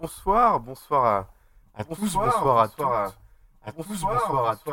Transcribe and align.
bonsoir, 0.00 0.60
bonsoir 0.60 1.28
à, 1.74 1.84
tous, 1.84 2.14
bonsoir 2.14 2.58
à 2.58 2.68
tous, 2.68 2.82
à 3.62 3.72
tous, 3.72 4.02
bonsoir 4.02 4.48
à 4.48 4.56
tous, 4.56 4.72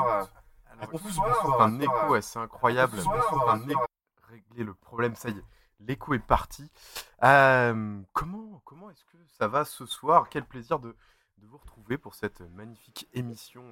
bonsoir, 1.17 1.61
un 1.61 1.79
écho, 1.81 2.21
c'est 2.21 2.39
incroyable, 2.39 2.97
un 2.99 3.59
régler 4.29 4.63
le 4.63 4.73
problème, 4.73 5.15
ça 5.15 5.29
y 5.29 5.37
est, 5.37 5.43
l'écho 5.81 6.13
est 6.13 6.19
parti. 6.19 6.71
Euh, 7.23 8.01
comment 8.13 8.61
comment 8.63 8.89
est-ce 8.89 9.03
que 9.05 9.17
ça 9.37 9.47
va 9.47 9.65
ce 9.65 9.85
soir? 9.85 10.29
Quel 10.29 10.45
plaisir 10.45 10.79
de, 10.79 10.95
de, 11.39 11.47
vous 11.47 11.57
retrouver 11.57 11.97
pour 11.97 12.15
cette 12.15 12.41
magnifique 12.55 13.07
émission 13.13 13.63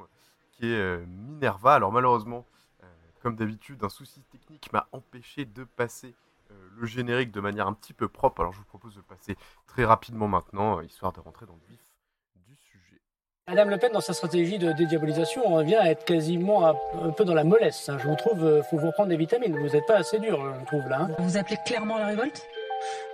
qui 0.52 0.68
est 0.68 0.80
euh, 0.80 1.06
Minerva. 1.08 1.76
Alors 1.76 1.92
malheureusement, 1.92 2.46
euh, 2.84 2.88
comme 3.22 3.36
d'habitude, 3.36 3.84
un 3.84 3.90
souci 3.90 4.22
technique 4.24 4.72
m'a 4.74 4.88
empêché 4.92 5.46
de 5.46 5.64
passer 5.64 6.16
le 6.50 6.86
générique 6.86 7.32
de 7.32 7.40
manière 7.40 7.68
un 7.68 7.74
petit 7.74 7.94
peu 7.94 8.08
propre. 8.08 8.42
Alors 8.42 8.54
je 8.54 8.60
vous 8.60 8.66
propose 8.66 8.96
de 8.96 9.02
passer 9.02 9.36
très 9.68 9.86
rapidement 9.86 10.28
maintenant, 10.28 10.82
histoire 10.82 11.14
de 11.14 11.20
rentrer 11.20 11.46
dans 11.46 11.56
le 11.56 11.68
vif 11.70 11.80
du 12.48 12.56
sujet. 12.56 13.02
Madame 13.48 13.70
Le 13.70 13.78
Pen, 13.78 13.92
dans 13.92 14.02
sa 14.02 14.14
stratégie 14.14 14.58
de 14.58 14.72
dédiabolisation, 14.72 15.44
on 15.46 15.56
revient 15.56 15.76
à 15.76 15.90
être 15.90 16.06
quasiment 16.06 16.68
un 16.68 17.12
peu 17.12 17.26
dans 17.26 17.34
la 17.34 17.44
mollesse. 17.44 17.90
Hein. 17.90 17.98
Je 18.00 18.08
vous 18.08 18.16
trouve, 18.16 18.40
il 18.58 18.64
faut 18.70 18.78
vous 18.78 18.88
reprendre 18.88 19.10
des 19.10 19.18
vitamines. 19.18 19.58
Vous 19.58 19.70
n'êtes 19.70 19.86
pas 19.86 19.98
assez 19.98 20.20
dur, 20.20 20.40
je 20.60 20.66
trouve, 20.66 20.88
là. 20.90 21.02
Hein. 21.02 21.16
Vous 21.20 21.38
appelez 21.38 21.58
clairement 21.66 21.98
la 21.98 22.08
révolte? 22.08 22.46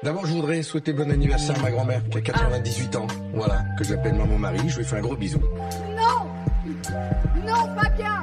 D'abord, 0.04 0.26
je 0.26 0.34
voudrais 0.34 0.64
souhaiter 0.64 0.94
bon 0.94 1.10
anniversaire 1.12 1.58
à 1.60 1.62
ma 1.62 1.72
grand-mère 1.72 2.02
qui 2.10 2.18
a 2.18 2.22
98 2.22 2.96
ans. 2.96 3.08
Voilà, 3.34 3.64
que 3.78 3.84
j'appelle 3.84 4.16
maman 4.16 4.38
Marie. 4.38 4.68
Je 4.68 4.80
lui 4.80 4.86
fais 4.86 4.98
un 4.98 5.02
gros 5.02 5.16
bisou. 5.16 5.40
Non 5.96 6.28
Non, 7.46 7.76
Fabien 7.76 8.21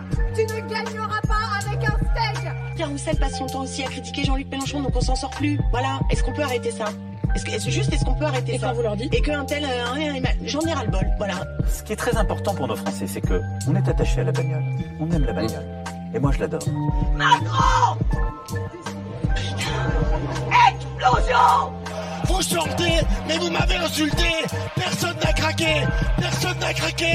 Pierre 2.89 2.93
Roussel 2.93 3.17
passe 3.17 3.39
son 3.39 3.47
temps 3.47 3.63
aussi 3.63 3.83
à 3.83 3.87
critiquer 3.87 4.25
Jean-Luc 4.25 4.49
Mélenchon, 4.51 4.81
donc 4.81 4.97
on 4.97 5.01
s'en 5.01 5.15
sort 5.15 5.31
plus. 5.31 5.61
Voilà, 5.73 6.01
est-ce 6.11 6.23
qu'on 6.23 6.33
peut 6.33 6.43
arrêter 6.43 6.71
ça? 6.71 6.87
Est-ce 7.35 7.45
que, 7.45 7.71
juste, 7.71 7.93
est-ce 7.93 8.05
qu'on 8.05 8.15
peut 8.15 8.25
arrêter 8.25 8.55
Et 8.55 8.59
ça? 8.59 8.69
quand 8.69 8.75
vous 8.75 8.83
leur 8.83 8.97
dites? 8.97 9.13
Et 9.15 9.21
qu'un 9.21 9.45
tel, 9.45 9.65
euh, 9.65 10.21
j'en 10.45 10.61
ai 10.61 10.73
ras 10.73 10.85
le 10.85 10.91
bol, 10.91 11.07
voilà. 11.19 11.35
Ce 11.71 11.83
qui 11.83 11.93
est 11.93 11.97
très 11.97 12.17
important 12.17 12.55
pour 12.55 12.67
nos 12.67 12.77
Français, 12.77 13.07
c'est 13.07 13.21
que 13.21 13.43
on 13.69 13.75
est 13.75 13.87
attaché 13.87 14.23
à 14.23 14.25
la 14.25 14.33
bagnole. 14.33 14.65
On 15.01 15.11
aime 15.11 15.25
la 15.27 15.33
bagnole. 15.35 15.67
Et 16.15 16.19
moi, 16.19 16.33
je 16.33 16.41
l'adore. 16.41 16.63
Macron 17.15 17.99
Explosion 20.71 21.73
Vous 22.25 22.43
sortez, 22.43 23.01
mais 23.27 23.37
vous 23.37 23.51
m'avez 23.51 23.77
insulté 23.77 24.25
Personne 24.75 25.17
n'a 25.23 25.33
craqué 25.35 25.83
Personne 26.19 26.59
n'a 26.59 26.73
craqué 26.73 27.13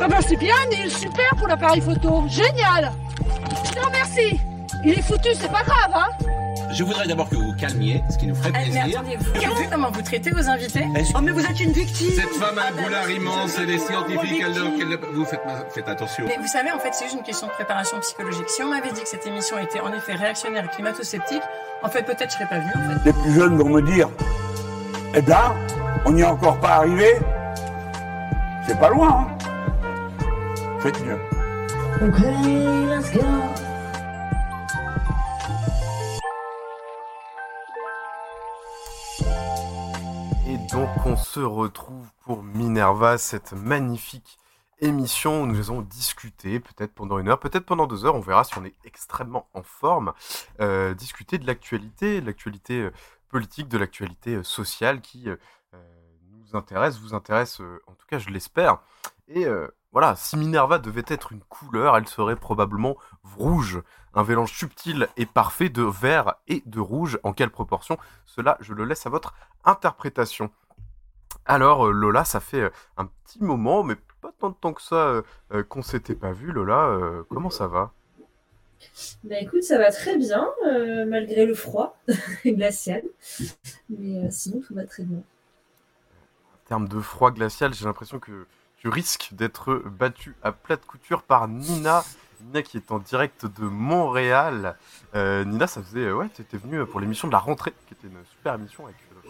Ah 0.00 0.08
bah 0.08 0.16
c'est 0.26 0.36
bien, 0.36 0.54
Neil, 0.70 0.90
super 0.90 1.30
pour 1.38 1.48
l'appareil 1.48 1.80
photo, 1.80 2.24
génial 2.28 2.92
Je 3.64 3.70
te 3.72 3.84
remercie 3.84 4.40
Il 4.84 4.92
est 4.92 5.02
foutu, 5.02 5.30
c'est 5.34 5.50
pas 5.50 5.62
grave, 5.62 5.90
hein 5.94 6.26
je 6.72 6.82
voudrais 6.84 7.06
d'abord 7.06 7.28
que 7.30 7.36
vous 7.36 7.54
calmiez, 7.54 8.02
ce 8.10 8.18
qui 8.18 8.26
nous 8.26 8.34
ferait 8.34 8.50
plaisir. 8.50 8.82
mais 8.86 8.94
attendez, 8.94 9.16
vous 9.16 9.30
avez 9.30 9.46
vu 9.62 9.68
comment 9.70 9.90
vous 9.90 10.02
traitez 10.02 10.30
vos 10.30 10.48
invités 10.48 10.84
Oh, 11.14 11.20
mais 11.22 11.30
vous 11.32 11.44
êtes 11.44 11.60
une 11.60 11.72
victime 11.72 12.10
Cette 12.10 12.34
femme 12.34 12.58
a 12.58 12.62
un 12.62 12.64
Ah, 12.76 12.82
boulard 12.82 13.04
non, 13.04 13.14
immense, 13.14 13.56
elle 13.58 13.70
est 13.70 13.78
scientifique, 13.78 14.42
elle 14.44 14.58
vous 15.14 15.24
faites, 15.24 15.40
faites 15.70 15.88
attention. 15.88 16.24
Mais 16.26 16.36
vous 16.38 16.46
savez, 16.48 16.72
en 16.72 16.78
fait, 16.78 16.92
c'est 16.92 17.04
juste 17.04 17.16
une 17.16 17.22
question 17.22 17.46
de 17.46 17.52
préparation 17.52 17.98
psychologique. 18.00 18.48
Si 18.48 18.62
on 18.62 18.68
m'avait 18.68 18.92
dit 18.92 19.00
que 19.00 19.08
cette 19.08 19.26
émission 19.26 19.58
était 19.58 19.80
en 19.80 19.92
effet 19.92 20.14
réactionnaire 20.16 20.64
et 20.64 20.68
climato-sceptique, 20.68 21.42
en 21.82 21.88
fait, 21.88 22.02
peut-être 22.02 22.30
je 22.30 22.34
serais 22.34 22.46
pas 22.46 22.58
venue, 22.58 22.72
en 22.74 22.98
fait. 22.98 23.04
Les 23.06 23.12
plus 23.12 23.32
jeunes 23.32 23.56
vont 23.56 23.68
me 23.70 23.80
dire 23.82 24.08
Eh 25.14 25.22
ben, 25.22 25.54
on 26.04 26.12
n'y 26.12 26.22
est 26.22 26.26
encore 26.26 26.58
pas 26.58 26.74
arrivé. 26.74 27.06
C'est 28.66 28.78
pas 28.78 28.90
loin, 28.90 29.28
hein 29.30 29.55
Faites 30.80 31.00
mieux. 31.04 31.18
Et 40.46 40.58
donc 40.72 40.88
on 41.04 41.16
se 41.16 41.40
retrouve 41.40 42.06
pour 42.24 42.42
Minerva, 42.42 43.18
cette 43.18 43.52
magnifique 43.52 44.38
émission 44.78 45.42
où 45.42 45.46
nous 45.46 45.70
allons 45.70 45.82
discuter, 45.82 46.60
peut-être 46.60 46.92
pendant 46.92 47.18
une 47.18 47.28
heure, 47.28 47.40
peut-être 47.40 47.64
pendant 47.64 47.86
deux 47.86 48.04
heures, 48.04 48.14
on 48.14 48.20
verra 48.20 48.44
si 48.44 48.56
on 48.58 48.64
est 48.64 48.74
extrêmement 48.84 49.48
en 49.54 49.62
forme, 49.62 50.12
euh, 50.60 50.94
discuter 50.94 51.38
de 51.38 51.46
l'actualité, 51.46 52.20
de 52.20 52.26
l'actualité 52.26 52.82
euh, 52.82 52.92
politique, 53.28 53.68
de 53.68 53.78
l'actualité 53.78 54.34
euh, 54.34 54.42
sociale 54.42 55.00
qui 55.00 55.28
euh, 55.28 55.36
nous 56.30 56.56
intéresse, 56.56 56.98
vous 56.98 57.14
intéresse, 57.14 57.60
euh, 57.60 57.80
en 57.86 57.92
tout 57.92 58.06
cas 58.06 58.18
je 58.18 58.28
l'espère. 58.30 58.80
Et 59.28 59.46
euh, 59.46 59.68
voilà, 59.96 60.14
si 60.14 60.36
Minerva 60.36 60.78
devait 60.78 61.06
être 61.08 61.32
une 61.32 61.40
couleur, 61.40 61.96
elle 61.96 62.06
serait 62.06 62.36
probablement 62.36 62.98
rouge. 63.38 63.80
Un 64.12 64.24
mélange 64.24 64.52
subtil 64.52 65.08
et 65.16 65.24
parfait 65.24 65.70
de 65.70 65.82
vert 65.84 66.34
et 66.48 66.62
de 66.66 66.80
rouge. 66.80 67.18
En 67.22 67.32
quelle 67.32 67.48
proportion? 67.48 67.96
Cela, 68.26 68.58
je 68.60 68.74
le 68.74 68.84
laisse 68.84 69.06
à 69.06 69.08
votre 69.08 69.32
interprétation. 69.64 70.50
Alors, 71.46 71.86
euh, 71.86 71.92
Lola, 71.92 72.26
ça 72.26 72.40
fait 72.40 72.60
euh, 72.60 72.70
un 72.98 73.06
petit 73.06 73.42
moment, 73.42 73.84
mais 73.84 73.96
pas 74.20 74.32
tant 74.38 74.50
de 74.50 74.54
temps 74.54 74.74
que 74.74 74.82
ça 74.82 74.96
euh, 74.96 75.22
euh, 75.54 75.62
qu'on 75.62 75.80
s'était 75.80 76.14
pas 76.14 76.32
vu. 76.32 76.52
Lola, 76.52 76.88
euh, 76.88 77.22
comment 77.30 77.48
ça 77.48 77.66
va? 77.66 77.90
Bah 79.24 79.40
écoute, 79.40 79.62
ça 79.62 79.78
va 79.78 79.90
très 79.90 80.18
bien, 80.18 80.46
euh, 80.66 81.06
malgré 81.06 81.46
le 81.46 81.54
froid 81.54 81.96
glacial. 82.44 83.02
Mais 83.88 84.30
sinon, 84.30 84.60
tout 84.60 84.74
va 84.74 84.84
très 84.84 85.04
bien. 85.04 85.22
En 86.52 86.68
termes 86.68 86.86
de 86.86 87.00
froid 87.00 87.30
glacial, 87.30 87.72
j'ai 87.72 87.86
l'impression 87.86 88.18
que 88.18 88.46
tu 88.86 88.90
risques 88.90 89.30
d'être 89.32 89.82
battu 89.84 90.36
à 90.44 90.52
plate 90.52 90.86
couture 90.86 91.22
par 91.22 91.48
Nina. 91.48 92.04
Nina 92.40 92.62
qui 92.62 92.76
est 92.76 92.92
en 92.92 93.00
direct 93.00 93.44
de 93.44 93.64
Montréal. 93.64 94.76
Euh, 95.16 95.44
Nina, 95.44 95.66
ça 95.66 95.82
faisait. 95.82 96.12
Ouais, 96.12 96.28
tu 96.32 96.42
étais 96.42 96.56
venue 96.56 96.86
pour 96.86 97.00
l'émission 97.00 97.26
de 97.26 97.32
la 97.32 97.40
rentrée, 97.40 97.72
qui 97.88 97.94
était 97.94 98.06
une 98.06 98.22
super 98.30 98.54
émission 98.54 98.84
avec 98.84 98.94
euh, 99.10 99.28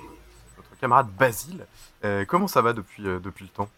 notre 0.59 0.78
camarade 0.78 1.09
Basile. 1.19 1.65
Euh, 2.05 2.27
comment 2.27 2.49
ça 2.49 2.61
va 2.61 2.75
depuis, 2.75 3.05
depuis 3.05 3.45
le 3.45 3.49
temps? 3.49 3.71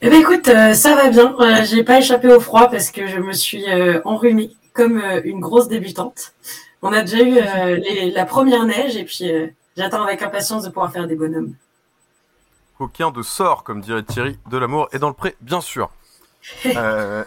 Eh 0.00 0.08
ben 0.08 0.18
écoute, 0.22 0.46
ça 0.46 0.94
va 0.96 1.10
bien. 1.10 1.36
J'ai 1.64 1.84
pas 1.84 1.98
échappé 1.98 2.32
au 2.32 2.40
froid 2.40 2.70
parce 2.70 2.90
que 2.90 3.06
je 3.06 3.18
me 3.18 3.34
suis 3.34 3.66
enrhumée 4.06 4.56
comme 4.72 5.02
une 5.24 5.40
grosse 5.40 5.68
débutante. 5.68 6.32
On 6.80 6.94
a 6.94 7.02
déjà 7.02 7.22
eu 7.22 7.34
les- 7.78 8.10
la 8.10 8.24
première 8.24 8.64
neige 8.64 8.96
et 8.96 9.04
puis 9.04 9.30
j'attends 9.76 10.02
avec 10.02 10.22
impatience 10.22 10.62
de 10.64 10.70
pouvoir 10.70 10.90
faire 10.90 11.06
des 11.06 11.14
bonhommes. 11.14 11.54
Aucun 12.82 13.10
de 13.12 13.22
sort, 13.22 13.62
comme 13.62 13.80
dirait 13.80 14.02
Thierry, 14.02 14.40
de 14.50 14.58
l'amour 14.58 14.88
est 14.90 14.98
dans 14.98 15.06
le 15.06 15.14
pré, 15.14 15.36
bien 15.40 15.60
sûr. 15.60 15.90
Euh, 16.66 17.22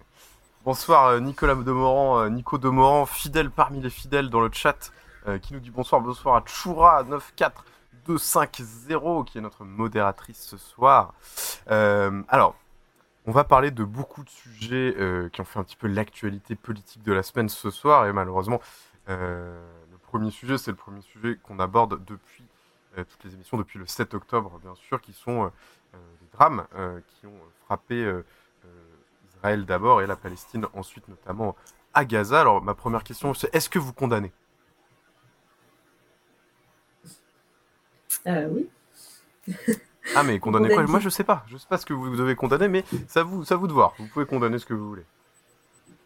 bonsoir 0.64 1.08
euh, 1.08 1.20
Nicolas 1.20 1.54
Demorand, 1.54 2.20
euh, 2.20 2.30
Nico 2.30 2.56
Demorand, 2.56 3.04
fidèle 3.04 3.50
parmi 3.50 3.82
les 3.82 3.90
fidèles 3.90 4.30
dans 4.30 4.40
le 4.40 4.50
chat, 4.50 4.92
euh, 5.28 5.38
qui 5.38 5.52
nous 5.52 5.60
dit 5.60 5.70
bonsoir, 5.70 6.00
bonsoir 6.00 6.36
à 6.36 6.40
Choura94250, 6.40 9.26
qui 9.26 9.36
est 9.36 9.42
notre 9.42 9.64
modératrice 9.64 10.40
ce 10.40 10.56
soir. 10.56 11.12
Euh, 11.70 12.22
alors, 12.30 12.54
on 13.26 13.32
va 13.32 13.44
parler 13.44 13.70
de 13.70 13.84
beaucoup 13.84 14.24
de 14.24 14.30
sujets 14.30 14.94
euh, 14.98 15.28
qui 15.28 15.42
ont 15.42 15.44
fait 15.44 15.58
un 15.58 15.64
petit 15.64 15.76
peu 15.76 15.88
l'actualité 15.88 16.54
politique 16.54 17.02
de 17.02 17.12
la 17.12 17.22
semaine 17.22 17.50
ce 17.50 17.68
soir, 17.68 18.06
et 18.06 18.14
malheureusement, 18.14 18.62
euh, 19.10 19.62
le 19.92 19.98
premier 19.98 20.30
sujet, 20.30 20.56
c'est 20.56 20.70
le 20.70 20.78
premier 20.78 21.02
sujet 21.02 21.36
qu'on 21.42 21.58
aborde 21.58 22.02
depuis 22.06 22.46
toutes 23.04 23.24
les 23.24 23.34
émissions 23.34 23.56
depuis 23.56 23.78
le 23.78 23.86
7 23.86 24.14
octobre, 24.14 24.58
bien 24.62 24.74
sûr, 24.74 25.00
qui 25.00 25.12
sont 25.12 25.44
euh, 25.44 25.48
euh, 25.94 25.98
les 26.20 26.28
drames 26.32 26.66
euh, 26.76 27.00
qui 27.06 27.26
ont 27.26 27.40
frappé 27.66 28.02
euh, 28.02 28.24
euh, 28.64 28.68
Israël 29.28 29.66
d'abord 29.66 30.02
et 30.02 30.06
la 30.06 30.16
Palestine 30.16 30.66
ensuite, 30.74 31.06
notamment 31.08 31.56
à 31.94 32.04
Gaza. 32.04 32.40
Alors, 32.40 32.62
ma 32.62 32.74
première 32.74 33.04
question, 33.04 33.34
c'est 33.34 33.54
est-ce 33.54 33.68
que 33.68 33.78
vous 33.78 33.92
condamnez? 33.92 34.32
Euh, 38.26 38.48
oui. 38.50 38.68
Ah, 40.14 40.22
mais 40.22 40.38
condamnez 40.38 40.68
condamne 40.68 40.84
quoi? 40.86 40.90
Moi, 40.92 41.00
je 41.00 41.08
sais 41.08 41.24
pas. 41.24 41.44
Je 41.48 41.56
sais 41.56 41.66
pas 41.68 41.78
ce 41.78 41.86
que 41.86 41.92
vous 41.92 42.14
devez 42.16 42.34
condamner, 42.34 42.68
mais 42.68 42.84
ça 43.08 43.22
vous, 43.22 43.44
ça 43.44 43.56
vous 43.56 43.66
de 43.66 43.72
voir. 43.72 43.94
Vous 43.98 44.06
pouvez 44.08 44.26
condamner 44.26 44.58
ce 44.58 44.66
que 44.66 44.74
vous 44.74 44.88
voulez. 44.88 45.04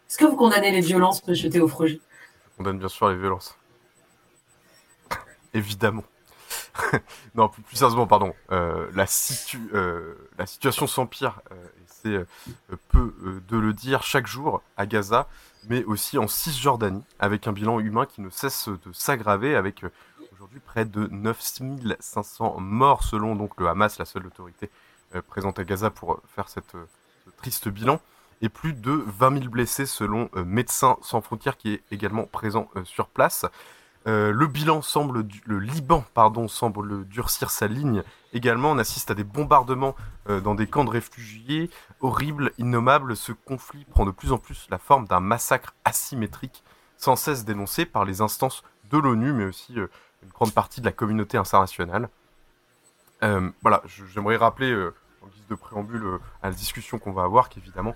Est-ce 0.09 0.17
que 0.17 0.25
vous 0.25 0.35
condamnez 0.35 0.71
les 0.71 0.81
violences, 0.81 1.25
monsieur 1.27 1.49
Théophrogie 1.49 2.01
Je 2.51 2.57
condamne 2.57 2.79
bien 2.79 2.89
sûr 2.89 3.09
les 3.09 3.15
violences. 3.17 3.57
Évidemment. 5.53 6.03
non, 7.35 7.49
plus, 7.49 7.61
plus 7.61 7.75
sérieusement, 7.75 8.07
pardon. 8.07 8.33
Euh, 8.51 8.89
la, 8.93 9.05
euh, 9.73 10.15
la 10.37 10.45
situation 10.45 10.87
s'empire, 10.87 11.41
euh, 11.51 11.55
c'est 11.87 12.09
euh, 12.09 12.25
peu 12.89 13.13
de 13.47 13.57
le 13.57 13.73
dire, 13.73 14.03
chaque 14.03 14.27
jour 14.27 14.61
à 14.77 14.85
Gaza, 14.85 15.27
mais 15.69 15.83
aussi 15.83 16.17
en 16.17 16.27
Cisjordanie, 16.27 17.03
avec 17.19 17.47
un 17.47 17.51
bilan 17.51 17.79
humain 17.79 18.05
qui 18.05 18.21
ne 18.21 18.29
cesse 18.29 18.69
de 18.69 18.91
s'aggraver, 18.93 19.55
avec 19.55 19.83
aujourd'hui 20.33 20.59
près 20.59 20.85
de 20.85 21.07
9500 21.11 22.59
morts, 22.59 23.03
selon 23.03 23.35
donc 23.35 23.59
le 23.59 23.67
Hamas, 23.67 23.99
la 23.99 24.05
seule 24.05 24.25
autorité 24.25 24.69
présente 25.27 25.59
à 25.59 25.63
Gaza 25.63 25.91
pour 25.91 26.21
faire 26.35 26.49
cette, 26.49 26.71
ce 26.71 27.29
triste 27.37 27.67
bilan, 27.67 27.99
et 28.41 28.49
plus 28.49 28.73
de 28.73 28.91
20 28.91 29.39
000 29.39 29.49
blessés 29.51 29.85
selon 29.85 30.29
Médecins 30.33 30.97
sans 31.03 31.21
frontières, 31.21 31.57
qui 31.57 31.73
est 31.73 31.83
également 31.91 32.23
présent 32.23 32.69
sur 32.83 33.07
place. 33.07 33.45
Euh, 34.07 34.31
le 34.31 34.47
bilan 34.47 34.81
semble, 34.81 35.23
du- 35.23 35.43
le 35.45 35.59
Liban, 35.59 36.03
pardon, 36.13 36.47
semble 36.47 37.05
durcir 37.05 37.51
sa 37.51 37.67
ligne. 37.67 38.03
Également, 38.33 38.71
on 38.71 38.77
assiste 38.79 39.11
à 39.11 39.15
des 39.15 39.23
bombardements 39.23 39.95
euh, 40.29 40.41
dans 40.41 40.55
des 40.55 40.65
camps 40.67 40.83
de 40.83 40.89
réfugiés, 40.89 41.69
horribles, 41.99 42.51
innommables. 42.57 43.15
Ce 43.15 43.31
conflit 43.31 43.85
prend 43.85 44.05
de 44.05 44.11
plus 44.11 44.31
en 44.31 44.37
plus 44.39 44.67
la 44.71 44.79
forme 44.79 45.05
d'un 45.07 45.19
massacre 45.19 45.75
asymétrique, 45.85 46.63
sans 46.97 47.15
cesse 47.15 47.45
dénoncé 47.45 47.85
par 47.85 48.05
les 48.05 48.21
instances 48.21 48.63
de 48.89 48.97
l'ONU, 48.97 49.33
mais 49.33 49.45
aussi 49.45 49.79
euh, 49.79 49.87
une 50.23 50.29
grande 50.29 50.53
partie 50.53 50.81
de 50.81 50.85
la 50.85 50.91
communauté 50.91 51.37
internationale. 51.37 52.09
voilà, 53.61 53.83
j'aimerais 53.85 54.35
rappeler 54.37 54.73
en 55.21 55.27
guise 55.27 55.45
de 55.47 55.55
préambule 55.55 56.19
à 56.41 56.49
la 56.49 56.55
discussion 56.55 56.97
qu'on 56.97 57.11
va 57.11 57.23
avoir 57.23 57.49
qu'évidemment 57.49 57.95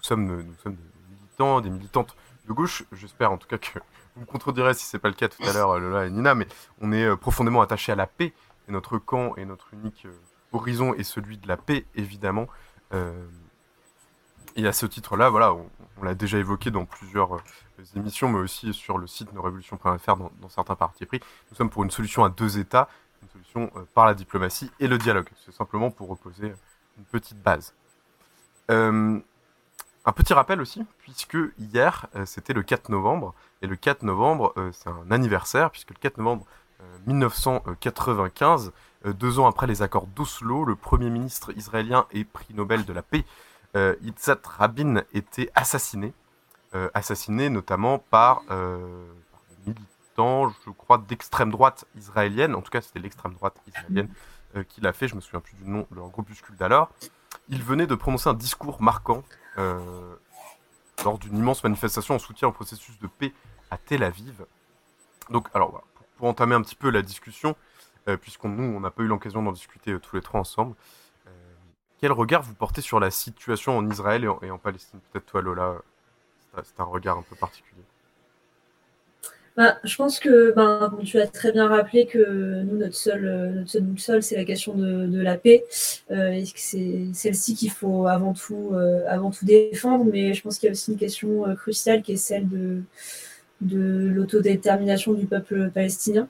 nous 0.00 0.04
sommes, 0.06 0.42
nous 0.42 0.54
sommes 0.62 0.74
des 0.76 1.14
militants, 1.14 1.60
des 1.60 1.70
militantes 1.70 2.16
de 2.48 2.52
gauche. 2.52 2.84
J'espère 2.92 3.32
en 3.32 3.38
tout 3.38 3.48
cas 3.48 3.58
que 3.58 3.78
vous 4.14 4.22
me 4.22 4.26
contredirez 4.26 4.74
si 4.74 4.84
c'est 4.84 4.98
pas 4.98 5.08
le 5.08 5.14
cas 5.14 5.28
tout 5.28 5.42
à 5.42 5.52
l'heure, 5.52 5.78
Lola 5.78 6.06
et 6.06 6.10
Nina, 6.10 6.34
mais 6.34 6.46
on 6.80 6.92
est 6.92 7.16
profondément 7.16 7.62
attachés 7.62 7.92
à 7.92 7.96
la 7.96 8.06
paix. 8.06 8.32
Notre 8.68 8.98
camp 8.98 9.34
et 9.36 9.44
notre 9.44 9.74
unique 9.74 10.06
horizon 10.52 10.94
est 10.94 11.02
celui 11.02 11.38
de 11.38 11.48
la 11.48 11.56
paix, 11.56 11.86
évidemment. 11.94 12.46
Et 14.56 14.66
à 14.66 14.72
ce 14.72 14.86
titre-là, 14.86 15.30
voilà, 15.30 15.54
on, 15.54 16.02
l'a 16.02 16.14
déjà 16.14 16.38
évoqué 16.38 16.70
dans 16.70 16.84
plusieurs 16.84 17.36
euh, 17.36 17.42
émissions, 17.96 18.28
mais 18.28 18.38
aussi 18.38 18.72
sur 18.72 18.98
le 18.98 19.06
site 19.06 19.32
nosrévolutions.fr 19.32 20.16
dans, 20.16 20.30
dans 20.40 20.48
certains 20.48 20.74
partis 20.74 21.06
pris. 21.06 21.20
Nous 21.50 21.56
sommes 21.56 21.70
pour 21.70 21.84
une 21.84 21.90
solution 21.90 22.24
à 22.24 22.28
deux 22.30 22.58
États, 22.58 22.88
une 23.22 23.28
solution 23.28 23.70
euh, 23.76 23.84
par 23.94 24.06
la 24.06 24.14
diplomatie 24.14 24.70
et 24.80 24.88
le 24.88 24.98
dialogue. 24.98 25.28
C'est 25.44 25.54
simplement 25.54 25.90
pour 25.90 26.08
reposer 26.08 26.52
une 26.98 27.04
petite 27.04 27.40
base. 27.40 27.74
Euh, 28.70 29.20
un 30.04 30.12
petit 30.12 30.32
rappel 30.32 30.60
aussi, 30.60 30.84
puisque 30.98 31.36
hier, 31.58 32.06
c'était 32.24 32.54
le 32.54 32.62
4 32.62 32.88
novembre, 32.88 33.34
et 33.62 33.66
le 33.66 33.76
4 33.76 34.02
novembre, 34.02 34.54
c'est 34.72 34.88
un 34.88 35.10
anniversaire, 35.10 35.70
puisque 35.70 35.90
le 35.90 35.96
4 36.00 36.18
novembre 36.18 36.46
1995, 37.06 38.72
deux 39.04 39.38
ans 39.38 39.46
après 39.46 39.66
les 39.66 39.82
accords 39.82 40.06
d'Oslo, 40.06 40.64
le 40.64 40.76
Premier 40.76 41.10
ministre 41.10 41.52
israélien 41.56 42.06
et 42.10 42.24
prix 42.24 42.54
Nobel 42.54 42.84
de 42.84 42.92
la 42.92 43.02
paix, 43.02 43.24
euh, 43.76 43.94
Yitzhak 44.02 44.44
Rabin 44.44 45.02
était 45.12 45.50
assassiné, 45.54 46.12
euh, 46.74 46.88
assassiné 46.92 47.50
notamment 47.50 47.98
par, 47.98 48.42
euh, 48.50 49.06
militants, 49.64 50.48
je 50.66 50.70
crois, 50.70 50.98
d'extrême 50.98 51.50
droite 51.50 51.84
israélienne, 51.96 52.54
en 52.54 52.62
tout 52.62 52.70
cas 52.70 52.80
c'était 52.80 52.98
l'extrême 52.98 53.34
droite 53.34 53.56
israélienne 53.66 54.08
qui 54.68 54.80
l'a 54.80 54.92
fait, 54.92 55.06
je 55.06 55.14
me 55.14 55.20
souviens 55.20 55.38
plus 55.38 55.54
du 55.54 55.64
nom 55.64 55.86
de 55.92 55.96
leur 55.96 56.08
groupuscule 56.08 56.56
d'alors. 56.56 56.90
Il 57.50 57.62
venait 57.62 57.86
de 57.86 57.94
prononcer 57.94 58.28
un 58.28 58.34
discours 58.34 58.82
marquant 58.82 59.22
lors 61.04 61.18
d'une 61.18 61.36
immense 61.36 61.62
manifestation 61.64 62.14
en 62.14 62.18
soutien 62.18 62.48
au 62.48 62.52
processus 62.52 62.98
de 62.98 63.06
paix 63.06 63.32
à 63.70 63.78
Tel 63.78 64.02
Aviv. 64.02 64.44
Donc, 65.30 65.48
alors, 65.54 65.82
pour, 66.16 66.28
entamer 66.28 66.54
un 66.54 66.62
petit 66.62 66.74
peu 66.74 66.90
la 66.90 67.02
discussion, 67.02 67.56
puisqu'on 68.20 68.48
nous, 68.48 68.64
on 68.76 68.80
n'a 68.80 68.90
pas 68.90 69.02
eu 69.02 69.06
l'occasion 69.06 69.42
d'en 69.42 69.52
discuter 69.52 69.98
tous 70.00 70.16
les 70.16 70.22
trois 70.22 70.40
ensemble, 70.40 70.74
quel 72.00 72.12
regard 72.12 72.42
vous 72.42 72.54
portez 72.54 72.80
sur 72.80 72.98
la 72.98 73.10
situation 73.10 73.76
en 73.76 73.88
Israël 73.90 74.24
et 74.42 74.50
en, 74.50 74.58
Palestine? 74.58 75.00
Peut-être 75.12 75.26
toi, 75.26 75.42
Lola, 75.42 75.76
c'est 76.62 76.80
un 76.80 76.84
regard 76.84 77.18
un 77.18 77.22
peu 77.22 77.36
particulier. 77.36 77.82
Bah, 79.60 79.78
je 79.84 79.94
pense 79.94 80.18
que 80.18 80.52
ben, 80.52 80.90
tu 81.04 81.20
as 81.20 81.26
très 81.26 81.52
bien 81.52 81.68
rappelé 81.68 82.06
que 82.06 82.62
nous, 82.62 82.78
notre 82.78 82.94
seul, 82.94 83.52
notre 83.54 83.68
seul 83.68 83.82
boussole, 83.82 84.22
c'est 84.22 84.36
la 84.36 84.46
question 84.46 84.72
de, 84.72 85.20
la 85.20 85.36
paix. 85.36 85.66
Euh, 86.10 86.42
c'est 86.56 87.08
celle-ci 87.12 87.54
qu'il 87.54 87.70
faut 87.70 88.06
avant 88.06 88.32
tout, 88.32 88.70
euh, 88.72 89.04
avant 89.06 89.30
tout 89.30 89.44
défendre. 89.44 90.06
Mais 90.10 90.32
je 90.32 90.40
pense 90.42 90.58
qu'il 90.58 90.68
y 90.68 90.70
a 90.70 90.72
aussi 90.72 90.92
une 90.92 90.96
question 90.96 91.46
euh, 91.46 91.54
cruciale 91.54 92.00
qui 92.00 92.12
est 92.12 92.16
celle 92.16 92.48
de, 92.48 92.80
de 93.60 94.10
l'autodétermination 94.14 95.12
du 95.12 95.26
peuple 95.26 95.70
palestinien 95.74 96.26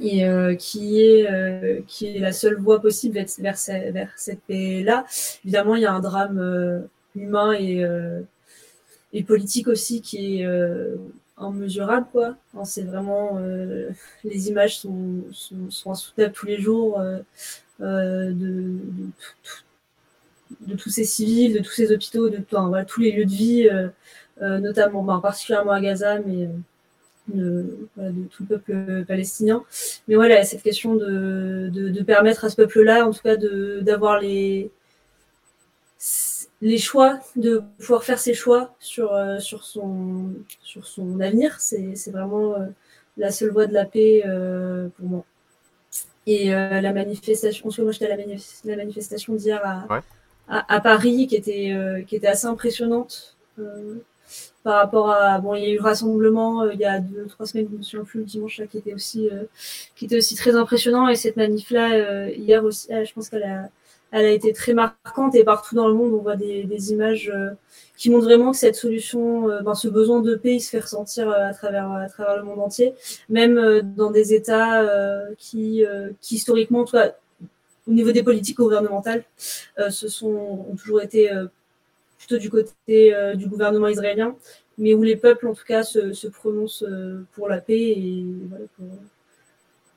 et 0.00 0.26
euh, 0.26 0.56
qui 0.56 1.00
est 1.00 1.30
euh, 1.30 1.80
qui 1.86 2.08
est 2.08 2.18
la 2.18 2.32
seule 2.32 2.56
voie 2.56 2.80
possible 2.80 3.14
vers, 3.14 3.56
vers, 3.92 4.10
cette 4.16 4.40
paix-là. 4.48 5.04
Évidemment, 5.44 5.76
il 5.76 5.82
y 5.82 5.86
a 5.86 5.92
un 5.92 6.00
drame 6.00 6.38
euh, 6.40 6.80
humain 7.14 7.52
et 7.52 7.84
et 9.12 9.22
politique 9.22 9.68
aussi 9.68 10.02
qui 10.02 10.42
est 10.42 10.46
immesurable 11.40 12.06
quoi. 12.12 12.36
C'est 12.64 12.82
vraiment 12.82 13.38
les 14.24 14.48
images 14.48 14.78
sont, 14.78 15.24
sont, 15.32 15.90
insoutenables 15.90 16.32
tous 16.32 16.46
les 16.46 16.60
jours 16.60 16.98
de, 17.80 18.32
de, 18.32 18.76
de, 20.60 20.74
tous 20.76 20.90
ces 20.90 21.04
civils, 21.04 21.52
de 21.54 21.60
tous 21.60 21.72
ces 21.72 21.92
hôpitaux, 21.92 22.28
de 22.28 22.38
tous 22.84 23.00
les 23.00 23.12
lieux 23.12 23.24
de 23.24 23.30
vie, 23.30 23.68
notamment 24.40 25.02
ben, 25.02 25.20
particulièrement 25.20 25.72
à 25.72 25.80
Gaza, 25.80 26.18
mais 26.20 26.48
de, 27.28 27.66
tout 28.30 28.44
le 28.48 28.58
peuple 28.58 29.04
palestinien. 29.06 29.64
Mais 30.08 30.14
voilà, 30.14 30.44
cette 30.44 30.62
question 30.62 30.94
de, 30.96 31.70
de, 31.72 32.02
permettre 32.02 32.44
à 32.44 32.50
ce 32.50 32.56
peuple-là, 32.56 33.06
en 33.06 33.12
tout 33.12 33.22
cas, 33.22 33.36
d'avoir 33.36 34.20
les, 34.20 34.70
les 36.60 36.78
choix, 36.78 37.20
de 37.36 37.62
pouvoir 37.78 38.04
faire 38.04 38.18
ses 38.18 38.34
choix 38.34 38.74
sur, 38.80 39.12
euh, 39.12 39.38
sur, 39.38 39.64
son, 39.64 40.30
sur 40.62 40.86
son 40.86 41.20
avenir, 41.20 41.60
c'est 41.60 42.10
vraiment 42.10 42.54
euh, 42.54 42.66
la 43.16 43.30
seule 43.30 43.50
voie 43.50 43.66
de 43.66 43.74
la 43.74 43.84
paix 43.84 44.22
euh, 44.26 44.88
pour 44.96 45.06
moi. 45.06 45.24
Et 46.26 46.50
la 46.50 46.92
manifestation, 46.92 47.70
moi 47.78 47.90
j'étais 47.90 48.04
à 48.04 48.14
la, 48.14 48.22
la 48.64 48.76
manifestation 48.76 49.34
d'hier 49.34 49.62
à, 49.64 50.02
à, 50.46 50.80
Paris, 50.82 51.26
qui 51.26 51.36
était, 51.36 52.04
qui 52.06 52.16
était 52.16 52.26
assez 52.26 52.44
impressionnante 52.46 53.34
par 54.62 54.76
rapport 54.76 55.10
à 55.10 55.38
bon 55.38 55.54
il 55.54 55.62
y 55.62 55.66
a 55.66 55.70
eu 55.70 55.76
le 55.76 55.82
rassemblement 55.82 56.62
euh, 56.62 56.74
il 56.74 56.80
y 56.80 56.84
a 56.84 57.00
deux 57.00 57.26
trois 57.26 57.46
semaines 57.46 57.68
je 57.70 57.76
me 57.76 57.82
souviens 57.82 58.04
plus 58.04 58.20
le 58.20 58.26
dimanche 58.26 58.58
là 58.58 58.66
qui 58.66 58.78
était 58.78 58.94
aussi 58.94 59.28
euh, 59.30 59.44
qui 59.96 60.04
était 60.04 60.16
aussi 60.16 60.34
très 60.34 60.54
impressionnant 60.56 61.08
et 61.08 61.16
cette 61.16 61.36
manif 61.36 61.70
là 61.70 61.92
euh, 61.92 62.30
hier 62.30 62.64
aussi 62.64 62.88
je 62.90 63.12
pense 63.12 63.28
qu'elle 63.28 63.44
a 63.44 63.70
elle 64.10 64.24
a 64.24 64.30
été 64.30 64.52
très 64.52 64.74
marquante 64.74 65.34
et 65.34 65.44
partout 65.44 65.74
dans 65.74 65.88
le 65.88 65.94
monde 65.94 66.14
on 66.14 66.22
voit 66.22 66.36
des, 66.36 66.92
images 66.92 67.32
qui 67.96 68.10
montrent 68.10 68.24
vraiment 68.24 68.52
que 68.52 68.56
cette 68.56 68.76
solution 68.76 69.48
ben, 69.62 69.74
ce 69.74 69.88
besoin 69.88 70.20
de 70.20 70.34
paix 70.34 70.54
il 70.54 70.60
se 70.60 70.70
fait 70.70 70.80
ressentir 70.80 71.28
à 71.30 71.52
travers 71.52 71.90
à 71.92 72.08
travers 72.08 72.36
le 72.36 72.44
monde 72.44 72.60
entier 72.60 72.94
même 73.28 73.82
dans 73.96 74.10
des 74.10 74.32
états 74.32 74.84
qui 75.36 75.84
historiquement 76.30 76.84
au 77.86 77.92
niveau 77.92 78.12
des 78.12 78.22
politiques 78.22 78.56
gouvernementales 78.56 79.24
sont 79.90 80.66
ont 80.70 80.76
toujours 80.76 81.02
été 81.02 81.30
plutôt 82.18 82.38
du 82.38 82.50
côté 82.50 83.14
euh, 83.14 83.34
du 83.34 83.46
gouvernement 83.46 83.88
israélien, 83.88 84.36
mais 84.76 84.94
où 84.94 85.02
les 85.02 85.16
peuples, 85.16 85.46
en 85.46 85.54
tout 85.54 85.64
cas, 85.64 85.82
se, 85.82 86.26
prononcent 86.28 86.84
euh, 86.86 87.24
pour 87.32 87.48
la 87.48 87.60
paix 87.60 87.90
et 87.90 88.26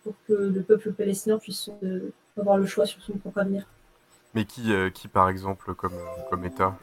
pour, 0.04 0.14
que 0.28 0.34
le 0.34 0.62
peuple 0.62 0.94
palestinien 0.94 1.38
puisse 1.38 1.70
euh, 1.84 2.12
avoir 2.38 2.58
le 2.58 2.66
choix 2.66 2.86
sur 2.86 3.02
son 3.02 3.14
propre 3.14 3.40
avenir. 3.40 3.68
Mais 4.34 4.46
qui, 4.46 4.72
qui 4.94 5.08
par 5.08 5.30
exemple, 5.30 5.74
comme, 5.76 5.98
comme 6.30 6.46
État 6.46 6.78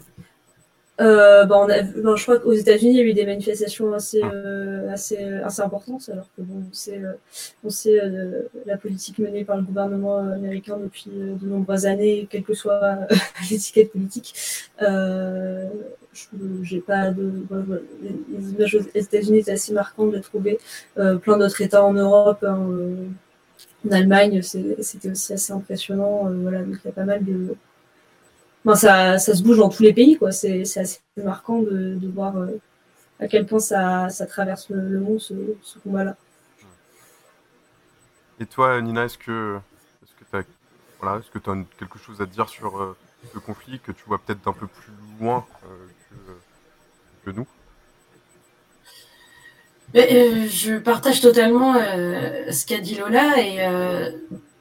euh, 1.00 1.44
bah, 1.44 1.56
on 1.58 1.68
a, 1.68 1.82
ben, 1.82 2.16
je 2.16 2.22
crois 2.22 2.40
qu'aux 2.40 2.52
États-Unis, 2.52 2.90
il 2.90 2.96
y 2.96 3.00
a 3.00 3.04
eu 3.04 3.14
des 3.14 3.24
manifestations 3.24 3.92
assez, 3.92 4.20
ah. 4.22 4.30
euh, 4.32 4.92
assez, 4.92 5.18
assez 5.44 5.62
importantes, 5.62 6.08
alors 6.12 6.28
que 6.36 6.42
bon, 6.42 6.64
on 6.68 6.72
sait, 6.72 6.98
euh, 6.98 7.12
on 7.62 7.70
sait 7.70 8.00
euh, 8.02 8.42
la 8.66 8.76
politique 8.76 9.18
menée 9.20 9.44
par 9.44 9.56
le 9.56 9.62
gouvernement 9.62 10.18
américain 10.18 10.76
depuis 10.76 11.10
de 11.10 11.46
nombreuses 11.46 11.86
années, 11.86 12.26
quelle 12.28 12.42
que 12.42 12.54
soit 12.54 12.98
l'étiquette 13.50 13.92
politique. 13.92 14.34
j'ai 16.62 16.80
pas 16.80 17.10
de, 17.10 17.32
les 18.32 18.50
images 18.50 18.74
aux 18.74 18.98
États-Unis 18.98 19.38
étaient 19.38 19.52
assez 19.52 19.72
marquantes. 19.72 20.14
J'ai 20.14 20.20
trouvé 20.20 20.58
plein 20.96 21.38
d'autres 21.38 21.60
États 21.62 21.84
en 21.84 21.92
Europe. 21.92 22.42
Hein, 22.42 22.66
en 23.86 23.92
Allemagne, 23.92 24.42
c'était 24.42 25.10
aussi 25.10 25.32
assez 25.32 25.52
impressionnant. 25.52 26.30
voilà, 26.42 26.62
donc 26.62 26.76
il 26.84 26.86
y 26.86 26.90
a 26.90 26.92
pas 26.92 27.04
mal 27.04 27.24
de, 27.24 27.54
ça, 28.74 29.18
ça, 29.18 29.34
se 29.34 29.42
bouge 29.42 29.58
dans 29.58 29.68
tous 29.68 29.82
les 29.82 29.92
pays, 29.92 30.18
quoi. 30.18 30.32
C'est 30.32 30.62
assez 30.62 31.00
marquant 31.16 31.60
de, 31.60 31.94
de 31.94 32.08
voir 32.08 32.36
euh, 32.36 32.60
à 33.20 33.28
quel 33.28 33.46
point 33.46 33.58
ça, 33.58 34.08
ça 34.08 34.26
traverse 34.26 34.68
le, 34.70 35.00
monde, 35.00 35.20
ce, 35.20 35.34
combat-là. 35.82 36.16
Et 38.40 38.46
toi, 38.46 38.80
Nina, 38.80 39.04
est-ce 39.04 39.18
que 39.18 39.58
tu 40.30 40.36
as, 40.36 40.42
voilà, 41.00 41.18
est-ce 41.18 41.30
que 41.30 41.50
as 41.50 41.64
quelque 41.78 41.98
chose 41.98 42.20
à 42.20 42.26
dire 42.26 42.48
sur 42.48 42.80
euh, 42.80 42.96
ce 43.32 43.38
conflit 43.38 43.80
que 43.80 43.92
tu 43.92 44.04
vois 44.06 44.18
peut-être 44.18 44.44
d'un 44.44 44.52
peu 44.52 44.66
plus 44.66 44.92
loin 45.20 45.44
euh, 45.64 46.34
que, 47.24 47.30
nous? 47.30 47.46
Je 49.94 50.78
partage 50.78 51.20
totalement 51.20 51.74
ce 51.74 52.66
qu'a 52.66 52.78
dit 52.78 52.96
Lola 52.96 53.40
et 53.40 53.58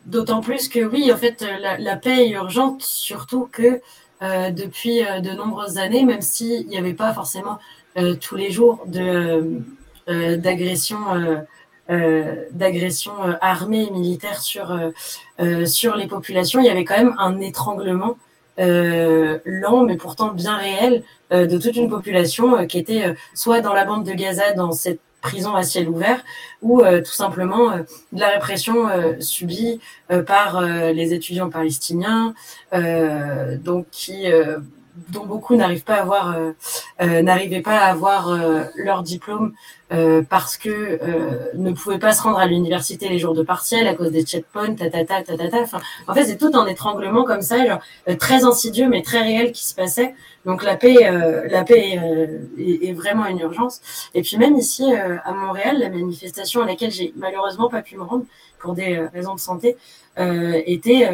D'autant 0.08 0.40
plus 0.40 0.70
que 0.70 0.80
oui, 0.80 1.12
en 1.12 1.18
fait, 1.18 1.46
la, 1.80 1.96
paix 1.98 2.28
est 2.28 2.30
urgente, 2.30 2.82
surtout 2.82 3.50
que 3.52 3.82
euh, 4.24 4.52
depuis 4.52 5.06
euh, 5.06 5.20
de 5.20 5.32
nombreuses 5.32 5.78
années, 5.78 6.06
même 6.06 6.22
s'il 6.22 6.66
n'y 6.68 6.78
avait 6.78 6.94
pas 6.94 7.14
forcément 7.14 7.60
euh, 7.98 8.16
tous 8.16 8.36
les 8.36 8.50
jours 8.50 8.84
de 8.88 9.62
d'agression 10.08 10.98
d'agression 11.90 13.12
armée 13.42 13.88
et 13.88 13.92
militaire 13.92 14.42
sur 14.42 14.74
sur 15.66 15.98
les 15.98 16.08
populations, 16.08 16.62
il 16.62 16.66
y 16.66 16.70
avait 16.70 16.86
quand 16.86 16.98
même 16.98 17.16
un 17.18 17.42
étranglement 17.42 18.18
lent, 18.58 19.84
mais 19.84 19.98
pourtant 19.98 20.32
bien 20.32 20.56
réel, 20.56 21.04
de 21.32 21.58
toute 21.58 21.76
une 21.76 21.90
population 21.90 22.66
qui 22.68 22.80
était 22.80 23.14
soit 23.34 23.60
dans 23.60 23.74
la 23.74 23.84
bande 23.84 24.06
de 24.06 24.14
Gaza, 24.14 24.54
dans 24.54 24.72
cette 24.72 25.02
prison 25.22 25.56
à 25.56 25.64
ciel 25.64 25.90
ouvert 25.90 26.24
ou 26.62 26.82
euh, 26.82 27.02
tout 27.02 27.12
simplement 27.12 27.72
euh, 27.72 27.78
de 28.12 28.20
la 28.20 28.30
répression 28.30 28.88
euh, 28.88 29.20
subie 29.20 29.80
par 30.26 30.62
les 30.62 31.14
étudiants 31.14 31.50
palestiniens, 31.50 32.34
donc 32.72 33.88
qui 33.92 34.26
dont 35.10 35.26
beaucoup 35.26 35.58
n'arrivent 35.58 35.84
pas 35.84 35.96
à 35.96 36.02
avoir, 36.02 36.38
n'arrivaient 37.02 37.62
pas 37.62 37.78
à 37.78 37.92
avoir 37.92 38.30
leur 38.76 39.04
diplôme 39.04 39.52
parce 40.30 40.56
que 40.56 41.00
ne 41.56 41.72
pouvaient 41.74 42.00
pas 42.00 42.14
se 42.14 42.22
rendre 42.24 42.40
à 42.40 42.46
l'université 42.46 43.10
les 43.10 43.20
jours 43.20 43.34
de 43.34 43.44
partiel 43.44 43.86
à 43.86 43.96
cause 43.96 44.12
des 44.12 44.24
checkpoints, 44.24 44.76
tatata, 44.76 45.24
tatata. 45.24 45.60
Enfin, 45.60 45.82
en 46.08 46.14
fait, 46.14 46.24
c'est 46.24 46.38
tout 46.38 46.52
un 46.54 46.66
étranglement 46.68 47.26
comme 47.26 47.42
ça, 47.42 47.68
genre, 47.68 47.82
très 48.18 48.46
insidieux 48.46 48.88
mais 48.88 49.02
très 49.02 49.22
réel 49.22 49.52
qui 49.52 49.66
se 49.66 49.76
passait. 49.76 50.16
Donc 50.48 50.64
la 50.64 50.76
paix, 50.76 50.96
la 51.50 51.64
paix 51.64 52.00
est, 52.58 52.90
est, 52.90 52.94
vraiment 52.94 53.28
une 53.28 53.40
urgence. 53.40 54.10
Et 54.16 54.24
puis 54.24 54.38
même 54.38 54.56
ici 54.56 54.92
à 54.92 55.32
Montréal, 55.34 55.78
la 55.78 55.90
manifestation 55.90 56.62
à 56.62 56.66
laquelle 56.66 56.90
j'ai 56.90 57.14
malheureusement 57.16 57.70
pas 57.70 57.84
pu 57.84 57.98
me 57.98 58.04
rendre 58.04 58.26
pour 58.58 58.74
des 58.74 58.98
raisons 59.14 59.36
de 59.36 59.40
santé 59.40 59.76
était 60.18 61.06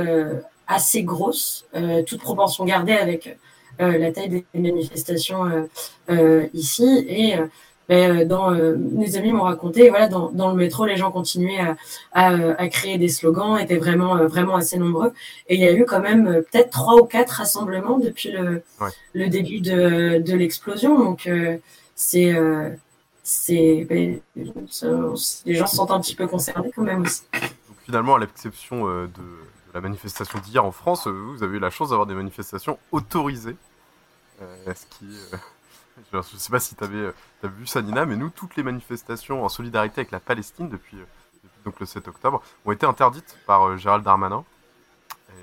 assez 0.68 1.04
grosse, 1.04 1.66
euh, 1.76 2.04
toute 2.04 2.22
proportion 2.22 2.66
gardée 2.66 2.94
avec 2.94 3.38
euh, 3.82 3.98
la 3.98 4.12
taille 4.12 4.30
des 4.30 4.46
manifestations 4.54 5.68
euh, 6.10 6.48
ici. 6.54 7.06
Et 7.08 7.36
ben, 7.94 8.28
dans, 8.28 8.52
mes 8.52 9.18
amis 9.18 9.32
m'ont 9.32 9.44
raconté, 9.44 9.90
voilà, 9.90 10.08
dans, 10.08 10.32
dans, 10.32 10.52
le 10.52 10.58
métro, 10.58 10.86
les 10.86 10.98
gens 10.98 11.12
continuaient 11.12 11.60
à, 11.60 11.76
à, 12.12 12.28
à, 12.58 12.68
créer 12.68 12.98
des 12.98 13.10
slogans, 13.10 13.58
étaient 13.58 13.78
vraiment, 13.78 14.26
vraiment 14.28 14.56
assez 14.56 14.78
nombreux. 14.78 15.14
Et 15.48 15.56
il 15.56 15.62
y 15.62 15.68
a 15.68 15.74
eu 15.74 15.86
quand 15.86 16.02
même 16.02 16.44
peut-être 16.52 16.70
trois 16.70 16.96
ou 16.96 17.06
quatre 17.06 17.32
rassemblements 17.32 18.00
depuis 18.00 18.32
le, 18.32 18.64
le 19.14 19.28
début 19.28 19.62
de, 19.62 20.20
de 20.20 20.34
l'explosion. 20.36 20.98
Donc, 20.98 21.30
c'est, 21.96 22.36
c'est, 23.24 23.86
ben, 23.90 24.20
les 24.36 25.56
gens 25.56 25.68
se 25.68 25.76
sentent 25.76 25.92
un 25.92 26.00
petit 26.00 26.16
peu 26.16 26.28
concernés 26.28 26.72
quand 26.76 26.84
même 26.84 27.02
aussi. 27.04 27.24
Donc, 27.34 27.78
finalement, 27.86 28.16
à 28.16 28.20
l'exception 28.20 28.86
de 28.86 29.10
la 29.74 29.82
manifestation 29.82 30.40
d'hier 30.40 30.64
en 30.64 30.72
France, 30.72 31.08
euh, 31.08 31.12
vous 31.12 31.44
avez 31.44 31.58
eu 31.58 31.60
la 31.60 31.70
chance 31.70 31.90
d'avoir 31.90 32.06
des 32.06 32.14
manifestations 32.14 32.78
autorisées. 32.92 33.56
Euh, 34.42 34.74
ce 34.74 34.86
qui, 34.86 35.06
euh, 35.06 35.38
je 36.12 36.18
ne 36.18 36.22
sais 36.22 36.52
pas 36.52 36.60
si 36.60 36.76
tu 36.76 36.84
avais 36.84 37.14
as 37.44 37.48
vu 37.48 37.68
ça, 37.68 37.82
Nina, 37.82 38.06
mais 38.06 38.16
nous, 38.16 38.30
toutes 38.30 38.56
les 38.56 38.64
manifestations 38.64 39.44
en 39.44 39.50
solidarité 39.50 40.02
avec 40.02 40.12
la 40.12 40.20
Palestine 40.20 40.70
depuis, 40.70 40.98
donc 41.66 41.80
le 41.80 41.86
7 41.86 42.08
octobre 42.08 42.42
ont 42.66 42.72
été 42.72 42.86
interdites 42.86 43.38
par 43.46 43.78
Gérald 43.78 44.04
Darmanin 44.04 44.44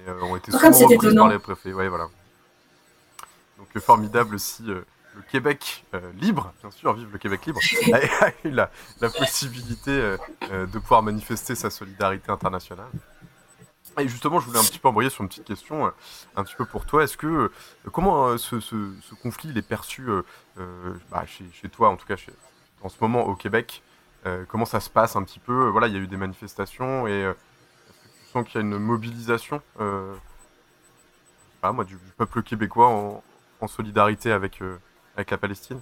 et 0.06 0.10
ont 0.10 0.36
été 0.36 0.50
souvent 0.50 0.70
reprises 0.70 1.14
par 1.14 1.28
les 1.28 1.38
préfets. 1.38 1.72
Ouais, 1.72 1.88
voilà. 1.88 2.08
Donc 3.58 3.78
formidable 3.78 4.38
si 4.38 4.62
le 4.62 4.84
Québec 5.30 5.84
libre, 6.20 6.52
bien 6.60 6.70
sûr, 6.70 6.92
vive 6.94 7.10
le 7.12 7.18
Québec 7.18 7.46
libre, 7.46 7.60
a, 7.92 8.30
eu 8.44 8.50
la, 8.50 8.70
la 9.00 9.10
possibilité 9.10 10.16
de 10.50 10.78
pouvoir 10.78 11.02
manifester 11.02 11.54
sa 11.54 11.70
solidarité 11.70 12.30
internationale. 12.30 12.90
Et 13.98 14.08
justement, 14.08 14.40
je 14.40 14.46
voulais 14.46 14.58
un 14.58 14.64
petit 14.64 14.78
peu 14.78 14.88
envoyer 14.88 15.10
sur 15.10 15.22
une 15.22 15.28
petite 15.28 15.44
question, 15.44 15.86
euh, 15.86 15.90
un 16.36 16.44
petit 16.44 16.54
peu 16.54 16.64
pour 16.64 16.86
toi. 16.86 17.04
Est-ce 17.04 17.16
que 17.16 17.26
euh, 17.26 17.50
comment 17.92 18.28
euh, 18.28 18.38
ce, 18.38 19.14
conflit 19.22 19.56
est 19.56 19.62
perçu 19.62 20.06
bah, 21.10 21.24
chez, 21.26 21.68
toi, 21.68 21.88
en 21.88 21.96
tout 21.96 22.06
cas 22.06 22.16
en 22.82 22.88
ce 22.88 22.96
moment 23.00 23.26
au 23.26 23.34
Québec 23.34 23.82
Comment 24.48 24.66
ça 24.66 24.80
se 24.80 24.90
passe 24.90 25.16
un 25.16 25.22
petit 25.22 25.38
peu? 25.38 25.68
Voilà, 25.68 25.86
il 25.86 25.94
y 25.94 25.96
a 25.96 26.00
eu 26.00 26.06
des 26.06 26.18
manifestations 26.18 27.08
et 27.08 27.20
est-ce 27.22 27.32
que 27.32 28.08
tu 28.26 28.32
sens 28.32 28.44
qu'il 28.44 28.54
y 28.56 28.58
a 28.58 28.60
une 28.66 28.78
mobilisation 28.78 29.62
moi, 31.62 31.84
du, 31.84 31.96
peuple 32.18 32.42
québécois 32.42 32.88
en, 32.88 33.66
solidarité 33.66 34.30
avec, 34.30 34.60
avec 35.16 35.30
la 35.30 35.38
Palestine? 35.38 35.80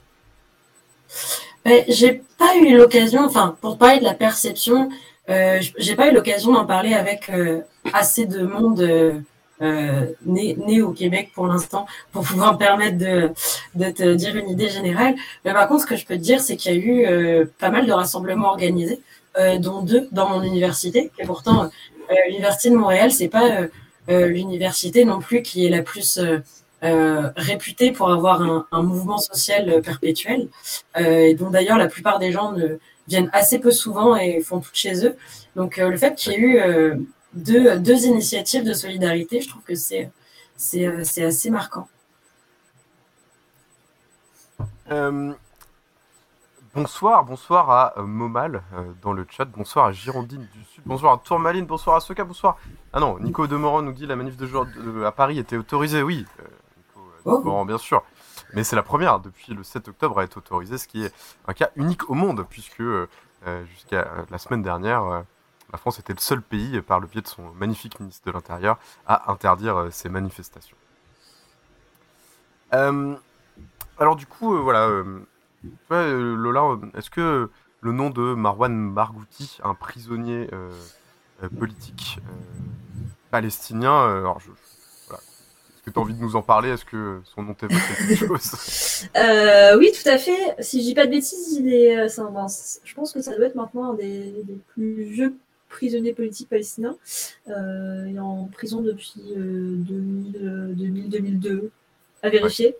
J'ai 1.89 2.23
pas 2.39 2.57
eu 2.57 2.77
l'occasion, 2.77 3.25
enfin, 3.25 3.57
pour 3.61 3.77
parler 3.77 3.99
de 3.99 4.05
la 4.05 4.15
perception, 4.15 4.89
euh, 5.29 5.61
j'ai 5.77 5.95
pas 5.95 6.09
eu 6.09 6.15
l'occasion 6.15 6.53
d'en 6.53 6.65
parler 6.65 6.95
avec 6.95 7.29
euh, 7.29 7.61
assez 7.93 8.27
de 8.27 8.43
monde 8.43 8.81
euh, 8.81 9.21
euh, 9.61 10.07
né, 10.25 10.57
né, 10.57 10.83
au 10.83 10.93
Québec 10.93 11.31
pour 11.35 11.47
l'instant 11.47 11.87
pour 12.13 12.23
pouvoir 12.23 12.53
me 12.53 12.59
permettre 12.59 12.97
de, 12.97 13.33
te 13.91 14.15
dire 14.15 14.37
une 14.37 14.49
idée 14.49 14.69
générale. 14.69 15.15
Mais 15.45 15.53
par 15.53 15.69
contre, 15.69 15.83
ce 15.83 15.87
que 15.87 15.97
je 15.97 16.07
peux 16.07 16.15
te 16.15 16.23
dire, 16.23 16.41
c'est 16.41 16.57
qu'il 16.57 16.73
y 16.73 16.77
a 16.77 16.79
eu 16.79 17.07
euh, 17.07 17.45
pas 17.59 17.71
mal 17.71 17.87
de 17.87 17.93
rassemblements 17.93 18.49
organisés, 18.49 19.01
dont 19.61 19.83
deux 19.83 20.09
dans 20.11 20.29
mon 20.29 20.43
université. 20.43 21.13
Et 21.21 21.25
pourtant, 21.25 21.71
l'université 22.27 22.71
de 22.71 22.75
Montréal, 22.75 23.13
c'est 23.13 23.29
pas 23.29 23.69
l'université 24.09 25.05
non 25.05 25.21
plus 25.21 25.43
qui 25.43 25.65
est 25.65 25.69
la 25.69 25.83
plus 25.83 26.19
réputée 26.83 27.93
pour 27.93 28.11
avoir 28.11 28.43
un, 28.43 28.83
mouvement 28.83 29.19
social 29.19 29.81
perpétuel, 29.81 30.49
et 30.99 31.35
dont 31.35 31.51
d'ailleurs 31.51 31.79
la 31.79 31.87
plupart 31.87 32.19
des 32.19 32.33
gens 32.33 32.51
ne 32.51 32.79
viennent 33.07 33.31
assez 33.33 33.61
peu 33.61 33.71
souvent 33.71 34.17
et 34.17 34.41
font 34.41 34.59
tout 34.59 34.71
chez 34.73 35.07
eux. 35.07 35.15
Donc 35.55 35.77
le 35.77 35.97
fait 35.97 36.17
qu'il 36.17 36.33
y 36.33 36.35
ait 36.35 36.41
eu 36.41 36.61
deux, 37.35 37.79
deux, 37.79 38.07
initiatives 38.07 38.65
de 38.65 38.73
solidarité, 38.73 39.41
je 39.41 39.49
trouve 39.49 39.63
que 39.63 39.75
c'est 39.75 40.11
c'est 40.57 40.87
euh, 40.87 41.27
assez 41.27 41.51
marquant. 41.51 41.89
bonsoir, 46.75 47.25
bonsoir 47.25 47.71
à 47.71 48.03
Momal 48.03 48.63
dans 49.03 49.13
le 49.13 49.27
chat, 49.29 49.45
bonsoir 49.45 49.87
à 49.87 49.93
Girondine 49.93 50.47
du 50.53 50.65
Sud, 50.65 50.83
bonsoir 50.87 51.15
à 51.15 51.19
Tourmaline, 51.19 51.67
bonsoir 51.67 51.97
à 51.97 52.01
Soka, 52.01 52.25
bonsoir. 52.25 52.57
Ah 52.93 53.01
non, 53.01 53.19
Nico 53.19 53.47
Demoran 53.47 53.83
nous 53.83 53.93
dit 53.93 54.07
la 54.07 54.17
manif 54.17 54.37
de 54.37 54.47
jour 54.47 54.67
à 55.05 55.13
Paris 55.13 55.39
était 55.39 55.57
autorisée, 55.57 56.03
oui. 56.03 56.25
Nico 57.27 57.43
oh. 57.45 57.65
bien 57.65 57.79
sûr. 57.79 58.03
Mais 58.55 58.65
c'est 58.65 58.77
la 58.77 58.83
première 58.83 59.21
depuis 59.21 59.53
le 59.53 59.63
7 59.63 59.89
octobre 59.89 60.19
à 60.19 60.25
être 60.25 60.37
autorisée, 60.37 60.79
ce 60.79 60.89
qui 60.89 61.05
est 61.05 61.13
un 61.47 61.53
cas 61.53 61.71
unique 61.77 62.09
au 62.09 62.15
monde, 62.15 62.47
puisque 62.49 62.81
euh, 62.81 63.07
jusqu'à 63.67 64.27
la 64.31 64.39
semaine 64.39 64.63
dernière, 64.63 65.05
euh, 65.05 65.21
la 65.73 65.79
France 65.79 65.99
était 65.99 66.13
le 66.13 66.21
seul 66.21 66.41
pays, 66.43 66.81
par 66.81 67.01
le 67.01 67.07
biais 67.07 67.21
de 67.21 67.27
son 67.27 67.43
magnifique 67.55 68.01
ministre 68.01 68.27
de 68.27 68.33
l'Intérieur, 68.33 68.79
à 69.07 69.31
interdire 69.31 69.77
euh, 69.77 69.91
ces 69.91 70.09
manifestations. 70.09 70.77
alors 72.71 74.17
du 74.17 74.27
coup, 74.27 74.57
voilà, 74.63 75.03
Lola, 75.91 76.79
est-ce 76.97 77.11
que 77.11 77.51
le 77.81 77.93
nom 77.93 78.11
de 78.11 78.35
Marwan 78.35 78.73
Margouti, 78.73 79.59
un 79.65 79.75
prisonnier 79.75 80.49
politique 81.59 82.21
palestinien, 83.31 84.19
alors 84.19 84.41
je, 84.41 84.51
tu 85.91 85.99
as 85.99 86.03
envie 86.03 86.15
de 86.15 86.21
nous 86.21 86.37
en 86.37 86.43
parler? 86.43 86.71
Est-ce 86.71 86.85
que 86.85 87.21
son 87.25 87.43
nom 87.43 87.55
t'évoque 87.55 87.79
quelque 87.97 88.15
chose? 88.27 89.07
Euh, 89.17 89.77
Oui, 89.79 89.91
tout 89.93 90.09
à 90.09 90.19
fait. 90.19 90.57
Si 90.61 90.81
je 90.81 90.87
dis 90.87 90.95
pas 90.95 91.07
de 91.07 91.11
bêtises, 91.11 91.55
il 91.55 91.73
est, 91.73 91.99
euh, 91.99 92.09
je 92.09 92.95
pense 92.95 93.13
que 93.13 93.21
ça 93.21 93.37
doit 93.37 93.47
être 93.47 93.55
maintenant 93.55 93.93
un 93.93 93.95
des, 93.95 94.45
plus 94.69 95.05
vieux 95.05 95.35
prisonniers 95.69 96.15
politiques 96.15 96.49
palestiniens. 96.49 96.97
Euh, 97.49 98.17
en 98.19 98.47
prison 98.47 98.81
depuis 98.83 99.23
2000-2002, 99.37 101.71
à 102.23 102.31
vérifier. 102.31 102.77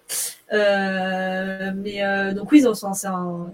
mais 0.51 2.35
donc 2.35 2.51
oui, 2.53 2.63
c'est 2.63 3.07
un 3.07 3.53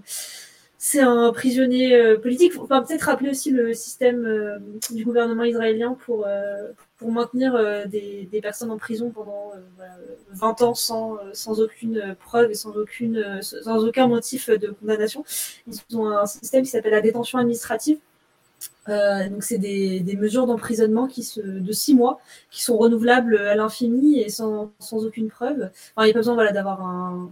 c'est 0.87 1.01
un 1.01 1.33
prisonnier 1.33 1.95
euh, 1.95 2.19
politique. 2.19 2.53
Faut 2.53 2.67
peut-être 2.67 3.01
rappeler 3.01 3.31
aussi 3.31 3.49
le 3.49 3.73
système 3.73 4.23
euh, 4.23 4.59
du 4.91 5.03
gouvernement 5.03 5.43
israélien 5.43 5.97
pour, 6.05 6.27
euh, 6.27 6.73
pour 6.99 7.11
maintenir 7.11 7.57
des, 7.87 8.39
personnes 8.39 8.69
en 8.69 8.77
prison 8.77 9.09
pendant 9.09 9.53
20 10.33 10.61
ans 10.61 10.75
sans, 10.75 11.17
sans 11.33 11.59
aucune 11.59 12.15
preuve 12.19 12.51
et 12.51 12.53
sans, 12.53 12.77
aucune, 12.77 13.41
sans 13.41 13.83
aucun 13.83 14.07
motif 14.07 14.51
de 14.51 14.75
condamnation. 14.79 15.25
Ils 15.65 15.97
ont 15.97 16.07
un 16.07 16.27
système 16.27 16.63
qui 16.63 16.69
s'appelle 16.69 16.91
la 16.91 17.01
détention 17.01 17.39
administrative. 17.39 17.97
Donc 18.87 19.43
c'est 19.43 19.57
des, 19.57 19.99
des, 20.01 20.15
mesures 20.15 20.45
d'emprisonnement 20.45 21.07
qui 21.07 21.23
se, 21.23 21.41
de 21.41 21.71
six 21.71 21.95
mois 21.95 22.19
qui 22.51 22.63
sont 22.63 22.77
renouvelables 22.77 23.37
à 23.37 23.55
l'infini 23.55 24.19
et 24.21 24.29
sans, 24.29 24.71
sans 24.79 25.05
aucune 25.05 25.29
preuve. 25.29 25.71
il 25.97 26.03
n'y 26.03 26.09
a 26.09 26.13
pas 26.13 26.19
besoin 26.19 26.35
voilà, 26.35 26.51
d'avoir 26.51 26.81
un, 26.81 27.31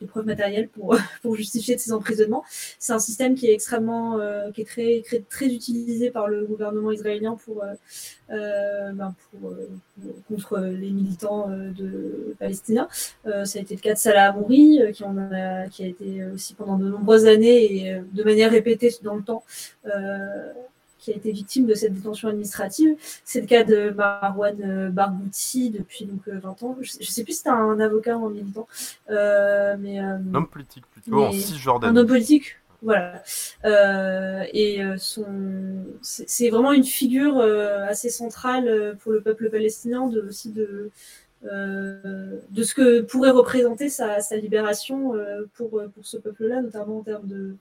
de 0.00 0.06
preuves 0.06 0.26
matérielles 0.26 0.68
pour, 0.68 0.96
pour 1.22 1.36
justifier 1.36 1.76
ces 1.78 1.92
emprisonnements. 1.92 2.44
C'est 2.78 2.92
un 2.92 2.98
système 2.98 3.34
qui 3.34 3.48
est 3.48 3.54
extrêmement, 3.54 4.18
euh, 4.18 4.50
qui 4.50 4.62
est 4.62 4.64
très, 4.64 5.02
très, 5.04 5.20
très, 5.20 5.46
utilisé 5.46 6.10
par 6.10 6.28
le 6.28 6.46
gouvernement 6.46 6.90
israélien 6.90 7.36
pour, 7.44 7.62
euh, 7.62 7.74
euh 8.30 8.92
ben 8.92 9.14
pour, 9.30 9.50
euh, 9.50 9.68
contre 10.28 10.58
les 10.58 10.90
militants 10.90 11.48
de 11.48 12.34
palestiniens. 12.38 12.88
ça 13.24 13.58
a 13.58 13.62
été 13.62 13.74
le 13.74 13.80
cas 13.80 13.94
de 13.94 13.98
Salah 13.98 14.30
Amouri, 14.30 14.80
qui, 14.94 15.04
en 15.04 15.16
a, 15.18 15.68
qui 15.68 15.84
a 15.84 15.86
été 15.86 16.24
aussi 16.34 16.54
pendant 16.54 16.78
de 16.78 16.88
nombreuses 16.88 17.26
années 17.26 17.86
et 17.86 18.00
de 18.12 18.24
manière 18.24 18.50
répétée 18.50 18.90
dans 19.02 19.16
le 19.16 19.22
temps 19.22 19.44
qui 21.00 21.12
a 21.12 21.16
été 21.16 21.32
victime 21.32 21.66
de 21.66 21.74
cette 21.74 21.94
détention 21.94 22.28
administrative. 22.28 22.96
C'est 23.24 23.40
le 23.40 23.46
cas 23.46 23.64
de 23.64 23.90
Marwan 23.90 24.56
euh, 24.62 24.90
Barghouti 24.90 25.70
depuis 25.70 26.04
donc 26.04 26.28
20 26.28 26.32
euh, 26.32 26.66
ans. 26.66 26.76
Je 26.80 26.98
ne 26.98 27.04
sais, 27.04 27.24
plus 27.24 27.32
si 27.32 27.38
c'était 27.38 27.50
un 27.50 27.80
avocat 27.80 28.16
ou 28.16 28.26
un 28.26 28.30
militant. 28.30 28.68
Euh, 29.08 29.76
mais, 29.78 29.98
un 29.98 30.22
homme 30.34 30.48
politique 30.48 30.84
plutôt, 30.92 31.24
en 31.24 31.32
Cisjordanie. 31.32 31.92
Un 31.92 32.00
homme 32.00 32.06
politique, 32.06 32.56
voilà. 32.82 33.22
Euh, 33.64 34.44
et 34.52 34.80
son, 34.98 35.84
c'est 36.02 36.50
vraiment 36.50 36.72
une 36.72 36.84
figure 36.84 37.38
assez 37.40 38.10
centrale 38.10 38.96
pour 39.00 39.12
le 39.12 39.20
peuple 39.20 39.50
palestinien 39.50 40.06
de, 40.06 40.20
aussi 40.20 40.50
de, 40.50 40.90
de 41.42 42.62
ce 42.62 42.74
que 42.74 43.00
pourrait 43.00 43.30
représenter 43.30 43.88
sa, 43.88 44.20
sa 44.20 44.36
libération 44.36 45.12
pour, 45.54 45.70
pour 45.70 46.06
ce 46.06 46.18
peuple-là, 46.18 46.62
notamment 46.62 46.98
en 46.98 47.02
termes 47.02 47.26
de, 47.26 47.56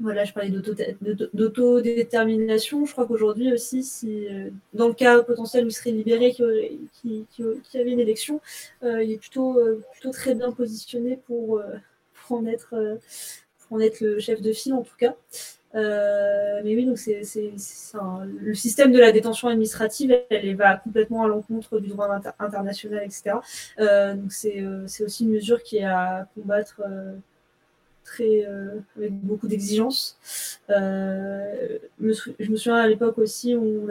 voilà, 0.00 0.24
je 0.24 0.32
parlais 0.32 0.50
d'autodétermination. 0.50 2.86
Je 2.86 2.92
crois 2.92 3.06
qu'aujourd'hui 3.06 3.52
aussi, 3.52 3.82
si 3.82 4.26
dans 4.72 4.88
le 4.88 4.94
cas 4.94 5.22
potentiel 5.22 5.64
où 5.64 5.68
il 5.68 5.72
serait 5.72 5.92
libéré, 5.92 6.32
qui, 6.32 7.26
qui, 7.30 7.78
avait 7.78 7.92
une 7.92 8.00
élection, 8.00 8.40
il 8.82 9.10
est 9.10 9.18
plutôt, 9.18 9.58
plutôt 9.92 10.10
très 10.10 10.34
bien 10.34 10.52
positionné 10.52 11.18
pour, 11.26 11.62
en 12.30 12.46
être, 12.46 12.98
le 13.70 14.18
chef 14.18 14.40
de 14.40 14.52
file 14.52 14.74
en 14.74 14.82
tout 14.82 14.96
cas. 14.98 15.14
Euh, 15.74 16.60
mais 16.64 16.74
oui, 16.74 16.84
donc 16.84 16.98
le 17.06 18.54
système 18.54 18.92
de 18.92 18.98
la 18.98 19.12
détention 19.12 19.48
administrative, 19.48 20.16
elle, 20.30 20.56
va 20.56 20.76
complètement 20.76 21.24
à 21.24 21.28
l'encontre 21.28 21.78
du 21.78 21.88
droit 21.88 22.08
international, 22.38 23.04
etc. 23.04 23.36
Euh, 23.78 24.14
donc 24.14 24.32
euh, 24.44 24.84
c'est, 24.86 25.04
aussi 25.04 25.24
une 25.24 25.30
mesure 25.30 25.62
qui 25.62 25.78
est 25.78 25.84
à 25.84 26.26
combattre 26.34 26.82
très, 28.10 28.46
avec 28.96 29.12
beaucoup 29.12 29.46
d'exigences. 29.48 30.18
je 30.68 31.78
me 32.00 32.56
souviens 32.56 32.76
à 32.76 32.88
l'époque 32.88 33.18
aussi, 33.18 33.54
on 33.54 33.88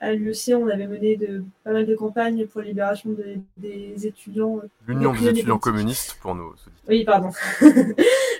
à 0.00 0.12
l'UEC, 0.12 0.54
on 0.56 0.68
avait 0.68 0.86
mené 0.86 1.16
de, 1.16 1.44
pas 1.62 1.72
mal 1.72 1.86
de 1.86 1.94
campagnes 1.94 2.46
pour 2.46 2.60
la 2.60 2.68
libération 2.68 3.14
des 3.56 4.06
étudiants. 4.06 4.60
L'Union 4.86 5.12
des 5.12 5.28
étudiants 5.28 5.58
communistes 5.58 6.16
pour 6.20 6.34
nos 6.34 6.54
Oui, 6.88 7.04
pardon. 7.04 7.30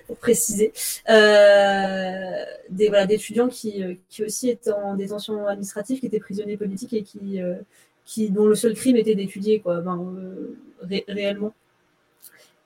pour 0.06 0.16
préciser, 0.16 0.72
euh, 1.08 2.44
des 2.70 2.88
voilà 2.88 3.06
d'étudiants 3.06 3.48
qui, 3.48 3.82
euh, 3.82 3.94
qui 4.08 4.24
aussi 4.24 4.50
étaient 4.50 4.72
en 4.72 4.94
détention 4.94 5.46
administrative, 5.46 6.00
qui 6.00 6.06
étaient 6.06 6.20
prisonniers 6.20 6.56
politiques 6.56 6.92
et 6.92 7.02
qui, 7.02 7.40
euh, 7.40 7.54
qui 8.04 8.30
dont 8.30 8.46
le 8.46 8.54
seul 8.54 8.74
crime 8.74 8.96
était 8.96 9.14
d'étudier 9.14 9.60
quoi, 9.60 9.80
ben, 9.80 10.14
réellement. 11.08 11.54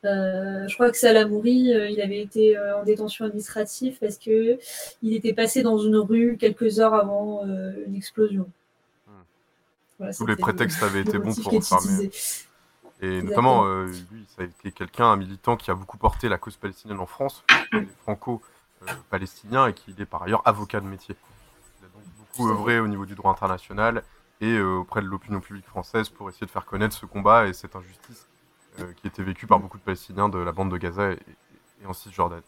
Je 0.05 0.75
crois 0.75 0.91
que 0.91 0.97
Salamouri, 0.97 1.71
il 1.91 2.01
avait 2.01 2.21
été 2.21 2.59
en 2.59 2.85
détention 2.85 3.25
administrative 3.25 3.99
parce 4.01 4.17
que 4.19 4.59
il 5.03 5.15
était 5.15 5.33
passé 5.33 5.63
dans 5.63 5.79
une 5.79 5.97
rue 5.97 6.37
quelques 6.39 6.81
heures 6.81 6.95
avant 6.95 7.45
une 7.45 7.95
explosion. 7.95 8.49
Hmm. 9.07 10.11
Tous 10.17 10.27
les 10.27 10.37
prétextes 10.37 10.83
avaient 10.83 11.01
été 11.01 11.19
bons 11.19 11.35
pour 11.35 11.55
enfermer. 11.55 12.11
Et 13.01 13.23
notamment, 13.23 13.65
euh, 13.65 13.87
lui, 14.11 14.27
ça 14.29 14.43
a 14.43 14.45
été 14.45 14.73
quelqu'un, 14.73 15.07
un 15.07 15.17
militant 15.17 15.57
qui 15.57 15.71
a 15.71 15.75
beaucoup 15.75 15.99
porté 15.99 16.29
la 16.29 16.37
cause 16.37 16.57
palestinienne 16.57 16.99
en 16.99 17.07
France, 17.07 17.45
franco-palestinien, 18.03 19.69
et 19.69 19.73
qui 19.73 19.95
est 19.97 20.05
par 20.05 20.25
ailleurs 20.25 20.43
avocat 20.45 20.81
de 20.81 20.87
métier. 20.87 21.15
Il 21.81 21.87
a 21.87 21.89
donc 21.89 22.03
beaucoup 22.19 22.51
œuvré 22.51 22.81
au 22.81 22.89
niveau 22.89 23.07
du 23.07 23.15
droit 23.15 23.31
international 23.31 24.03
et 24.41 24.53
euh, 24.53 24.79
auprès 24.79 25.01
de 25.01 25.07
l'opinion 25.07 25.41
publique 25.41 25.67
française 25.67 26.09
pour 26.09 26.29
essayer 26.29 26.47
de 26.47 26.51
faire 26.51 26.65
connaître 26.65 26.97
ce 26.97 27.07
combat 27.07 27.47
et 27.47 27.53
cette 27.53 27.77
injustice 27.77 28.27
euh, 28.27 28.38
qui 28.97 29.07
était 29.07 29.23
vécue 29.23 29.47
par 29.47 29.61
beaucoup 29.61 29.79
de 29.79 29.83
Palestiniens 29.83 30.29
de 30.29 30.39
la 30.39 30.53
bande 30.53 30.71
de 30.71 30.77
Gaza 30.77 31.13
et, 31.13 31.19
en 31.87 31.93
Cisjordanie. 31.93 32.43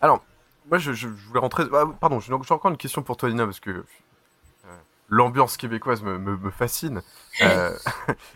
Alors, 0.00 0.24
moi, 0.68 0.78
je, 0.78 1.08
voulais 1.08 1.40
rentrer. 1.40 1.64
Ah, 1.72 1.84
pardon, 2.00 2.20
j'ai 2.20 2.32
encore 2.32 2.70
une 2.70 2.76
question 2.76 3.02
pour 3.02 3.16
toi, 3.16 3.28
Nina, 3.28 3.44
parce 3.44 3.60
que 3.60 3.84
l'ambiance 5.10 5.56
québécoise 5.56 6.02
me, 6.02 6.50
fascine. 6.50 7.02
Euh, 7.42 7.76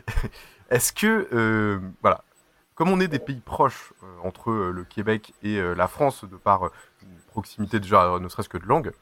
est-ce 0.71 0.93
que, 0.93 1.29
euh, 1.33 1.79
voilà, 2.03 2.23
comme 2.75 2.91
on 2.91 3.01
est 3.01 3.09
des 3.09 3.21
pays 3.21 3.41
proches 3.41 3.93
euh, 4.03 4.07
entre 4.23 4.51
le 4.53 4.85
Québec 4.85 5.33
et 5.43 5.61
la 5.75 5.89
France, 5.89 6.25
de 6.25 6.37
par 6.37 6.65
une 7.03 7.19
proximité 7.29 7.81
déjà, 7.81 8.19
ne 8.19 8.29
serait-ce 8.29 8.49
que 8.49 8.59
de 8.59 8.67
langue, 8.67 8.93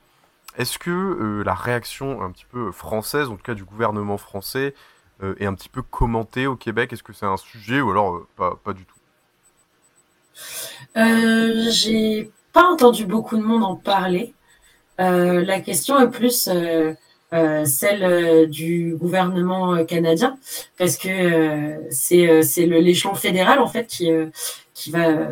est-ce 0.56 0.78
que 0.78 1.42
la 1.44 1.54
réaction 1.54 2.22
un 2.22 2.30
petit 2.30 2.44
peu 2.44 2.70
française, 2.70 3.28
en 3.28 3.36
tout 3.36 3.42
cas 3.42 3.54
du 3.54 3.64
gouvernement 3.64 4.18
français, 4.18 4.74
est 5.38 5.46
un 5.46 5.54
petit 5.54 5.68
peu 5.68 5.82
commentée 5.82 6.46
au 6.46 6.56
Québec? 6.56 6.92
Est-ce 6.92 7.02
que 7.02 7.12
c'est 7.12 7.26
un 7.26 7.36
sujet 7.36 7.80
ou 7.80 7.90
alors 7.90 8.26
pas, 8.36 8.58
pas, 8.62 8.72
du 8.72 8.84
tout? 8.84 8.96
J'ai 10.94 12.30
pas 12.52 12.64
entendu 12.64 13.06
beaucoup 13.06 13.36
de 13.36 13.42
monde 13.42 13.64
en 13.64 13.76
parler. 13.76 14.34
la 14.98 15.60
question 15.60 15.98
est 16.00 16.10
plus 16.10 16.48
euh, 17.32 17.64
celle 17.64 18.02
euh, 18.02 18.46
du 18.46 18.94
gouvernement 18.94 19.74
euh, 19.74 19.84
canadien, 19.84 20.36
parce 20.76 20.98
que 20.98 21.80
c'est 21.90 22.42
c'est 22.42 22.66
l'échelon 22.66 23.14
fédéral 23.14 23.58
en 23.58 23.66
fait 23.66 23.86
qui 23.86 24.10
qui 24.74 24.90
va 24.90 25.28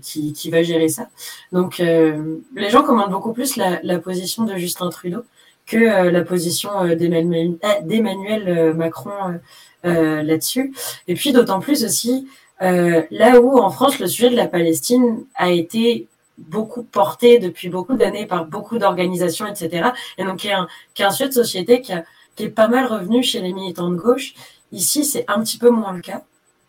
qui, 0.00 0.32
qui 0.32 0.50
va 0.50 0.62
gérer 0.62 0.88
ça. 0.88 1.10
Donc 1.52 1.78
les 1.78 2.70
gens 2.70 2.82
commandent 2.82 3.10
beaucoup 3.10 3.34
plus 3.34 3.56
la 3.56 3.98
position 3.98 4.44
de 4.44 4.56
Justin 4.56 4.88
Trudeau 4.88 5.22
que 5.70 6.08
la 6.10 6.22
position 6.22 6.70
d'Emmanuel 6.94 8.74
Macron 8.74 9.40
là-dessus. 9.84 10.74
Et 11.08 11.14
puis 11.14 11.32
d'autant 11.32 11.60
plus 11.60 11.84
aussi 11.84 12.28
là 12.60 13.40
où 13.40 13.58
en 13.58 13.70
France 13.70 13.98
le 13.98 14.06
sujet 14.06 14.30
de 14.30 14.36
la 14.36 14.48
Palestine 14.48 15.24
a 15.36 15.50
été 15.50 16.08
beaucoup 16.40 16.82
porté 16.82 17.38
depuis 17.38 17.68
beaucoup 17.68 17.96
d'années 17.96 18.26
par 18.26 18.46
beaucoup 18.46 18.78
d'organisations, 18.78 19.46
etc. 19.46 19.90
Et 20.18 20.24
donc, 20.24 20.44
un, 20.46 20.66
qui 20.94 21.02
est 21.02 21.04
un 21.04 21.10
sujet 21.10 21.28
de 21.28 21.34
société 21.34 21.80
qui, 21.80 21.92
a, 21.92 22.04
est 22.38 22.48
pas 22.48 22.68
mal 22.68 22.86
revenu 22.86 23.22
chez 23.22 23.40
les 23.40 23.52
militants 23.52 23.90
de 23.90 23.96
gauche. 23.96 24.34
Ici, 24.72 25.04
c'est 25.04 25.24
un 25.28 25.42
petit 25.42 25.58
peu 25.58 25.68
moins 25.70 25.92
le 25.92 26.00
cas. 26.00 26.22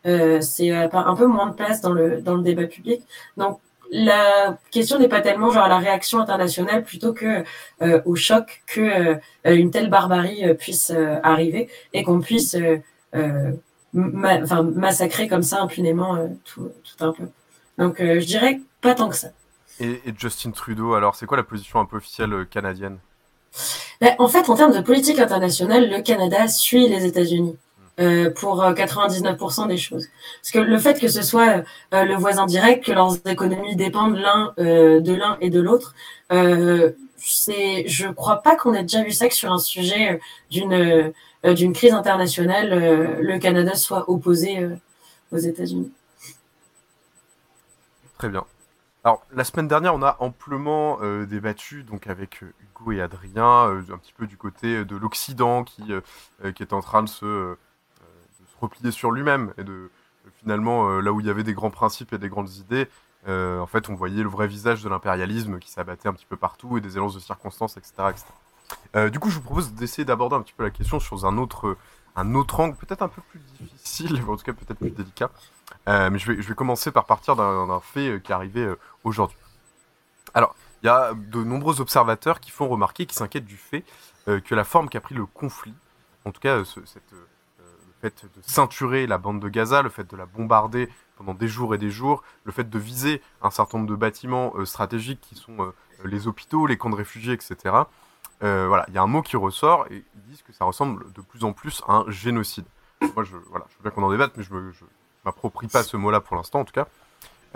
Euh, 0.05 0.41
c'est 0.41 0.71
euh, 0.71 0.89
un 0.91 1.15
peu 1.15 1.27
moins 1.27 1.47
de 1.47 1.53
place 1.53 1.79
dans 1.81 1.93
le, 1.93 2.21
dans 2.21 2.35
le 2.35 2.43
débat 2.43 2.65
public. 2.65 3.01
Donc, 3.37 3.59
la 3.91 4.57
question 4.71 4.97
n'est 4.97 5.09
pas 5.09 5.19
tellement 5.19 5.51
genre 5.51 5.67
la 5.67 5.77
réaction 5.77 6.19
internationale 6.19 6.83
plutôt 6.83 7.13
que 7.13 7.43
euh, 7.81 8.01
au 8.05 8.15
choc 8.15 8.63
que 8.65 8.81
euh, 8.81 9.15
une 9.43 9.69
telle 9.69 9.89
barbarie 9.89 10.45
euh, 10.45 10.53
puisse 10.53 10.93
arriver 11.23 11.69
et 11.93 12.03
qu'on 12.03 12.21
puisse 12.21 12.55
massacrer 13.93 15.27
comme 15.27 15.43
ça 15.43 15.61
impunément 15.61 16.29
tout, 16.45 16.71
tout 16.83 17.05
un 17.05 17.11
peu. 17.11 17.25
Donc 17.77 17.97
je 17.99 18.25
dirais 18.25 18.61
pas 18.79 18.95
tant 18.95 19.09
que 19.09 19.15
ça. 19.15 19.27
Et, 19.81 19.99
Justin 20.17 20.51
Trudeau, 20.51 20.93
alors, 20.93 21.15
c'est 21.15 21.25
quoi 21.25 21.37
la 21.37 21.43
position 21.43 21.79
un 21.79 21.85
peu 21.85 21.97
officielle 21.97 22.45
canadienne? 22.49 22.99
Ben, 23.99 24.15
En 24.19 24.27
fait, 24.27 24.47
en 24.49 24.55
termes 24.55 24.73
de 24.73 24.81
politique 24.81 25.19
internationale, 25.19 25.89
le 25.89 26.01
Canada 26.01 26.47
suit 26.47 26.87
les 26.87 27.05
États-Unis. 27.05 27.57
Euh, 28.01 28.31
pour 28.31 28.63
99% 28.63 29.63
euh, 29.63 29.67
des 29.67 29.77
choses. 29.77 30.07
Parce 30.41 30.51
que 30.51 30.59
le 30.59 30.77
fait 30.79 30.99
que 30.99 31.07
ce 31.07 31.21
soit 31.21 31.63
le 31.91 32.15
voisin 32.15 32.45
direct, 32.45 32.85
que 32.85 32.91
leurs 32.91 33.15
économies 33.27 33.75
dépendent 33.75 34.17
l'un 34.17 34.53
de 34.57 35.13
l'un 35.13 35.37
et 35.39 35.49
de 35.49 35.59
l'autre, 35.59 35.93
c'est, 37.17 37.87
je 37.87 38.07
crois 38.09 38.37
pas 38.37 38.55
qu'on 38.55 38.73
ait 38.73 38.81
déjà 38.81 39.03
vu 39.03 39.11
ça 39.11 39.27
que 39.27 39.35
sur 39.35 39.51
un 39.51 39.59
sujet 39.59 40.19
d'une 40.49 41.13
d'une 41.43 41.73
crise 41.73 41.93
internationale, 41.93 43.19
le 43.19 43.39
Canada 43.39 43.75
soit 43.75 44.09
opposé 44.09 44.67
aux 45.31 45.37
États-Unis. 45.37 45.91
Très 48.17 48.29
bien. 48.29 48.45
Alors, 49.03 49.25
la 49.31 49.43
semaine 49.43 49.67
dernière, 49.67 49.95
on 49.95 50.03
a 50.03 50.15
amplement 50.19 50.99
euh, 51.01 51.25
débattu 51.25 51.83
donc 51.83 52.05
avec 52.05 52.43
euh, 52.43 52.53
Hugo 52.61 52.91
et 52.91 53.01
Adrien, 53.01 53.67
euh, 53.67 53.81
un 53.91 53.97
petit 53.97 54.13
peu 54.13 54.27
du 54.27 54.37
côté 54.37 54.85
de 54.85 54.95
l'Occident 54.95 55.63
qui, 55.63 55.91
qui 56.55 56.63
est 56.63 56.73
en 56.73 56.81
train 56.81 57.01
de 57.01 57.09
se 57.09 57.55
replier 58.61 58.91
sur 58.91 59.11
lui-même 59.11 59.53
et 59.57 59.63
de 59.63 59.89
finalement, 60.39 60.99
là 60.99 61.11
où 61.11 61.19
il 61.19 61.25
y 61.25 61.29
avait 61.31 61.43
des 61.43 61.53
grands 61.53 61.71
principes 61.71 62.13
et 62.13 62.19
des 62.19 62.29
grandes 62.29 62.51
idées, 62.51 62.87
en 63.27 63.65
fait, 63.65 63.89
on 63.89 63.95
voyait 63.95 64.21
le 64.21 64.29
vrai 64.29 64.47
visage 64.47 64.83
de 64.83 64.89
l'impérialisme 64.89 65.57
qui 65.57 65.71
s'abattait 65.71 66.07
un 66.07 66.13
petit 66.13 66.27
peu 66.27 66.37
partout 66.37 66.77
et 66.77 66.81
des 66.81 66.95
élances 66.95 67.15
de 67.15 67.19
circonstances, 67.19 67.77
etc. 67.77 67.93
etc. 68.11 69.09
du 69.09 69.19
coup, 69.19 69.31
je 69.31 69.35
vous 69.37 69.41
propose 69.41 69.73
d'essayer 69.73 70.05
d'aborder 70.05 70.35
un 70.35 70.41
petit 70.41 70.53
peu 70.53 70.63
la 70.63 70.69
question 70.69 70.99
sur 70.99 71.25
un 71.25 71.37
autre, 71.39 71.75
un 72.15 72.35
autre 72.35 72.59
angle, 72.59 72.75
peut-être 72.75 73.01
un 73.01 73.07
peu 73.07 73.21
plus 73.29 73.39
difficile, 73.59 74.21
en 74.27 74.35
tout 74.35 74.43
cas 74.43 74.53
peut-être 74.53 74.77
plus 74.77 74.91
délicat. 74.91 75.31
Euh, 75.87 76.09
mais 76.09 76.19
je 76.19 76.31
vais, 76.31 76.41
je 76.41 76.47
vais 76.47 76.55
commencer 76.55 76.91
par 76.91 77.05
partir 77.05 77.35
d'un 77.35 77.79
fait 77.79 78.09
euh, 78.09 78.19
qui 78.19 78.31
est 78.31 78.35
arrivé 78.35 78.61
euh, 78.61 78.77
aujourd'hui. 79.03 79.37
Alors, 80.33 80.55
il 80.83 80.87
y 80.87 80.89
a 80.89 81.13
de 81.13 81.43
nombreux 81.43 81.81
observateurs 81.81 82.39
qui 82.39 82.51
font 82.51 82.67
remarquer, 82.67 83.05
qui 83.05 83.15
s'inquiètent 83.15 83.45
du 83.45 83.57
fait 83.57 83.83
que 84.25 84.55
la 84.55 84.63
forme 84.63 84.87
qu'a 84.87 85.01
pris 85.01 85.15
le 85.15 85.25
conflit, 85.25 85.73
en 86.25 86.31
tout 86.31 86.39
cas 86.39 86.63
ce, 86.63 86.79
cette, 86.85 87.13
fait 88.01 88.25
de 88.25 88.41
ceinturer 88.41 89.07
la 89.07 89.17
bande 89.17 89.39
de 89.39 89.49
Gaza, 89.49 89.81
le 89.81 89.89
fait 89.89 90.09
de 90.09 90.17
la 90.17 90.25
bombarder 90.25 90.89
pendant 91.15 91.33
des 91.33 91.47
jours 91.47 91.75
et 91.75 91.77
des 91.77 91.91
jours, 91.91 92.23
le 92.43 92.51
fait 92.51 92.69
de 92.69 92.79
viser 92.79 93.21
un 93.41 93.51
certain 93.51 93.77
nombre 93.77 93.89
de 93.89 93.95
bâtiments 93.95 94.53
stratégiques 94.65 95.21
qui 95.21 95.35
sont 95.35 95.71
les 96.03 96.27
hôpitaux, 96.27 96.65
les 96.65 96.77
camps 96.77 96.89
de 96.89 96.95
réfugiés, 96.95 97.33
etc. 97.33 97.57
voilà, 98.39 98.85
il 98.87 98.95
y 98.95 98.97
a 98.97 99.03
un 99.03 99.07
mot 99.07 99.21
qui 99.21 99.37
ressort 99.37 99.85
et 99.91 100.03
ils 100.15 100.21
disent 100.23 100.41
que 100.41 100.51
ça 100.51 100.65
ressemble 100.65 101.11
de 101.13 101.21
plus 101.21 101.43
en 101.43 101.53
plus 101.53 101.83
à 101.87 101.97
un 101.97 102.09
génocide. 102.09 102.65
Moi, 103.15 103.23
je, 103.23 103.35
voilà, 103.49 103.65
je 103.69 103.75
veux 103.77 103.83
bien 103.83 103.91
qu'on 103.91 104.03
en 104.03 104.11
débatte, 104.11 104.33
mais 104.37 104.43
je 104.43 104.49
je, 104.71 104.85
m'approprie 105.25 105.67
pas 105.67 105.83
ce 105.83 105.97
mot-là 105.97 106.19
pour 106.19 106.35
l'instant 106.35 106.61
en 106.61 106.65
tout 106.65 106.73
cas. 106.73 106.87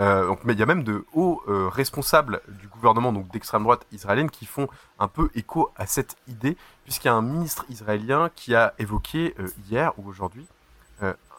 Euh, 0.00 0.26
donc, 0.26 0.44
mais 0.44 0.52
il 0.52 0.58
y 0.58 0.62
a 0.62 0.66
même 0.66 0.84
de 0.84 1.06
hauts 1.14 1.42
euh, 1.48 1.68
responsables 1.68 2.42
du 2.48 2.68
gouvernement 2.68 3.12
donc 3.12 3.28
d'extrême 3.28 3.62
droite 3.62 3.86
israélienne 3.92 4.30
qui 4.30 4.44
font 4.44 4.68
un 4.98 5.08
peu 5.08 5.30
écho 5.34 5.72
à 5.76 5.86
cette 5.86 6.16
idée, 6.28 6.56
puisqu'il 6.84 7.08
y 7.08 7.10
a 7.10 7.14
un 7.14 7.22
ministre 7.22 7.64
israélien 7.70 8.30
qui 8.34 8.54
a 8.54 8.74
évoqué 8.78 9.34
euh, 9.38 9.48
hier 9.68 9.92
ou 9.98 10.08
aujourd'hui 10.08 10.46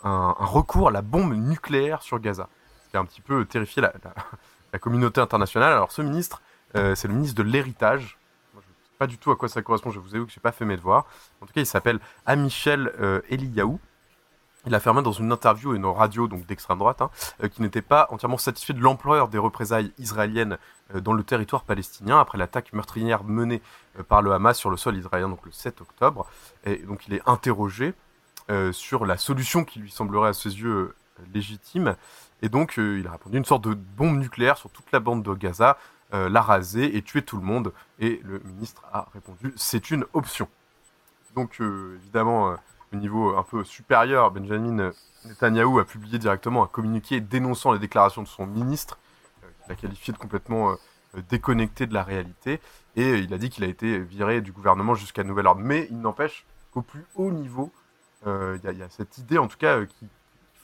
un, 0.03 0.35
recours 0.37 0.89
à 0.89 0.91
la 0.91 1.01
bombe 1.01 1.33
nucléaire 1.33 2.01
sur 2.01 2.19
Gaza, 2.19 2.49
ce 2.85 2.89
qui 2.91 2.97
a 2.97 2.99
un 2.99 3.05
petit 3.05 3.21
peu 3.21 3.45
terrifié 3.45 3.81
la, 3.81 3.91
communauté 4.79 5.19
internationale. 5.19 5.73
Alors 5.73 5.91
ce 5.91 6.03
ministre, 6.03 6.41
c'est 6.73 7.05
le 7.05 7.13
ministre 7.15 7.35
de 7.35 7.43
l'héritage. 7.43 8.19
Je 8.53 8.59
ne 8.59 8.61
sais 8.61 8.97
pas 8.99 9.07
du 9.07 9.17
tout 9.17 9.31
à 9.31 9.35
quoi 9.35 9.49
ça 9.49 9.63
correspond. 9.63 9.89
Je 9.89 9.99
vous 9.99 10.13
avoue 10.13 10.27
que 10.27 10.31
j'ai 10.31 10.39
pas 10.39 10.51
fait 10.51 10.65
mes 10.65 10.77
devoirs. 10.77 11.07
En 11.41 11.47
tout 11.47 11.53
cas, 11.53 11.61
il 11.61 11.65
s'appelle 11.65 11.99
Amichel 12.27 12.93
Eliyahu. 13.29 13.79
Il 14.67 14.75
affirmait 14.75 15.01
dans 15.01 15.13
une 15.13 15.31
interview 15.31 15.73
et 15.73 15.77
une 15.77 15.85
radio 15.85 16.27
d'extrême 16.27 16.77
droite 16.77 17.01
hein, 17.01 17.09
euh, 17.43 17.47
qu'il 17.47 17.63
n'était 17.63 17.81
pas 17.81 18.07
entièrement 18.11 18.37
satisfait 18.37 18.73
de 18.73 18.81
l'ampleur 18.81 19.29
des 19.29 19.37
représailles 19.37 19.91
israéliennes 19.97 20.57
euh, 20.93 20.99
dans 20.99 21.13
le 21.13 21.23
territoire 21.23 21.63
palestinien 21.63 22.19
après 22.19 22.37
l'attaque 22.37 22.73
meurtrière 22.73 23.23
menée 23.23 23.61
euh, 23.97 24.03
par 24.03 24.21
le 24.21 24.33
Hamas 24.33 24.57
sur 24.57 24.69
le 24.69 24.77
sol 24.77 24.97
israélien 24.97 25.29
donc 25.29 25.45
le 25.45 25.51
7 25.51 25.81
octobre. 25.81 26.27
Et 26.65 26.77
donc 26.77 27.07
il 27.07 27.13
est 27.15 27.21
interrogé 27.25 27.93
sur 28.71 29.05
la 29.05 29.17
solution 29.17 29.65
qui 29.65 29.79
lui 29.79 29.91
semblerait 29.91 30.29
à 30.29 30.33
ses 30.33 30.61
yeux 30.61 30.95
légitime. 31.33 31.97
Et 32.41 32.47
donc 32.47 32.77
il 32.77 33.05
a 33.05 33.11
répondu 33.11 33.37
une 33.37 33.43
sorte 33.43 33.67
de 33.67 33.73
bombe 33.73 34.17
nucléaire 34.17 34.57
sur 34.57 34.69
toute 34.69 34.89
la 34.93 35.01
bande 35.01 35.21
de 35.21 35.33
Gaza, 35.33 35.77
la 36.13 36.41
raser 36.41 36.95
et 36.95 37.01
tuer 37.01 37.23
tout 37.23 37.35
le 37.35 37.43
monde. 37.43 37.73
Et 37.99 38.21
le 38.23 38.39
ministre 38.39 38.83
a 38.93 39.09
répondu 39.13 39.53
c'est 39.57 39.91
une 39.91 40.05
option. 40.13 40.47
Donc 41.35 41.59
évidemment, 41.59 42.55
au 42.93 42.95
niveau 42.95 43.35
un 43.37 43.43
peu 43.43 43.63
supérieur, 43.63 44.31
Benjamin 44.31 44.91
Netanyahou 45.25 45.79
a 45.79 45.85
publié 45.85 46.19
directement 46.19 46.63
un 46.63 46.67
communiqué 46.67 47.19
dénonçant 47.19 47.71
les 47.73 47.79
déclarations 47.79 48.21
de 48.23 48.27
son 48.27 48.45
ministre, 48.47 48.97
euh, 49.43 49.47
qu'il 49.65 49.71
a 49.73 49.75
qualifié 49.75 50.13
de 50.13 50.17
complètement 50.17 50.71
euh, 50.71 51.21
déconnecté 51.29 51.85
de 51.87 51.93
la 51.93 52.03
réalité, 52.03 52.61
et 52.95 53.03
euh, 53.11 53.17
il 53.17 53.33
a 53.33 53.37
dit 53.37 53.49
qu'il 53.49 53.63
a 53.63 53.67
été 53.67 53.99
viré 53.99 54.41
du 54.41 54.51
gouvernement 54.51 54.95
jusqu'à 54.95 55.23
nouvel 55.23 55.47
ordre. 55.47 55.61
Mais 55.61 55.87
il 55.91 55.99
n'empêche 55.99 56.45
qu'au 56.71 56.81
plus 56.81 57.05
haut 57.15 57.31
niveau, 57.31 57.71
euh, 58.25 58.57
il 58.63 58.77
y, 58.77 58.81
a- 58.83 58.89
cette 58.89 59.17
idée, 59.17 59.37
en 59.37 59.47
tout 59.47 59.57
cas, 59.57 59.79
euh, 59.79 59.85
qui, 59.85 60.07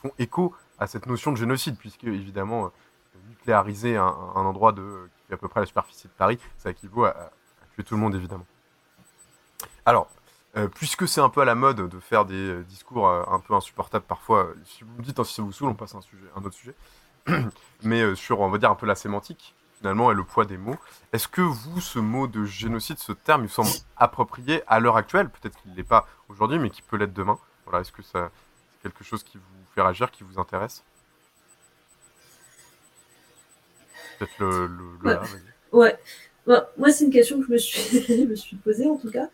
font 0.02 0.12
écho 0.20 0.54
à 0.80 0.88
cette 0.88 1.06
notion 1.06 1.32
de 1.32 1.38
génocide, 1.38 1.78
puisque 1.78 2.04
évidemment, 2.04 2.66
euh, 2.66 2.70
nucléariser 3.30 3.96
un, 3.96 4.04
un 4.06 4.42
endroit 4.42 4.74
de, 4.74 5.10
qui 5.16 5.28
fait 5.28 5.34
à 5.36 5.38
peu 5.38 5.48
près 5.48 5.62
la 5.62 5.66
superficie 5.66 6.08
de 6.08 6.14
Paris, 6.14 6.38
ça 6.58 6.72
équivaut 6.72 7.06
à, 7.06 7.12
à 7.12 7.32
tuer 7.74 7.84
tout 7.84 7.96
le 7.96 8.02
monde, 8.02 8.14
évidemment. 8.16 8.46
Alors, 9.86 10.10
euh, 10.56 10.68
puisque 10.68 11.08
c'est 11.08 11.22
un 11.22 11.30
peu 11.30 11.42
à 11.42 11.46
la 11.46 11.56
mode 11.56 11.90
de 11.90 12.00
faire 12.00 12.26
des 12.26 12.36
euh, 12.36 12.64
discours 12.64 13.08
euh, 13.08 13.24
un 13.28 13.40
peu 13.40 13.56
insupportables 13.56 14.06
parfois, 14.06 14.50
si 14.66 14.84
vous 14.84 14.92
me 14.98 15.02
dites 15.02 15.20
hein, 15.20 15.24
si 15.24 15.34
ça 15.34 15.42
vous 15.42 15.52
saoule, 15.52 15.70
on 15.70 15.74
passe 15.74 15.96
à 15.96 15.98
un, 15.98 16.02
sujet, 16.02 16.26
un 16.36 16.44
autre 16.44 16.56
sujet, 16.56 16.76
mais 17.84 18.16
sur, 18.16 18.40
on 18.40 18.50
va 18.50 18.58
dire, 18.60 18.70
un 18.70 18.76
peu 18.76 18.86
la 18.86 18.96
sémantique, 18.96 19.56
finalement, 19.80 20.12
et 20.12 20.16
le 20.16 20.24
poids 20.24 20.46
des 20.46 20.58
mots. 20.58 20.78
Est-ce 21.12 21.28
que 21.28 21.42
vous, 21.42 21.82
ce 21.82 21.98
mot 21.98 22.28
de 22.28 22.46
génocide, 22.46 23.00
ce 23.00 23.14
terme, 23.14 23.42
il 23.44 23.48
vous 23.48 23.54
semble 23.54 23.70
approprié 23.98 24.62
à 24.68 24.80
l'heure 24.80 24.98
actuelle? 24.98 25.30
Peut-être 25.30 25.60
qu'il 25.62 25.72
ne 25.72 25.76
l'est 25.76 25.84
pas 25.84 26.08
aujourd'hui, 26.30 26.60
mais 26.60 26.70
qui 26.70 26.82
peut 26.82 26.98
l'être 26.98 27.14
demain. 27.14 27.40
Voilà, 27.66 27.82
est-ce 27.82 27.92
que 27.92 28.04
ça, 28.04 28.30
c'est 28.72 28.84
quelque 28.90 29.04
chose 29.04 29.24
qui 29.24 29.38
vous 29.38 29.66
fait 29.74 29.82
réagir, 29.82 30.12
qui 30.12 30.24
vous 30.24 30.40
intéresse? 30.40 30.84
Peut-être 34.20 34.38
le, 34.40 34.68
le, 34.68 34.84
Ouais. 35.04 35.20
Ouais. 35.72 36.00
Bah, 36.46 36.70
moi, 36.78 36.92
c'est 36.92 37.06
une 37.06 37.12
question 37.12 37.40
que 37.40 37.46
je 37.48 37.52
me 37.52 37.58
suis, 37.58 38.02
je 38.08 38.24
me 38.26 38.36
suis 38.36 38.56
posée 38.58 38.88
en 38.88 38.98
tout 38.98 39.10
cas. 39.10 39.30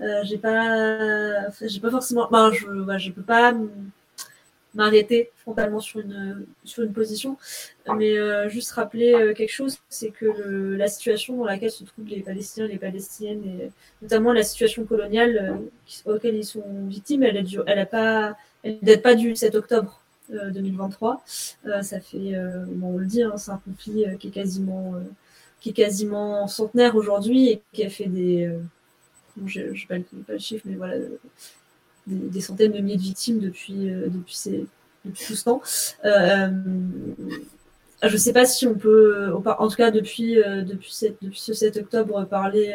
Euh, 0.00 0.20
j'ai 0.24 0.38
pas, 0.38 1.48
j'ai 1.62 1.80
pas 1.80 1.90
forcément, 1.90 2.28
ben, 2.30 2.52
je, 2.52 2.66
ouais, 2.66 2.98
je 2.98 3.12
peux 3.12 3.22
pas 3.22 3.52
m'arrêter 4.74 5.30
frontalement 5.38 5.80
sur 5.80 5.98
une, 5.98 6.46
sur 6.64 6.84
une 6.84 6.92
position, 6.92 7.36
mais 7.96 8.16
euh, 8.16 8.48
juste 8.48 8.70
rappeler 8.70 9.12
euh, 9.14 9.34
quelque 9.34 9.50
chose, 9.50 9.78
c'est 9.88 10.10
que 10.10 10.26
le- 10.26 10.76
la 10.76 10.86
situation 10.86 11.36
dans 11.36 11.44
laquelle 11.44 11.72
se 11.72 11.82
trouvent 11.82 12.06
les 12.06 12.20
Palestiniens, 12.20 12.68
les 12.68 12.78
Palestiniennes, 12.78 13.42
et 13.44 13.70
notamment 14.00 14.32
la 14.32 14.44
situation 14.44 14.84
coloniale 14.84 15.38
euh, 15.42 15.56
qui- 15.86 16.02
auquel 16.06 16.36
ils 16.36 16.44
sont 16.44 16.62
victimes, 16.86 17.24
elle 17.24 17.36
est 17.38 17.42
du- 17.42 17.58
elle 17.66 17.80
a 17.80 17.86
pas, 17.86 18.36
elle 18.62 18.78
date 18.80 19.02
pas 19.02 19.14
du 19.16 19.34
7 19.34 19.54
octobre. 19.56 20.00
euh, 20.32 20.50
2023, 20.50 21.24
Euh, 21.66 21.82
ça 21.82 21.98
fait, 22.00 22.34
bon, 22.68 22.94
on 22.94 22.98
le 22.98 23.06
dit, 23.06 23.22
hein, 23.24 23.36
c'est 23.36 23.50
un 23.50 23.60
conflit 23.64 24.04
qui 24.20 24.28
est 24.28 24.30
quasiment 24.30 24.94
qui 25.60 25.70
est 25.70 25.74
quasiment 25.74 26.46
centenaire 26.46 26.96
aujourd'hui 26.96 27.48
et 27.50 27.62
qui 27.72 27.84
a 27.84 27.90
fait 27.90 28.06
des. 28.06 28.46
euh, 28.46 28.58
je 29.46 29.86
pas, 29.88 29.98
le- 29.98 30.04
pas 30.26 30.34
le 30.34 30.38
chiffre, 30.38 30.64
mais 30.66 30.76
voilà, 30.76 30.94
euh, 30.94 31.18
des, 32.06 32.40
centaines 32.40 32.72
de 32.72 32.80
milliers 32.80 32.96
de 32.96 33.02
victimes 33.02 33.38
depuis, 33.40 33.90
euh, 33.90 34.08
depuis, 34.08 34.34
ces, 34.34 34.66
depuis 35.04 35.26
tout 35.26 35.34
ce 35.36 35.44
temps. 35.44 35.62
Je 38.02 38.12
ne 38.12 38.16
sais 38.18 38.32
pas 38.32 38.46
si 38.46 38.66
on 38.66 38.74
peut, 38.74 39.30
en 39.34 39.68
tout 39.68 39.76
cas 39.76 39.90
depuis, 39.90 40.34
depuis, 40.36 40.92
cette- 40.92 41.22
depuis 41.22 41.40
ce 41.40 41.52
7 41.52 41.76
octobre, 41.76 42.24
parler 42.24 42.74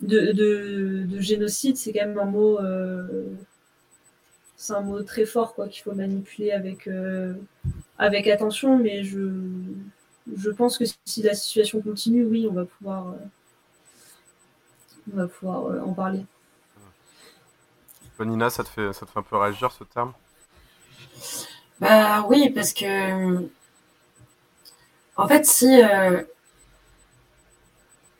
de, 0.00 0.32
de, 0.32 1.04
de 1.08 1.20
génocide, 1.20 1.76
c'est 1.76 1.92
quand 1.92 2.06
même 2.06 2.18
un 2.18 2.24
mot. 2.26 2.58
c'est 4.56 4.72
un 4.74 4.80
mot 4.80 5.02
très 5.02 5.24
fort 5.26 5.54
quoi 5.54 5.68
qu'il 5.68 5.82
faut 5.82 5.94
manipuler 5.94 6.50
avec, 6.52 6.88
avec 7.98 8.26
attention, 8.28 8.78
mais 8.78 9.04
je, 9.04 9.18
je 10.34 10.50
pense 10.50 10.78
que 10.78 10.84
si 11.04 11.22
la 11.22 11.34
situation 11.34 11.80
continue, 11.80 12.24
oui, 12.24 12.46
on 12.50 12.54
va 12.54 12.64
pouvoir, 12.64 13.08
euh, 13.08 13.16
on 15.12 15.16
va 15.16 15.26
pouvoir 15.28 15.66
euh, 15.66 15.80
en 15.80 15.92
parler. 15.92 16.24
Nina, 18.18 18.48
ça 18.48 18.64
te, 18.64 18.68
fait, 18.68 18.92
ça 18.92 19.04
te 19.04 19.10
fait 19.10 19.18
un 19.18 19.22
peu 19.22 19.36
réagir 19.36 19.70
ce 19.72 19.84
terme? 19.84 20.12
Bah 21.80 22.24
oui, 22.28 22.50
parce 22.50 22.72
que 22.72 23.46
en 25.16 25.28
fait, 25.28 25.44
si 25.44 25.82
euh, 25.82 26.22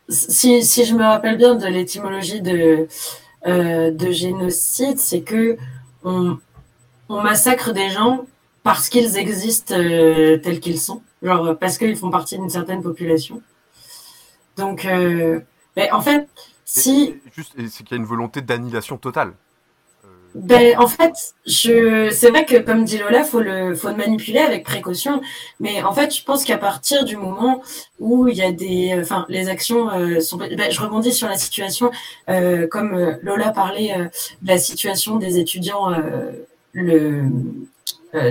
si, 0.08 0.62
si 0.64 0.84
je 0.84 0.94
me 0.94 1.02
rappelle 1.02 1.36
bien 1.36 1.54
de 1.54 1.66
l'étymologie 1.66 2.40
de 2.42 2.86
euh, 3.46 3.90
de 3.90 4.10
génocide, 4.10 4.98
c'est 4.98 5.22
que 5.22 5.56
on, 6.04 6.38
on 7.08 7.22
massacre 7.22 7.72
des 7.72 7.90
gens 7.90 8.26
parce 8.62 8.88
qu'ils 8.88 9.16
existent 9.16 9.74
euh, 9.74 10.38
tels 10.38 10.60
qu'ils 10.60 10.80
sont, 10.80 11.02
genre 11.22 11.56
parce 11.58 11.78
qu'ils 11.78 11.96
font 11.96 12.10
partie 12.10 12.38
d'une 12.38 12.50
certaine 12.50 12.82
population. 12.82 13.42
Donc, 14.56 14.84
euh, 14.84 15.40
mais 15.76 15.90
en 15.92 16.00
fait, 16.00 16.28
si 16.64 17.14
Et- 17.26 17.30
Juste, 17.34 17.54
c'est 17.68 17.84
qu'il 17.84 17.90
y 17.92 17.94
a 17.94 17.96
une 17.98 18.04
volonté 18.06 18.40
d'annihilation 18.40 18.96
totale. 18.96 19.34
Ben, 20.34 20.76
en 20.78 20.86
fait, 20.86 21.14
je, 21.46 22.10
c'est 22.10 22.28
vrai 22.28 22.44
que, 22.44 22.56
comme 22.58 22.84
dit 22.84 22.98
Lola, 22.98 23.24
faut 23.24 23.40
le, 23.40 23.74
faut 23.74 23.88
le 23.88 23.96
manipuler 23.96 24.38
avec 24.40 24.64
précaution. 24.64 25.22
Mais 25.60 25.82
en 25.82 25.94
fait, 25.94 26.14
je 26.14 26.22
pense 26.24 26.44
qu'à 26.44 26.58
partir 26.58 27.04
du 27.06 27.16
moment 27.16 27.62
où 28.00 28.28
il 28.28 28.36
y 28.36 28.42
a 28.42 28.52
des, 28.52 28.94
enfin, 29.00 29.24
les 29.30 29.48
actions 29.48 29.88
euh, 29.90 30.20
sont, 30.20 30.36
ben, 30.36 30.70
je 30.70 30.80
rebondis 30.80 31.12
sur 31.12 31.26
la 31.28 31.38
situation, 31.38 31.90
euh, 32.28 32.66
comme 32.68 32.92
euh, 32.94 33.14
Lola 33.22 33.50
parlait 33.50 33.94
euh, 33.98 34.04
de 34.42 34.48
la 34.48 34.58
situation 34.58 35.16
des 35.16 35.38
étudiants, 35.38 35.90
euh, 35.90 36.32
le, 36.72 36.92
euh, 36.94 37.22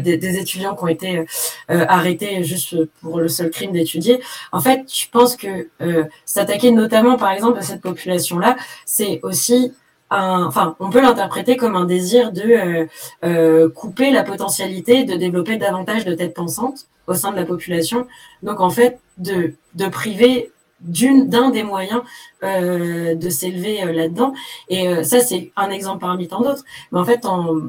des, 0.01 0.17
des 0.17 0.37
étudiants 0.37 0.75
qui 0.75 0.83
ont 0.83 0.87
été 0.87 1.19
euh, 1.19 1.85
arrêtés 1.87 2.43
juste 2.43 2.75
pour 3.01 3.19
le 3.19 3.27
seul 3.27 3.49
crime 3.49 3.71
d'étudier. 3.71 4.21
En 4.51 4.59
fait, 4.59 4.83
je 4.93 5.05
pense 5.11 5.35
que 5.35 5.69
euh, 5.81 6.03
s'attaquer 6.25 6.71
notamment, 6.71 7.17
par 7.17 7.31
exemple, 7.31 7.59
à 7.59 7.61
cette 7.61 7.81
population-là, 7.81 8.55
c'est 8.85 9.19
aussi 9.23 9.73
un, 10.09 10.45
enfin, 10.45 10.75
on 10.79 10.89
peut 10.89 11.01
l'interpréter 11.01 11.57
comme 11.57 11.75
un 11.75 11.85
désir 11.85 12.31
de 12.31 12.41
euh, 12.41 12.85
euh, 13.23 13.69
couper 13.69 14.11
la 14.11 14.23
potentialité 14.23 15.03
de 15.03 15.15
développer 15.15 15.57
davantage 15.57 16.05
de 16.05 16.13
têtes 16.13 16.33
pensantes 16.33 16.87
au 17.07 17.13
sein 17.13 17.31
de 17.31 17.37
la 17.37 17.45
population. 17.45 18.07
Donc, 18.43 18.59
en 18.59 18.69
fait, 18.69 18.99
de, 19.17 19.53
de 19.73 19.87
priver 19.87 20.51
d'un 20.81 21.49
des 21.49 21.63
moyens 21.63 22.01
euh, 22.43 23.15
de 23.15 23.29
s'élever 23.29 23.83
euh, 23.83 23.91
là-dedans. 23.91 24.33
Et 24.69 24.87
euh, 24.87 25.03
ça, 25.03 25.19
c'est 25.19 25.51
un 25.55 25.69
exemple 25.69 26.01
parmi 26.01 26.27
tant 26.27 26.41
d'autres. 26.41 26.63
Mais 26.91 26.99
en 26.99 27.05
fait, 27.05 27.25
en, 27.25 27.61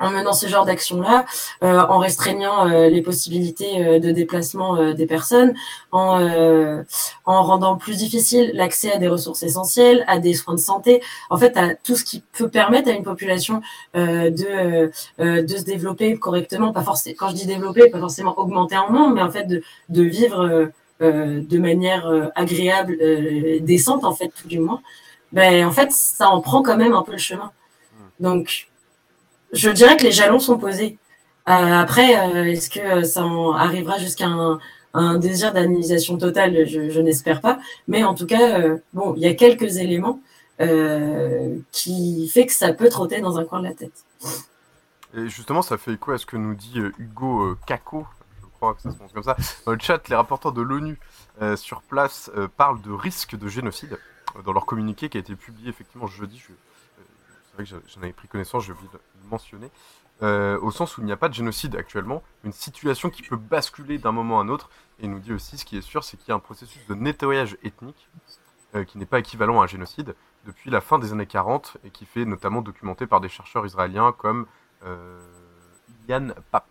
en 0.00 0.10
menant 0.10 0.32
ce 0.32 0.46
genre 0.46 0.64
d'action-là, 0.64 1.24
euh, 1.62 1.80
en 1.80 1.98
restreignant 1.98 2.68
euh, 2.68 2.88
les 2.88 3.02
possibilités 3.02 3.84
euh, 3.84 3.98
de 3.98 4.10
déplacement 4.10 4.76
euh, 4.76 4.92
des 4.92 5.06
personnes, 5.06 5.54
en, 5.92 6.20
euh, 6.20 6.82
en 7.24 7.42
rendant 7.42 7.76
plus 7.76 7.96
difficile 7.98 8.50
l'accès 8.54 8.92
à 8.92 8.98
des 8.98 9.08
ressources 9.08 9.42
essentielles, 9.42 10.04
à 10.06 10.18
des 10.18 10.34
soins 10.34 10.54
de 10.54 10.60
santé, 10.60 11.02
en 11.30 11.36
fait, 11.36 11.56
à 11.56 11.74
tout 11.74 11.96
ce 11.96 12.04
qui 12.04 12.22
peut 12.32 12.48
permettre 12.48 12.88
à 12.88 12.92
une 12.92 13.02
population 13.02 13.60
euh, 13.96 14.30
de, 14.30 14.90
euh, 15.20 15.42
de 15.42 15.56
se 15.56 15.64
développer 15.64 16.16
correctement, 16.18 16.72
pas 16.72 16.82
forcément, 16.82 17.16
quand 17.18 17.28
je 17.30 17.34
dis 17.34 17.46
développer, 17.46 17.90
pas 17.90 18.00
forcément 18.00 18.38
augmenter 18.38 18.76
en 18.76 18.92
nombre, 18.92 19.14
mais 19.14 19.22
en 19.22 19.30
fait 19.30 19.44
de, 19.44 19.62
de 19.88 20.02
vivre 20.02 20.40
euh, 20.40 20.66
euh, 21.02 21.40
de 21.42 21.58
manière 21.58 22.06
euh, 22.06 22.26
agréable, 22.34 22.96
euh, 23.00 23.58
décente, 23.60 24.04
en 24.04 24.12
fait, 24.14 24.28
tout 24.28 24.48
du 24.48 24.58
moins, 24.58 24.80
ben, 25.32 25.66
en 25.66 25.70
fait, 25.70 25.92
ça 25.92 26.28
en 26.30 26.40
prend 26.40 26.62
quand 26.62 26.76
même 26.76 26.94
un 26.94 27.02
peu 27.02 27.12
le 27.12 27.18
chemin. 27.18 27.50
Donc, 28.20 28.67
je 29.52 29.70
dirais 29.70 29.96
que 29.96 30.04
les 30.04 30.12
jalons 30.12 30.38
sont 30.38 30.58
posés. 30.58 30.98
Euh, 31.48 31.52
après, 31.52 32.18
euh, 32.18 32.44
est-ce 32.44 32.68
que 32.68 33.04
ça 33.04 33.24
en 33.24 33.52
arrivera 33.52 33.98
jusqu'à 33.98 34.26
un, 34.26 35.18
désir 35.18 35.52
d'anonymisation 35.52 36.18
totale? 36.18 36.66
Je, 36.66 37.00
n'espère 37.00 37.40
pas. 37.40 37.58
Mais 37.86 38.04
en 38.04 38.14
tout 38.14 38.26
cas, 38.26 38.60
euh, 38.60 38.76
bon, 38.92 39.14
il 39.16 39.22
y 39.22 39.26
a 39.26 39.34
quelques 39.34 39.78
éléments 39.78 40.20
qui 41.70 42.28
fait 42.28 42.46
que 42.46 42.52
ça 42.52 42.72
peut 42.72 42.88
trotter 42.88 43.20
dans 43.20 43.38
un 43.38 43.44
coin 43.44 43.60
de 43.60 43.68
la 43.68 43.74
tête. 43.74 44.04
Et 45.16 45.28
justement, 45.28 45.62
ça 45.62 45.78
fait 45.78 45.92
écho 45.92 46.10
à 46.10 46.18
ce 46.18 46.26
que 46.26 46.36
nous 46.36 46.56
dit 46.56 46.80
Hugo 46.98 47.56
Kako, 47.64 48.04
je 48.40 48.46
crois 48.56 48.74
que 48.74 48.82
ça 48.82 48.90
se 48.90 48.96
prononce 48.96 49.12
comme 49.12 49.22
ça. 49.22 49.36
Dans 49.66 49.72
le 49.72 49.78
chat, 49.78 50.06
les 50.08 50.16
rapporteurs 50.16 50.52
de 50.52 50.60
l'ONU 50.60 50.98
sur 51.54 51.82
place 51.82 52.28
parlent 52.56 52.82
de 52.82 52.90
risque 52.90 53.36
de 53.38 53.46
génocide 53.48 53.98
dans 54.44 54.52
leur 54.52 54.66
communiqué 54.66 55.08
qui 55.08 55.16
a 55.16 55.20
été 55.20 55.36
publié 55.36 55.70
effectivement 55.70 56.08
jeudi. 56.08 56.38
Je- 56.38 56.52
j'en- 57.66 58.02
avais 58.02 58.12
pris 58.12 58.28
connaissance, 58.28 58.64
j'ai 58.64 58.72
oublié 58.72 58.88
de 58.92 58.98
le 59.22 59.28
mentionner. 59.30 59.70
Euh, 60.20 60.58
au 60.60 60.72
sens 60.72 60.98
où 60.98 61.00
il 61.00 61.04
n'y 61.04 61.12
a 61.12 61.16
pas 61.16 61.28
de 61.28 61.34
génocide 61.34 61.76
actuellement, 61.76 62.24
une 62.42 62.52
situation 62.52 63.08
qui 63.08 63.22
peut 63.22 63.36
basculer 63.36 63.98
d'un 63.98 64.10
moment 64.10 64.40
à 64.40 64.42
un 64.42 64.48
autre. 64.48 64.68
Et 64.98 65.06
nous 65.06 65.20
dit 65.20 65.32
aussi, 65.32 65.58
ce 65.58 65.64
qui 65.64 65.76
est 65.76 65.82
sûr, 65.82 66.02
c'est 66.02 66.16
qu'il 66.16 66.28
y 66.28 66.32
a 66.32 66.34
un 66.34 66.40
processus 66.40 66.84
de 66.88 66.94
nettoyage 66.94 67.56
ethnique 67.62 68.08
euh, 68.74 68.84
qui 68.84 68.98
n'est 68.98 69.06
pas 69.06 69.20
équivalent 69.20 69.60
à 69.60 69.64
un 69.64 69.66
génocide 69.68 70.16
depuis 70.44 70.70
la 70.70 70.80
fin 70.80 70.98
des 70.98 71.12
années 71.12 71.26
40 71.26 71.76
et 71.84 71.90
qui 71.90 72.04
fait 72.04 72.24
notamment 72.24 72.62
documenté 72.62 73.06
par 73.06 73.20
des 73.20 73.28
chercheurs 73.28 73.64
israéliens 73.64 74.12
comme 74.12 74.46
Yann 76.08 76.34
Pape. 76.50 76.66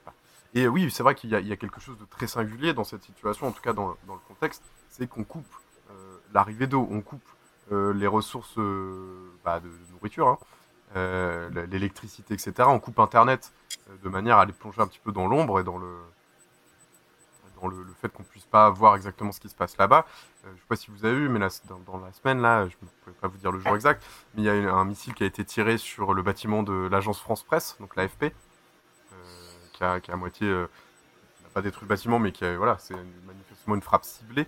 Et 0.53 0.67
oui, 0.67 0.89
c'est 0.89 1.03
vrai 1.03 1.13
qu'il 1.13 1.29
y, 1.29 1.35
a 1.35 1.57
quelque 1.57 1.79
chose 1.79 1.97
de 1.97 2.05
très 2.05 2.25
singulier 2.25 2.73
dans 2.73 2.85
cette 2.85 3.03
situation, 3.03 3.47
en 3.47 3.51
tout 3.51 3.61
cas 3.61 3.73
dans, 3.73 3.89
le 3.89 4.19
contexte, 4.27 4.63
c'est 4.89 5.07
qu'on 5.07 5.25
coupe 5.25 5.45
l'arrivée 6.33 6.65
d'eau, 6.65 6.87
on 6.89 7.01
coupe 7.01 7.27
les 7.69 8.07
ressources 8.07 8.57
bah, 9.43 9.59
de 9.59 9.69
nourriture, 9.91 10.27
hein, 10.29 10.37
euh, 10.41 10.56
l'électricité, 10.95 12.33
etc. 12.33 12.53
On 12.67 12.79
coupe 12.79 12.99
Internet 12.99 13.53
euh, 13.89 13.97
de 14.03 14.09
manière 14.09 14.37
à 14.37 14.45
les 14.45 14.53
plonger 14.53 14.81
un 14.81 14.87
petit 14.87 14.99
peu 15.03 15.11
dans 15.11 15.27
l'ombre 15.27 15.59
et 15.59 15.63
dans 15.63 15.77
le 15.77 15.97
dans 17.61 17.67
le, 17.69 17.87
fait 17.99 18.09
qu'on 18.09 18.21
puisse 18.21 18.45
pas 18.45 18.69
voir 18.69 18.95
exactement 18.95 19.31
ce 19.31 19.39
qui 19.39 19.49
se 19.49 19.55
passe 19.55 19.77
là-bas. 19.77 20.05
Euh, 20.45 20.49
je 20.55 20.59
sais 20.59 20.67
pas 20.67 20.75
si 20.75 20.91
vous 20.91 21.05
avez 21.05 21.15
vu, 21.15 21.27
mais 21.27 21.39
dans, 21.87 21.97
la 21.97 22.13
semaine 22.13 22.39
là, 22.39 22.67
je 22.67 22.75
ne 22.79 22.87
peux 23.03 23.11
pas 23.13 23.27
vous 23.27 23.37
dire 23.37 23.51
le 23.51 23.59
jour 23.59 23.73
exact, 23.73 24.05
mais 24.35 24.43
il 24.43 24.45
y 24.45 24.49
a 24.49 24.71
un 24.71 24.85
missile 24.85 25.15
qui 25.15 25.23
a 25.23 25.25
été 25.25 25.43
tiré 25.43 25.79
sur 25.79 26.13
le 26.13 26.21
bâtiment 26.21 26.61
de 26.61 26.87
l'agence 26.91 27.19
France 27.19 27.41
Presse, 27.41 27.75
donc 27.79 27.95
l'AFP, 27.95 28.31
qui 29.73 29.83
a, 29.83 29.99
qui, 29.99 30.11
a, 30.11 30.13
à 30.13 30.17
moitié 30.17 30.47
n'a 30.47 31.49
pas 31.51 31.63
détruit 31.63 31.85
le 31.85 31.89
bâtiment, 31.89 32.19
mais 32.19 32.31
qui 32.31 32.45
a, 32.45 32.55
voilà, 32.57 32.77
c'est 32.77 32.95
manifestement 33.25 33.73
une 33.73 33.81
frappe 33.81 34.05
ciblée 34.05 34.45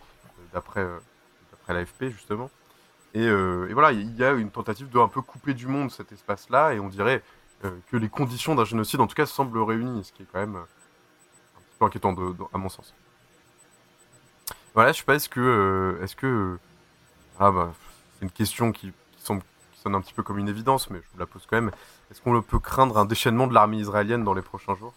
d'après 0.53 0.87
l'AFP 1.67 2.09
justement. 2.09 2.51
Euh, 3.15 3.67
et, 3.67 3.73
voilà, 3.73 3.91
il 3.91 4.15
y 4.15 4.23
a 4.23 4.31
une 4.31 4.51
tentative 4.51 4.89
de 4.89 4.99
un 4.99 5.07
peu 5.07 5.21
couper 5.21 5.53
du 5.53 5.67
monde 5.67 5.91
cet 5.91 6.11
espace-là, 6.11 6.73
et 6.73 6.79
on 6.79 6.89
dirait 6.89 7.23
euh, 7.65 7.71
que 7.91 7.97
les 7.97 8.09
conditions 8.09 8.55
d'un 8.55 8.65
génocide, 8.65 9.01
en 9.01 9.07
tout 9.07 9.15
cas, 9.15 9.25
semblent 9.25 9.59
réunies, 9.59 10.03
ce 10.03 10.13
qui 10.13 10.23
est 10.23 10.27
quand 10.31 10.39
même 10.39 10.55
euh, 10.55 10.59
un 10.59 11.61
petit 11.61 11.77
peu 11.79 11.85
inquiétant 11.85 12.15
à 12.53 12.57
mon 12.57 12.69
sens. 12.69 12.93
Voilà, 14.73 14.91
je 14.91 14.99
sais 14.99 15.03
pas, 15.03 15.15
est-ce 15.15 15.29
que, 15.29 15.99
est-ce 16.03 16.15
que, 16.15 16.59
ah 17.39 17.51
bah, 17.51 17.73
c'est 18.17 18.25
une 18.25 18.31
question 18.31 18.71
qui, 18.71 18.93
sonne 19.81 19.95
un 19.95 20.01
petit 20.01 20.13
peu 20.13 20.23
comme 20.23 20.37
une 20.37 20.49
évidence, 20.49 20.89
mais 20.89 20.99
je 20.99 21.07
vous 21.13 21.19
la 21.19 21.25
pose 21.25 21.45
quand 21.49 21.55
même. 21.55 21.71
Est-ce 22.11 22.21
qu'on 22.21 22.41
peut 22.41 22.59
craindre 22.59 22.97
un 22.97 23.05
déchaînement 23.05 23.47
de 23.47 23.53
l'armée 23.53 23.77
israélienne 23.77 24.25
dans 24.25 24.33
les 24.33 24.41
prochains 24.41 24.75
jours? 24.75 24.93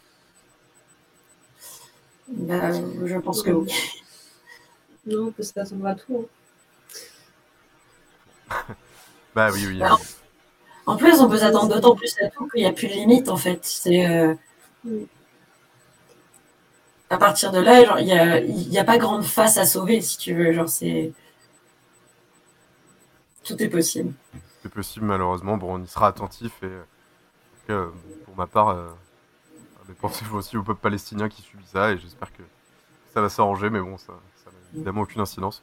Bah, 2.27 2.73
Je 2.73 3.19
pense 3.19 3.43
que 3.43 3.53
oui. 3.53 3.73
Non, 5.07 5.27
on 5.29 5.31
peut 5.31 5.45
s'attendre 5.45 5.87
à 5.87 5.95
tout. 5.95 6.25
Hein. 6.25 6.42
bah 9.35 9.51
oui, 9.53 9.67
oui. 9.67 9.83
en 10.87 10.97
plus, 10.97 11.21
on 11.21 11.29
peut 11.29 11.39
s'attendre 11.39 11.75
d'autant 11.75 11.95
plus 11.95 12.15
à 12.23 12.29
tout 12.29 12.49
qu'il 12.49 12.63
n'y 12.63 12.67
a 12.67 12.73
plus 12.73 12.89
de 12.89 12.93
limite, 12.93 13.29
en 13.29 13.37
fait. 13.37 13.61
C'est. 13.65 14.07
Euh, 14.09 14.35
à 17.11 17.19
partir 17.19 17.53
de 17.53 17.61
là, 17.61 18.01
il 18.01 18.07
n'y 18.07 18.79
a, 18.79 18.81
a, 18.81 18.85
pas 18.85 18.99
grande 18.99 19.25
face 19.25 19.59
à 19.59 19.67
sauver, 19.67 20.01
si 20.01 20.19
tu 20.19 20.35
veux. 20.35 20.53
Genre, 20.53 20.69
c'est. 20.69 21.13
Tout 23.45 23.61
est 23.63 23.69
possible. 23.69 24.13
C'est 24.63 24.73
possible, 24.73 25.07
malheureusement. 25.07 25.57
Bon, 25.57 25.75
on 25.75 25.83
y 25.83 25.89
sera 25.89 26.09
attentif 26.09 26.53
et. 26.63 26.71
Euh, 27.71 27.91
pour 28.25 28.37
ma 28.37 28.47
part, 28.47 28.71
euh, 28.71 28.89
pensez 30.01 30.25
aussi 30.33 30.57
au 30.57 30.63
peuple 30.63 30.81
palestinien 30.81 31.29
qui 31.29 31.43
subit 31.43 31.67
ça 31.67 31.93
et 31.93 31.99
j'espère 31.99 32.33
que 32.33 32.43
ça 33.15 33.21
va 33.21 33.29
s'arranger, 33.29 33.71
mais 33.71 33.81
bon, 33.81 33.99
ça 33.99 34.13
n'a 34.13 34.53
évidemment 34.75 35.03
aucune 35.03 35.21
incidence. 35.21 35.63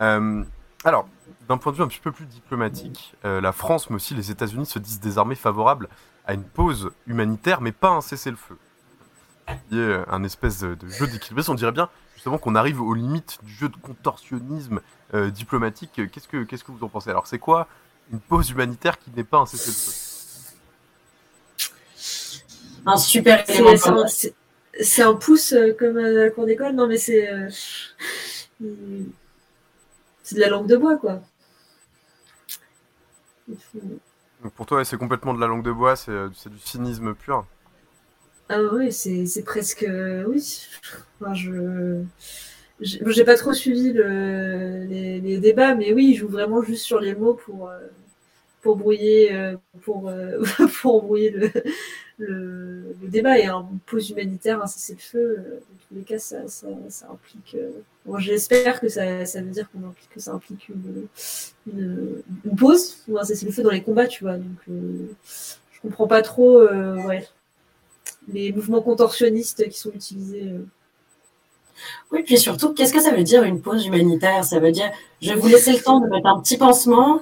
Euh, 0.00 0.44
alors, 0.84 1.08
d'un 1.48 1.58
point 1.58 1.72
de 1.72 1.78
vue 1.78 1.82
un 1.82 1.88
petit 1.88 2.00
peu 2.00 2.12
plus 2.12 2.26
diplomatique, 2.26 3.14
euh, 3.24 3.40
la 3.40 3.52
France, 3.52 3.90
mais 3.90 3.96
aussi 3.96 4.14
les 4.14 4.30
États-Unis 4.30 4.66
se 4.66 4.78
disent 4.78 5.00
désormais 5.00 5.34
favorables 5.34 5.88
à 6.26 6.34
une 6.34 6.44
pause 6.44 6.90
humanitaire, 7.06 7.60
mais 7.60 7.72
pas 7.72 7.90
un 7.90 8.00
cessez-le-feu. 8.00 8.58
Il 9.70 9.78
y 9.78 9.80
a 9.80 10.04
un 10.08 10.24
espèce 10.24 10.60
de 10.60 10.88
jeu 10.88 11.06
d'équilibre. 11.06 11.48
On 11.48 11.54
dirait 11.54 11.72
bien 11.72 11.88
justement 12.14 12.38
qu'on 12.38 12.56
arrive 12.56 12.80
aux 12.80 12.94
limites 12.94 13.38
du 13.44 13.52
jeu 13.52 13.68
de 13.68 13.76
contorsionnisme 13.76 14.80
euh, 15.14 15.30
diplomatique. 15.30 15.92
Qu'est-ce 16.10 16.26
que, 16.26 16.42
qu'est-ce 16.42 16.64
que 16.64 16.72
vous 16.72 16.82
en 16.82 16.88
pensez? 16.88 17.10
Alors, 17.10 17.28
c'est 17.28 17.38
quoi 17.38 17.68
une 18.12 18.18
pause 18.18 18.50
humanitaire 18.50 18.98
qui 18.98 19.10
n'est 19.10 19.24
pas 19.24 19.38
un 19.38 19.46
cessez-le-feu? 19.46 19.92
Un 22.86 22.96
super 22.96 23.44
C'est 24.80 25.02
un 25.02 25.14
pouce 25.14 25.52
euh, 25.52 25.72
comme 25.78 25.96
à 25.98 26.08
la 26.08 26.30
cour 26.30 26.46
d'école. 26.46 26.74
Non, 26.74 26.88
mais 26.88 26.98
c'est 26.98 27.28
c'est 30.26 30.34
de 30.34 30.40
la 30.40 30.48
langue 30.48 30.66
de 30.66 30.76
bois, 30.76 30.96
quoi. 30.96 31.22
Donc 33.46 34.52
pour 34.56 34.66
toi, 34.66 34.84
c'est 34.84 34.96
complètement 34.96 35.32
de 35.32 35.40
la 35.40 35.46
langue 35.46 35.62
de 35.62 35.70
bois, 35.70 35.94
c'est 35.94 36.10
euh, 36.10 36.28
du 36.28 36.58
cynisme 36.58 37.14
pur. 37.14 37.46
Ah 38.48 38.58
oui, 38.72 38.92
c'est 38.92 39.44
presque. 39.44 39.86
Oui. 40.26 40.66
Enfin, 41.20 41.32
je. 41.32 42.02
J'ai 42.80 43.24
pas 43.24 43.36
trop 43.36 43.52
suivi 43.52 43.92
le, 43.92 44.84
les, 44.84 45.38
débats, 45.38 45.76
mais 45.76 45.92
oui, 45.92 46.08
il 46.10 46.16
joue 46.16 46.28
vraiment 46.28 46.60
juste 46.60 46.84
sur 46.84 46.98
les 46.98 47.14
mots 47.14 47.34
pour, 47.34 47.70
euh, 47.70 47.78
pour 48.62 48.76
brouiller, 48.76 49.32
euh, 49.32 49.56
pour, 49.82 50.12
pour 50.82 51.02
brouiller 51.02 51.30
le, 51.30 51.50
le, 52.18 52.94
débat. 53.02 53.38
Et 53.38 53.46
un 53.46 53.66
pause 53.86 54.10
humanitaire, 54.10 54.60
un 54.60 54.66
cessez-le-feu, 54.66 55.62
dans 55.70 55.75
les 55.92 56.02
cas, 56.02 56.18
ça, 56.18 56.48
ça, 56.48 56.66
ça 56.88 57.08
implique 57.10 57.56
j'espère 58.18 58.80
que 58.80 58.88
ça, 58.88 59.04
veut 59.04 59.50
dire 59.50 59.68
que 60.14 60.20
ça 60.20 60.32
implique 60.32 60.68
une, 60.68 62.22
pause 62.56 62.98
ou 63.08 63.18
un 63.18 63.24
cessez-le-feu 63.24 63.62
dans 63.62 63.70
les 63.70 63.82
combats, 63.82 64.06
tu 64.06 64.24
vois. 64.24 64.36
Donc, 64.36 64.58
euh, 64.70 65.08
je 65.72 65.80
comprends 65.80 66.06
pas 66.06 66.22
trop 66.22 66.58
euh, 66.58 66.96
les 68.28 68.52
mouvements 68.52 68.82
contorsionnistes 68.82 69.68
qui 69.68 69.78
sont 69.78 69.90
utilisés. 69.90 70.44
Euh. 70.44 70.64
Oui, 72.10 72.22
puis 72.22 72.38
surtout, 72.38 72.72
qu'est-ce 72.72 72.92
que 72.92 73.02
ça 73.02 73.12
veut 73.12 73.24
dire 73.24 73.42
une 73.42 73.60
pause 73.60 73.86
humanitaire? 73.86 74.44
Ça 74.44 74.60
veut 74.60 74.72
dire, 74.72 74.90
je 75.20 75.32
vais 75.32 75.38
vous 75.38 75.48
laisser 75.48 75.72
le 75.72 75.80
temps 75.80 76.00
de 76.00 76.08
mettre 76.08 76.26
un 76.26 76.40
petit 76.40 76.56
pansement 76.56 77.20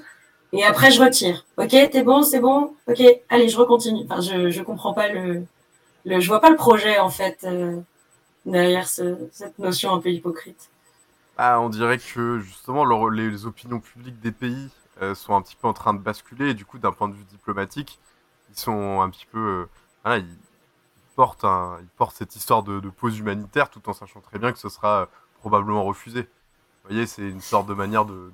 et 0.53 0.62
après 0.64 0.92
je 0.92 1.03
retire. 1.03 1.44
Ok, 1.57 1.70
t'es 1.70 2.03
bon, 2.03 2.22
c'est 2.22 2.38
bon? 2.38 2.74
Ok, 2.87 3.03
allez, 3.29 3.48
je 3.48 3.57
recontinue. 3.57 4.05
Enfin, 4.09 4.20
je 4.20 4.50
je 4.50 4.62
comprends 4.62 4.94
pas 4.94 5.09
le, 5.09 5.42
le 6.05 6.20
je 6.20 6.29
vois 6.29 6.40
pas 6.40 6.50
le 6.50 6.57
projet 6.57 6.98
en 6.98 7.11
fait 7.11 7.44
derrière 8.46 8.87
cette 8.87 9.59
notion 9.59 9.94
un 9.94 10.00
peu 10.00 10.11
hypocrite. 10.11 10.70
Ah, 11.37 11.61
on 11.61 11.68
dirait 11.68 11.98
que 11.98 12.38
justement 12.38 12.85
les, 13.09 13.46
opinions 13.46 13.80
publiques 13.80 14.20
des 14.20 14.30
pays 14.30 14.70
euh, 15.02 15.14
sont 15.14 15.35
un 15.35 15.42
petit 15.42 15.57
peu 15.57 15.66
en 15.66 15.72
train 15.72 15.92
de 15.92 15.98
basculer 15.98 16.50
et 16.50 16.54
du 16.54 16.64
coup 16.64 16.78
d'un 16.78 16.92
point 16.92 17.09
de 17.09 17.14
vue 17.14 17.24
diplomatique, 17.24 17.98
ils 18.50 18.59
sont 18.59 19.00
un 19.00 19.11
petit 19.11 19.26
peu, 19.26 19.66
euh, 20.07 20.18
ils, 20.18 20.37
portent 21.16 21.44
un, 21.44 21.78
ils 21.80 21.88
portent 21.96 22.14
cette 22.14 22.37
histoire 22.37 22.62
de, 22.62 22.78
pause 22.90 23.18
humanitaire 23.18 23.68
tout 23.68 23.88
en 23.88 23.92
sachant 23.92 24.20
très 24.20 24.38
bien 24.38 24.52
que 24.52 24.59
ce 24.59 24.68
sera 24.68 25.02
euh, 25.02 25.07
probablement 25.40 25.85
refusé. 25.85 26.22
Vous 26.22 26.90
voyez, 26.90 27.07
c'est 27.07 27.28
une 27.28 27.40
sorte 27.40 27.66
de 27.66 27.74
manière 27.74 28.04
de, 28.04 28.30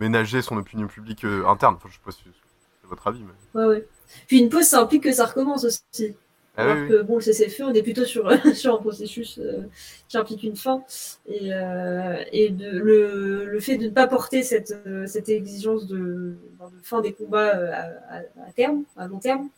ménager 0.00 0.42
son 0.42 0.56
opinion 0.56 0.88
publique 0.88 1.24
interne. 1.24 1.76
Enfin, 1.76 1.88
je 1.88 1.94
sais 1.94 2.00
pas 2.04 2.10
si 2.10 2.22
c'est 2.24 2.88
votre 2.88 3.06
avis, 3.06 3.22
mais. 3.22 3.60
Ouais, 3.60 3.66
ouais. 3.66 3.88
Puis 4.26 4.40
une 4.40 4.48
pause, 4.48 4.64
ça 4.64 4.80
implique 4.80 5.04
que 5.04 5.12
ça 5.12 5.26
recommence 5.26 5.64
aussi. 5.64 6.16
Ah 6.56 6.62
Alors 6.62 6.88
que 6.88 7.02
bon, 7.02 7.16
le 7.16 7.20
cessez-le-feu, 7.20 7.64
on 7.64 7.74
est 7.74 7.82
plutôt 7.82 8.04
sur, 8.04 8.30
sur 8.54 8.74
un 8.74 8.78
processus 8.78 9.38
euh, 9.38 9.62
qui 10.08 10.16
implique 10.16 10.42
une 10.44 10.56
fin. 10.56 10.84
Et, 11.26 11.52
euh, 11.52 12.22
et 12.32 12.50
de, 12.50 12.70
le, 12.78 13.46
le, 13.46 13.60
fait 13.60 13.76
de 13.76 13.86
ne 13.86 13.90
pas 13.90 14.06
porter 14.06 14.42
cette, 14.42 14.72
euh, 14.86 15.06
cette 15.06 15.28
exigence 15.28 15.86
de, 15.86 15.96
de, 15.96 16.36
fin 16.82 17.00
des 17.00 17.12
combats 17.12 17.50
à, 18.08 18.18
à, 18.46 18.52
terme, 18.54 18.84
à 18.96 19.08
long 19.08 19.18
terme, 19.18 19.48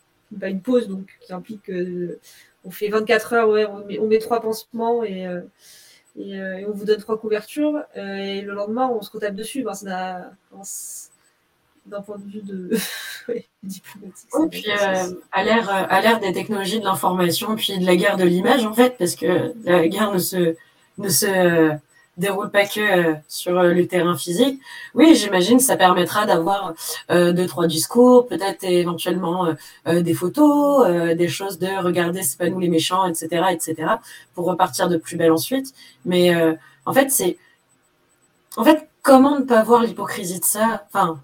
pas 0.41 0.49
une 0.49 0.63
pause 0.63 0.89
donc 0.89 1.07
qui 1.21 1.33
implique 1.33 1.71
on 2.65 2.71
fait 2.71 2.89
24 2.89 3.33
heures, 3.35 3.49
ouais, 3.49 3.67
on, 3.67 3.85
met, 3.85 3.99
on 4.01 4.09
met 4.09 4.19
trois 4.19 4.41
pansements 4.41 5.05
et, 5.05 5.25
et, 6.19 6.33
et, 6.33 6.67
on 6.67 6.73
vous 6.73 6.85
donne 6.85 6.99
trois 6.99 7.19
couvertures. 7.19 7.85
et 7.95 8.41
le 8.41 8.55
lendemain, 8.55 8.89
on 8.89 9.03
se 9.03 9.11
retape 9.11 9.37
dessus. 9.37 9.63
Ben, 9.63 9.75
ça 9.75 10.33
d'un 11.87 12.01
point 12.01 12.19
de 12.19 12.31
vue 12.31 12.43
de 12.43 12.71
diplomatique. 13.63 14.29
Oui, 14.35 14.49
puis 14.51 14.65
euh, 14.69 15.13
à 15.33 15.45
l'ère 15.45 15.69
euh, 15.69 15.85
à 15.89 16.01
l'ère 16.01 16.21
des 16.21 16.33
technologies 16.33 16.81
de 16.81 16.85
l'information, 16.85 17.55
puis 17.57 17.79
de 17.79 17.87
la 17.87 17.97
guerre 17.97 18.17
de 18.17 18.25
l'image 18.25 18.65
en 18.65 18.73
fait, 18.73 18.97
parce 18.99 19.15
que 19.15 19.53
la 19.65 19.87
guerre 19.89 20.13
ne 20.13 20.19
se 20.19 20.57
ne 20.99 21.09
se 21.09 21.27
euh, 21.27 21.73
déroule 22.17 22.51
pas 22.51 22.67
que 22.67 23.15
sur 23.29 23.63
le 23.63 23.87
terrain 23.87 24.17
physique. 24.17 24.61
Oui, 24.95 25.15
j'imagine 25.15 25.61
ça 25.61 25.77
permettra 25.77 26.25
d'avoir 26.25 26.73
deux 27.11 27.47
trois 27.47 27.67
discours, 27.67 28.27
peut-être 28.27 28.65
éventuellement 28.65 29.55
des 29.87 30.15
photos, 30.15 31.15
des 31.15 31.29
choses 31.29 31.59
de 31.59 31.69
regarder 31.85 32.23
c'est 32.23 32.39
pas 32.39 32.49
nous 32.49 32.59
les 32.59 32.71
méchants, 32.71 33.05
etc., 33.05 33.45
etc. 33.51 33.75
pour 34.35 34.47
repartir 34.47 34.89
de 34.89 34.97
plus 34.97 35.19
belle 35.19 35.31
ensuite. 35.31 35.75
Mais 36.07 36.35
en 36.87 36.95
fait 36.95 37.11
c'est 37.11 37.37
en 38.57 38.65
fait 38.65 38.89
comment 39.03 39.39
ne 39.39 39.45
pas 39.45 39.63
voir 39.63 39.83
l'hypocrisie 39.83 40.41
de 40.41 40.45
ça? 40.45 40.87
Enfin, 40.89 41.21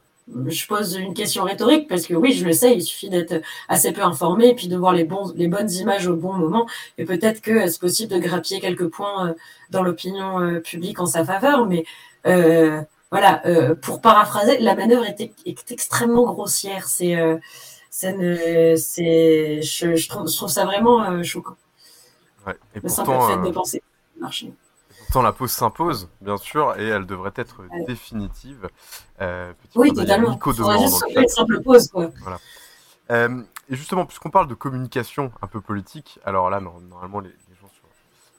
je 0.46 0.66
pose 0.66 0.96
une 0.96 1.14
question 1.14 1.44
rhétorique 1.44 1.88
parce 1.88 2.06
que 2.06 2.14
oui, 2.14 2.32
je 2.32 2.44
le 2.44 2.52
sais, 2.52 2.74
il 2.74 2.82
suffit 2.82 3.10
d'être 3.10 3.42
assez 3.68 3.92
peu 3.92 4.02
informé 4.02 4.48
et 4.48 4.54
puis 4.54 4.68
de 4.68 4.76
voir 4.76 4.92
les, 4.92 5.04
bons, 5.04 5.32
les 5.34 5.48
bonnes 5.48 5.70
images 5.70 6.06
au 6.06 6.16
bon 6.16 6.32
moment. 6.32 6.66
Et 6.98 7.04
peut-être 7.04 7.40
que 7.40 7.66
c'est 7.66 7.80
possible 7.80 8.12
de 8.12 8.18
grappiller 8.18 8.60
quelques 8.60 8.88
points 8.88 9.28
euh, 9.28 9.34
dans 9.70 9.82
l'opinion 9.82 10.40
euh, 10.40 10.60
publique 10.60 11.00
en 11.00 11.06
sa 11.06 11.24
faveur. 11.24 11.66
Mais 11.66 11.84
euh, 12.26 12.80
voilà, 13.10 13.44
euh, 13.46 13.74
pour 13.74 14.00
paraphraser, 14.00 14.58
la 14.58 14.74
manœuvre 14.74 15.04
est, 15.04 15.20
est 15.44 15.70
extrêmement 15.72 16.24
grossière. 16.24 16.86
C'est, 16.86 17.16
euh, 17.16 17.36
ça 17.90 18.12
ne, 18.12 18.74
c'est, 18.76 19.60
je, 19.62 19.96
je, 19.96 20.08
trouve, 20.08 20.28
je, 20.28 20.36
trouve, 20.36 20.48
ça 20.48 20.64
vraiment 20.64 21.22
choquant. 21.22 21.56
Ouais, 22.46 22.54
et 22.74 22.76
le 22.76 22.80
pourtant, 22.82 23.04
simple 23.04 23.42
fait 23.42 23.48
de 23.48 23.54
penser 23.54 23.82
marcher 24.18 24.52
la 25.20 25.32
pause 25.32 25.50
s'impose, 25.50 26.08
bien 26.22 26.38
sûr, 26.38 26.74
et 26.78 26.86
elle 26.86 27.04
devrait 27.04 27.32
être 27.36 27.62
définitive. 27.86 28.70
Euh, 29.20 29.52
oui, 29.74 29.92
totalement. 29.92 30.30
Nico 30.30 30.52
juste 30.52 31.04
une 31.14 31.28
simple 31.28 31.60
pause, 31.60 31.88
quoi. 31.88 32.10
Voilà. 32.22 32.38
Euh, 33.10 33.42
et 33.68 33.76
justement, 33.76 34.06
puisqu'on 34.06 34.30
parle 34.30 34.48
de 34.48 34.54
communication 34.54 35.32
un 35.42 35.46
peu 35.46 35.60
politique, 35.60 36.18
alors 36.24 36.48
là, 36.48 36.60
normalement, 36.60 37.20
les, 37.20 37.28
les 37.28 37.56
gens 37.60 37.68
sur, 37.74 37.84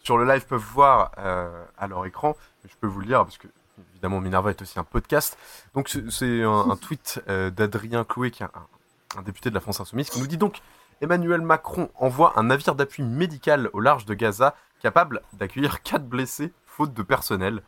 sur, 0.01 0.17
le 0.17 0.25
live 0.25 0.47
peuvent 0.47 0.65
voir 0.73 1.11
euh, 1.19 1.63
à 1.77 1.87
leur 1.87 2.05
écran, 2.07 2.35
mais 2.63 2.69
je 2.71 2.75
peux 2.77 2.87
vous 2.87 3.01
le 3.01 3.07
lire 3.07 3.23
parce 3.23 3.37
que 3.37 3.47
évidemment 3.91 4.19
Minerva 4.19 4.49
est 4.49 4.61
aussi 4.61 4.79
un 4.79 4.83
podcast. 4.83 5.37
Donc 5.75 5.89
c'est 5.89 6.43
un, 6.43 6.69
un, 6.71 6.75
tweet 6.75 7.21
d'Adrien 7.27 8.03
Clouet, 8.03 8.31
qui 8.31 8.41
est 8.41 8.45
un, 8.47 9.19
un, 9.19 9.21
député 9.21 9.49
de 9.49 9.55
la 9.55 9.61
France 9.61 9.79
Insoumise, 9.79 10.09
qui 10.09 10.19
nous 10.19 10.27
dit 10.27 10.37
donc 10.37 10.61
Emmanuel 11.01 11.41
Macron 11.41 11.89
envoie 11.99 12.33
un 12.39 12.43
navire 12.43 12.75
d'appui 12.75 13.03
médical 13.03 13.69
au 13.73 13.79
large 13.79 14.05
de 14.05 14.13
Gaza 14.13 14.55
capable 14.81 15.21
d'accueillir 15.33 15.81
quatre 15.81 16.05
blessés 16.05 16.51
faute 16.73 16.93
de 16.93 17.03
personnel. 17.03 17.61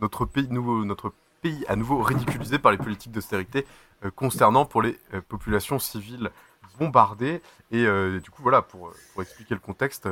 Notre 0.00 0.26
pays, 0.26 1.64
à 1.68 1.76
nouveau 1.76 2.02
ridiculisé 2.02 2.58
par 2.58 2.72
les 2.72 2.78
politiques 2.78 3.12
d'austérité 3.12 3.66
euh, 4.04 4.10
concernant 4.10 4.64
pour 4.64 4.82
les 4.82 4.98
euh, 5.14 5.20
populations 5.20 5.78
civiles 5.78 6.30
bombardées. 6.78 7.40
Et 7.70 7.86
euh, 7.86 8.18
du 8.20 8.30
coup, 8.30 8.42
voilà, 8.42 8.62
pour, 8.62 8.92
expliquer 9.20 9.54
le 9.54 9.60
contexte, 9.60 10.08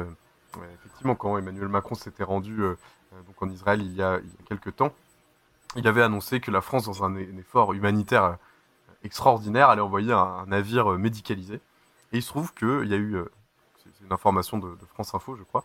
effectivement, 0.80 1.16
quand 1.16 1.36
Emmanuel 1.38 1.68
Macron 1.68 1.94
s'était 1.94 2.24
rendu 2.24 2.58
donc 3.26 3.42
en 3.42 3.48
Israël 3.48 3.82
il 3.82 3.92
y, 3.92 4.02
a, 4.02 4.18
il 4.18 4.28
y 4.28 4.32
a 4.32 4.46
quelques 4.46 4.76
temps, 4.76 4.92
il 5.76 5.86
avait 5.88 6.02
annoncé 6.02 6.40
que 6.40 6.50
la 6.50 6.60
France, 6.60 6.84
dans 6.84 7.04
un, 7.04 7.16
effort 7.16 7.72
humanitaire 7.72 8.36
extraordinaire, 9.02 9.70
allait 9.70 9.80
envoyer 9.80 10.12
un, 10.12 10.46
navire 10.46 10.90
médicalisé. 10.98 11.56
Et 12.12 12.18
il 12.18 12.22
se 12.22 12.28
trouve 12.28 12.52
qu'il 12.54 12.86
y 12.86 12.94
a 12.94 12.96
eu, 12.96 13.18
c'est 13.82 14.04
une 14.04 14.12
information 14.12 14.58
de, 14.58 14.76
France 14.92 15.14
Info, 15.14 15.34
je 15.36 15.42
crois, 15.42 15.64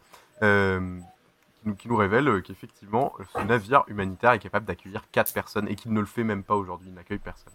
qui, 1.74 1.88
nous, 1.88 1.96
révèle 1.96 2.42
qu'effectivement, 2.44 3.14
ce 3.34 3.40
navire 3.42 3.84
humanitaire 3.88 4.32
est 4.32 4.40
capable 4.40 4.66
d'accueillir 4.66 5.04
4 5.12 5.34
personnes 5.34 5.68
et 5.68 5.76
qu'il 5.76 5.94
ne 5.94 6.00
le 6.00 6.06
fait 6.06 6.24
même 6.24 6.44
pas 6.44 6.56
aujourd'hui, 6.56 6.90
il 6.90 6.94
n'accueille 6.94 7.20
personne. 7.20 7.54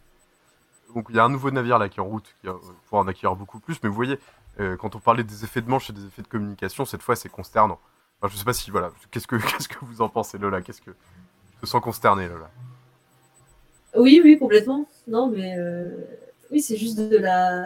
Donc 0.95 1.07
il 1.11 1.17
y 1.17 1.19
a 1.19 1.25
un 1.25 1.29
nouveau 1.29 1.51
navire 1.51 1.79
là 1.79 1.89
qui 1.89 2.01
est 2.01 2.03
en 2.03 2.07
route, 2.07 2.35
qui 2.41 2.49
pour 2.89 2.99
en 2.99 3.07
accueillir 3.07 3.37
beaucoup 3.37 3.61
plus, 3.61 3.81
mais 3.83 3.89
vous 3.89 3.95
voyez, 3.95 4.19
euh, 4.59 4.77
quand 4.77 4.97
on 4.97 4.99
parlait 4.99 5.25
des 5.25 5.45
effets 5.45 5.61
de 5.61 5.69
manche 5.69 5.91
et 5.91 5.93
des 5.93 6.05
effets 6.05 6.23
de 6.23 6.29
communication, 6.29 6.85
cette 6.85 7.03
fois 7.03 7.15
c'est 7.17 7.29
consternant. 7.29 7.79
Enfin, 8.21 8.33
je 8.33 8.39
sais 8.39 8.45
pas 8.45 8.53
si, 8.53 8.71
voilà, 8.71 8.91
qu'est-ce 9.11 9.27
que, 9.27 9.37
qu'est-ce 9.51 9.69
que 9.69 9.83
vous 9.83 10.03
en 10.03 10.09
pensez 10.09 10.39
Lola? 10.39 10.61
Qu'est-ce 10.61 10.83
que... 10.83 10.91
Je 11.57 11.61
te 11.61 11.67
sens 11.67 11.83
consterné 11.83 12.29
Lola? 12.29 12.51
Oui, 13.97 14.21
oui, 14.23 14.39
complètement. 14.39 14.87
Non, 15.07 15.31
mais 15.31 15.57
euh, 15.59 15.89
oui, 16.51 16.61
c'est 16.61 16.77
juste 16.77 16.99
de 16.99 17.17
la 17.17 17.65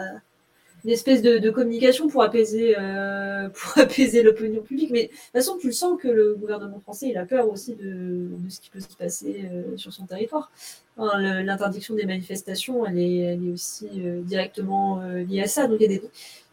une 0.85 0.91
espèce 0.91 1.23
de, 1.23 1.49
communication 1.49 2.07
pour 2.07 2.21
apaiser 2.21 2.75
euh, 2.77 3.49
apaiser 3.75 4.21
l'opinion 4.21 4.61
publique. 4.61 4.91
Mais 4.91 5.03
de 5.03 5.07
toute 5.07 5.31
façon, 5.33 5.57
tu 5.57 5.67
le 5.67 5.73
sens 5.73 5.99
que 5.99 6.07
le 6.07 6.35
gouvernement 6.35 6.79
français 6.79 7.07
il 7.09 7.17
a 7.17 7.25
peur 7.25 7.49
aussi 7.49 7.75
de, 7.75 8.27
de 8.29 8.49
ce 8.49 8.59
qui 8.59 8.69
peut 8.69 8.79
se 8.79 8.95
passer 8.95 9.49
euh, 9.51 9.75
sur 9.77 9.91
son 9.91 10.05
territoire. 10.05 10.51
L'interdiction 10.97 11.95
des 11.95 12.05
manifestations, 12.05 12.85
elle 12.85 12.99
est, 12.99 13.17
elle 13.17 13.47
est 13.47 13.51
aussi 13.51 13.89
euh, 13.97 14.21
directement 14.21 15.01
liée 15.01 15.41
à 15.41 15.47
ça. 15.47 15.67
Donc 15.67 15.77
il 15.81 15.91
y 15.91 15.95
a 15.95 15.99
des, 15.99 16.03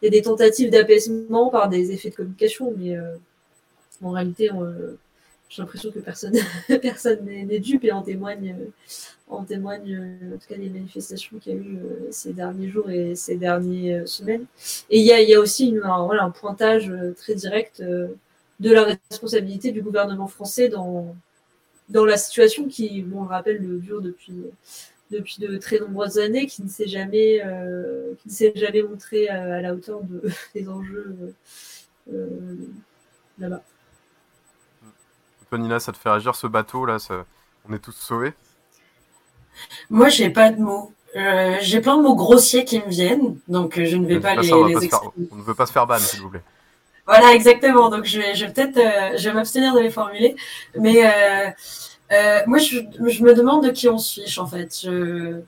y 0.01 0.07
a 0.07 0.09
des 0.09 0.21
tentatives 0.21 0.71
d'apaisement 0.71 1.49
par 1.49 1.69
des 1.69 1.91
effets 1.91 2.09
de 2.09 2.15
communication, 2.15 2.73
mais 2.75 2.97
en 4.01 4.09
réalité, 4.09 4.49
j'ai 5.47 5.61
l'impression 5.61 5.91
que 5.91 5.99
personne 5.99 6.33
personne 6.81 7.23
n'est 7.23 7.59
dupe 7.59 7.85
et 7.85 7.91
en 7.91 8.01
témoigne 8.01 8.57
en 9.33 9.43
témoigne 9.43 9.99
en 10.33 10.37
tout 10.37 10.47
cas 10.47 10.55
les 10.55 10.69
manifestations 10.69 11.37
qu'il 11.39 11.53
y 11.53 11.55
a 11.55 11.59
eu 11.59 11.77
euh, 11.77 12.07
ces 12.11 12.33
derniers 12.33 12.69
jours 12.69 12.89
et 12.89 13.15
ces 13.15 13.35
dernières 13.35 14.03
euh, 14.03 14.05
semaines. 14.05 14.45
Et 14.89 14.99
il 14.99 15.05
y 15.05 15.33
a, 15.33 15.39
aussi 15.39 15.75
un, 15.83 16.29
pointage 16.31 16.89
euh, 16.89 17.13
très 17.13 17.35
direct 17.35 17.79
euh, 17.79 18.07
de 18.59 18.71
la 18.71 18.97
responsabilité 19.09 19.71
du 19.71 19.81
gouvernement 19.81 20.27
français 20.27 20.69
dans, 20.69 21.15
la 21.89 22.17
situation 22.17 22.67
qui, 22.67 23.01
bon, 23.01 23.21
on 23.21 23.23
le 23.23 23.29
rappelle, 23.29 23.57
le 23.57 23.79
dure 23.79 24.01
depuis, 24.01 24.33
de 25.11 25.57
très 25.57 25.79
nombreuses 25.79 26.17
années, 26.17 26.47
qui 26.47 26.63
ne 26.63 26.69
s'est 26.69 26.87
jamais, 26.87 27.41
euh, 27.45 28.13
jamais 28.55 28.83
montré 28.83 29.27
à, 29.27 29.61
la 29.61 29.73
hauteur 29.73 30.01
de, 30.03 30.21
des 30.55 30.67
enjeux 30.69 31.15
là-bas. 33.37 33.63
Nina, 35.57 35.79
ça 35.79 35.91
te 35.91 35.97
fait 35.97 36.09
réagir 36.09 36.35
ce 36.35 36.47
bateau 36.47 36.85
là. 36.85 36.97
On 37.65 37.73
est 37.73 37.79
tous 37.79 37.91
sauvés? 37.91 38.33
Moi, 39.89 40.09
j'ai 40.09 40.29
pas 40.29 40.51
de 40.51 40.59
mots. 40.59 40.91
Euh, 41.15 41.57
j'ai 41.61 41.79
plein 41.79 41.97
de 41.97 42.01
mots 42.01 42.15
grossiers 42.15 42.65
qui 42.65 42.79
me 42.79 42.89
viennent, 42.89 43.37
donc 43.47 43.79
je 43.79 43.95
ne 43.97 44.07
vais 44.07 44.19
pas, 44.19 44.33
les, 44.35 44.47
ça, 44.47 44.57
on, 44.57 44.65
les 44.65 44.73
pas 44.73 44.81
faire, 44.81 45.11
on 45.31 45.35
ne 45.35 45.43
veut 45.43 45.53
pas 45.53 45.67
se 45.67 45.71
faire 45.71 45.85
ban, 45.85 45.99
s'il 45.99 46.21
vous 46.21 46.29
plaît. 46.29 46.41
Voilà, 47.05 47.33
exactement. 47.33 47.89
Donc 47.89 48.05
je 48.05 48.19
vais, 48.19 48.35
je 48.35 48.45
vais 48.45 48.53
peut-être, 48.53 48.77
euh, 48.77 49.17
je 49.17 49.29
vais 49.29 49.35
m'abstenir 49.35 49.73
de 49.73 49.79
les 49.79 49.89
formuler. 49.89 50.35
Mais 50.77 51.05
euh, 51.05 51.49
euh 52.11 52.39
moi, 52.47 52.57
je, 52.57 52.79
je, 53.07 53.23
me 53.23 53.33
demande 53.33 53.65
de 53.65 53.71
qui 53.71 53.89
on 53.89 53.97
se 53.97 54.21
fiche 54.21 54.37
en 54.37 54.47
fait. 54.47 54.75
Je... 54.81 55.41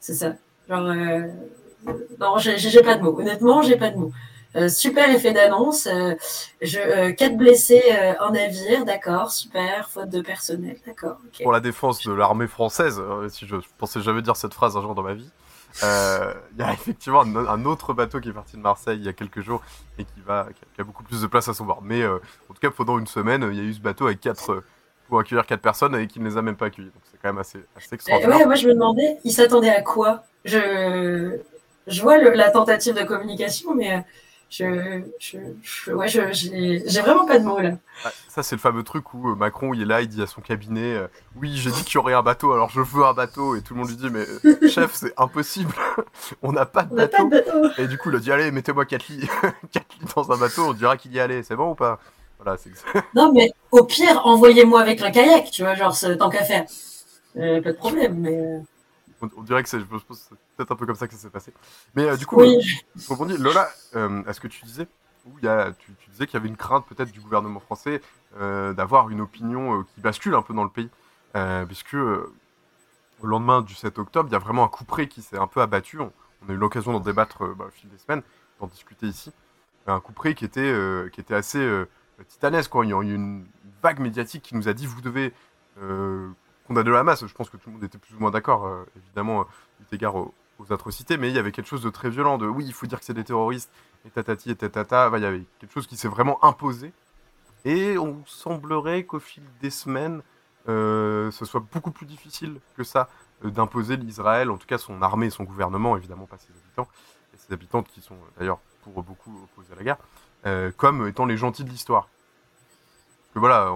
C'est 0.00 0.14
ça. 0.14 0.34
Genre, 0.68 0.86
euh, 0.86 1.28
non, 2.18 2.38
j'ai 2.38 2.82
pas 2.82 2.96
de 2.96 3.02
mots. 3.02 3.18
Honnêtement, 3.20 3.62
j'ai 3.62 3.76
pas 3.76 3.90
de 3.90 3.98
mots. 3.98 4.12
Euh, 4.56 4.68
super 4.68 5.08
effet 5.10 5.32
d'annonce. 5.32 5.86
Euh, 5.86 6.14
je, 6.60 6.78
euh, 6.78 7.12
quatre 7.12 7.36
blessés, 7.36 7.82
un 8.20 8.30
navire, 8.32 8.84
d'accord, 8.84 9.30
super. 9.30 9.88
Faute 9.90 10.10
de 10.10 10.20
personnel, 10.20 10.76
d'accord. 10.86 11.18
Okay. 11.28 11.42
Pour 11.42 11.52
la 11.52 11.60
défense 11.60 12.02
de 12.04 12.12
l'armée 12.12 12.46
française, 12.46 13.00
si 13.28 13.46
je, 13.46 13.56
je, 13.56 13.66
pensais 13.78 14.00
jamais 14.00 14.22
dire 14.22 14.36
cette 14.36 14.54
phrase 14.54 14.76
un 14.76 14.82
jour 14.82 14.94
dans 14.94 15.02
ma 15.02 15.14
vie, 15.14 15.30
il 15.82 16.58
y 16.58 16.62
a 16.62 16.72
effectivement 16.72 17.22
un, 17.22 17.36
un, 17.36 17.64
autre 17.64 17.94
bateau 17.94 18.20
qui 18.20 18.28
est 18.28 18.32
parti 18.34 18.56
de 18.56 18.62
Marseille 18.62 18.98
il 18.98 19.06
y 19.06 19.08
a 19.08 19.14
quelques 19.14 19.40
jours 19.40 19.62
et 19.98 20.04
qui 20.04 20.20
va, 20.24 20.48
qui 20.74 20.80
a 20.80 20.84
beaucoup 20.84 21.02
plus 21.02 21.22
de 21.22 21.26
place 21.26 21.48
à 21.48 21.54
son 21.54 21.64
bord. 21.64 21.80
Mais 21.82 22.06
en 22.06 22.18
tout 22.48 22.60
cas, 22.60 22.70
pendant 22.70 22.98
une 22.98 23.06
semaine, 23.06 23.48
il 23.50 23.56
y 23.56 23.60
a 23.60 23.64
eu 23.64 23.72
ce 23.72 23.80
bateau 23.80 24.06
avec 24.06 24.20
quatre 24.20 24.62
pour 25.08 25.20
accueillir 25.20 25.46
quatre 25.46 25.62
personnes 25.62 25.94
et 25.96 26.06
qui 26.06 26.20
ne 26.20 26.28
les 26.28 26.36
a 26.36 26.42
même 26.42 26.56
pas 26.56 26.66
accueillis. 26.66 26.88
Donc 26.88 27.02
c'est 27.10 27.18
quand 27.20 27.28
même 27.28 27.38
assez, 27.38 27.58
assez 27.76 27.94
extraordinaire. 27.94 28.38
ouais, 28.38 28.46
moi 28.46 28.54
je 28.54 28.68
me 28.68 28.74
demandais, 28.74 29.18
il 29.24 29.32
s'attendait 29.32 29.70
à 29.70 29.82
quoi? 29.82 30.24
Je, 30.44 31.38
je 31.86 32.02
vois 32.02 32.18
le, 32.18 32.30
la 32.30 32.50
tentative 32.50 32.94
de 32.94 33.02
communication, 33.02 33.74
mais 33.74 34.04
je, 34.52 35.00
je, 35.18 35.38
je 35.62 35.92
ouais, 35.92 36.08
j'ai 36.08 37.00
vraiment 37.00 37.24
pas 37.26 37.38
de 37.38 37.44
mots 37.44 37.58
là. 37.58 37.72
Ça, 38.28 38.42
c'est 38.42 38.54
le 38.54 38.60
fameux 38.60 38.82
truc 38.82 39.14
où 39.14 39.34
Macron, 39.34 39.72
il 39.72 39.80
est 39.80 39.86
là, 39.86 40.02
il 40.02 40.08
dit 40.08 40.20
à 40.20 40.26
son 40.26 40.42
cabinet 40.42 40.94
euh, 40.94 41.06
Oui, 41.36 41.56
j'ai 41.56 41.70
dit 41.70 41.84
qu'il 41.84 41.94
y 41.94 41.98
aurait 41.98 42.12
un 42.12 42.22
bateau, 42.22 42.52
alors 42.52 42.68
je 42.68 42.80
veux 42.82 43.04
un 43.04 43.14
bateau. 43.14 43.56
Et 43.56 43.62
tout 43.62 43.72
le 43.72 43.80
monde 43.80 43.88
lui 43.88 43.96
dit 43.96 44.10
Mais 44.10 44.26
euh, 44.44 44.68
chef, 44.68 44.92
c'est 44.92 45.14
impossible, 45.18 45.72
on 46.42 46.52
n'a 46.52 46.66
pas, 46.66 46.84
pas, 46.84 46.90
de 46.94 47.30
bateau. 47.30 47.30
Et 47.78 47.86
du 47.86 47.96
coup, 47.96 48.10
il 48.10 48.16
a 48.16 48.18
dit 48.18 48.30
Allez, 48.30 48.50
mettez-moi 48.50 48.84
4 48.84 49.08
lits. 49.08 49.26
4 49.72 49.86
lits 50.00 50.06
dans 50.14 50.30
un 50.32 50.36
bateau, 50.36 50.66
on 50.68 50.72
dira 50.74 50.98
qu'il 50.98 51.12
y 51.12 51.20
allait, 51.20 51.42
c'est 51.42 51.56
bon 51.56 51.70
ou 51.70 51.74
pas? 51.74 51.98
Voilà, 52.38 52.58
Non, 53.14 53.32
mais 53.32 53.52
au 53.70 53.84
pire, 53.84 54.20
envoyez-moi 54.26 54.82
avec 54.82 55.00
un 55.00 55.10
kayak, 55.10 55.50
tu 55.50 55.62
vois, 55.62 55.74
genre, 55.76 55.96
tant 56.18 56.28
qu'à 56.28 56.44
faire. 56.44 56.66
Euh, 57.38 57.62
pas 57.62 57.72
de 57.72 57.76
problème, 57.78 58.18
mais. 58.18 58.36
euh, 58.36 58.58
On, 59.22 59.30
on, 59.38 59.42
dirait 59.42 59.62
que 59.62 59.68
c'est 59.70 59.78
peut-être 60.56 60.72
un 60.72 60.76
peu 60.76 60.86
comme 60.86 60.94
ça 60.96 61.06
que 61.08 61.14
ça 61.14 61.20
s'est 61.20 61.30
passé. 61.30 61.52
Mais 61.94 62.08
euh, 62.08 62.16
du 62.16 62.26
coup, 62.26 62.40
oui. 62.40 62.56
euh, 62.96 63.00
rebondis. 63.08 63.36
Lola, 63.38 63.68
euh, 63.96 64.22
à 64.26 64.32
ce 64.32 64.40
que 64.40 64.48
tu 64.48 64.64
disais, 64.64 64.86
où 65.26 65.38
il 65.38 65.44
y 65.44 65.48
a, 65.48 65.72
tu, 65.72 65.92
tu 65.94 66.10
disais 66.10 66.26
qu'il 66.26 66.34
y 66.34 66.36
avait 66.36 66.48
une 66.48 66.56
crainte 66.56 66.86
peut-être 66.86 67.12
du 67.12 67.20
gouvernement 67.20 67.60
français 67.60 68.00
euh, 68.38 68.72
d'avoir 68.72 69.10
une 69.10 69.20
opinion 69.20 69.84
qui 69.94 70.00
bascule 70.00 70.34
un 70.34 70.42
peu 70.42 70.54
dans 70.54 70.64
le 70.64 70.70
pays. 70.70 70.90
Puisque 71.66 71.94
au 71.94 73.26
lendemain 73.26 73.62
du 73.62 73.74
7 73.74 73.98
octobre, 73.98 74.28
il 74.28 74.32
y 74.32 74.36
a 74.36 74.38
vraiment 74.38 74.64
un 74.64 74.68
coup 74.68 74.84
près 74.84 75.06
qui 75.06 75.22
s'est 75.22 75.38
un 75.38 75.46
peu 75.46 75.60
abattu. 75.60 75.98
On, 76.00 76.12
on 76.44 76.50
a 76.50 76.52
eu 76.52 76.56
l'occasion 76.56 76.92
d'en 76.92 77.00
débattre 77.00 77.54
bah, 77.54 77.66
au 77.68 77.70
fil 77.70 77.88
des 77.88 77.98
semaines, 77.98 78.22
d'en 78.60 78.66
discuter 78.66 79.06
ici. 79.06 79.32
Un 79.86 80.00
coup 80.00 80.12
près 80.12 80.34
qui 80.34 80.44
était, 80.44 80.74
qui 81.12 81.20
était 81.20 81.34
assez 81.34 81.66
titanesque. 82.28 82.70
Quoi. 82.70 82.84
Il 82.84 82.90
y 82.90 82.92
a 82.92 83.00
eu 83.00 83.14
une 83.14 83.46
vague 83.82 84.00
médiatique 84.00 84.42
qui 84.42 84.54
nous 84.56 84.68
a 84.68 84.74
dit 84.74 84.86
vous 84.86 85.00
devez 85.00 85.32
condamner 86.66 86.90
le 86.90 86.98
Hamas. 86.98 87.24
Je 87.26 87.32
pense 87.32 87.48
que 87.48 87.56
tout 87.56 87.70
le 87.70 87.74
monde 87.74 87.84
était 87.84 87.98
plus 87.98 88.14
ou 88.14 88.18
moins 88.18 88.30
d'accord, 88.30 88.70
évidemment, 88.96 89.46
eu 89.80 89.94
égard 89.94 90.16
aux, 90.16 90.34
aux 90.62 90.72
atrocités, 90.72 91.16
mais 91.16 91.28
il 91.28 91.34
y 91.34 91.38
avait 91.38 91.52
quelque 91.52 91.68
chose 91.68 91.82
de 91.82 91.90
très 91.90 92.10
violent, 92.10 92.38
de 92.38 92.46
oui, 92.46 92.64
il 92.66 92.72
faut 92.72 92.86
dire 92.86 92.98
que 92.98 93.04
c'est 93.04 93.14
des 93.14 93.24
terroristes, 93.24 93.70
et 94.06 94.10
tatati 94.10 94.50
et 94.50 94.56
tatata, 94.56 95.10
il 95.14 95.22
y 95.22 95.26
avait 95.26 95.44
quelque 95.58 95.72
chose 95.72 95.86
qui 95.86 95.96
s'est 95.96 96.08
vraiment 96.08 96.42
imposé, 96.44 96.92
et 97.64 97.98
on 97.98 98.24
semblerait 98.26 99.04
qu'au 99.04 99.20
fil 99.20 99.42
des 99.60 99.70
semaines, 99.70 100.22
euh, 100.68 101.30
ce 101.30 101.44
soit 101.44 101.64
beaucoup 101.72 101.90
plus 101.90 102.06
difficile 102.06 102.60
que 102.76 102.84
ça 102.84 103.08
euh, 103.44 103.50
d'imposer 103.50 103.96
l'Israël, 103.96 104.50
en 104.50 104.56
tout 104.56 104.66
cas 104.66 104.78
son 104.78 105.02
armée 105.02 105.30
son 105.30 105.44
gouvernement, 105.44 105.96
évidemment 105.96 106.26
pas 106.26 106.38
ses 106.38 106.52
habitants, 106.52 106.88
et 107.34 107.36
ses 107.36 107.52
habitantes 107.52 107.88
qui 107.88 108.00
sont 108.00 108.16
d'ailleurs 108.38 108.58
pour 108.82 109.02
beaucoup 109.02 109.44
opposés 109.44 109.72
à 109.72 109.76
la 109.76 109.84
guerre, 109.84 109.98
euh, 110.46 110.70
comme 110.76 111.06
étant 111.08 111.26
les 111.26 111.36
gentils 111.36 111.64
de 111.64 111.70
l'histoire. 111.70 112.08
Que 113.34 113.38
voilà, 113.38 113.72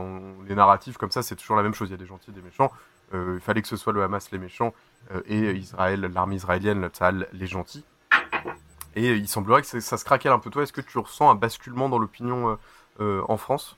les 0.47 0.55
narratifs 0.55 0.99
comme 0.99 1.11
ça, 1.11 1.23
c'est 1.23 1.35
toujours 1.35 1.57
la 1.57 1.63
même 1.63 1.73
chose, 1.73 1.89
il 1.89 1.93
y 1.93 1.95
a 1.95 1.99
des 1.99 2.07
gentils 2.07 2.31
des 2.31 2.43
méchants, 2.43 2.71
il 3.15 3.41
fallait 3.41 3.63
que 3.63 3.69
ce 3.69 3.77
soit 3.77 3.95
le 3.95 4.03
Hamas 4.03 4.31
les 4.33 4.39
méchants 4.39 4.75
et 5.27 5.53
Israël, 5.53 6.01
l'armée 6.01 6.37
israélienne, 6.37 6.81
le 6.81 6.89
Tzahal, 6.89 7.29
les 7.33 7.47
gentils. 7.47 7.85
Et 8.95 9.13
il 9.13 9.29
semblerait 9.29 9.63
que 9.63 9.81
ça 9.81 9.99
se 9.99 10.05
craquelle 10.05 10.33
un 10.33 10.39
peu. 10.39 10.51
Toi, 10.51 10.63
est-ce 10.63 10.73
que 10.73 10.81
tu 10.81 10.99
ressens 10.99 11.31
un 11.31 11.35
basculement 11.35 11.89
dans 11.89 11.99
l'opinion 11.99 12.59
euh, 13.01 13.23
en 13.29 13.37
France? 13.37 13.77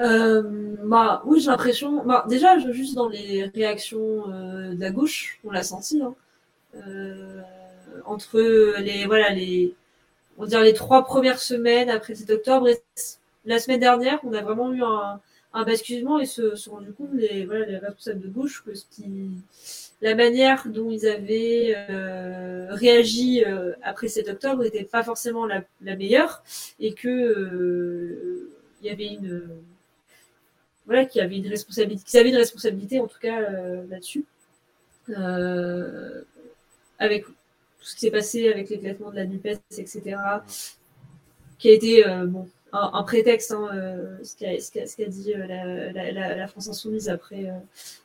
Euh, 0.00 0.76
bah, 0.84 1.22
oui, 1.24 1.40
j'ai 1.40 1.50
l'impression. 1.50 2.04
Bah, 2.04 2.24
déjà, 2.28 2.58
juste 2.58 2.94
dans 2.94 3.08
les 3.08 3.50
réactions 3.54 4.28
de 4.28 4.80
la 4.80 4.90
gauche, 4.90 5.40
on 5.44 5.50
l'a 5.50 5.64
senti. 5.64 6.00
Hein. 6.00 6.14
entre 8.04 8.40
les, 8.78 9.06
voilà, 9.06 9.30
les, 9.30 9.74
on 10.38 10.46
dire 10.46 10.60
les 10.60 10.74
trois 10.74 11.04
premières 11.04 11.40
semaines 11.40 11.90
après 11.90 12.14
7 12.14 12.30
octobre 12.30 12.68
et 12.68 12.82
la 13.44 13.58
semaine 13.58 13.80
dernière, 13.80 14.18
on 14.24 14.32
a 14.32 14.42
vraiment 14.42 14.72
eu 14.72 14.82
un, 14.82 15.20
un 15.54 15.64
basculement 15.64 16.18
et 16.18 16.26
se 16.26 16.56
sont 16.56 16.72
rendus 16.72 16.92
compte, 16.92 17.10
les, 17.14 17.46
voilà, 17.46 17.64
les 17.64 17.78
responsables 17.78 18.20
de 18.20 18.28
gauche, 18.28 18.62
que 18.64 18.74
ce 18.74 18.84
qui, 18.90 19.30
la 20.04 20.14
manière 20.14 20.68
dont 20.68 20.90
ils 20.90 21.06
avaient 21.06 21.74
euh, 21.88 22.74
réagi 22.74 23.42
euh, 23.44 23.72
après 23.82 24.08
7 24.08 24.28
octobre 24.28 24.62
n'était 24.62 24.84
pas 24.84 25.02
forcément 25.02 25.46
la, 25.46 25.64
meilleure 25.80 26.42
et 26.78 26.92
que 26.92 27.08
euh, 27.08 28.50
y 28.82 28.90
avait 28.90 29.06
une 29.06 29.48
voilà 30.84 31.06
qu'il 31.06 31.22
y 31.22 31.24
avait 31.24 31.38
une 31.38 31.48
responsabilité 31.48 32.04
qu'ils 32.04 32.20
avaient 32.20 32.28
une 32.28 32.36
responsabilité 32.36 33.00
en 33.00 33.06
tout 33.06 33.18
cas 33.18 33.40
là-dessus 33.88 34.26
avec 36.98 37.24
tout 37.24 37.32
ce 37.80 37.94
qui 37.94 38.00
s'est 38.00 38.10
passé 38.10 38.52
avec 38.52 38.68
l'éclatement 38.68 39.10
de 39.10 39.16
la 39.16 39.26
NUPES, 39.26 39.60
etc., 39.78 40.16
qui 41.58 41.68
a 41.68 41.72
été 41.72 42.04
bon, 42.26 42.48
un, 42.74 43.02
prétexte, 43.04 43.52
hein, 43.52 43.68
euh, 43.72 44.16
ce 44.22 44.36
qu'a 44.36 44.56
qu 44.56 44.96
qu 44.96 45.08
dit 45.08 45.34
euh, 45.34 45.46
la, 45.46 46.12
la, 46.12 46.36
la, 46.36 46.48
France 46.48 46.68
Insoumise 46.68 47.08
après, 47.08 47.46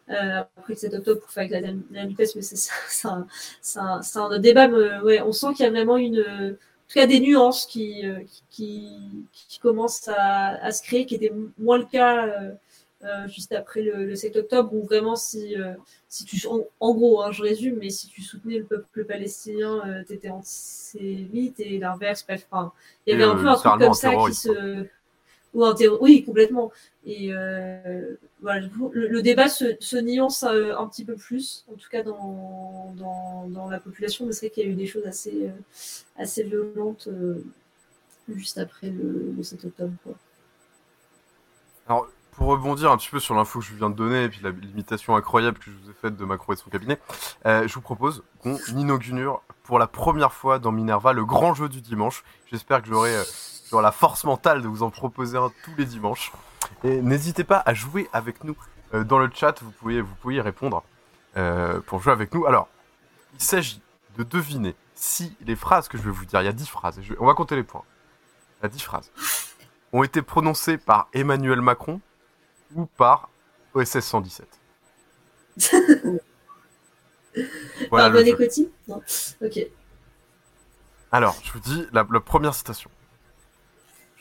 euh, 0.09 0.41
après 0.57 0.74
le 0.74 0.76
7 0.76 0.93
octobre 0.93 1.22
pour 1.22 1.32
faire 1.32 1.45
avec 1.49 1.51
la, 1.51 1.74
la 1.91 2.05
NUPES, 2.05 2.36
mais 2.36 2.41
c'est 2.41 3.07
un, 3.07 3.26
un, 3.76 4.01
un, 4.15 4.22
autre 4.26 4.38
débat. 4.38 4.67
Mais, 4.67 4.99
ouais, 4.99 5.22
on 5.22 5.32
sent 5.32 5.53
qu'il 5.55 5.65
y 5.65 5.67
a 5.67 5.72
vraiment 5.72 5.97
une, 5.97 6.20
en 6.20 6.53
tout 6.88 6.93
cas 6.93 7.07
des 7.07 7.20
nuances 7.20 7.65
qui, 7.65 8.03
qui, 8.49 8.88
qui 9.32 9.59
commencent 9.59 10.07
à, 10.07 10.63
à, 10.63 10.72
se 10.72 10.84
créer, 10.84 11.05
qui 11.05 11.15
étaient 11.15 11.34
moins 11.57 11.80
le 11.80 11.86
cas 11.86 12.28
euh, 12.28 12.51
juste 13.27 13.53
après 13.53 13.81
le, 13.81 14.05
le, 14.05 14.15
7 14.15 14.35
octobre, 14.37 14.73
où 14.73 14.83
vraiment, 14.83 15.15
si, 15.15 15.55
euh, 15.55 15.73
si 16.07 16.25
tu, 16.25 16.45
en, 16.47 16.65
en 16.79 16.93
gros, 16.93 17.21
hein, 17.21 17.31
je 17.31 17.43
résume, 17.43 17.77
mais 17.79 17.89
si 17.89 18.07
tu 18.07 18.21
soutenais 18.21 18.57
le 18.57 18.65
peuple 18.65 19.05
palestinien, 19.05 19.81
euh, 19.87 20.03
tu 20.05 20.13
étais 20.13 20.29
antisémite 20.29 21.59
et 21.59 21.77
l'inverse, 21.79 22.25
bref, 22.27 22.45
enfin, 22.51 22.73
il 23.05 23.11
y 23.11 23.13
avait 23.13 23.23
et 23.23 23.27
un 23.27 23.35
peu 23.35 23.47
un 23.47 23.55
truc 23.55 23.79
comme 23.79 23.93
ça 23.93 24.13
qui 24.27 24.33
se. 24.33 24.85
Ou 25.55 25.65
un 25.65 25.73
Oui, 25.99 26.23
complètement. 26.23 26.71
Et 27.07 27.33
euh, 27.33 28.15
voilà, 28.39 28.67
le, 28.91 29.07
le, 29.07 29.21
débat 29.23 29.49
se, 29.49 29.75
se 29.79 29.97
nuance 29.97 30.43
un, 30.43 30.77
un, 30.77 30.87
petit 30.87 31.03
peu 31.03 31.15
plus, 31.15 31.65
en 31.71 31.75
tout 31.75 31.89
cas 31.89 32.03
dans, 32.03 32.93
dans, 32.95 33.47
dans 33.47 33.67
la 33.67 33.79
population, 33.79 34.27
mais 34.27 34.31
c'est 34.33 34.45
vrai 34.45 34.53
qu'il 34.53 34.63
y 34.63 34.67
a 34.67 34.69
eu 34.69 34.75
des 34.75 34.85
choses 34.85 35.07
assez, 35.07 35.49
assez 36.17 36.43
violentes 36.43 37.09
juste 38.35 38.59
après 38.59 38.89
le, 38.89 39.33
le 39.35 39.43
7 39.43 39.65
octobre. 39.65 39.93
Quoi. 40.03 40.13
Alors, 41.87 42.07
pour 42.32 42.47
rebondir 42.47 42.91
un 42.91 42.97
petit 42.97 43.09
peu 43.09 43.19
sur 43.19 43.36
l'info 43.36 43.59
que 43.59 43.65
je 43.65 43.73
viens 43.73 43.89
de 43.89 43.95
donner 43.95 44.23
et 44.23 44.30
puis 44.30 44.39
la 44.41 44.51
limitation 44.51 45.15
incroyable 45.15 45.57
que 45.57 45.65
je 45.65 45.71
vous 45.71 45.89
ai 45.89 45.93
faite 45.93 46.15
de 46.15 46.25
Macron 46.25 46.53
et 46.53 46.55
de 46.55 46.61
son 46.61 46.69
cabinet, 46.69 46.99
euh, 47.45 47.67
je 47.67 47.73
vous 47.73 47.82
propose 47.82 48.23
qu'on 48.41 48.57
inaugure 48.75 49.41
pour 49.63 49.80
la 49.80 49.88
première 49.88 50.34
fois 50.34 50.59
dans 50.59 50.71
Minerva 50.71 51.13
le 51.13 51.25
grand 51.25 51.53
jeu 51.53 51.69
du 51.69 51.82
dimanche. 51.82 52.23
J'espère 52.51 52.82
que 52.82 52.88
j'aurai 52.88 53.15
euh, 53.15 53.82
la 53.82 53.91
force 53.91 54.23
mentale 54.23 54.61
de 54.61 54.67
vous 54.67 54.84
en 54.84 54.89
proposer 54.89 55.38
un 55.38 55.51
tous 55.63 55.75
les 55.77 55.86
dimanches. 55.86 56.32
Et 56.84 57.01
n'hésitez 57.01 57.43
pas 57.43 57.61
à 57.65 57.73
jouer 57.73 58.09
avec 58.13 58.43
nous 58.43 58.55
euh, 58.93 59.03
dans 59.03 59.19
le 59.19 59.30
chat, 59.34 59.61
vous 59.61 59.71
pouvez, 59.71 60.01
vous 60.01 60.15
pouvez 60.15 60.36
y 60.36 60.41
répondre 60.41 60.84
pour 61.86 62.01
jouer 62.01 62.11
avec 62.11 62.34
nous. 62.34 62.45
Alors, 62.45 62.67
il 63.34 63.41
s'agit 63.41 63.82
de 64.17 64.23
deviner 64.23 64.75
si 64.93 65.38
les 65.45 65.55
phrases 65.55 65.88
que 65.88 65.97
je 65.97 66.03
vais 66.03 66.11
vous 66.11 66.25
dire, 66.25 66.41
il 66.41 66.45
y 66.45 66.49
a 66.49 66.53
10 66.53 66.67
phrases, 66.67 66.99
on 67.19 67.25
va 67.25 67.34
compter 67.34 67.55
les 67.55 67.63
points. 67.63 67.84
Il 68.59 68.63
y 68.63 68.65
a 68.65 68.69
10 68.69 68.82
phrases 68.82 69.11
ont 69.93 70.03
été 70.03 70.21
prononcées 70.21 70.77
par 70.77 71.07
Emmanuel 71.13 71.61
Macron, 71.61 72.01
ou 72.76 72.86
par 72.86 73.30
OSS 73.74 73.99
117 73.99 74.47
voilà 77.89 78.09
Par 78.09 78.38
Coty 78.38 78.70
Non. 78.88 79.01
Ok. 79.43 79.59
Alors, 81.11 81.36
je 81.43 81.51
vous 81.51 81.59
dis 81.59 81.86
la, 81.91 82.05
la, 82.09 82.20
première 82.20 82.53
citation. 82.53 82.89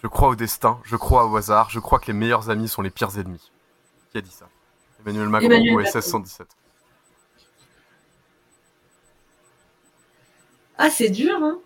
Je 0.02 0.06
crois 0.06 0.28
au 0.28 0.34
destin, 0.36 0.80
je 0.84 0.96
crois 0.96 1.26
au 1.26 1.36
hasard, 1.36 1.70
je 1.70 1.80
crois 1.80 1.98
que 1.98 2.06
les 2.06 2.12
meilleurs 2.12 2.50
amis 2.50 2.68
sont 2.68 2.82
les 2.82 2.90
pires 2.90 3.18
ennemis. 3.18 3.50
Qui 4.10 4.18
a 4.18 4.20
dit 4.20 4.30
ça? 4.30 4.48
Emmanuel 5.00 5.28
Macron 5.28 5.46
Emmanuel 5.46 5.74
ou 5.74 5.80
OSS 5.80 6.00
117 6.00 6.46
Ah, 10.78 10.90
c'est 10.90 11.10
dur, 11.10 11.36
hein 11.42 11.58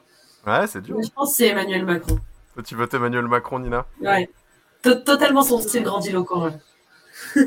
Ouais, 0.46 0.66
c'est 0.66 0.80
dur. 0.80 0.96
Je 1.02 1.10
pense 1.10 1.30
que 1.30 1.36
c'est 1.36 1.48
Emmanuel 1.48 1.84
Macron. 1.84 2.18
Toi, 2.54 2.62
tu 2.62 2.74
votes 2.74 2.94
Emmanuel 2.94 3.28
Macron, 3.28 3.58
Nina? 3.58 3.86
Ouais. 4.00 4.28
Totalement 4.82 5.42
son 5.42 5.60
style 5.60 5.84
grandiloquent. 5.84 6.50
Ouais. 7.36 7.44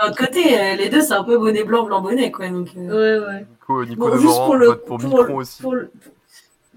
D'un 0.00 0.08
autre 0.08 0.16
côté, 0.16 0.58
euh, 0.58 0.76
les 0.76 0.88
deux, 0.88 1.02
c'est 1.02 1.12
un 1.12 1.24
peu 1.24 1.36
bonnet 1.36 1.64
blanc, 1.64 1.84
blanc 1.84 2.00
bonnet, 2.00 2.30
quoi. 2.30 2.48
Donc, 2.48 2.68
euh... 2.76 3.20
Ouais, 3.20 3.26
ouais. 3.26 3.40
Nico, 3.40 3.84
Nico 3.84 4.08
bon, 4.08 4.16
juste 4.18 4.36
pour 4.36 4.56
le, 4.56 4.78
pour, 4.78 4.98
pour, 4.98 5.08
Micron 5.08 5.36
aussi. 5.36 5.60
Pour 5.62 5.74
le, 5.74 5.92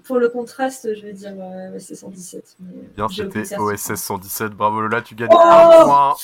pour 0.04 0.18
le, 0.18 0.28
contraste, 0.28 0.94
je 0.94 1.02
vais 1.02 1.12
dire 1.14 1.32
euh, 1.38 1.74
OSS 1.74 1.94
117. 1.94 2.56
Mais 2.60 2.82
Bien, 2.96 3.08
c'était 3.08 3.58
OSS 3.58 3.94
117. 3.94 4.52
Bravo 4.52 4.82
Lola, 4.82 5.00
tu 5.00 5.14
gagnes 5.14 5.30
oh 5.32 5.38
un 5.40 5.84
point. 5.84 6.14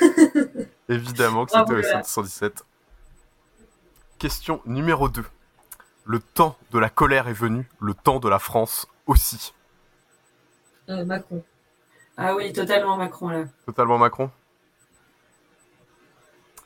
Évidemment 0.88 1.46
que 1.46 1.52
c'était 1.52 1.96
OSS 1.96 2.06
117. 2.06 2.64
Question 4.18 4.60
numéro 4.66 5.08
2. 5.08 5.24
Le 6.04 6.18
temps 6.18 6.56
de 6.72 6.78
la 6.78 6.90
colère 6.90 7.28
est 7.28 7.32
venu, 7.32 7.68
le 7.80 7.94
temps 7.94 8.18
de 8.18 8.28
la 8.28 8.38
France 8.38 8.86
aussi. 9.06 9.54
Euh, 10.88 11.04
Macron. 11.04 11.42
Ah 12.16 12.34
oui, 12.34 12.52
totalement 12.52 12.96
Macron 12.96 13.28
là. 13.28 13.44
Totalement 13.66 13.98
Macron 13.98 14.30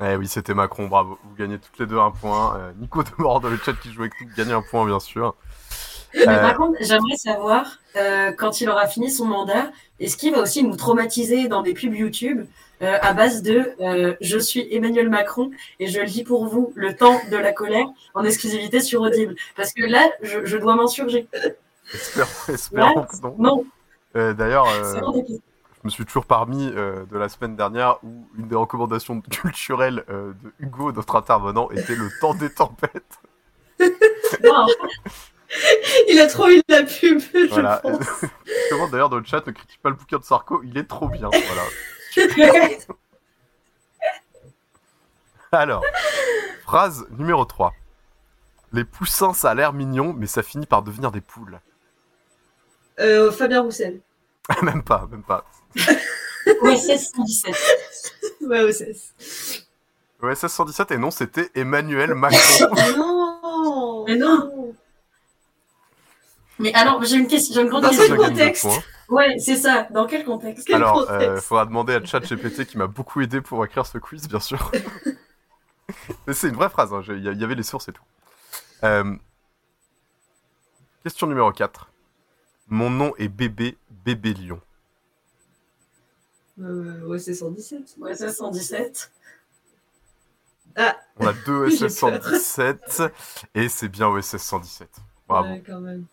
Eh 0.00 0.16
oui, 0.16 0.26
c'était 0.26 0.54
Macron, 0.54 0.88
bravo. 0.88 1.18
Vous 1.24 1.34
gagnez 1.36 1.58
toutes 1.58 1.78
les 1.78 1.86
deux 1.86 1.98
un 1.98 2.10
point. 2.10 2.56
Euh, 2.56 2.72
Nico 2.78 3.02
de 3.02 3.08
mort 3.18 3.40
dans 3.40 3.48
le 3.48 3.56
chat 3.56 3.74
qui 3.74 3.92
joue 3.92 4.02
avec 4.02 4.12
nous 4.20 4.28
gagne 4.36 4.52
un 4.52 4.62
point, 4.62 4.84
bien 4.84 5.00
sûr. 5.00 5.34
Mais 6.14 6.28
euh... 6.28 6.40
par 6.40 6.56
contre, 6.56 6.78
j'aimerais 6.80 7.16
savoir, 7.16 7.78
euh, 7.96 8.32
quand 8.32 8.60
il 8.60 8.70
aura 8.70 8.86
fini 8.86 9.10
son 9.10 9.26
mandat, 9.26 9.70
est-ce 10.00 10.16
qu'il 10.16 10.32
va 10.32 10.40
aussi 10.40 10.62
nous 10.62 10.76
traumatiser 10.76 11.48
dans 11.48 11.62
des 11.62 11.74
pubs 11.74 11.94
YouTube 11.94 12.46
euh, 12.82 12.98
à 13.00 13.12
base 13.14 13.42
de 13.42 13.72
euh, 13.80 14.14
Je 14.20 14.38
suis 14.38 14.66
Emmanuel 14.74 15.08
Macron 15.08 15.50
et 15.78 15.86
je 15.86 16.00
lis 16.00 16.24
pour 16.24 16.46
vous 16.46 16.72
le 16.74 16.94
temps 16.94 17.20
de 17.30 17.36
la 17.36 17.52
colère 17.52 17.86
en 18.14 18.24
exclusivité 18.24 18.80
sur 18.80 19.02
Audible? 19.02 19.34
Parce 19.56 19.72
que 19.72 19.82
là, 19.82 20.10
je, 20.22 20.44
je 20.44 20.56
dois 20.56 20.74
m'insurger. 20.76 21.28
Espérons, 21.92 22.28
espérons 22.48 23.04
que 23.04 23.22
non. 23.22 23.36
Non, 23.38 23.60
euh, 23.60 23.64
D'ailleurs, 24.16 24.66
euh, 24.70 24.94
je 24.94 25.84
me 25.84 25.90
suis 25.90 26.04
toujours 26.04 26.26
parmi 26.26 26.72
euh, 26.74 27.04
de 27.06 27.18
la 27.18 27.28
semaine 27.28 27.54
dernière 27.54 27.98
où 28.02 28.26
une 28.38 28.48
des 28.48 28.56
recommandations 28.56 29.20
culturelles 29.30 30.04
euh, 30.08 30.32
de 30.42 30.52
Hugo, 30.58 30.92
notre 30.92 31.16
intervenant, 31.16 31.70
était 31.70 31.96
le 31.96 32.08
temps 32.20 32.34
des 32.34 32.50
tempêtes. 32.50 33.20
il 36.08 36.18
a 36.18 36.26
trop 36.28 36.48
eu 36.48 36.62
la 36.68 36.82
pub. 36.82 37.20
Voilà. 37.50 37.82
Comment 38.70 38.88
d'ailleurs 38.88 39.10
dans 39.10 39.18
le 39.18 39.24
chat 39.24 39.46
ne 39.46 39.52
critique 39.52 39.80
pas 39.82 39.90
le 39.90 39.96
bouquin 39.96 40.18
de 40.18 40.24
Sarko, 40.24 40.62
il 40.64 40.78
est 40.78 40.88
trop 40.88 41.08
bien. 41.08 41.28
Voilà. 41.28 41.62
Alors, 45.52 45.84
phrase 46.64 47.06
numéro 47.10 47.44
3. 47.44 47.74
Les 48.72 48.84
poussins, 48.84 49.34
ça 49.34 49.50
a 49.50 49.54
l'air 49.54 49.72
mignon, 49.72 50.14
mais 50.16 50.26
ça 50.26 50.42
finit 50.42 50.66
par 50.66 50.82
devenir 50.82 51.12
des 51.12 51.20
poules. 51.20 51.60
Euh, 52.98 53.30
Fabien 53.30 53.62
Roussel. 53.62 54.00
Même 54.62 54.82
pas, 54.82 55.06
même 55.10 55.22
pas. 55.22 55.44
OSS 56.62 57.12
117. 57.14 57.54
Ouais, 58.42 58.62
OSS. 58.62 59.12
OSS 60.22 60.46
117, 60.46 60.92
et 60.92 60.98
non, 60.98 61.10
c'était 61.10 61.50
Emmanuel 61.54 62.14
Macron. 62.14 62.38
non 62.96 64.04
Mais 64.06 64.16
non 64.16 64.74
Mais 66.58 66.72
alors, 66.74 67.02
j'ai 67.04 67.16
une 67.16 67.26
question, 67.26 67.54
j'ai 67.54 67.62
une 67.62 67.68
grande 67.68 67.82
Dans 67.82 67.90
question. 67.90 68.16
quel 68.16 68.28
contexte? 68.28 68.66
Ouais, 69.08 69.38
c'est 69.38 69.56
ça. 69.56 69.86
Dans 69.90 70.06
quel 70.06 70.24
contexte? 70.24 70.66
Quel 70.66 70.76
Alors, 70.76 71.06
contexte? 71.06 71.28
euh, 71.28 71.40
faudra 71.40 71.66
demander 71.66 71.94
à 71.94 72.04
ChatGPT 72.04 72.66
qui 72.66 72.78
m'a 72.78 72.86
beaucoup 72.86 73.20
aidé 73.20 73.40
pour 73.40 73.64
écrire 73.64 73.86
ce 73.86 73.98
quiz, 73.98 74.28
bien 74.28 74.40
sûr. 74.40 74.72
Mais 76.26 76.34
c'est 76.34 76.48
une 76.48 76.56
vraie 76.56 76.70
phrase, 76.70 76.92
hein, 76.92 77.02
il 77.08 77.22
y 77.22 77.44
avait 77.44 77.54
les 77.54 77.62
sources 77.62 77.88
et 77.88 77.92
tout. 77.92 78.02
Euh... 78.82 79.14
Question 81.04 81.28
numéro 81.28 81.52
4. 81.52 81.88
Mon 82.68 82.90
nom 82.90 83.14
est 83.16 83.28
Bébé, 83.28 83.76
Bébé 84.04 84.34
Lion. 84.34 84.60
Euh, 86.60 87.02
OSS 87.06 87.34
117. 87.34 87.96
OSS 88.00 88.36
117. 88.36 89.12
Ah 90.76 90.96
On 91.18 91.26
a 91.26 91.32
deux 91.32 91.52
OSS 91.66 91.88
117 91.88 93.02
et 93.54 93.68
c'est 93.68 93.88
bien 93.88 94.08
OSS 94.08 94.36
117. 94.36 94.88
Bravo. 95.28 95.48
Ouais, 95.48 95.62
quand 95.66 95.80
même. 95.80 96.04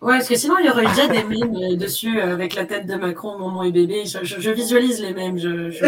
Ouais, 0.00 0.16
parce 0.16 0.28
que 0.28 0.36
sinon, 0.36 0.56
il 0.58 0.66
y 0.66 0.70
aurait 0.70 0.84
eu 0.84 0.88
déjà 0.88 1.08
des 1.08 1.24
mèmes 1.24 1.54
euh, 1.56 1.76
dessus 1.76 2.18
euh, 2.18 2.32
avec 2.32 2.54
la 2.54 2.64
tête 2.64 2.86
de 2.86 2.94
Macron, 2.94 3.38
mon 3.38 3.50
nom 3.50 3.62
est 3.62 3.72
bébé. 3.72 4.06
Je, 4.06 4.24
je, 4.24 4.40
je 4.40 4.50
visualise 4.50 5.00
les 5.00 5.12
mèmes. 5.12 5.38
Je, 5.38 5.70
je, 5.70 5.86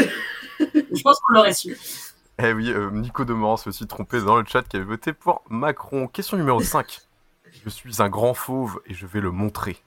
je 0.61 1.03
pense 1.03 1.19
qu'on 1.21 1.35
l'aurait 1.35 1.55
su. 1.55 1.79
Eh 2.39 2.53
oui, 2.53 2.71
euh, 2.71 2.91
Nico 2.91 3.25
Demorand 3.25 3.57
s'est 3.57 3.69
aussi 3.69 3.87
trompé 3.87 4.21
dans 4.21 4.37
le 4.37 4.45
chat 4.47 4.63
qui 4.63 4.77
avait 4.77 4.85
voté 4.85 5.13
pour 5.15 5.43
Macron. 5.49 6.09
Question 6.09 6.37
numéro 6.37 6.61
5. 6.61 7.01
Je 7.65 7.69
suis 7.71 8.03
un 8.03 8.09
grand 8.09 8.35
fauve 8.35 8.81
et 8.87 8.95
je 8.95 9.07
vais 9.07 9.21
le 9.21 9.31
montrer. 9.31 9.79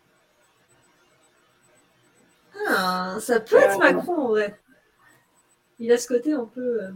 Ah, 2.68 3.18
ça 3.20 3.40
peut 3.40 3.58
être 3.58 3.78
Macron 3.80 4.18
en 4.18 4.28
vrai. 4.30 4.60
Il 5.80 5.92
a 5.92 5.98
ce 5.98 6.08
côté 6.08 6.34
un 6.34 6.46
peu. 6.46 6.84
euh, 6.84 6.92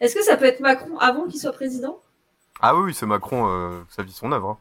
Est-ce 0.00 0.14
que 0.14 0.22
ça 0.22 0.36
peut 0.36 0.46
être 0.46 0.60
Macron 0.60 0.98
avant 0.98 1.26
qu'il 1.26 1.38
soit 1.40 1.52
président? 1.52 2.00
Ah 2.60 2.74
oui, 2.74 2.82
oui, 2.86 2.94
c'est 2.94 3.06
Macron, 3.06 3.48
euh, 3.48 3.82
sa 3.90 4.02
vie, 4.02 4.12
son 4.12 4.32
œuvre. 4.32 4.50
hein. 4.50 4.58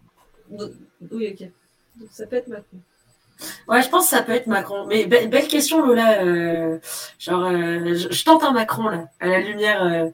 Donc- 0.50 0.72
Oui, 1.12 1.34
ok. 1.40 1.48
Donc 2.02 2.10
ça 2.12 2.28
peut 2.28 2.36
être 2.36 2.48
Macron. 2.48 2.78
Ouais, 3.68 3.82
je 3.82 3.90
pense 3.90 4.06
que 4.10 4.16
ça 4.16 4.24
peut 4.24 4.34
être 4.34 4.48
Macron. 4.48 4.86
Mais 4.88 5.06
be- 5.06 5.28
belle 5.30 5.48
question, 5.48 5.86
Lola. 5.86 6.22
euh, 6.24 6.80
genre, 7.18 7.44
euh, 7.46 7.94
je, 7.96 8.12
je 8.12 8.26
tente 8.26 8.44
un 8.44 8.52
Macron, 8.52 8.90
là, 8.90 9.06
à 9.20 9.28
la 9.28 9.40
lumière 9.40 9.84
euh, 9.84 10.10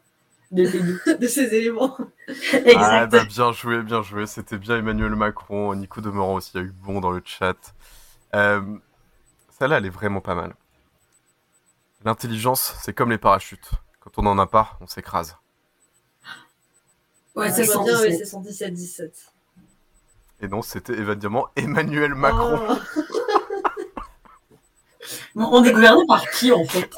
de 0.51 0.65
de 1.17 1.27
ces 1.27 1.53
éléments. 1.55 1.97
Ah 2.75 3.07
bah 3.07 3.23
bien 3.25 3.51
joué, 3.51 3.81
bien 3.81 4.01
joué. 4.03 4.27
C'était 4.27 4.57
bien 4.57 4.77
Emmanuel 4.77 5.15
Macron. 5.15 5.73
Nico 5.75 5.99
Demorand 6.01 6.35
aussi 6.35 6.57
a 6.57 6.61
eu 6.61 6.71
bon 6.83 6.99
dans 6.99 7.11
le 7.11 7.21
chat. 7.25 7.55
Euh, 8.35 8.61
Celle-là, 9.57 9.77
elle 9.77 9.85
est 9.87 9.89
vraiment 9.89 10.21
pas 10.21 10.35
mal. 10.35 10.53
L'intelligence, 12.05 12.75
c'est 12.81 12.93
comme 12.93 13.09
les 13.09 13.17
parachutes. 13.17 13.71
Quand 13.99 14.11
on 14.17 14.23
n'en 14.23 14.37
a 14.37 14.47
pas, 14.47 14.77
on 14.79 14.87
s'écrase. 14.87 15.37
Ouais, 17.35 17.47
Ah, 17.49 17.51
c'est 17.51 17.63
je 17.65 17.71
vois 17.71 17.83
bien, 17.83 17.93
ouais, 17.99 18.11
117. 18.11 18.17
c'est 18.19 18.25
117 18.25 18.73
17. 18.73 19.33
Et 20.41 20.47
non, 20.47 20.61
c'était 20.61 20.93
évidemment 20.93 21.47
Emmanuel 21.55 22.15
Macron. 22.15 22.59
Oh. 22.95 23.01
Bon, 25.35 25.47
on 25.51 25.63
est 25.63 25.71
gouverné 25.71 26.01
par 26.07 26.29
qui, 26.31 26.51
en 26.51 26.65
fait? 26.65 26.89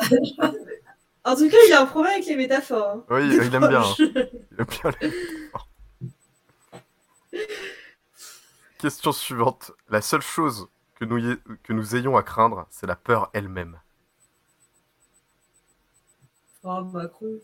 En 1.24 1.36
tout 1.36 1.50
cas, 1.50 1.58
il 1.68 1.74
a 1.74 1.82
un 1.82 1.86
problème 1.86 2.14
avec 2.14 2.26
les 2.26 2.36
métaphores. 2.36 2.88
hein. 2.90 3.04
Oui, 3.10 3.28
il 3.36 3.54
aime 3.56 3.68
bien. 3.68 3.82
hein. 3.82 3.96
Il 4.00 4.58
aime 4.60 4.66
bien 4.66 4.92
les- 5.02 5.14
Question 8.80 9.12
suivante. 9.12 9.72
La 9.90 10.02
seule 10.02 10.22
chose 10.22 10.68
que 10.96 11.06
nous, 11.06 11.18
y- 11.18 11.40
que 11.64 11.74
nous 11.74 11.96
ayons 11.96 12.18
à 12.18 12.24
craindre, 12.24 12.66
c'est 12.72 12.88
la 12.88 12.96
peur 12.96 13.30
elle-même. 13.34 13.80
Oh, 16.64 16.82
Macron. 16.86 17.40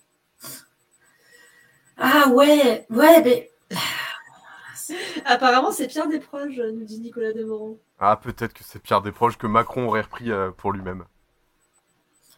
Ah 1.98 2.30
ouais, 2.30 2.86
ouais, 2.90 3.22
mais 3.24 3.52
Apparemment, 5.26 5.72
c'est 5.72 5.88
Pierre 5.88 6.08
Desproges, 6.08 6.60
nous 6.60 6.84
dit 6.86 7.00
Nicolas 7.00 7.34
Demorand. 7.34 7.78
Ah, 8.00 8.16
peut-être 8.16 8.54
que 8.54 8.64
c'est 8.64 8.80
Pierre 8.80 9.02
Desproges 9.02 9.38
que 9.38 9.48
Macron 9.48 9.88
aurait 9.88 10.02
repris 10.02 10.32
euh, 10.32 10.52
pour 10.52 10.72
lui-même. 10.72 11.06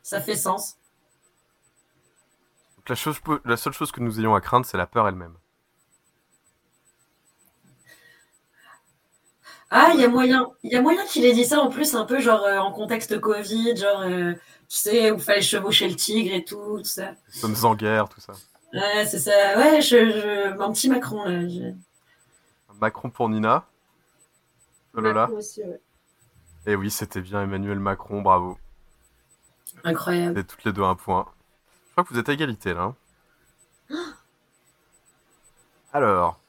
ça 0.03 0.19
fait 0.21 0.35
sens. 0.37 0.77
La, 2.89 2.95
chose, 2.95 3.19
la 3.45 3.55
seule 3.57 3.73
chose 3.73 3.91
que 3.91 4.01
nous 4.01 4.19
ayons 4.19 4.33
à 4.35 4.41
craindre, 4.41 4.65
c'est 4.65 4.77
la 4.77 4.87
peur 4.87 5.07
elle-même. 5.07 5.35
Ah, 9.71 9.91
il 9.93 10.01
y 10.01 10.03
a 10.03 10.07
moyen, 10.09 10.47
il 10.63 10.71
y 10.71 10.75
a 10.75 10.81
moyen 10.81 11.05
qu'il 11.05 11.23
ait 11.25 11.33
dit 11.33 11.45
ça 11.45 11.59
en 11.59 11.69
plus 11.69 11.93
un 11.93 12.05
peu 12.05 12.19
genre 12.19 12.43
euh, 12.43 12.57
en 12.57 12.71
contexte 12.71 13.19
Covid, 13.19 13.77
genre 13.77 14.01
euh, 14.01 14.33
tu 14.67 14.77
sais 14.77 15.11
où 15.11 15.15
il 15.15 15.21
fallait 15.21 15.43
chevaucher 15.43 15.87
le 15.87 15.95
tigre 15.95 16.33
et 16.33 16.43
tout, 16.43 16.79
tout 16.79 16.83
ça. 16.83 17.11
Nous 17.11 17.33
sommes 17.55 17.65
en 17.65 17.75
guerre, 17.75 18.09
tout 18.09 18.19
ça. 18.19 18.33
Ouais, 18.73 19.05
c'est 19.05 19.19
ça. 19.19 19.57
Ouais, 19.57 19.79
je, 19.81 20.09
je... 20.09 20.59
un 20.59 20.71
petit 20.71 20.89
Macron 20.89 21.23
là. 21.25 21.47
je- 21.47 21.73
Macron 22.81 23.09
pour 23.11 23.29
Nina. 23.29 23.67
Oh 24.95 25.01
Lola. 25.01 25.21
Macron 25.27 25.37
aussi, 25.37 25.61
ouais. 25.61 25.79
Et 26.65 26.75
oui, 26.75 26.89
c'était 26.89 27.21
bien 27.21 27.43
Emmanuel 27.43 27.79
Macron, 27.79 28.21
bravo. 28.23 28.57
Incroyable. 29.83 30.39
Êtes 30.39 30.47
toutes 30.47 30.63
les 30.63 30.73
deux 30.73 30.83
un 30.83 30.95
point. 30.95 31.27
Crois 32.00 32.08
que 32.08 32.14
vous 32.14 32.20
êtes 32.22 32.30
à 32.30 32.34
égalité 32.34 32.74
là. 32.74 32.93
hein. 33.91 34.14
Alors, 35.91 36.39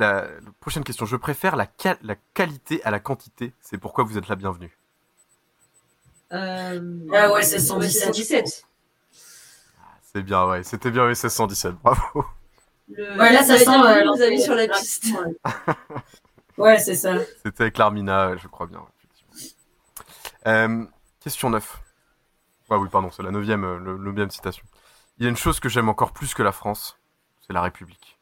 la, 0.00 0.22
la 0.22 0.50
prochaine 0.58 0.82
question. 0.82 1.06
Je 1.06 1.14
préfère 1.14 1.54
la, 1.54 1.66
qual- 1.66 1.98
la 2.02 2.16
qualité 2.34 2.82
à 2.82 2.90
la 2.90 2.98
quantité. 2.98 3.52
C'est 3.60 3.78
pourquoi 3.78 4.02
vous 4.02 4.18
êtes 4.18 4.26
la 4.26 4.34
bienvenue. 4.34 4.76
Euh... 6.32 7.06
Ah 7.14 7.30
ouais, 7.32 7.44
c'est 7.44 7.56
ouais, 7.56 7.88
117. 7.88 8.04
117. 8.06 8.66
C'est 10.12 10.22
bien, 10.24 10.44
ouais. 10.48 10.64
C'était 10.64 10.90
bien 10.90 11.04
OSS 11.04 11.28
117. 11.28 11.74
Bravo. 11.76 12.24
Le... 12.88 13.16
Ouais, 13.18 13.32
là 13.32 13.44
ça 13.44 13.58
sent. 13.58 13.68
euh, 13.68 14.04
vous 14.34 14.42
sur 14.42 14.56
la 14.56 14.66
piste. 14.66 15.06
Ouais, 16.58 16.78
c'est 16.78 16.96
ça. 16.96 17.14
C'était 17.44 17.62
avec 17.64 17.78
l'Armina, 17.78 18.36
je 18.38 18.48
crois 18.48 18.66
bien. 18.66 18.82
effectivement. 18.98 19.52
Euh, 20.48 20.84
question 21.20 21.50
9. 21.50 21.80
Ah 22.70 22.78
oui, 22.78 22.88
pardon, 22.90 23.10
c'est 23.10 23.22
la 23.22 23.30
neuvième, 23.30 23.64
euh, 23.64 23.78
le, 23.78 23.98
neuvième 23.98 24.30
citation. 24.30 24.64
Il 25.18 25.24
y 25.24 25.26
a 25.26 25.30
une 25.30 25.36
chose 25.36 25.60
que 25.60 25.68
j'aime 25.68 25.88
encore 25.88 26.12
plus 26.12 26.34
que 26.34 26.42
la 26.42 26.52
France, 26.52 26.98
c'est 27.46 27.52
la 27.52 27.62
République. 27.62 28.18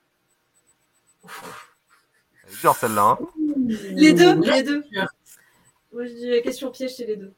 Elle 2.46 2.52
est 2.52 2.60
dure 2.60 2.76
celle-là, 2.76 3.02
hein 3.02 3.18
Les 3.68 4.12
deux, 4.12 4.40
les 4.40 4.62
deux. 4.62 4.84
Moi, 5.92 6.04
je 6.06 6.12
dis 6.12 6.30
la 6.30 6.40
question 6.40 6.70
piège, 6.70 6.96
c'est 6.96 7.06
les 7.06 7.16
deux. 7.16 7.32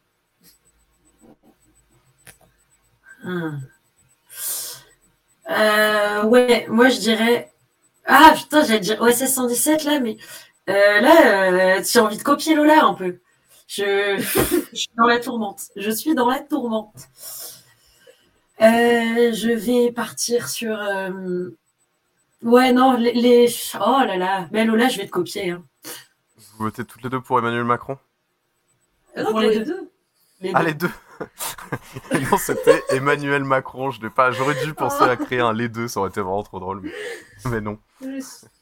Hmm. 3.22 3.58
Euh, 5.50 6.24
ouais, 6.24 6.66
moi 6.68 6.88
je 6.88 6.98
dirais. 6.98 7.52
Ah 8.04 8.32
putain, 8.36 8.64
j'allais 8.64 8.80
dire 8.80 9.00
OSS 9.00 9.26
117 9.26 9.84
là, 9.84 10.00
mais 10.00 10.16
euh, 10.68 11.00
là, 11.00 11.78
euh, 11.78 11.82
j'ai 11.84 12.00
envie 12.00 12.18
de 12.18 12.22
copier 12.22 12.54
Lola 12.54 12.84
un 12.84 12.94
peu. 12.94 13.18
Je... 13.66 14.16
je 14.72 14.76
suis 14.76 14.90
dans 14.96 15.06
la 15.06 15.18
tourmente. 15.20 15.62
Je 15.76 15.90
suis 15.90 16.14
dans 16.14 16.28
la 16.28 16.40
tourmente. 16.40 17.08
Euh, 18.62 19.32
je 19.32 19.50
vais 19.52 19.92
partir 19.92 20.48
sur. 20.48 20.78
euh, 20.80 21.50
Ouais, 22.42 22.72
non, 22.72 22.96
les, 22.96 23.12
les- 23.12 23.52
Oh 23.74 23.98
là 24.06 24.16
là, 24.16 24.46
mais 24.52 24.64
Lola, 24.64 24.88
je 24.88 24.98
vais 24.98 25.06
te 25.06 25.10
copier. 25.10 25.50
hein. 25.50 25.62
Vous 26.36 26.64
votez 26.64 26.84
toutes 26.84 27.02
les 27.02 27.10
deux 27.10 27.20
pour 27.20 27.38
Emmanuel 27.38 27.64
Macron? 27.64 27.98
Non, 29.16 29.30
Pour 29.30 29.40
les 29.40 29.50
les 29.50 29.58
deux. 29.60 29.64
deux. 29.64 29.90
Les 30.42 30.50
Ah, 30.54 30.60
deux. 30.62 30.66
les 30.68 30.74
deux 30.74 30.90
Non, 32.30 32.36
c'était 32.38 32.82
Emmanuel 32.90 33.42
Macron. 33.44 33.90
Je 33.90 34.00
n'ai 34.02 34.10
pas... 34.10 34.30
J'aurais 34.30 34.62
dû 34.64 34.74
penser 34.74 35.02
à 35.02 35.16
créer 35.16 35.40
un 35.40 35.52
les 35.54 35.68
deux, 35.68 35.88
ça 35.88 36.00
aurait 36.00 36.10
été 36.10 36.20
vraiment 36.20 36.42
trop 36.42 36.60
drôle. 36.60 36.82
Mais, 36.82 36.92
mais 37.50 37.60
non. 37.60 37.78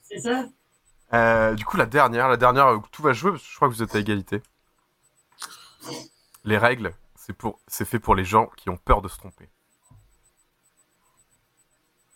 C'est 0.03 0.21
ça. 0.21 0.45
Euh, 1.13 1.55
du 1.55 1.65
coup, 1.65 1.77
la 1.77 1.87
dernière, 1.87 2.29
la 2.29 2.37
dernière, 2.37 2.69
euh, 2.69 2.79
tout 2.93 3.03
va 3.03 3.13
jouer, 3.13 3.33
parce 3.33 3.43
que 3.43 3.49
je 3.51 3.57
crois 3.57 3.69
que 3.69 3.75
vous 3.75 3.83
êtes 3.83 3.95
à 3.95 3.99
égalité. 3.99 4.41
Les 6.45 6.59
règles, 6.59 6.95
c'est 7.14 7.32
pour, 7.32 7.61
c'est 7.66 7.85
fait 7.85 7.99
pour 7.99 8.14
les 8.14 8.24
gens 8.24 8.47
qui 8.57 8.70
ont 8.70 8.76
peur 8.76 9.03
de 9.03 9.09
se 9.09 9.16
tromper. 9.16 9.49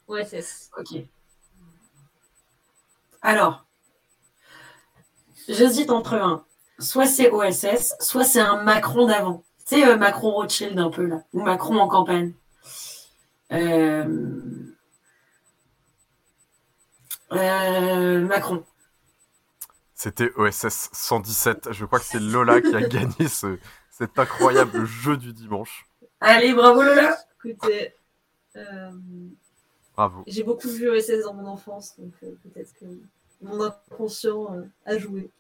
Ouais, 0.06 0.24
c'est. 0.24 0.44
Ok. 0.78 1.02
Alors, 3.22 3.66
j'hésite 5.48 5.90
entre 5.90 6.14
un. 6.14 6.44
Soit 6.78 7.06
c'est 7.06 7.30
OSS, 7.30 7.94
soit 8.00 8.24
c'est 8.24 8.40
un 8.40 8.62
Macron 8.62 9.06
d'avant. 9.06 9.42
Tu 9.66 9.76
sais, 9.76 9.86
euh, 9.86 9.96
Macron 9.96 10.30
Rothschild 10.30 10.78
un 10.78 10.90
peu 10.90 11.06
là, 11.06 11.22
ou 11.32 11.42
Macron 11.42 11.76
en 11.78 11.88
campagne. 11.88 12.32
Euh... 13.52 14.04
euh, 17.32 18.20
Macron. 18.26 18.64
C'était 19.99 20.30
OSS 20.36 20.90
117. 20.92 21.72
Je 21.72 21.84
crois 21.84 21.99
que 21.99 22.05
c'est 22.05 22.20
Lola 22.20 22.61
qui 22.61 22.72
a 22.76 22.80
gagné 22.82 23.26
ce, 23.26 23.59
cet 23.90 24.16
incroyable 24.16 24.84
jeu 24.86 25.16
du 25.16 25.32
dimanche. 25.32 25.86
Allez, 26.20 26.55
bravo 26.55 26.82
Lola. 26.84 27.18
Écoutez, 27.44 27.94
euh, 28.55 28.92
Bravo. 29.96 30.22
j'ai 30.28 30.44
beaucoup 30.44 30.68
vu 30.68 30.88
OSS 30.88 31.24
dans 31.24 31.34
mon 31.34 31.46
enfance, 31.46 31.99
donc 31.99 32.12
euh, 32.22 32.30
peut-être 32.44 32.72
que 32.74 32.84
mon 33.42 33.61
inconscient 33.61 34.55
euh, 34.55 34.62
a 34.86 34.99
joué. 34.99 35.30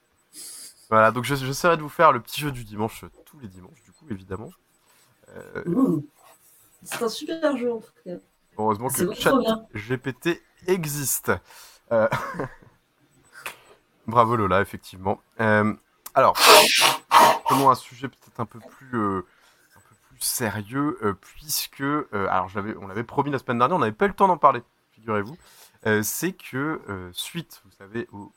Voilà, 0.90 1.12
donc 1.12 1.22
je- 1.22 1.36
j'essaierai 1.36 1.76
de 1.76 1.82
vous 1.82 1.88
faire 1.88 2.10
le 2.10 2.18
petit 2.18 2.40
jeu 2.40 2.50
du 2.50 2.64
dimanche 2.64 3.04
tous 3.26 3.38
les 3.38 3.46
dimanches, 3.46 3.80
du 3.84 3.92
coup, 3.92 4.06
évidemment. 4.10 4.50
C'est 6.82 7.02
un 7.04 7.08
super 7.08 7.56
jeu 7.56 7.72
en 7.72 7.78
tout 7.78 7.92
cas. 8.04 8.16
heureusement 8.58 8.88
que 8.88 9.04
trop 9.04 9.14
chat 9.14 9.38
bien. 9.38 9.64
GPT 9.74 10.42
existe. 10.66 11.30
Bravo 14.08 14.36
Lola, 14.36 14.62
effectivement. 14.62 15.20
Euh, 15.38 15.74
alors, 16.14 16.34
prenons 17.44 17.68
un 17.68 17.74
sujet 17.74 18.08
peut-être 18.08 18.40
un 18.40 18.46
peu 18.46 18.58
plus, 18.58 18.98
euh, 18.98 19.26
sérieux, 20.18 20.98
euh, 21.02 21.12
puisque, 21.12 21.84
alors 22.12 22.48
on 22.80 22.88
l'avait 22.88 23.04
promis 23.04 23.30
la 23.30 23.38
semaine 23.38 23.58
dernière, 23.58 23.76
on 23.76 23.80
n'avait 23.80 23.92
pas 23.92 24.06
eu 24.06 24.08
le 24.08 24.14
temps 24.14 24.26
d'en 24.26 24.38
parler, 24.38 24.62
figurez-vous. 24.92 25.36
C'est 26.02 26.32
que 26.32 26.80
suite, 27.12 27.62
vous 27.66 27.70
savez, 27.70 28.08
au, 28.10 28.32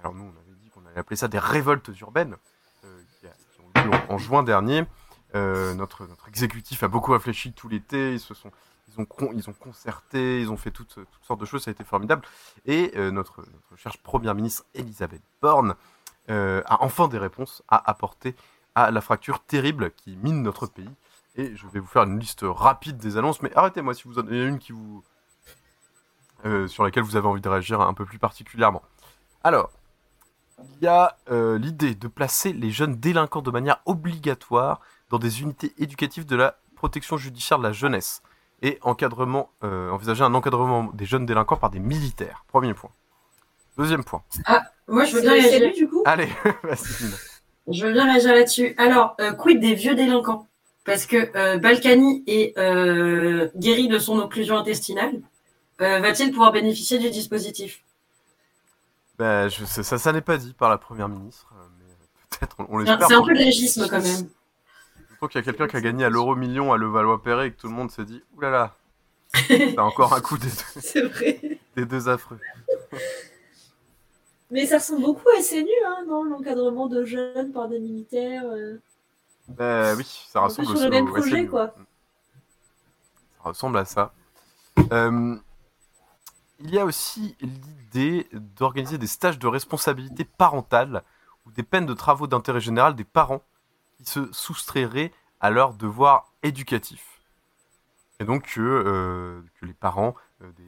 alors 0.00 0.14
nous 0.14 0.24
on 0.24 0.38
avait 0.38 0.56
dit 0.60 0.68
qu'on 0.68 0.84
allait 0.84 0.98
appeler 0.98 1.16
ça 1.16 1.28
des 1.28 1.38
révoltes 1.38 1.90
urbaines, 2.00 2.36
qui, 2.82 3.26
ont 3.26 3.80
eu 3.80 3.84
lieu 3.84 3.98
en, 4.08 4.18
juin 4.18 4.42
dernier. 4.42 4.84
Notre, 5.32 6.06
notre 6.06 6.28
exécutif 6.28 6.82
a 6.82 6.88
beaucoup 6.88 7.12
réfléchi 7.12 7.52
tout 7.52 7.68
l'été, 7.68 8.14
ils 8.14 8.20
se 8.20 8.34
sont 8.34 8.50
ils 9.34 9.48
ont 9.48 9.52
concerté, 9.52 10.40
ils 10.40 10.50
ont 10.50 10.56
fait 10.56 10.70
toutes, 10.70 10.94
toutes 10.94 11.24
sortes 11.24 11.40
de 11.40 11.44
choses, 11.44 11.64
ça 11.64 11.70
a 11.70 11.72
été 11.72 11.84
formidable. 11.84 12.22
Et 12.66 12.92
euh, 12.96 13.10
notre, 13.10 13.40
notre 13.40 13.76
chère 13.76 13.96
première 13.98 14.34
ministre 14.34 14.64
Elisabeth 14.74 15.22
Borne 15.40 15.74
euh, 16.30 16.62
a 16.66 16.82
enfin 16.82 17.08
des 17.08 17.18
réponses 17.18 17.62
à 17.68 17.88
apporter 17.90 18.34
à 18.74 18.90
la 18.90 19.00
fracture 19.00 19.40
terrible 19.40 19.92
qui 19.92 20.16
mine 20.16 20.42
notre 20.42 20.66
pays. 20.66 20.90
Et 21.36 21.54
je 21.54 21.66
vais 21.68 21.80
vous 21.80 21.86
faire 21.86 22.02
une 22.02 22.18
liste 22.18 22.40
rapide 22.42 22.98
des 22.98 23.16
annonces, 23.16 23.42
mais 23.42 23.54
arrêtez-moi 23.56 23.94
si 23.94 24.04
vous 24.04 24.18
en 24.18 24.26
avez 24.26 24.44
une 24.44 24.58
qui 24.58 24.72
vous, 24.72 25.04
euh, 26.44 26.66
sur 26.66 26.82
laquelle 26.82 27.04
vous 27.04 27.16
avez 27.16 27.26
envie 27.26 27.40
de 27.40 27.48
réagir 27.48 27.80
un 27.80 27.94
peu 27.94 28.04
plus 28.04 28.18
particulièrement. 28.18 28.82
Alors, 29.44 29.70
il 30.58 30.84
y 30.84 30.88
a 30.88 31.16
l'idée 31.30 31.94
de 31.94 32.08
placer 32.08 32.52
les 32.52 32.72
jeunes 32.72 32.96
délinquants 32.96 33.42
de 33.42 33.50
manière 33.52 33.80
obligatoire 33.86 34.80
dans 35.08 35.20
des 35.20 35.42
unités 35.42 35.72
éducatives 35.78 36.26
de 36.26 36.34
la 36.34 36.58
protection 36.74 37.16
judiciaire 37.16 37.58
de 37.58 37.62
la 37.62 37.72
jeunesse 37.72 38.22
et 38.62 38.78
encadrement, 38.82 39.50
euh, 39.64 39.90
envisager 39.90 40.22
un 40.24 40.34
encadrement 40.34 40.90
des 40.94 41.04
jeunes 41.06 41.26
délinquants 41.26 41.56
par 41.56 41.70
des 41.70 41.78
militaires. 41.80 42.44
Premier 42.48 42.74
point. 42.74 42.90
Deuxième 43.76 44.02
point. 44.04 44.22
Moi, 44.88 45.04
je 45.04 45.12
veux 45.14 45.20
C'est 45.20 45.26
bien 45.26 45.32
réagir. 45.34 45.50
salut 45.52 45.72
du 45.72 45.88
coup 45.88 46.02
Allez. 46.04 46.28
Je 47.70 47.84
veux 47.86 47.92
bien 47.92 48.04
réagir 48.10 48.32
là-dessus. 48.32 48.74
Alors, 48.78 49.14
euh, 49.20 49.32
quid 49.34 49.60
des 49.60 49.74
vieux 49.74 49.94
délinquants? 49.94 50.46
Parce 50.86 51.04
que 51.04 51.30
euh, 51.36 51.58
Balkany 51.58 52.24
est 52.26 52.56
euh, 52.58 53.50
guéri 53.56 53.88
de 53.88 53.98
son 53.98 54.18
occlusion 54.18 54.56
intestinale. 54.56 55.20
Euh, 55.82 56.00
Va-t-il 56.00 56.30
pouvoir 56.30 56.50
bénéficier 56.50 56.98
du 56.98 57.10
dispositif? 57.10 57.82
Ben, 59.18 59.48
je 59.48 59.64
sais- 59.66 59.82
ça, 59.82 59.98
ça 59.98 60.12
n'est 60.12 60.22
pas 60.22 60.38
dit 60.38 60.54
par 60.54 60.70
la 60.70 60.78
première 60.78 61.08
ministre, 61.10 61.52
mais 61.78 61.84
peut-être, 62.30 62.56
on, 62.58 62.64
on 62.70 62.84
C'est 62.84 62.90
un- 62.90 62.96
l'espère. 62.96 63.08
c'est 63.08 63.14
un 63.14 63.18
pour 63.18 63.26
peu 63.26 63.34
de 63.34 63.38
l'agisme 63.40 63.86
quand 63.88 64.00
même. 64.02 64.28
Surtout 65.18 65.32
qu'il 65.32 65.40
y 65.40 65.42
a 65.42 65.44
quelqu'un 65.44 65.66
qui 65.66 65.76
a 65.76 65.80
gagné 65.80 66.04
à 66.04 66.10
l'euro 66.10 66.36
million 66.36 66.72
à 66.72 66.76
Levallois-Perret 66.76 67.48
et 67.48 67.52
que 67.52 67.60
tout 67.60 67.66
le 67.68 67.74
monde 67.74 67.90
s'est 67.90 68.04
dit 68.04 68.22
oulala, 68.36 68.76
c'est 69.34 69.78
encore 69.78 70.12
un 70.14 70.20
coup 70.20 70.38
des 70.38 70.46
deux, 70.48 70.80
C'est 70.80 71.02
vrai. 71.02 71.58
des 71.76 71.84
deux 71.86 72.08
affreux. 72.08 72.38
Mais 74.50 74.64
ça 74.66 74.78
ressemble 74.78 75.02
beaucoup 75.02 75.28
à 75.36 75.42
SNU, 75.42 75.68
hein, 75.86 76.04
non 76.06 76.24
L'encadrement 76.24 76.86
de 76.86 77.04
jeunes 77.04 77.52
par 77.52 77.68
des 77.68 77.78
militaires. 77.80 78.44
euh. 78.46 78.78
Ben 79.48 79.94
oui, 79.96 80.04
ça 80.30 80.40
ressemble 80.40 80.66
sur 80.68 80.76
aussi 80.76 80.84
le 80.84 80.90
même 80.90 81.06
projet, 81.08 81.30
SNU. 81.30 81.48
quoi. 81.48 81.74
Ça 83.42 83.48
ressemble 83.48 83.78
à 83.78 83.84
ça. 83.84 84.12
Euh, 84.92 85.36
il 86.60 86.70
y 86.70 86.78
a 86.78 86.84
aussi 86.84 87.36
l'idée 87.40 88.26
d'organiser 88.32 88.98
des 88.98 89.06
stages 89.06 89.38
de 89.38 89.46
responsabilité 89.46 90.24
parentale 90.24 91.02
ou 91.44 91.50
des 91.50 91.62
peines 91.62 91.86
de 91.86 91.94
travaux 91.94 92.26
d'intérêt 92.26 92.60
général 92.60 92.94
des 92.94 93.04
parents 93.04 93.42
qui 93.98 94.04
se 94.04 94.32
soustrairaient 94.32 95.12
à 95.40 95.50
leurs 95.50 95.74
devoirs 95.74 96.32
éducatifs. 96.42 97.20
Et 98.20 98.24
donc 98.24 98.54
que, 98.54 98.60
euh, 98.60 99.42
que 99.60 99.66
les 99.66 99.74
parents 99.74 100.14
euh, 100.42 100.50
des, 100.52 100.64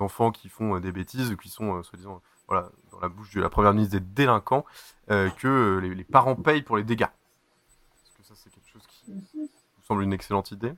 enfants 0.00 0.32
qui 0.32 0.48
font 0.48 0.74
euh, 0.74 0.80
des 0.80 0.90
bêtises, 0.90 1.30
ou 1.30 1.36
qui 1.36 1.48
sont 1.48 1.80
soi-disant 1.84 2.20
voilà, 2.48 2.68
dans 2.90 2.98
la 2.98 3.08
bouche 3.08 3.32
de 3.32 3.40
la 3.40 3.48
première 3.48 3.72
ministre 3.72 3.96
des 3.96 4.04
délinquants, 4.04 4.64
que 5.06 5.78
les, 5.80 5.94
les 5.94 6.04
parents 6.04 6.34
payent 6.34 6.62
pour 6.62 6.76
les 6.76 6.82
dégâts. 6.82 7.02
Est-ce 7.04 8.12
que 8.18 8.22
ça 8.24 8.34
c'est 8.36 8.50
quelque 8.50 8.68
chose 8.68 8.82
qui 8.88 9.04
vous 9.06 9.48
semble 9.86 10.02
une 10.02 10.12
excellente 10.12 10.50
idée? 10.50 10.74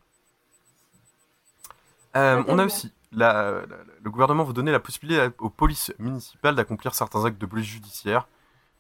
On 2.15 2.59
a 2.59 2.65
aussi, 2.67 2.93
la- 3.11 3.67
la- 3.67 3.77
le 4.03 4.11
gouvernement 4.11 4.45
veut 4.45 4.53
donner 4.53 4.71
la 4.71 4.81
possibilité 4.81 5.29
aux 5.39 5.51
polices 5.51 5.93
municipales 5.99 6.55
d'accomplir 6.55 6.95
certains 6.95 7.25
actes 7.25 7.41
de 7.41 7.47
police 7.47 7.67
judiciaire 7.67 8.29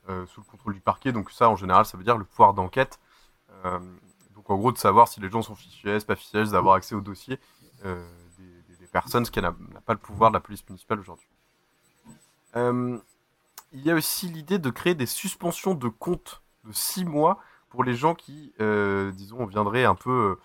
sous 0.06 0.40
le 0.40 0.44
contrôle 0.44 0.74
du 0.74 0.80
parquet. 0.80 1.12
Donc 1.12 1.30
ça, 1.30 1.48
en 1.48 1.56
général, 1.56 1.86
ça 1.86 1.96
veut 1.96 2.04
dire 2.04 2.18
le 2.18 2.24
pouvoir 2.24 2.52
d'enquête. 2.54 3.00
Euh, 3.66 3.78
donc 4.34 4.50
en 4.50 4.56
gros, 4.56 4.72
de 4.72 4.78
savoir 4.78 5.08
si 5.08 5.20
les 5.20 5.30
gens 5.30 5.42
sont 5.42 5.54
fichés 5.54 5.98
pas 6.06 6.16
fichés 6.16 6.44
d'avoir 6.44 6.74
accès 6.74 6.94
au 6.94 7.00
dossier 7.00 7.38
euh, 7.84 8.06
des, 8.38 8.86
personnes, 8.86 9.24
ce 9.24 9.30
qui 9.30 9.40
n'a 9.40 9.54
pas 9.84 9.92
le 9.92 9.98
pouvoir 9.98 10.30
de 10.30 10.36
la 10.36 10.40
police 10.40 10.66
municipale 10.68 11.00
aujourd'hui. 11.00 11.28
Euh, 12.54 12.98
il 13.72 13.82
y 13.82 13.90
a 13.90 13.94
aussi 13.94 14.28
l'idée 14.28 14.58
de 14.58 14.70
créer 14.70 14.94
des 14.94 15.06
suspensions 15.06 15.74
de 15.74 15.88
compte 15.88 16.42
de 16.64 16.72
6 16.72 17.04
mois 17.04 17.38
pour 17.68 17.84
les 17.84 17.94
gens 17.94 18.14
qui, 18.14 18.54
disons, 19.12 19.44
viendraient 19.44 19.84
un 19.84 19.96
peu 19.96 20.38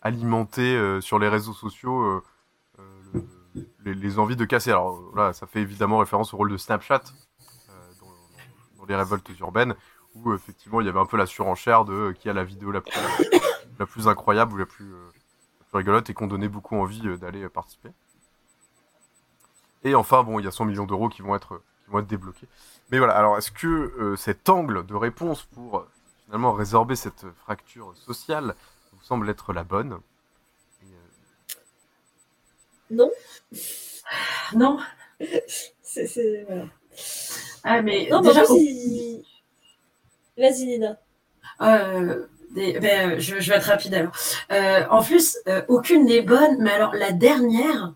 alimenter 0.00 1.00
sur 1.00 1.20
les 1.20 1.28
réseaux 1.28 1.52
sociaux 1.52 2.22
le- 3.12 3.92
les, 3.92 4.18
envies 4.18 4.34
de 4.34 4.44
casser. 4.44 4.70
Alors 4.70 5.14
là, 5.14 5.32
ça 5.32 5.46
fait 5.46 5.60
évidemment 5.60 5.98
référence 5.98 6.34
au 6.34 6.38
rôle 6.38 6.50
de 6.50 6.56
Snapchat 6.56 7.02
dans 8.76 8.86
les 8.86 8.96
révoltes 8.96 9.30
urbaines, 9.38 9.76
où 10.24 10.32
effectivement 10.34 10.80
il 10.80 10.86
y 10.86 10.90
avait 10.90 10.98
un 11.00 11.06
peu 11.06 11.16
la 11.16 11.26
surenchère 11.26 11.84
de 11.84 11.92
euh, 11.92 12.12
qui 12.12 12.28
a 12.28 12.32
la 12.32 12.44
vidéo 12.44 12.70
la 12.70 12.80
plus, 12.80 12.92
la 13.78 13.86
plus 13.86 14.08
incroyable 14.08 14.54
ou 14.54 14.56
la 14.56 14.66
plus, 14.66 14.92
euh, 14.92 15.04
la 15.60 15.66
plus 15.66 15.76
rigolote 15.78 16.10
et 16.10 16.14
qu'on 16.14 16.26
donnait 16.26 16.48
beaucoup 16.48 16.76
envie 16.76 17.06
euh, 17.06 17.16
d'aller 17.16 17.42
euh, 17.44 17.48
participer. 17.48 17.90
Et 19.84 19.94
enfin, 19.94 20.22
bon, 20.24 20.38
il 20.40 20.44
y 20.44 20.48
a 20.48 20.50
100 20.52 20.64
millions 20.64 20.86
d'euros 20.86 21.08
qui 21.08 21.22
vont 21.22 21.36
être 21.36 21.62
qui 21.84 21.90
vont 21.90 22.00
être 22.00 22.06
débloqués. 22.08 22.48
Mais 22.90 22.98
voilà, 22.98 23.16
alors 23.16 23.38
est-ce 23.38 23.50
que 23.52 23.66
euh, 23.66 24.16
cet 24.16 24.48
angle 24.48 24.84
de 24.86 24.94
réponse 24.94 25.44
pour 25.44 25.86
finalement 26.24 26.52
résorber 26.52 26.96
cette 26.96 27.26
fracture 27.42 27.92
sociale 27.96 28.54
vous 28.92 29.02
semble 29.02 29.28
être 29.30 29.52
la 29.52 29.62
bonne? 29.64 29.98
Non 32.90 33.10
Non. 34.54 34.78
C'est. 35.82 36.44
Voilà. 36.48 36.66
Ah, 37.64 37.82
mais 37.82 38.08
Non, 38.10 38.20
mais 38.22 38.28
déjà, 38.28 38.42
en 38.42 38.44
plus, 38.46 38.52
au- 38.54 38.58
il- 38.58 39.24
Vas-y, 40.38 40.66
Nina. 40.66 40.98
Euh, 41.62 42.26
ben, 42.54 43.18
je, 43.20 43.34
vais 43.36 43.56
être 43.56 43.64
rapide 43.64 43.94
alors. 43.94 44.12
Euh, 44.52 44.84
en 44.90 45.02
plus, 45.02 45.38
euh, 45.48 45.62
aucune 45.68 46.06
n'est 46.06 46.22
bonne, 46.22 46.58
mais 46.60 46.72
alors 46.72 46.94
la 46.94 47.12
dernière, 47.12 47.94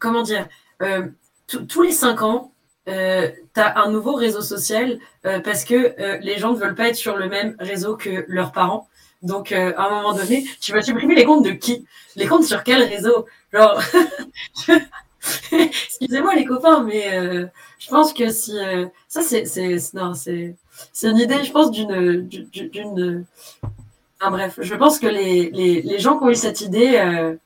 comment 0.00 0.22
dire, 0.22 0.48
tous- 1.46 1.82
les 1.82 1.92
cinq 1.92 2.22
ans, 2.22 2.52
tu 2.86 2.92
as 2.92 3.78
un 3.78 3.90
nouveau 3.90 4.14
réseau 4.14 4.42
social 4.42 4.98
parce 5.22 5.64
que 5.64 5.94
les 6.22 6.38
gens 6.38 6.52
ne 6.52 6.58
veulent 6.58 6.74
pas 6.74 6.88
être 6.88 6.96
sur 6.96 7.16
le 7.16 7.28
même 7.28 7.56
réseau 7.58 7.96
que 7.96 8.24
leurs 8.28 8.52
parents. 8.52 8.88
Donc, 9.22 9.52
à 9.52 9.74
un 9.86 9.90
moment 9.90 10.14
donné, 10.14 10.46
tu 10.60 10.72
vas 10.72 10.82
supprimer 10.82 11.14
les 11.14 11.24
comptes 11.24 11.44
de 11.44 11.50
qui? 11.50 11.86
Les 12.16 12.26
comptes 12.26 12.44
sur 12.44 12.62
quel 12.64 12.82
réseau? 12.82 13.26
Genre, 13.52 13.80
excusez-moi 15.52 16.34
les 16.34 16.44
copains, 16.44 16.82
mais 16.82 17.48
je 17.78 17.88
pense 17.88 18.12
que 18.12 18.30
si 18.30 18.56
ça 19.08 19.22
c'est- 19.22 19.94
non 19.94 20.14
c'est 20.14 20.56
c'est 20.92 21.10
une 21.10 21.18
idée, 21.18 21.42
je 21.44 21.52
pense 21.52 21.70
d'une 21.70 22.26
d'une 22.28 23.24
enfin 24.20 24.30
bref, 24.30 24.58
je 24.60 24.74
pense 24.74 24.98
que 24.98 25.06
les 25.06 25.50
les 25.50 25.82
les 25.82 25.98
gens 25.98 26.18
qui 26.18 26.24
ont 26.24 26.30
eu 26.30 26.34
cette 26.34 26.60
idée, 26.60 26.96
euh, 26.96 27.36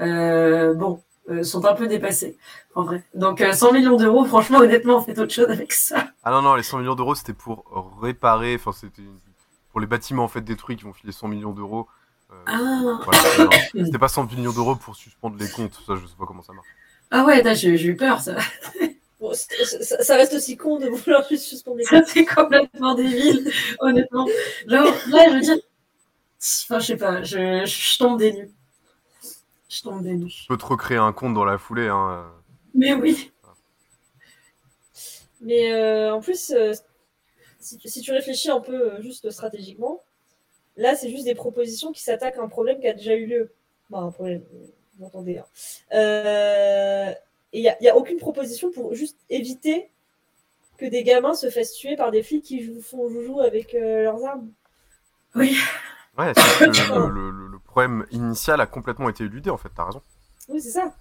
euh, 0.00 0.74
bon, 0.74 1.00
euh, 1.30 1.42
sont 1.42 1.64
un 1.64 1.74
peu 1.74 1.86
dépassés 1.86 2.36
en 2.74 2.84
vrai. 2.84 3.02
Donc 3.14 3.40
euh, 3.40 3.52
100 3.52 3.72
millions 3.72 3.96
d'euros, 3.96 4.24
franchement, 4.24 4.58
honnêtement, 4.58 5.00
faites 5.00 5.18
autre 5.18 5.32
chose 5.32 5.48
avec 5.48 5.72
ça. 5.72 6.08
Ah 6.22 6.30
non, 6.30 6.42
non, 6.42 6.54
les 6.54 6.62
100 6.62 6.78
millions 6.78 6.94
d'euros, 6.94 7.14
c'était 7.14 7.32
pour 7.32 7.64
réparer, 8.00 8.54
enfin, 8.56 8.72
c'était 8.72 9.02
pour 9.70 9.80
les 9.80 9.86
bâtiments 9.86 10.24
en 10.24 10.28
fait 10.28 10.40
détruits 10.42 10.76
qui 10.76 10.84
vont 10.84 10.92
filer 10.92 11.12
100 11.12 11.28
millions 11.28 11.52
d'euros. 11.52 11.86
Ah. 12.46 12.98
voilà, 13.04 13.20
c'était- 13.20 13.44
non, 13.78 13.84
c'était 13.84 13.98
pas 13.98 14.08
100 14.08 14.24
millions 14.24 14.52
d'euros 14.52 14.74
pour 14.76 14.96
suspendre 14.96 15.36
les 15.38 15.48
comptes, 15.48 15.74
ça, 15.86 15.94
je 15.96 16.06
sais 16.06 16.16
pas 16.18 16.26
comment 16.26 16.42
ça 16.42 16.52
marche. 16.52 16.66
Ah 17.10 17.24
ouais, 17.24 17.42
j'ai 17.54 17.70
eu 17.84 17.96
peur 17.96 18.20
ça. 18.20 18.36
Bon, 19.26 19.34
ça, 19.34 20.02
ça 20.04 20.16
reste 20.16 20.34
aussi 20.34 20.56
con 20.56 20.78
de 20.78 20.86
vouloir 20.88 21.26
juste 21.28 21.44
suspendre 21.44 21.78
les 21.78 21.84
Ça 21.84 22.02
c'est 22.04 22.24
complètement 22.24 22.94
débile, 22.94 23.50
honnêtement. 23.80 24.26
Genre 24.68 24.86
là, 25.08 25.28
je 25.28 25.34
veux 25.34 25.40
dire, 25.40 25.56
enfin 26.38 26.78
je 26.78 26.86
sais 26.86 26.96
pas, 26.96 27.22
je, 27.24 27.64
je 27.66 27.98
tombe 27.98 28.18
des 28.18 28.32
nues. 28.32 28.50
Je 29.68 29.82
tombe 29.82 30.02
des 30.02 30.14
nues. 30.14 30.28
Tu 30.30 30.46
peux 30.46 30.56
te 30.56 30.64
recréer 30.64 30.98
un 30.98 31.12
compte 31.12 31.34
dans 31.34 31.44
la 31.44 31.58
foulée, 31.58 31.88
hein. 31.88 32.30
Mais 32.74 32.94
oui. 32.94 33.32
Mais 35.40 35.72
euh, 35.72 36.14
en 36.14 36.20
plus, 36.20 36.50
euh, 36.50 36.72
si, 37.60 37.78
tu- 37.78 37.88
si 37.88 38.00
tu 38.00 38.12
réfléchis 38.12 38.50
un 38.50 38.60
peu 38.60 38.94
euh, 38.94 39.02
juste 39.02 39.30
stratégiquement, 39.30 40.02
là, 40.76 40.94
c'est 40.94 41.10
juste 41.10 41.24
des 41.24 41.34
propositions 41.34 41.92
qui 41.92 42.02
s'attaquent 42.02 42.38
à 42.38 42.42
un 42.42 42.48
problème 42.48 42.80
qui 42.80 42.88
a 42.88 42.94
déjà 42.94 43.14
eu 43.14 43.26
lieu. 43.26 43.52
Bah, 43.90 43.98
un 43.98 44.10
problème, 44.12 44.42
vous 44.52 45.04
m'entendez. 45.04 45.38
hein. 45.38 45.46
Et 47.52 47.58
il 47.60 47.62
n'y 47.62 47.68
a, 47.68 47.82
y 47.82 47.88
a 47.88 47.96
aucune 47.96 48.18
proposition 48.18 48.70
pour 48.70 48.94
juste 48.94 49.18
éviter 49.30 49.90
que 50.78 50.86
des 50.86 51.04
gamins 51.04 51.34
se 51.34 51.50
fassent 51.50 51.74
tuer 51.74 51.96
par 51.96 52.10
des 52.10 52.22
flics 52.22 52.44
qui 52.44 52.62
jou- 52.64 52.80
font 52.82 53.08
joujou 53.08 53.40
avec 53.40 53.74
euh, 53.74 54.04
leurs 54.04 54.24
armes. 54.24 54.50
Oui. 55.34 55.56
Ouais, 56.18 56.32
c'est 56.34 56.52
que 56.52 56.64
le, 56.64 57.08
le- 57.08 57.30
le- 57.30 57.46
le 57.48 57.58
problème 57.60 58.06
initial 58.10 58.60
a 58.60 58.66
complètement 58.66 59.08
été 59.08 59.24
éludé, 59.24 59.50
en 59.50 59.56
fait, 59.58 59.68
t'as 59.74 59.84
raison. 59.84 60.02
Oui, 60.48 60.60
c'est 60.60 60.70
ça. 60.70 60.94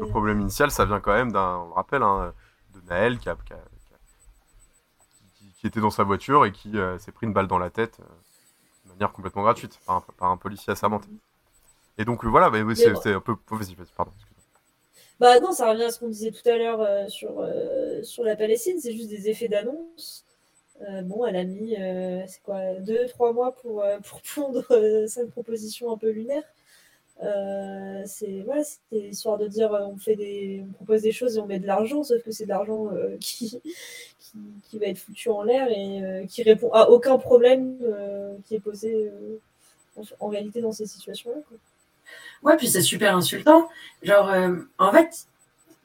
Le 0.00 0.06
problème 0.06 0.40
initial, 0.40 0.70
ça 0.70 0.84
vient 0.84 1.00
quand 1.00 1.14
même 1.14 1.32
d'un, 1.32 1.56
on 1.58 1.68
le 1.68 1.72
rappelle, 1.72 2.02
hein, 2.02 2.34
de 2.74 2.80
Naël 2.82 3.18
qui, 3.18 3.28
a- 3.30 3.36
qui 3.36 3.52
a- 3.54 3.56
qui 3.56 3.94
a- 3.94 3.98
qui- 5.34 5.52
qui 5.58 5.66
était 5.66 5.80
dans 5.80 5.90
sa 5.90 6.04
voiture 6.04 6.44
et 6.46 6.52
qui 6.52 6.76
euh, 6.78 6.98
s'est 6.98 7.12
pris 7.12 7.26
une 7.26 7.32
balle 7.32 7.46
dans 7.48 7.58
la 7.58 7.70
tête 7.70 7.98
euh, 8.00 8.04
de 8.86 8.90
manière 8.90 9.12
complètement 9.12 9.42
gratuite 9.42 9.80
par 9.86 9.96
un, 9.96 10.00
par 10.18 10.30
un 10.30 10.36
policier 10.38 10.72
assermenté. 10.72 11.08
Et 11.98 12.04
donc 12.04 12.24
voilà, 12.24 12.50
bah, 12.50 12.58
c'est 12.76 13.14
un 13.14 13.20
peu. 13.20 13.36
oh, 13.50 13.56
vas-y, 13.56 13.74
vas-y, 13.74 13.92
pardon. 13.96 14.12
Bah 15.22 15.38
non, 15.38 15.52
ça 15.52 15.70
revient 15.70 15.84
à 15.84 15.92
ce 15.92 16.00
qu'on 16.00 16.08
disait 16.08 16.32
tout 16.32 16.48
à 16.48 16.56
l'heure 16.56 16.80
euh, 16.80 17.06
sur, 17.06 17.38
euh, 17.38 18.02
sur 18.02 18.24
la 18.24 18.34
Palestine, 18.34 18.80
c'est 18.80 18.92
juste 18.92 19.08
des 19.08 19.28
effets 19.28 19.46
d'annonce. 19.46 20.24
Euh, 20.82 21.02
bon, 21.02 21.24
elle 21.26 21.36
a 21.36 21.44
mis, 21.44 21.76
c'est 22.26 22.42
quoi, 22.42 22.74
deux, 22.80 23.06
trois 23.06 23.32
mois 23.32 23.52
pour, 23.54 23.84
pour 24.04 24.20
pondre 24.34 24.64
cette 25.08 25.30
proposition 25.30 25.92
un 25.92 25.96
peu 25.96 26.10
lunaire. 26.10 26.42
C'est 28.06 28.42
voilà, 28.44 28.64
c'était 28.64 29.10
histoire 29.10 29.38
de 29.38 29.46
dire 29.46 29.70
on 29.72 29.96
fait 29.96 30.16
des, 30.16 30.64
on 30.68 30.72
propose 30.72 31.02
des 31.02 31.12
choses 31.12 31.36
et 31.36 31.40
on 31.40 31.46
met 31.46 31.60
de 31.60 31.68
l'argent, 31.68 32.02
sauf 32.02 32.20
que 32.24 32.32
c'est 32.32 32.44
de 32.44 32.48
l'argent 32.50 32.90
qui, 33.20 33.60
qui, 34.18 34.38
qui 34.64 34.78
va 34.80 34.86
être 34.86 34.98
foutu 34.98 35.28
en 35.28 35.44
l'air 35.44 35.68
et 35.70 36.26
qui 36.28 36.42
répond 36.42 36.70
à 36.72 36.90
aucun 36.90 37.18
problème 37.18 37.78
qui 38.46 38.56
est 38.56 38.60
posé 38.60 39.08
en, 39.96 40.02
en 40.18 40.28
réalité 40.28 40.60
dans 40.62 40.72
ces 40.72 40.86
situations-là. 40.86 41.40
Ouais, 42.42 42.56
puis 42.56 42.68
c'est 42.68 42.82
super 42.82 43.16
insultant. 43.16 43.68
Genre, 44.02 44.28
euh, 44.30 44.56
en 44.78 44.92
fait, 44.92 45.26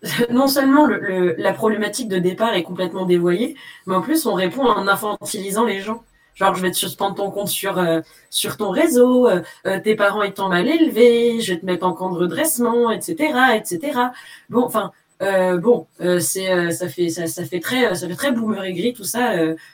non 0.31 0.47
seulement 0.47 0.85
le, 0.85 0.99
le- 0.99 1.35
la 1.37 1.53
problématique 1.53 2.07
de 2.09 2.19
départ 2.19 2.53
est 2.53 2.63
complètement 2.63 3.05
dévoyée, 3.05 3.55
mais 3.85 3.95
en 3.95 4.01
plus 4.01 4.25
on 4.25 4.33
répond 4.33 4.65
en 4.65 4.87
infantilisant 4.87 5.65
les 5.65 5.81
gens. 5.81 6.03
Genre, 6.35 6.53
je 6.55 6.61
vais 6.61 6.71
te 6.71 6.77
suspendre 6.77 7.15
ton 7.15 7.31
compte 7.31 7.47
sur, 7.47 7.79
euh, 7.79 8.01
sur 8.29 8.57
ton 8.57 8.69
réseau, 8.69 9.27
euh, 9.27 9.41
tes 9.83 9.95
parents 9.95 10.29
t'ont 10.31 10.49
mal 10.49 10.67
élevé, 10.67 11.41
je 11.41 11.53
vais 11.53 11.59
te 11.59 11.65
mettre 11.65 11.85
en 11.85 11.93
camp 11.93 12.11
de 12.11 12.17
redressement, 12.19 12.91
etc., 12.91 13.57
etc. 13.57 14.11
Bon, 14.49 14.63
enfin, 14.63 14.91
bon, 15.19 15.87
c'est 16.19 16.71
ça 16.71 16.87
fait 16.89 17.09
ça, 17.09 17.27
fait 17.45 17.59
très 17.59 17.95
ça 17.95 18.07
fait 18.07 18.15
très 18.15 18.31
boomer 18.31 18.63
et 18.65 18.73
gris 18.73 18.93
tout 18.93 19.03
ça 19.03 19.33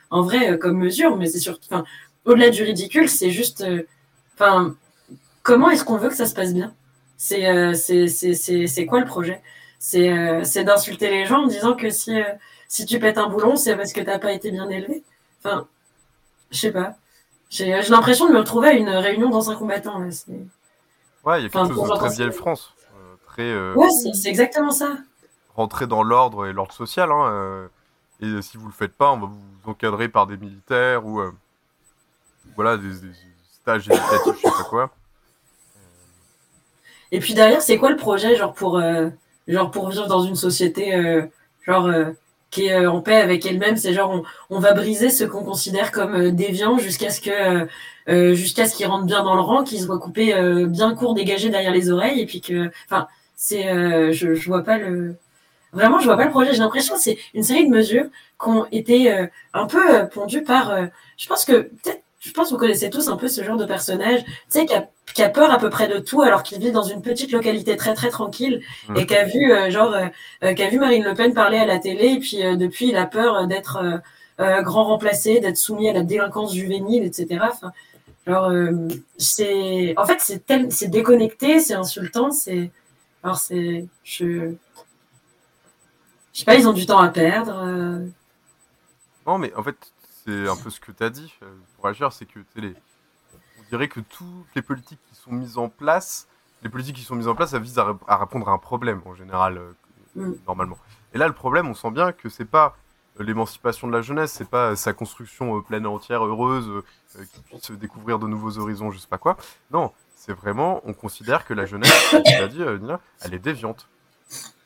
en 0.10 0.22
vrai 0.22 0.58
comme 0.58 0.78
mesure, 0.78 1.18
mais 1.18 1.28
c'est 1.28 1.40
surtout 1.40 1.68
au-delà 2.26 2.50
du 2.50 2.64
ridicule, 2.64 3.10
c'est 3.10 3.30
juste 3.32 3.66
enfin 4.36 4.76
comment 5.44 5.70
est-ce 5.70 5.84
qu'on 5.86 5.98
veut 5.98 6.10
que 6.10 6.16
ça 6.16 6.26
se 6.26 6.34
passe 6.34 6.54
bien? 6.54 6.74
C'est 7.18 7.46
euh, 7.48 7.74
quoi 8.88 9.00
le 9.00 9.06
projet? 9.06 9.42
C'est 9.80 10.12
euh, 10.12 10.44
c'est 10.44 10.64
d'insulter 10.64 11.10
les 11.10 11.26
gens 11.26 11.44
en 11.44 11.48
disant 11.48 11.76
que 11.76 11.90
si 11.90 12.20
euh, 12.20 12.24
si 12.68 12.86
tu 12.86 13.00
pètes 13.00 13.18
un 13.18 13.28
boulon, 13.28 13.56
c'est 13.56 13.76
parce 13.76 13.94
que 13.94 14.02
t'as 14.02 14.18
pas 14.20 14.32
été 14.34 14.50
bien 14.52 14.68
élevé? 14.70 15.04
Enfin, 15.44 15.68
je 16.52 16.58
sais 16.60 16.72
pas. 16.72 16.96
J'ai 17.50 17.80
l'impression 17.90 18.28
de 18.28 18.34
me 18.34 18.40
retrouver 18.40 18.70
à 18.70 18.74
une 18.74 18.90
réunion 18.90 19.30
dans 19.30 19.52
un 19.52 19.56
combattant. 19.56 20.00
Là. 20.00 20.08
Ouais, 21.26 21.40
il 21.40 21.44
y 21.44 21.46
a 21.46 21.50
quelque 21.50 21.56
Enfin, 21.58 21.74
chose 21.74 21.90
de 21.90 21.96
très 21.96 22.10
vieille 22.16 22.32
France. 22.32 22.74
euh, 22.98 23.16
très 23.28 23.78
Ouais, 23.78 23.90
c'est 24.14 24.30
exactement 24.30 24.72
ça. 24.72 24.98
rentrer 25.56 25.86
dans 25.86 26.02
l'ordre 26.02 26.48
et 26.48 26.54
l'ordre 26.54 26.74
social. 26.74 27.12
Hein, 27.12 27.70
et 28.22 28.42
si 28.42 28.58
vous 28.58 28.66
le 28.68 28.74
faites 28.74 28.94
pas, 28.94 29.12
on 29.12 29.18
va 29.20 29.28
vous 29.28 29.70
encadrer 29.72 30.10
par 30.10 30.26
des 30.26 30.38
militaires 30.38 31.06
ou 31.06 31.22
voilà 32.56 32.78
des, 32.78 32.90
des 32.90 33.14
stages 33.62 33.88
éducatifs, 33.88 34.36
je 34.38 34.42
sais 34.42 34.50
pas 34.58 34.64
quoi. 34.70 34.90
Et 37.14 37.20
puis 37.20 37.34
derrière, 37.36 37.62
c'est 37.62 37.78
quoi 37.78 37.92
le 37.92 37.96
projet, 37.96 38.36
genre 38.36 38.54
pour, 38.54 38.78
euh, 38.80 39.08
genre 39.48 39.70
pour 39.72 39.88
vivre 39.90 40.08
dans 40.08 40.24
une 40.24 40.36
société, 40.36 40.96
euh, 40.96 41.22
genre 41.66 41.86
euh, 41.86 42.06
qui 42.50 42.66
est 42.68 42.74
euh, 42.74 42.92
en 42.92 43.02
paix 43.02 43.18
avec 43.28 43.46
elle-même? 43.46 43.78
C'est 43.78 43.94
genre 43.94 44.10
on, 44.12 44.24
on 44.56 44.60
va 44.60 44.74
briser 44.74 45.10
ce 45.10 45.24
qu'on 45.24 45.44
considère 45.44 45.92
comme 45.92 46.16
euh, 46.16 46.32
déviant 46.32 46.78
jusqu'à 46.80 47.12
ce 47.12 47.22
que, 47.22 47.68
euh, 48.10 48.34
jusqu'à 48.34 48.66
ce 48.66 48.76
qu'ils 48.76 48.88
rentrent 48.88 49.06
bien 49.06 49.24
dans 49.24 49.36
le 49.36 49.42
rang, 49.42 49.64
qu'ils 49.64 49.82
soient 49.82 50.00
coupés 50.00 50.34
euh, 50.34 50.66
bien 50.66 50.96
court, 50.96 51.14
dégagés 51.14 51.50
derrière 51.52 51.72
les 51.72 51.92
oreilles, 51.92 52.20
et 52.20 52.26
puis 52.26 52.42
que, 52.42 52.72
enfin, 52.88 53.08
c'est, 53.36 53.68
euh, 53.70 54.12
je, 54.12 54.34
je 54.34 54.48
vois 54.48 54.64
pas 54.64 54.80
le, 54.80 55.16
vraiment, 55.72 56.00
je 56.00 56.06
vois 56.06 56.18
pas 56.18 56.26
le 56.26 56.32
projet. 56.32 56.54
J'ai 56.54 56.60
l'impression 56.66 56.96
que 56.96 57.02
c'est 57.02 57.20
une 57.36 57.44
série 57.44 57.68
de 57.68 57.72
mesures 57.72 58.08
qui 58.42 58.50
ont 58.50 58.66
été 58.72 59.28
un 59.54 59.68
peu 59.68 60.08
pondues 60.10 60.44
par, 60.44 60.76
je 61.18 61.28
pense 61.28 61.46
que 61.46 61.54
peut-être. 61.54 62.02
Je 62.26 62.32
pense 62.32 62.48
que 62.48 62.54
vous 62.54 62.60
connaissez 62.60 62.90
tous 62.90 63.10
un 63.10 63.18
peu 63.18 63.28
ce 63.28 63.44
genre 63.44 63.58
de 63.58 63.66
personnage, 63.66 64.24
tu 64.24 64.32
sais, 64.48 64.66
qui 64.66 64.74
a, 64.74 64.88
qui 65.14 65.24
a 65.24 65.30
peur 65.30 65.52
à 65.52 65.58
peu 65.58 65.70
près 65.70 65.88
de 65.88 66.00
tout 66.00 66.22
alors 66.22 66.44
qu'il 66.44 66.60
vit 66.60 66.72
dans 66.72 66.84
une 66.84 67.02
petite 67.02 67.32
localité 67.32 67.76
très 67.78 67.94
très 67.94 68.10
tranquille 68.10 68.62
et 68.96 69.06
qui 69.06 69.16
a 69.16 69.26
vu 69.26 69.52
euh, 69.52 69.70
genre 69.70 69.94
euh, 69.94 70.08
euh, 70.44 70.54
qui 70.54 70.64
a 70.64 70.70
vu 70.70 70.80
Marine 70.80 71.04
Le 71.04 71.14
Pen 71.14 71.34
parler 71.34 71.58
à 71.58 71.66
la 71.66 71.80
télé 71.80 72.14
et 72.14 72.20
puis 72.20 72.44
euh, 72.44 72.56
depuis 72.56 72.90
il 72.90 72.98
a 72.98 73.06
peur 73.06 73.48
d'être 73.48 74.02
grand 74.40 74.86
remplacé, 74.86 75.40
d'être 75.40 75.58
soumis 75.58 75.90
à 75.90 75.94
la 75.94 76.02
délinquance 76.04 76.54
juvénile, 76.54 77.04
etc. 77.04 77.40
Enfin, 77.44 77.72
genre 78.26 78.52
c'est 79.18 79.94
en 79.96 80.06
fait 80.06 80.20
c'est 80.20 80.46
tel... 80.46 80.72
c'est 80.72 80.88
déconnecté, 80.88 81.60
c'est 81.60 81.76
insultant, 81.76 82.32
c'est 82.32 82.72
alors 83.22 83.38
c'est 83.38 83.86
je 84.04 84.54
je 86.34 86.40
sais 86.40 86.46
pas, 86.46 86.56
ils 86.56 86.68
ont 86.68 86.74
du 86.74 86.88
temps 86.88 86.98
à 87.00 87.10
perdre. 87.10 87.54
Non, 89.28 89.38
mais 89.38 89.54
en 89.54 89.62
fait, 89.62 89.76
c'est 90.26 90.50
un 90.50 90.56
peu 90.56 90.72
ce 90.72 90.80
que 90.80 90.92
tu 90.92 91.04
as 91.04 91.12
dit 91.12 91.32
pour 91.76 91.88
agir, 91.88 92.12
c'est 92.12 92.26
que 92.26 92.40
les... 92.56 92.74
on 93.74 93.78
dirait 93.78 93.88
que 93.88 94.02
toutes 94.02 94.46
les 94.56 94.62
politiques 94.62 95.00
qui 95.10 95.16
sont 95.16 95.32
mises 95.32 95.58
en 95.58 95.68
place, 95.68 96.28
les 96.62 96.70
politiques 96.70 96.96
qui 96.98 97.02
sont 97.02 97.16
mises 97.16 97.28
en 97.28 97.34
place, 97.34 97.50
ça 97.52 97.60
vise 97.60 97.80
à, 97.80 97.86
ré- 97.86 97.94
à 98.08 98.18
répondre 98.18 98.48
à 98.48 98.52
un 98.52 98.58
problème 98.60 99.02
en 99.06 99.16
général, 99.16 99.58
euh, 99.58 99.72
Mm. 100.16 100.34
normalement. 100.46 100.78
Et 101.16 101.18
là, 101.18 101.26
le 101.28 101.34
problème, 101.34 101.68
on 101.68 101.74
sent 101.74 101.90
bien 101.90 102.12
que 102.12 102.30
c'est 102.30 102.46
pas 102.46 102.76
euh, 103.20 103.24
l'émancipation 103.24 103.88
de 103.88 103.94
la 103.94 104.04
jeunesse, 104.04 104.32
c'est 104.32 104.48
pas 104.48 104.70
euh, 104.70 104.76
sa 104.76 104.94
construction 104.94 105.58
euh, 105.58 105.62
pleine 105.62 105.86
et 105.86 105.88
entière, 105.88 106.24
heureuse, 106.24 106.70
euh, 106.70 106.84
euh, 107.18 107.24
qui 107.34 107.42
puisse 107.42 107.72
découvrir 107.72 108.20
de 108.20 108.28
nouveaux 108.28 108.60
horizons, 108.60 108.92
je 108.92 109.00
sais 109.00 109.08
pas 109.08 109.18
quoi. 109.18 109.38
Non, 109.72 109.92
c'est 110.16 110.34
vraiment, 110.34 110.82
on 110.86 110.94
considère 110.94 111.46
que 111.48 111.56
la 111.56 111.66
jeunesse, 111.66 111.92
comme 112.12 112.22
tu 112.22 112.38
l'as 112.38 112.48
dit, 112.48 112.62
euh, 112.62 112.78
Nina, 112.78 113.00
elle 113.22 113.34
est 113.34 113.40
déviante. 113.40 113.88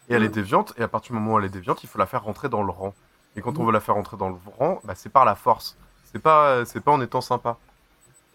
Et 0.09 0.15
elle 0.15 0.23
est 0.23 0.27
déviante, 0.29 0.73
et 0.77 0.83
à 0.83 0.89
partir 0.89 1.13
du 1.15 1.19
moment 1.21 1.35
où 1.35 1.39
elle 1.39 1.45
est 1.45 1.49
déviante, 1.49 1.81
il 1.81 1.87
faut 1.87 1.97
la 1.97 2.07
faire 2.07 2.23
rentrer 2.25 2.49
dans 2.49 2.61
le 2.63 2.71
rang. 2.71 2.93
Et 3.37 3.41
quand 3.41 3.57
on 3.57 3.63
veut 3.63 3.71
la 3.71 3.79
faire 3.79 3.95
rentrer 3.95 4.17
dans 4.17 4.27
le 4.27 4.35
rang, 4.57 4.81
bah, 4.83 4.95
c'est 4.95 5.09
par 5.09 5.23
la 5.23 5.35
force. 5.35 5.77
C'est 6.11 6.19
pas, 6.19 6.65
c'est 6.65 6.81
pas 6.81 6.91
en 6.91 6.99
étant 6.99 7.21
sympa. 7.21 7.57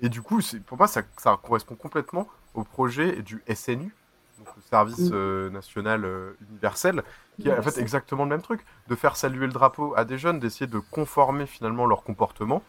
Et 0.03 0.09
du 0.09 0.21
coup, 0.21 0.41
pour 0.67 0.77
moi, 0.79 0.87
ça, 0.89 1.03
ça 1.17 1.39
correspond 1.43 1.77
complètement 1.77 2.29
au 2.55 2.65
projet 2.65 3.23
du 3.23 3.43
SNU, 3.55 3.95
donc 4.39 4.49
le 4.57 4.63
service 4.63 5.11
euh, 5.13 5.49
national 5.51 6.05
euh, 6.05 6.37
universel, 6.51 7.03
qui 7.41 7.49
est 7.49 7.57
en 7.57 7.63
fait 7.63 7.79
exactement 7.79 8.25
le 8.25 8.31
même 8.31 8.43
truc, 8.43 8.65
de 8.89 8.95
faire 8.97 9.17
saluer 9.17 9.47
le 9.47 9.53
drapeau 9.53 9.95
à 9.97 10.05
des 10.05 10.19
jeunes, 10.19 10.41
d'essayer 10.41 10.67
de 10.67 10.81
conformer 10.81 11.47
finalement 11.47 11.87
leur 11.87 12.03
comportement, 12.03 12.63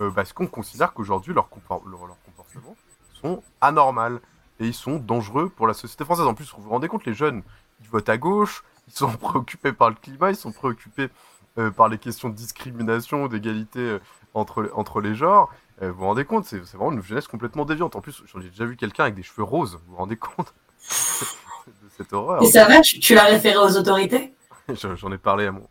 euh, 0.00 0.10
parce 0.10 0.32
qu'on 0.32 0.46
considère 0.46 0.92
qu'aujourd'hui 0.92 1.32
leur, 1.32 1.48
compor- 1.48 1.88
leur, 1.88 2.06
leur 2.06 2.20
comportement 2.22 2.76
sont 3.14 3.42
anormaux 3.62 4.18
et 4.60 4.66
ils 4.66 4.74
sont 4.74 4.96
dangereux 4.98 5.48
pour 5.48 5.66
la 5.66 5.74
société 5.74 6.04
française. 6.04 6.26
En 6.26 6.34
plus, 6.34 6.52
vous 6.54 6.62
vous 6.62 6.70
rendez 6.70 6.88
compte, 6.88 7.06
les 7.06 7.14
jeunes, 7.14 7.42
ils 7.80 7.88
votent 7.88 8.08
à 8.10 8.18
gauche, 8.18 8.62
ils 8.88 8.94
sont 8.94 9.10
préoccupés 9.16 9.72
par 9.72 9.88
le 9.88 9.96
climat, 9.96 10.30
ils 10.30 10.36
sont 10.36 10.52
préoccupés 10.52 11.08
par 11.76 11.88
les 11.88 11.98
questions 11.98 12.28
de 12.30 12.34
discrimination, 12.34 13.28
d'égalité 13.28 13.98
entre, 14.34 14.70
entre 14.74 15.00
les 15.00 15.14
genres. 15.14 15.52
Euh, 15.82 15.90
vous 15.90 15.98
vous 15.98 16.04
rendez 16.04 16.24
compte, 16.24 16.44
c'est 16.44 16.58
vraiment 16.58 16.92
une 16.92 17.02
jeunesse 17.02 17.26
complètement 17.26 17.64
déviante. 17.64 17.96
En 17.96 18.00
plus, 18.00 18.22
j'en 18.26 18.40
ai 18.40 18.48
déjà 18.48 18.64
vu 18.64 18.76
quelqu'un 18.76 19.04
avec 19.04 19.14
des 19.14 19.22
cheveux 19.22 19.42
roses, 19.42 19.74
vous 19.86 19.92
vous 19.92 19.96
rendez 19.96 20.16
compte 20.16 20.54
de 21.66 21.88
cette 21.96 22.12
horreur 22.12 22.42
Et 22.42 22.46
ça 22.46 22.66
va, 22.66 22.80
tu, 22.80 23.00
tu 23.00 23.14
l'as 23.14 23.24
référé 23.24 23.56
aux 23.56 23.76
autorités? 23.76 24.34
J'en 24.74 25.12
ai 25.12 25.18
parlé 25.18 25.46
à 25.46 25.52
mon, 25.52 25.66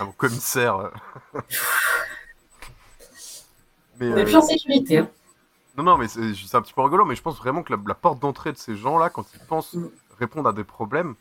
à 0.00 0.04
mon 0.04 0.12
commissaire. 0.12 0.90
mais, 4.00 4.12
On 4.12 4.16
est 4.16 4.20
euh, 4.22 4.24
plus 4.24 4.36
en 4.36 4.42
sécurité. 4.42 4.98
Hein. 4.98 5.08
non, 5.76 5.84
non, 5.84 5.98
mais 5.98 6.08
c'est 6.08 6.54
un 6.54 6.62
petit 6.62 6.72
peu 6.72 6.82
rigolo, 6.82 7.04
mais 7.04 7.14
je 7.14 7.22
pense 7.22 7.36
vraiment 7.38 7.62
que 7.62 7.72
la, 7.72 7.80
la 7.86 7.94
porte 7.94 8.18
d'entrée 8.18 8.52
de 8.52 8.58
ces 8.58 8.76
gens-là, 8.76 9.08
quand 9.10 9.26
ils 9.34 9.40
pensent 9.40 9.74
Mm. 9.74 9.88
répondre 10.18 10.48
à 10.48 10.52
des 10.52 10.64
problèmes, 10.64 11.14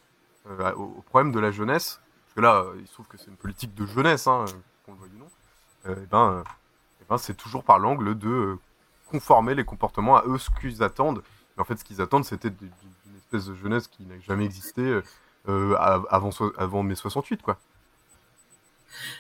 euh, 0.49 0.73
aux, 0.75 0.95
aux 0.97 1.01
problèmes 1.01 1.31
de 1.31 1.39
la 1.39 1.51
jeunesse, 1.51 2.01
parce 2.25 2.35
que 2.35 2.41
là, 2.41 2.63
euh, 2.63 2.75
il 2.79 2.87
se 2.87 2.93
trouve 2.93 3.07
que 3.07 3.17
c'est 3.17 3.27
une 3.27 3.37
politique 3.37 3.73
de 3.75 3.85
jeunesse, 3.85 4.27
hein, 4.27 4.45
qu'on 4.85 4.93
le 4.93 4.99
veuille 4.99 5.11
ou 5.15 5.19
non, 5.19 5.31
euh, 5.87 6.03
et 6.03 6.07
ben, 6.07 6.31
euh, 6.31 6.43
ben, 7.13 7.17
c'est 7.17 7.35
toujours 7.35 7.63
par 7.63 7.79
l'angle 7.79 8.17
de 8.17 8.27
euh, 8.29 8.59
conformer 9.11 9.53
les 9.55 9.63
comportements 9.63 10.17
à 10.17 10.23
eux 10.25 10.37
ce 10.37 10.49
qu'ils 10.59 10.81
attendent. 10.81 11.21
En 11.57 11.63
fait, 11.63 11.77
ce 11.77 11.83
qu'ils 11.83 12.01
attendent, 12.01 12.25
c'était 12.25 12.47
une 12.49 13.17
espèce 13.17 13.45
de 13.45 13.55
jeunesse 13.55 13.87
qui 13.87 14.03
n'a 14.05 14.19
jamais 14.19 14.45
existé 14.45 14.81
euh, 14.81 15.03
euh, 15.47 15.75
av- 15.77 16.07
avant, 16.09 16.31
avant 16.57 16.81
mai 16.83 16.95
68, 16.95 17.41
quoi. 17.43 17.57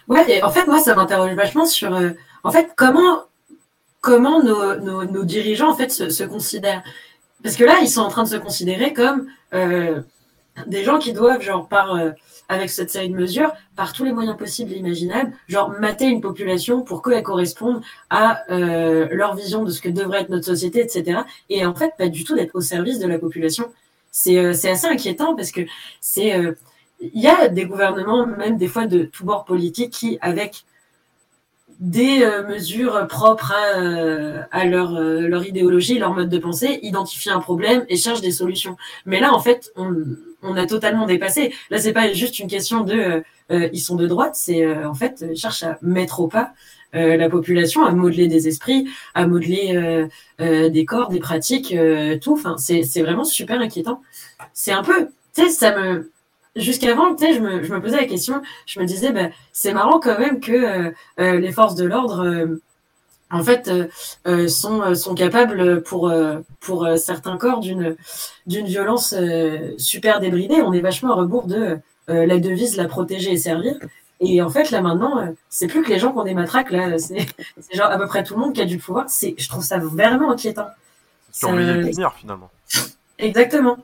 Ouais, 0.07 0.41
en 0.43 0.49
fait, 0.51 0.65
moi, 0.65 0.79
ça 0.79 0.95
m'interroge 0.95 1.33
vachement 1.33 1.65
sur, 1.65 1.99
en 2.43 2.51
fait, 2.51 2.73
comment, 2.75 3.23
nos, 4.03 5.23
dirigeants, 5.23 5.75
se, 5.75 6.23
considèrent. 6.25 6.83
Parce 7.43 7.55
que 7.55 7.63
là, 7.63 7.79
ils 7.81 7.89
sont 7.89 8.01
en 8.01 8.09
train 8.09 8.23
de 8.23 8.29
se 8.29 8.35
considérer 8.35 8.93
comme 8.93 9.27
des 9.51 10.83
gens 10.83 10.99
qui 10.99 11.11
doivent, 11.13 11.41
genre, 11.41 11.67
par, 11.67 11.97
avec 12.49 12.69
cette 12.69 12.89
série 12.89 13.09
de 13.09 13.15
mesures, 13.15 13.51
par 13.75 13.93
tous 13.93 14.03
les 14.03 14.11
moyens 14.11 14.37
possibles 14.37 14.71
et 14.73 14.77
imaginables, 14.77 15.33
genre, 15.47 15.69
mater 15.79 16.05
une 16.05 16.21
population 16.21 16.81
pour 16.81 17.01
qu'elle 17.01 17.23
corresponde 17.23 17.81
à 18.09 18.43
euh, 18.51 19.07
leur 19.11 19.35
vision 19.35 19.63
de 19.63 19.71
ce 19.71 19.81
que 19.81 19.89
devrait 19.89 20.21
être 20.21 20.29
notre 20.29 20.45
société, 20.45 20.81
etc. 20.81 21.21
Et 21.49 21.65
en 21.65 21.73
fait, 21.73 21.93
pas 21.97 22.09
du 22.09 22.23
tout 22.23 22.35
d'être 22.35 22.55
au 22.55 22.61
service 22.61 22.99
de 22.99 23.07
la 23.07 23.19
population. 23.19 23.71
C'est 24.11 24.37
euh, 24.37 24.51
assez 24.51 24.87
inquiétant 24.87 25.35
parce 25.35 25.51
que 25.51 25.61
c'est... 26.01 26.33
euh, 26.37 26.53
il 27.13 27.21
y 27.21 27.27
a 27.27 27.49
des 27.49 27.65
gouvernements, 27.65 28.25
même 28.25 28.57
des 28.57 28.67
fois 28.67 28.87
de 28.87 29.03
tous 29.03 29.25
bords 29.25 29.45
politiques, 29.45 29.91
qui, 29.91 30.17
avec 30.21 30.63
des 31.79 32.23
euh, 32.23 32.47
mesures 32.47 33.07
propres 33.07 33.51
à, 33.51 33.79
euh, 33.79 34.43
leur, 34.65 34.95
euh, 34.95 35.27
leur 35.27 35.45
idéologie, 35.45 35.99
leur 35.99 36.13
mode 36.13 36.29
de 36.29 36.37
pensée, 36.37 36.79
identifient 36.81 37.31
un 37.31 37.39
problème 37.39 37.85
et 37.89 37.97
cherchent 37.97 38.21
des 38.21 38.31
solutions. 38.31 38.77
Mais 39.05 39.19
là, 39.19 39.33
en 39.33 39.39
fait, 39.39 39.71
on, 39.75 39.93
on 40.43 40.55
a 40.55 40.65
totalement 40.65 41.05
dépassé. 41.05 41.53
Là, 41.69 41.79
c'est 41.79 41.93
pas 41.93 42.11
juste 42.13 42.39
une 42.39 42.47
question 42.47 42.81
de 42.81 42.93
euh, 42.93 43.21
euh, 43.51 43.69
ils 43.73 43.79
sont 43.79 43.95
de 43.95 44.07
droite, 44.07 44.35
c'est 44.35 44.65
euh, 44.65 44.87
en 44.87 44.93
fait, 44.93 45.25
ils 45.29 45.37
cherchent 45.37 45.63
à 45.63 45.77
mettre 45.81 46.19
au 46.21 46.27
pas 46.27 46.53
euh, 46.95 47.17
la 47.17 47.29
population, 47.29 47.83
à 47.83 47.91
modeler 47.91 48.27
des 48.27 48.47
esprits, 48.47 48.87
à 49.15 49.27
modeler 49.27 49.73
euh, 49.75 50.07
euh, 50.41 50.69
des 50.69 50.85
corps, 50.85 51.09
des 51.09 51.19
pratiques, 51.19 51.73
euh, 51.73 52.17
tout. 52.19 52.33
Enfin, 52.33 52.55
c'est 52.57 53.01
vraiment 53.01 53.23
super 53.25 53.59
inquiétant. 53.59 54.01
C'est 54.53 54.71
un 54.71 54.83
peu, 54.83 55.07
tu 55.35 55.43
sais, 55.43 55.49
ça 55.49 55.75
me 55.75 56.11
jusqu'avant, 56.55 57.15
tu 57.15 57.25
sais, 57.25 57.33
je 57.33 57.39
me, 57.39 57.81
posais 57.81 57.97
la 57.97 58.05
question, 58.05 58.41
je 58.65 58.79
me 58.79 58.85
disais, 58.85 59.11
bah, 59.11 59.29
c'est 59.51 59.73
marrant 59.73 59.99
quand 59.99 60.19
même 60.19 60.39
que 60.39 60.51
euh, 60.51 60.91
euh, 61.19 61.39
les 61.39 61.51
forces 61.51 61.75
de 61.75 61.85
l'ordre, 61.85 62.23
euh, 62.23 62.61
en 63.33 63.43
fait, 63.43 63.67
euh, 63.67 63.87
euh, 64.27 64.47
sont, 64.47 64.81
euh, 64.81 64.95
sont 64.95 65.15
capables 65.15 65.81
pour, 65.83 66.09
euh, 66.09 66.39
pour 66.59 66.85
euh, 66.85 66.95
certains 66.97 67.37
corps 67.37 67.59
d'une 67.59 67.95
d'une 68.45 68.65
violence 68.67 69.13
euh, 69.17 69.73
super 69.77 70.19
débridée. 70.19 70.61
On 70.61 70.71
est 70.73 70.81
vachement 70.81 71.11
à 71.11 71.15
rebours 71.15 71.47
de 71.47 71.79
euh, 72.09 72.25
la 72.25 72.39
devise 72.39 72.77
la 72.77 72.85
protéger 72.87 73.31
et 73.31 73.37
servir. 73.37 73.75
Et 74.19 74.41
en 74.41 74.49
fait, 74.49 74.71
là 74.71 74.81
maintenant, 74.81 75.17
euh, 75.19 75.31
c'est 75.49 75.67
plus 75.67 75.81
que 75.83 75.89
les 75.89 75.99
gens 75.99 76.11
qui 76.13 76.17
ont 76.19 76.23
des 76.23 76.33
matraques, 76.33 76.71
là, 76.71 76.97
c'est 76.99 77.25
c'est 77.59 77.75
genre 77.75 77.91
à 77.91 77.97
peu 77.97 78.07
près 78.07 78.23
tout 78.23 78.35
le 78.35 78.39
monde 78.41 78.53
qui 78.53 78.61
a 78.61 78.65
du 78.65 78.77
pouvoir. 78.77 79.09
C'est, 79.09 79.35
je 79.37 79.49
trouve 79.49 79.63
ça 79.63 79.79
vraiment 79.79 80.31
inquiétant. 80.31 80.67
Surveiller 81.31 81.81
Ça- 81.83 81.89
punir, 81.89 82.13
finalement. 82.13 82.51
Exactement. 83.17 83.77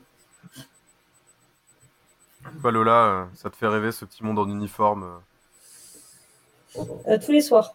Toi, 2.62 2.72
Lola, 2.72 3.28
ça 3.34 3.50
te 3.50 3.56
fait 3.56 3.66
rêver 3.68 3.92
ce 3.92 4.04
petit 4.04 4.24
monde 4.24 4.38
en 4.38 4.48
uniforme 4.48 5.06
Euh, 6.76 7.18
tous 7.24 7.32
les 7.32 7.40
soirs. 7.40 7.74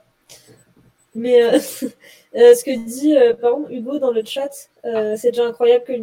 Mais 1.16 1.42
euh, 1.42 1.52
euh, 2.36 2.54
ce 2.54 2.64
que 2.64 2.86
dit 2.86 3.18
euh, 3.18 3.34
par 3.34 3.54
Hugo 3.72 3.98
dans 4.00 4.12
le 4.12 4.24
chat, 4.24 4.70
c'est 4.84 5.32
déjà 5.32 5.46
incroyable 5.46 5.86
que 5.86 5.94
le 5.94 6.00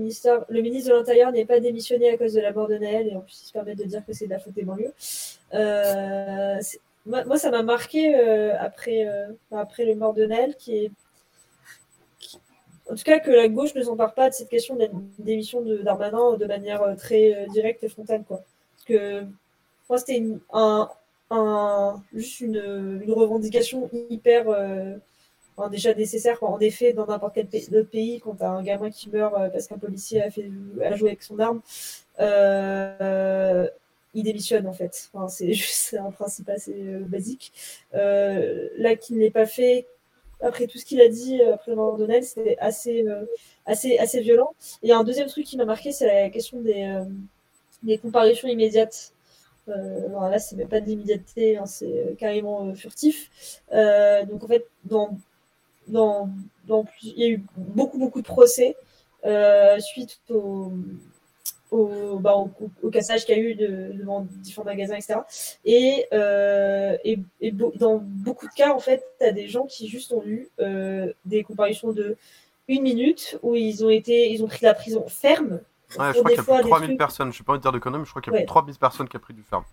ministre 0.62 0.90
de 0.90 0.94
l'Intérieur 0.94 1.30
n'ait 1.30 1.44
pas 1.44 1.60
démissionné 1.60 2.10
à 2.10 2.16
cause 2.16 2.32
de 2.32 2.40
la 2.40 2.52
mort 2.52 2.66
de 2.66 2.76
Naël 2.76 3.06
et 3.08 3.14
en 3.14 3.20
plus 3.20 3.42
il 3.42 3.46
se 3.46 3.52
permet 3.52 3.74
de 3.74 3.84
dire 3.84 4.04
que 4.04 4.12
c'est 4.12 4.26
de 4.26 4.30
la 4.30 4.40
faute 4.40 4.54
des 4.54 4.64
banlieues. 4.64 4.92
Moi, 7.04 7.36
ça 7.36 7.50
m'a 7.50 7.62
marqué 7.62 8.14
après, 8.58 9.06
après 9.50 9.84
le 9.84 9.94
mort 9.94 10.14
de 10.14 10.24
Naël, 10.24 10.56
qui 10.56 10.84
est. 10.84 10.90
en 12.90 12.94
tout 12.94 13.02
cas, 13.04 13.18
que 13.20 13.30
la 13.30 13.48
gauche 13.48 13.74
ne 13.74 13.82
s'empare 13.82 14.14
pas 14.14 14.30
de 14.30 14.34
cette 14.34 14.48
question 14.48 14.76
de 14.76 14.88
démission 15.18 15.62
Darmanin 15.82 16.36
de 16.36 16.46
manière 16.46 16.96
très 16.96 17.46
directe 17.52 17.84
et 17.84 17.88
frontale. 17.88 18.24
Quoi. 18.26 18.42
Parce 18.76 18.84
que 18.86 19.24
moi, 19.88 19.98
c'était 19.98 20.22
un, 20.52 20.88
juste 22.12 22.40
une, 22.40 23.02
revendication 23.08 23.88
hyper. 24.10 24.48
euh, 24.48 24.96
déjà 25.70 25.94
nécessaire. 25.94 26.42
En 26.42 26.58
effet, 26.60 26.92
dans 26.92 27.06
n'importe 27.06 27.34
quel 27.34 27.46
pays, 27.46 27.68
pays, 27.90 28.20
quand 28.20 28.34
tu 28.36 28.42
as 28.42 28.50
un 28.50 28.62
gamin 28.62 28.90
qui 28.90 29.10
meurt 29.10 29.34
euh, 29.34 29.48
parce 29.50 29.66
qu'un 29.66 29.78
policier 29.78 30.22
a, 30.22 30.28
joué 30.30 31.10
avec 31.10 31.22
son 31.22 31.38
arme, 31.38 31.60
euh, 32.20 33.68
il 34.14 34.24
démissionne 34.24 34.66
en 34.66 34.72
fait. 34.72 35.10
C'est 35.28 35.52
juste 35.52 35.94
un 35.94 36.10
principe 36.10 36.48
assez 36.48 36.74
basique. 37.06 37.52
Là, 37.92 38.96
qu'il 38.96 39.16
ne 39.16 39.20
l'ait 39.22 39.30
pas 39.30 39.46
fait, 39.46 39.86
après 40.40 40.66
tout 40.66 40.78
ce 40.78 40.84
qu'il 40.84 41.00
a 41.00 41.08
dit 41.08 41.40
après 41.42 41.70
le 41.70 41.76
mort 41.76 41.96
de 41.96 42.06
Nel, 42.06 42.24
c'était 42.24 42.56
assez, 42.58 43.04
assez, 43.66 43.98
assez 43.98 44.20
violent. 44.20 44.54
Et 44.82 44.92
un 44.92 45.04
deuxième 45.04 45.28
truc 45.28 45.46
qui 45.46 45.56
m'a 45.56 45.64
marqué, 45.64 45.92
c'est 45.92 46.06
la 46.06 46.30
question 46.30 46.60
des, 46.60 47.02
des 47.82 47.98
comparutions 47.98 48.48
immédiates. 48.48 49.12
Euh, 49.68 50.08
là, 50.30 50.38
c'est 50.38 50.56
même 50.56 50.68
pas 50.68 50.80
de 50.80 50.86
l'immédiateté, 50.86 51.56
hein, 51.56 51.66
c'est 51.66 51.86
euh, 51.86 52.14
carrément 52.16 52.66
euh, 52.66 52.74
furtif. 52.74 53.30
Donc 53.70 54.44
en 54.44 54.48
fait, 54.48 54.66
il 55.88 57.14
y 57.16 57.24
a 57.24 57.28
eu 57.28 57.44
beaucoup, 57.56 57.98
beaucoup 57.98 58.20
de 58.20 58.26
procès 58.26 58.76
suite 59.80 60.20
au, 60.30 60.72
au, 61.70 62.18
bah, 62.18 62.34
cassage 62.92 63.24
qu'il 63.24 63.36
y 63.36 63.40
a 63.40 63.42
eu 63.42 63.54
de, 63.54 63.92
devant 63.92 64.26
différents 64.42 64.64
magasins, 64.64 64.96
etc. 64.96 65.20
Et, 65.64 66.06
dans 67.52 67.98
beaucoup 68.02 68.48
de 68.48 68.54
cas, 68.54 68.72
en 68.72 68.80
fait, 68.80 69.04
tu 69.20 69.26
as 69.26 69.32
des 69.32 69.48
gens 69.48 69.66
qui 69.66 69.88
juste 69.88 70.12
ont 70.12 70.24
eu 70.24 70.48
des 71.24 71.44
comparutions 71.44 71.92
de 71.92 72.16
une 72.68 72.82
minute 72.82 73.38
où 73.42 73.54
ils 73.54 73.84
ont 73.84 73.90
été, 73.90 74.32
ils 74.32 74.42
ont 74.44 74.46
pris 74.46 74.64
la 74.64 74.74
prison 74.74 75.06
ferme. 75.08 75.60
Ouais, 75.98 76.12
je 76.14 76.18
crois 76.18 76.30
qu'il 76.30 76.36
y 76.36 76.40
a 76.40 76.42
plus 76.44 76.52
de 76.58 76.62
des 76.62 76.68
3000 76.68 76.88
trucs- 76.88 76.98
personnes. 76.98 77.32
Je 77.32 77.38
sais 77.38 77.44
pas 77.44 77.52
envie 77.52 77.58
de 77.58 77.62
dire 77.62 77.72
de 77.72 77.78
conneries, 77.78 78.00
mais 78.00 78.04
je 78.06 78.10
crois 78.10 78.22
qu'il 78.22 78.32
y 78.32 78.36
a 78.36 78.38
Ouais. 78.38 78.42
plus 78.42 78.46
de 78.46 78.48
3000 78.48 78.78
personnes 78.78 79.08
qui 79.08 79.16
a 79.16 79.20
pris 79.20 79.34
du 79.34 79.42
ferme. 79.42 79.64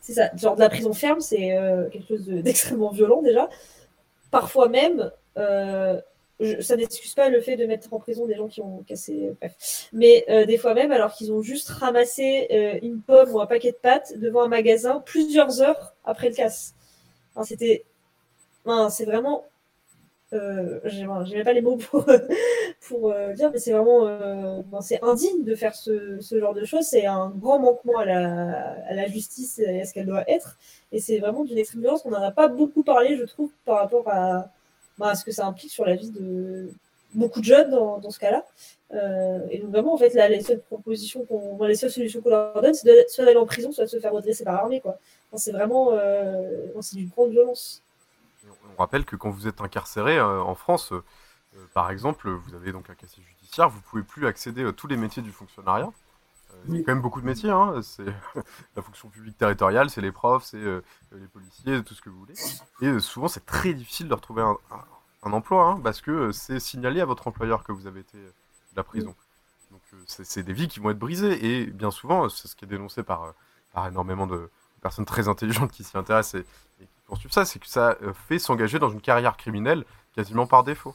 C'est 0.00 0.12
ça, 0.14 0.30
genre 0.36 0.54
de 0.56 0.60
la 0.60 0.68
prison 0.70 0.92
ferme, 0.94 1.20
c'est 1.20 1.56
euh, 1.56 1.88
quelque 1.90 2.06
chose 2.08 2.24
de- 2.26 2.40
d'extrêmement 2.42 2.90
violent 2.90 3.20
déjà. 3.22 3.48
Parfois 4.30 4.68
même, 4.68 5.10
euh, 5.36 6.00
je- 6.40 6.60
ça 6.60 6.76
n'excuse 6.76 7.14
pas 7.14 7.28
le 7.28 7.40
fait 7.40 7.56
de 7.56 7.66
mettre 7.66 7.92
en 7.92 7.98
prison 7.98 8.26
des 8.26 8.34
gens 8.36 8.46
qui 8.48 8.60
ont 8.60 8.82
cassé, 8.86 9.32
bref. 9.40 9.88
Mais 9.92 10.24
euh, 10.30 10.46
des 10.46 10.56
fois 10.56 10.72
même, 10.74 10.92
alors 10.92 11.12
qu'ils 11.12 11.32
ont 11.32 11.42
juste 11.42 11.68
ramassé 11.70 12.78
une 12.82 13.00
pomme 13.02 13.32
ou 13.34 13.40
un 13.40 13.46
paquet 13.46 13.72
de 13.72 13.76
pâtes 13.76 14.14
devant 14.18 14.42
un 14.42 14.48
magasin 14.48 15.02
plusieurs 15.04 15.60
heures 15.60 15.94
après 16.04 16.28
le 16.30 16.34
casse. 16.34 16.74
Enfin, 17.34 17.44
C'était, 17.44 17.84
enfin, 18.64 18.88
c'est 18.90 19.04
vraiment, 19.04 19.44
j'ai 20.32 21.06
même 21.06 21.44
pas 21.44 21.52
les 21.52 21.60
mots 21.62 21.76
pour 21.76 22.04
pour 22.80 23.10
euh, 23.10 23.32
dire, 23.32 23.50
mais 23.52 23.58
c'est 23.58 23.72
vraiment, 23.72 24.06
euh, 24.06 24.62
c'est 24.80 25.02
indigne 25.02 25.44
de 25.44 25.54
faire 25.54 25.74
ce, 25.74 26.18
ce 26.20 26.38
genre 26.38 26.54
de 26.54 26.64
choses. 26.64 26.84
C'est 26.84 27.06
un 27.06 27.30
grand 27.30 27.58
manquement 27.58 27.98
à 27.98 28.04
la, 28.04 28.76
à 28.86 28.94
la 28.94 29.06
justice 29.08 29.58
et 29.58 29.80
à 29.82 29.84
ce 29.84 29.92
qu'elle 29.92 30.06
doit 30.06 30.28
être. 30.30 30.56
Et 30.92 31.00
c'est 31.00 31.18
vraiment 31.18 31.44
d'une 31.44 31.58
extrême 31.58 31.82
violence. 31.82 32.02
On 32.04 32.10
n'en 32.10 32.22
a 32.22 32.30
pas 32.30 32.48
beaucoup 32.48 32.82
parlé, 32.82 33.16
je 33.16 33.24
trouve, 33.24 33.50
par 33.64 33.78
rapport 33.78 34.08
à, 34.08 34.48
ben, 34.98 35.08
à 35.08 35.14
ce 35.14 35.24
que 35.24 35.32
ça 35.32 35.46
implique 35.46 35.72
sur 35.72 35.84
la 35.84 35.96
vie 35.96 36.10
de 36.10 36.70
beaucoup 37.14 37.40
de 37.40 37.44
jeunes 37.44 37.70
dans, 37.70 37.98
dans 37.98 38.10
ce 38.10 38.18
cas-là. 38.20 38.44
Euh, 38.94 39.40
et 39.50 39.58
donc 39.58 39.70
vraiment, 39.70 39.94
en 39.94 39.98
fait, 39.98 40.14
là, 40.14 40.28
les 40.28 40.40
seules 40.40 40.62
qu'on, 40.70 41.56
ben, 41.56 41.66
les 41.66 41.74
seules 41.74 41.90
solutions 41.90 42.20
qu'on 42.20 42.30
leur 42.30 42.62
donne, 42.62 42.74
c'est 42.74 43.08
soit 43.08 43.24
d'aller 43.24 43.38
en 43.38 43.46
prison, 43.46 43.72
soit 43.72 43.84
de 43.84 43.90
se 43.90 43.98
faire 43.98 44.12
redresser 44.12 44.44
par 44.44 44.54
l'armée, 44.54 44.80
quoi. 44.80 44.98
C'est 45.34 45.52
vraiment, 45.52 45.92
c'est 46.80 46.96
d'une 46.96 47.08
grande 47.08 47.30
violence. 47.30 47.82
On 48.46 48.80
rappelle 48.80 49.04
que 49.04 49.14
quand 49.14 49.28
vous 49.28 49.46
êtes 49.46 49.60
incarcéré 49.60 50.18
en 50.18 50.54
France, 50.54 50.94
euh, 51.56 51.64
par 51.74 51.90
exemple, 51.90 52.30
vous 52.30 52.54
avez 52.54 52.72
donc 52.72 52.90
un 52.90 52.94
casier 52.94 53.22
judiciaire, 53.22 53.68
vous 53.68 53.80
pouvez 53.80 54.02
plus 54.02 54.26
accéder 54.26 54.64
à 54.64 54.72
tous 54.72 54.86
les 54.86 54.96
métiers 54.96 55.22
du 55.22 55.32
fonctionnariat. 55.32 55.90
Euh, 56.52 56.56
Il 56.68 56.76
y 56.76 56.80
a 56.80 56.84
quand 56.84 56.92
même 56.92 57.02
beaucoup 57.02 57.20
de 57.20 57.26
métiers, 57.26 57.50
hein. 57.50 57.80
c'est 57.82 58.04
la 58.76 58.82
fonction 58.82 59.08
publique 59.08 59.36
territoriale, 59.38 59.90
c'est 59.90 60.00
les 60.00 60.12
profs, 60.12 60.44
c'est 60.44 60.56
euh, 60.58 60.82
les 61.12 61.26
policiers, 61.28 61.82
tout 61.84 61.94
ce 61.94 62.00
que 62.02 62.10
vous 62.10 62.18
voulez. 62.18 62.34
Et 62.80 62.86
euh, 62.86 63.00
souvent, 63.00 63.28
c'est 63.28 63.44
très 63.46 63.74
difficile 63.74 64.08
de 64.08 64.14
retrouver 64.14 64.42
un, 64.42 64.56
un- 64.70 64.84
un 65.24 65.32
emploi, 65.32 65.64
hein, 65.66 65.80
parce 65.82 66.00
que 66.00 66.30
c'est 66.32 66.60
signalé 66.60 67.00
à 67.00 67.04
votre 67.04 67.26
employeur 67.26 67.64
que 67.64 67.72
vous 67.72 67.86
avez 67.88 68.00
été 68.00 68.18
de 68.18 68.32
la 68.76 68.84
prison. 68.84 69.14
Donc 69.72 69.82
c'est 70.06 70.42
des 70.42 70.52
vies 70.54 70.68
qui 70.68 70.80
vont 70.80 70.90
être 70.90 70.98
brisées, 70.98 71.44
et 71.60 71.66
bien 71.66 71.90
souvent, 71.90 72.28
c'est 72.28 72.48
ce 72.48 72.56
qui 72.56 72.64
est 72.64 72.68
dénoncé 72.68 73.02
par, 73.02 73.34
par 73.72 73.86
énormément 73.88 74.26
de 74.26 74.48
personnes 74.80 75.04
très 75.04 75.26
intelligentes 75.28 75.72
qui 75.72 75.82
s'y 75.84 75.98
intéressent 75.98 76.40
et, 76.40 76.46
et 76.82 76.86
qui 76.86 77.00
poursuivent 77.04 77.32
ça, 77.32 77.44
c'est 77.44 77.58
que 77.58 77.66
ça 77.66 77.98
fait 78.28 78.38
s'engager 78.38 78.78
dans 78.78 78.88
une 78.90 79.00
carrière 79.02 79.36
criminelle 79.36 79.84
quasiment 80.14 80.46
par 80.46 80.62
défaut. 80.64 80.94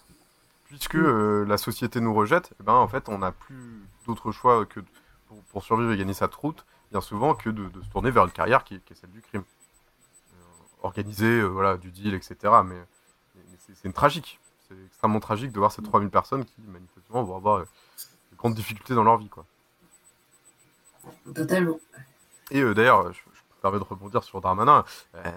Puisque 0.74 0.95
euh, 0.95 1.45
la 1.45 1.57
société 1.57 2.01
nous 2.01 2.15
rejette, 2.15 2.51
eh 2.59 2.63
ben, 2.63 2.74
en 2.74 2.88
fait, 2.88 3.07
on 3.07 3.19
n'a 3.19 3.32
plus 3.32 3.84
d'autre 4.07 4.32
choix 4.32 4.65
que 4.65 4.80
de- 4.80 4.86
pour, 5.28 5.43
pour 5.43 5.63
survivre 5.63 5.91
et 5.91 5.97
gagner 5.97 6.15
sa 6.15 6.26
route, 6.26 6.65
bien 6.89 6.99
souvent, 6.99 7.36
que 7.36 7.51
de, 7.51 7.69
de 7.69 7.82
se 7.84 7.89
tourner 7.89 8.09
vers 8.09 8.24
une 8.26 8.32
carrière 8.32 8.63
qui, 8.63 8.80
qui 8.82 8.93
est 8.93 8.95
celle 8.95 9.11
du 9.11 9.21
crime. 9.21 9.43
Euh, 10.34 10.36
organiser, 10.82 11.41
euh, 11.41 11.45
voilà, 11.45 11.78
du 11.78 11.91
deal, 11.91 12.15
etc. 12.15 12.36
Mais, 12.65 12.82
c'est 13.59 13.86
une 13.86 13.93
tragique. 13.93 14.39
C'est 14.67 14.76
extrêmement 14.88 15.19
tragique 15.19 15.51
de 15.51 15.59
voir 15.59 15.71
ces 15.71 15.84
3000 15.84 16.09
personnes 16.09 16.43
qui, 16.43 16.59
manifestement, 16.61 17.21
vont 17.21 17.36
avoir 17.36 17.59
de 17.59 17.67
grandes 18.36 18.55
difficultés 18.55 18.95
dans 18.95 19.03
leur 19.03 19.17
vie. 19.19 19.30
Quoi. 19.30 19.45
Totalement. 21.36 21.80
Et 22.49 22.61
euh, 22.61 22.74
d'ailleurs, 22.74 23.13
je, 23.13 23.19
je 23.19 23.41
me 23.41 23.61
permets 23.61 23.78
de 23.78 23.84
rebondir 23.84 24.24
sur 24.24 24.41
Darmanin. 24.41 24.86
Euh, 25.13 25.32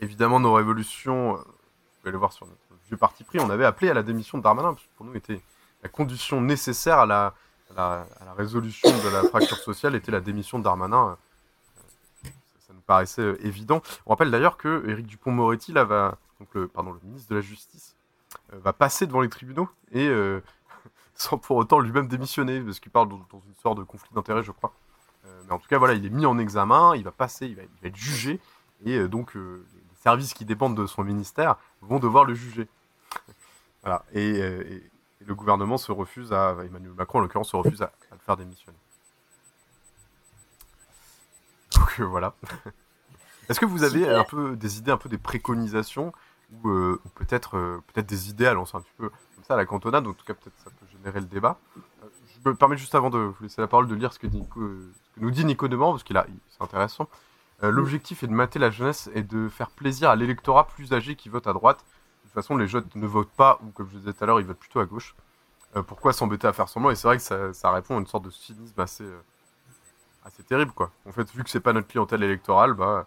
évidemment, 0.00 0.38
nos 0.38 0.52
révolutions, 0.54 1.34
vous 1.34 1.42
pouvez 2.02 2.12
le 2.12 2.18
voir 2.18 2.32
sur 2.32 2.46
notre 2.46 2.60
parti 2.96 3.24
pris, 3.24 3.38
on 3.40 3.50
avait 3.50 3.64
appelé 3.64 3.90
à 3.90 3.94
la 3.94 4.02
démission 4.02 4.38
de 4.38 4.42
Darmanin, 4.42 4.74
parce 4.74 4.84
que 4.84 4.94
pour 4.96 5.06
nous, 5.06 5.14
était 5.14 5.40
la 5.82 5.88
condition 5.88 6.40
nécessaire 6.40 6.98
à 6.98 7.06
la, 7.06 7.34
résolution 8.36 8.90
de 8.90 9.08
la 9.08 9.22
fracture 9.24 9.56
sociale 9.58 9.94
était 9.94 10.12
la 10.12 10.20
démission 10.20 10.58
de 10.58 10.64
Darmanin. 10.64 11.16
Euh, 12.24 12.28
ça, 12.66 12.72
nous 12.72 12.80
paraissait 12.80 13.22
euh, 13.22 13.46
évident. 13.46 13.82
On 14.06 14.10
rappelle 14.10 14.30
d'ailleurs 14.30 14.56
que 14.56 14.88
Éric 14.88 15.06
Dupont-Moretti, 15.06 15.72
là, 15.72 15.84
va, 15.84 16.18
le, 16.54 16.68
pardon, 16.68 16.92
le 16.92 17.00
ministre 17.04 17.30
de 17.30 17.36
la 17.36 17.40
Justice, 17.40 17.96
euh, 18.52 18.58
va 18.58 18.72
passer 18.72 19.06
devant 19.06 19.20
les 19.20 19.28
tribunaux 19.28 19.68
et 19.92 20.10
sans 21.14 21.38
pour 21.38 21.56
autant 21.56 21.80
lui-même 21.80 22.08
démissionner, 22.08 22.60
parce 22.60 22.80
qu'il 22.80 22.92
parle 22.92 23.08
dans, 23.08 23.16
une 23.16 23.54
sorte 23.62 23.78
de 23.78 23.84
conflit 23.84 24.10
d'intérêts, 24.14 24.42
je 24.42 24.52
crois. 24.52 24.72
Mais 25.46 25.52
en 25.52 25.58
tout 25.58 25.68
cas, 25.68 25.78
voilà, 25.78 25.94
il 25.94 26.04
est 26.04 26.10
mis 26.10 26.26
en 26.26 26.38
examen, 26.38 26.96
il 26.96 27.04
va 27.04 27.10
passer, 27.10 27.46
il 27.46 27.56
va, 27.56 27.62
être 27.82 27.96
jugé, 27.96 28.40
et 28.84 29.06
donc 29.06 29.34
les 29.34 29.96
services 30.02 30.32
qui 30.32 30.44
dépendent 30.44 30.76
de 30.76 30.86
son 30.86 31.04
ministère 31.04 31.56
vont 31.82 31.98
devoir 31.98 32.24
le 32.24 32.34
juger. 32.34 32.68
Voilà, 33.82 34.04
et, 34.12 34.40
euh, 34.42 34.62
et- 34.68 34.90
et 35.22 35.24
le 35.26 35.34
gouvernement 35.34 35.76
se 35.78 35.92
refuse 35.92 36.32
à, 36.32 36.56
Emmanuel 36.64 36.92
Macron 36.94 37.18
en 37.18 37.22
l'occurrence, 37.22 37.50
se 37.50 37.56
refuse 37.56 37.82
à, 37.82 37.86
à 38.10 38.14
le 38.14 38.18
faire 38.20 38.36
démissionner. 38.36 38.78
Donc 41.76 42.00
euh, 42.00 42.04
voilà. 42.04 42.34
Est-ce 43.48 43.60
que 43.60 43.66
vous 43.66 43.82
avez 43.82 44.08
un 44.08 44.24
peu 44.24 44.56
des 44.56 44.78
idées, 44.78 44.90
un 44.92 44.96
peu 44.96 45.08
des 45.08 45.18
préconisations 45.18 46.12
ou, 46.52 46.68
euh, 46.70 47.00
ou 47.04 47.08
peut-être 47.10 47.56
euh, 47.56 47.82
peut-être 47.92 48.06
des 48.08 48.28
idées 48.30 48.46
à 48.46 48.54
lancer 48.54 48.76
un 48.76 48.80
petit 48.80 48.92
peu 48.96 49.08
comme 49.08 49.44
ça 49.44 49.54
à 49.54 49.56
la 49.56 49.66
cantonade, 49.66 50.06
en 50.06 50.12
tout 50.12 50.24
cas 50.24 50.34
peut-être 50.34 50.56
ça 50.64 50.70
peut 50.70 50.86
générer 50.90 51.20
le 51.20 51.26
débat. 51.26 51.58
Euh, 51.76 52.06
je 52.44 52.48
me 52.48 52.54
permets 52.54 52.76
juste 52.76 52.94
avant 52.94 53.10
de 53.10 53.18
vous 53.18 53.42
laisser 53.42 53.60
la 53.60 53.66
parole 53.68 53.86
de 53.88 53.94
lire 53.94 54.12
ce 54.12 54.18
que, 54.18 54.26
Nico- 54.26 54.60
ce 54.60 55.10
que 55.14 55.20
nous 55.20 55.30
dit 55.30 55.44
Nico 55.44 55.68
Demant, 55.68 55.90
parce 55.92 56.02
qu'il 56.04 56.16
a, 56.16 56.26
c'est 56.48 56.62
intéressant. 56.62 57.08
L'objectif 57.62 58.22
est 58.22 58.26
de 58.26 58.32
mater 58.32 58.58
la 58.58 58.70
jeunesse 58.70 59.10
et 59.14 59.22
de 59.22 59.46
faire 59.50 59.68
plaisir 59.70 60.08
à 60.08 60.16
l'électorat 60.16 60.66
plus 60.66 60.94
âgé 60.94 61.14
qui 61.14 61.28
vote 61.28 61.46
à 61.46 61.52
droite. 61.52 61.84
De 62.30 62.34
toute 62.34 62.44
façon, 62.44 62.56
les 62.56 62.68
jeunes 62.68 62.88
ne 62.94 63.06
votent 63.06 63.32
pas, 63.32 63.58
ou 63.62 63.70
comme 63.72 63.88
je 63.90 63.98
disais 63.98 64.12
tout 64.12 64.24
à 64.24 64.26
l'heure, 64.26 64.40
ils 64.40 64.46
votent 64.46 64.58
plutôt 64.58 64.80
à 64.80 64.86
gauche. 64.86 65.14
Euh, 65.76 65.82
pourquoi 65.82 66.12
s'embêter 66.12 66.46
à 66.48 66.52
faire 66.52 66.68
semblant? 66.68 66.90
Et 66.90 66.96
c'est 66.96 67.08
vrai 67.08 67.16
que 67.18 67.22
ça, 67.24 67.52
ça 67.54 67.72
répond 67.72 67.96
à 67.96 68.00
une 68.00 68.06
sorte 68.06 68.24
de 68.24 68.30
cynisme 68.30 68.80
assez, 68.80 69.04
euh, 69.04 69.22
assez 70.24 70.42
terrible, 70.44 70.72
quoi. 70.72 70.92
En 71.06 71.12
fait, 71.12 71.30
vu 71.34 71.44
que 71.44 71.50
c'est 71.50 71.60
pas 71.60 71.72
notre 71.72 71.88
clientèle 71.88 72.22
électorale, 72.22 72.74
bah, 72.74 73.06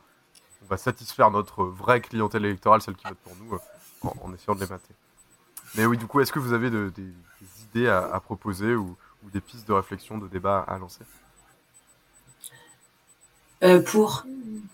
on 0.62 0.68
va 0.68 0.78
satisfaire 0.78 1.32
notre 1.32 1.66
vraie 1.66 2.02
clientèle 2.02 2.46
électorale, 2.46 2.82
celle 2.82 2.96
qui 2.96 3.08
vote 3.08 3.20
pour 3.20 3.36
nous, 3.38 3.56
euh, 3.56 3.60
en, 4.02 4.16
en 4.22 4.34
essayant 4.34 4.56
de 4.56 4.62
les 4.62 4.68
mater. 4.68 4.96
Mais 5.76 5.86
oui, 5.88 5.98
du 5.98 6.08
coup, 6.08 6.22
est-ce 6.22 6.34
que 6.34 6.40
vous 6.40 6.54
avez 6.54 6.70
de- 6.72 6.92
des, 6.96 7.04
des 7.42 7.64
idées 7.64 7.88
à, 7.90 8.06
à 8.14 8.20
proposer 8.22 8.76
ou, 8.76 8.98
ou 9.24 9.32
des 9.32 9.42
pistes 9.42 9.68
de 9.68 9.74
réflexion, 9.74 10.18
de 10.20 10.28
débat 10.28 10.62
à 10.62 10.78
lancer? 10.80 11.06
Euh, 13.64 13.82
pour? 13.82 14.26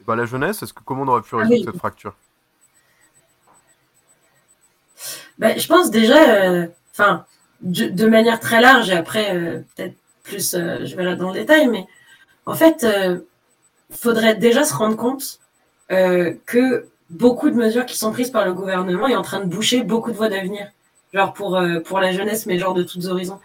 bah, 0.06 0.16
La 0.16 0.26
jeunesse, 0.26 0.62
est-ce 0.64 0.74
que 0.74 0.84
comment 0.84 1.04
on 1.04 1.08
aurait 1.08 1.22
pu 1.22 1.36
Ah 1.38 1.38
résoudre 1.38 1.62
oui. 1.62 1.64
cette 1.64 1.78
fracture? 1.78 2.16
Ben, 5.40 5.58
je 5.58 5.68
pense 5.68 5.90
déjà, 5.90 6.42
euh, 6.42 6.68
enfin, 6.92 7.26
de, 7.62 8.08
manière 8.08 8.40
très 8.40 8.62
large, 8.62 8.90
et 8.90 8.94
après, 8.94 9.36
euh, 9.36 9.60
peut-être 9.76 9.96
plus, 10.24 10.54
euh, 10.54 10.86
je 10.86 10.96
verrai 10.96 11.16
dans 11.16 11.30
le 11.32 11.40
détail, 11.40 11.68
mais 11.68 11.86
en 12.46 12.54
fait, 12.54 12.84
euh, 12.84 13.20
faudrait 13.92 14.36
déjà 14.36 14.64
se 14.64 14.74
rendre 14.74 14.96
compte 14.96 15.40
que 16.46 16.86
beaucoup 17.10 17.50
de 17.50 17.56
mesures 17.56 17.84
qui 17.88 17.98
sont 17.98 18.12
prises 18.12 18.30
par 18.30 18.46
le 18.46 18.54
gouvernement 18.54 19.08
est 19.08 19.16
en 19.16 19.24
train 19.24 19.40
de 19.40 19.46
boucher 19.46 19.82
beaucoup 19.82 20.12
de 20.12 20.16
voies 20.16 20.30
d'avenir, 20.30 20.68
genre 21.16 21.34
pour, 21.34 21.60
pour 21.86 22.00
la 22.00 22.12
jeunesse, 22.12 22.46
mais 22.46 22.60
genre 22.60 22.76
de 22.76 22.84
tous 22.84 23.08
horizons. 23.08 23.40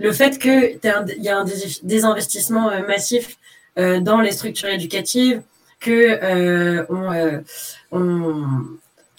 Le 0.00 0.10
fait 0.10 0.40
qu'il 0.40 0.80
y 0.82 1.28
a 1.28 1.38
un 1.38 1.44
désinvestissement 1.84 2.72
massif 2.88 3.38
dans 3.76 4.20
les 4.20 4.32
structures 4.32 4.70
éducatives, 4.70 5.40
que 5.78 6.84
on, 6.92 7.44
on 7.92 8.44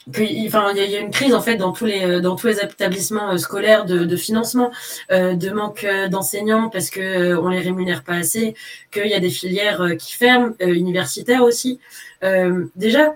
enfin, 0.09 0.71
il 0.75 0.91
y, 0.91 0.95
a 0.95 0.99
une 0.99 1.11
crise 1.11 1.33
en 1.33 1.41
fait 1.41 1.55
dans 1.55 1.71
tous 1.71 1.85
les 1.85 2.21
dans 2.21 2.35
tous 2.35 2.47
les 2.47 2.59
établissements 2.59 3.37
scolaires 3.37 3.85
de, 3.85 4.15
financement, 4.15 4.71
de 5.09 5.49
manque 5.49 5.85
d'enseignants 6.09 6.69
parce 6.69 6.89
que 6.89 7.35
on 7.35 7.49
les 7.49 7.59
rémunère 7.59 8.03
pas 8.03 8.15
assez, 8.15 8.55
qu'il 8.91 9.07
y 9.07 9.13
a 9.13 9.19
des 9.19 9.29
filières 9.29 9.95
qui 9.97 10.13
ferment, 10.13 10.53
universitaires 10.59 11.43
aussi. 11.43 11.79
déjà, 12.75 13.13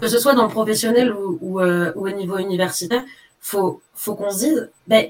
que 0.00 0.08
ce 0.08 0.18
soit 0.18 0.34
dans 0.34 0.44
le 0.44 0.50
professionnel 0.50 1.10
euh, 1.10 1.38
ou 1.40 1.60
au 1.60 2.10
niveau 2.10 2.38
universitaire, 2.38 3.04
faut, 3.40 3.80
faut 3.94 4.14
qu'on 4.14 4.30
se 4.30 4.38
dise, 4.38 4.70
ben, 4.86 5.06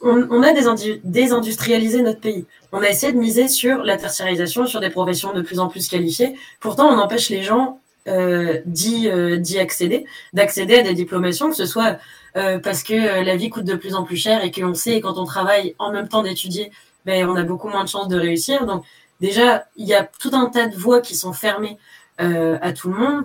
on, 0.00 0.26
on, 0.30 0.42
a 0.42 0.52
désindustrialisé 1.04 2.02
notre 2.02 2.20
pays. 2.20 2.46
On 2.72 2.82
a 2.82 2.88
essayé 2.88 3.12
de 3.12 3.18
miser 3.18 3.48
sur 3.48 3.78
la 3.82 3.96
tertiarisation, 3.96 4.66
sur 4.66 4.80
des 4.80 4.90
professions 4.90 5.32
de 5.32 5.42
plus 5.42 5.58
en 5.58 5.68
plus 5.68 5.88
qualifiées. 5.88 6.36
Pourtant, 6.60 6.88
on 6.88 6.98
empêche 6.98 7.30
les 7.30 7.42
gens 7.42 7.80
euh, 8.08 8.60
d'y 8.64 9.08
euh, 9.08 9.40
accéder, 9.60 10.06
d'accéder 10.32 10.76
à 10.76 10.82
des 10.82 10.94
diplomations, 10.94 11.50
que 11.50 11.56
ce 11.56 11.66
soit 11.66 11.98
euh, 12.36 12.58
parce 12.58 12.82
que 12.82 13.22
la 13.22 13.36
vie 13.36 13.50
coûte 13.50 13.64
de 13.64 13.74
plus 13.74 13.94
en 13.94 14.02
plus 14.02 14.16
cher 14.16 14.42
et 14.42 14.50
qu'on 14.50 14.74
sait 14.74 15.00
quand 15.00 15.18
on 15.18 15.24
travaille 15.24 15.74
en 15.78 15.92
même 15.92 16.08
temps 16.08 16.22
d'étudier, 16.22 16.70
ben, 17.04 17.28
on 17.28 17.36
a 17.36 17.42
beaucoup 17.42 17.68
moins 17.68 17.84
de 17.84 17.88
chances 17.88 18.08
de 18.08 18.18
réussir. 18.18 18.66
Donc 18.66 18.84
déjà, 19.20 19.66
il 19.76 19.86
y 19.86 19.94
a 19.94 20.08
tout 20.20 20.30
un 20.32 20.46
tas 20.46 20.68
de 20.68 20.76
voies 20.76 21.00
qui 21.00 21.14
sont 21.14 21.32
fermées 21.32 21.78
à 22.18 22.72
tout 22.72 22.90
le 22.90 22.96
monde. 22.98 23.24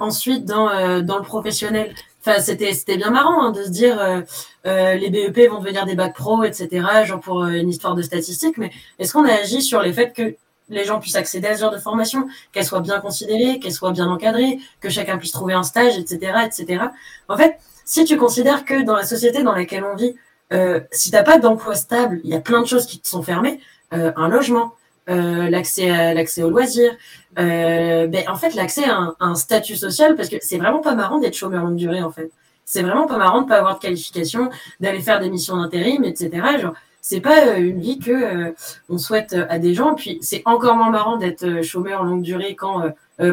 Ensuite, 0.00 0.44
dans, 0.44 0.68
le 0.68 1.22
professionnel, 1.22 1.94
enfin, 2.20 2.40
c'était, 2.40 2.74
c'était 2.74 2.98
bien 2.98 3.10
marrant 3.10 3.42
hein, 3.42 3.52
de 3.52 3.62
se 3.62 3.70
dire 3.70 4.24
les 4.64 5.10
BEP 5.10 5.48
vont 5.50 5.60
devenir 5.60 5.86
des 5.86 5.94
bacs 5.94 6.14
pro, 6.14 6.44
etc., 6.44 6.86
genre 7.06 7.20
pour 7.20 7.44
une 7.46 7.70
histoire 7.70 7.94
de 7.94 8.02
statistiques, 8.02 8.58
mais 8.58 8.70
est-ce 8.98 9.14
qu'on 9.14 9.24
a 9.24 9.32
agi 9.32 9.62
sur 9.62 9.80
les 9.80 9.94
faits 9.94 10.12
que 10.14 10.36
les 10.68 10.84
gens 10.84 11.00
puissent 11.00 11.16
accéder 11.16 11.48
à 11.48 11.56
ce 11.56 11.60
genre 11.60 11.72
de 11.72 11.78
formation, 11.78 12.28
qu'elle 12.52 12.64
soit 12.64 12.80
bien 12.80 13.00
considérée, 13.00 13.58
qu'elle 13.58 13.72
soit 13.72 13.92
bien 13.92 14.06
encadrée, 14.08 14.58
que 14.80 14.88
chacun 14.88 15.18
puisse 15.18 15.32
trouver 15.32 15.54
un 15.54 15.62
stage, 15.62 15.98
etc., 15.98 16.32
etc. 16.46 16.84
En 17.28 17.36
fait, 17.36 17.58
si 17.84 18.04
tu 18.04 18.16
considères 18.16 18.64
que 18.64 18.82
dans 18.82 18.94
la 18.96 19.04
société 19.04 19.42
dans 19.42 19.54
laquelle 19.54 19.84
on 19.84 19.96
vit, 19.96 20.14
euh, 20.52 20.80
si 20.92 21.10
t'as 21.10 21.22
pas 21.22 21.38
d'emploi 21.38 21.74
stable, 21.74 22.20
il 22.24 22.30
y 22.30 22.34
a 22.34 22.40
plein 22.40 22.60
de 22.60 22.66
choses 22.66 22.86
qui 22.86 22.98
te 23.00 23.08
sont 23.08 23.22
fermées, 23.22 23.60
euh, 23.92 24.12
un 24.16 24.28
logement, 24.28 24.74
euh, 25.08 25.48
l'accès 25.48 25.90
à 25.90 26.12
l'accès 26.12 26.42
aux 26.42 26.50
loisirs, 26.50 26.94
euh, 27.38 28.06
ben, 28.06 28.24
en 28.28 28.36
fait 28.36 28.54
l'accès 28.54 28.84
à 28.84 28.94
un, 28.94 29.16
un, 29.20 29.34
statut 29.36 29.76
social 29.76 30.16
parce 30.16 30.28
que 30.28 30.36
c'est 30.42 30.58
vraiment 30.58 30.80
pas 30.80 30.94
marrant 30.94 31.18
d'être 31.18 31.34
chômeur 31.34 31.64
longue 31.64 31.76
durée 31.76 32.02
en 32.02 32.10
fait. 32.10 32.30
C'est 32.66 32.82
vraiment 32.82 33.06
pas 33.06 33.16
marrant 33.16 33.42
de 33.42 33.48
pas 33.48 33.56
avoir 33.56 33.76
de 33.76 33.80
qualification, 33.80 34.50
d'aller 34.80 35.00
faire 35.00 35.20
des 35.20 35.30
missions 35.30 35.56
d'intérim, 35.56 36.04
etc. 36.04 36.30
Genre 36.60 36.74
c'est 37.08 37.20
pas 37.20 37.46
euh, 37.46 37.56
une 37.56 37.80
vie 37.80 37.98
que 37.98 38.10
euh, 38.10 38.52
on 38.88 38.98
souhaite 38.98 39.34
à 39.48 39.58
des 39.58 39.74
gens. 39.74 39.94
Puis 39.94 40.18
c'est 40.20 40.42
encore 40.44 40.76
moins 40.76 40.90
marrant 40.90 41.16
d'être 41.16 41.62
chômeur 41.62 42.04
longue 42.04 42.22
durée 42.22 42.54
quand 42.54 42.82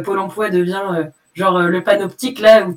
Pôle 0.03 0.19
Emploi 0.19 0.49
devient 0.49 1.09
genre 1.33 1.59
le 1.59 1.83
panoptique 1.83 2.39
là 2.39 2.65
où 2.65 2.71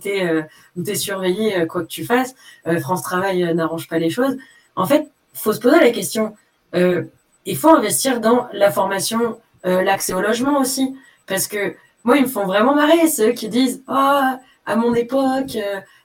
où 0.76 0.82
t'es 0.82 0.94
surveillé 0.94 1.66
quoi 1.66 1.82
que 1.82 1.86
tu 1.86 2.04
fasses. 2.04 2.34
France 2.80 3.02
Travail 3.02 3.54
n'arrange 3.54 3.88
pas 3.88 3.98
les 3.98 4.10
choses. 4.10 4.36
En 4.74 4.86
fait, 4.86 5.08
faut 5.34 5.52
se 5.52 5.60
poser 5.60 5.80
la 5.80 5.90
question. 5.90 6.34
Euh, 6.74 7.04
il 7.46 7.56
faut 7.56 7.70
investir 7.70 8.20
dans 8.20 8.48
la 8.52 8.70
formation, 8.70 9.38
euh, 9.66 9.82
l'accès 9.82 10.12
au 10.12 10.20
logement 10.20 10.58
aussi. 10.60 10.96
Parce 11.26 11.46
que 11.46 11.74
moi, 12.04 12.16
ils 12.16 12.22
me 12.22 12.28
font 12.28 12.46
vraiment 12.46 12.74
marrer, 12.74 13.08
ceux 13.08 13.32
qui 13.32 13.48
disent 13.48 13.82
Oh, 13.88 14.20
à 14.66 14.76
mon 14.76 14.94
époque, 14.94 15.56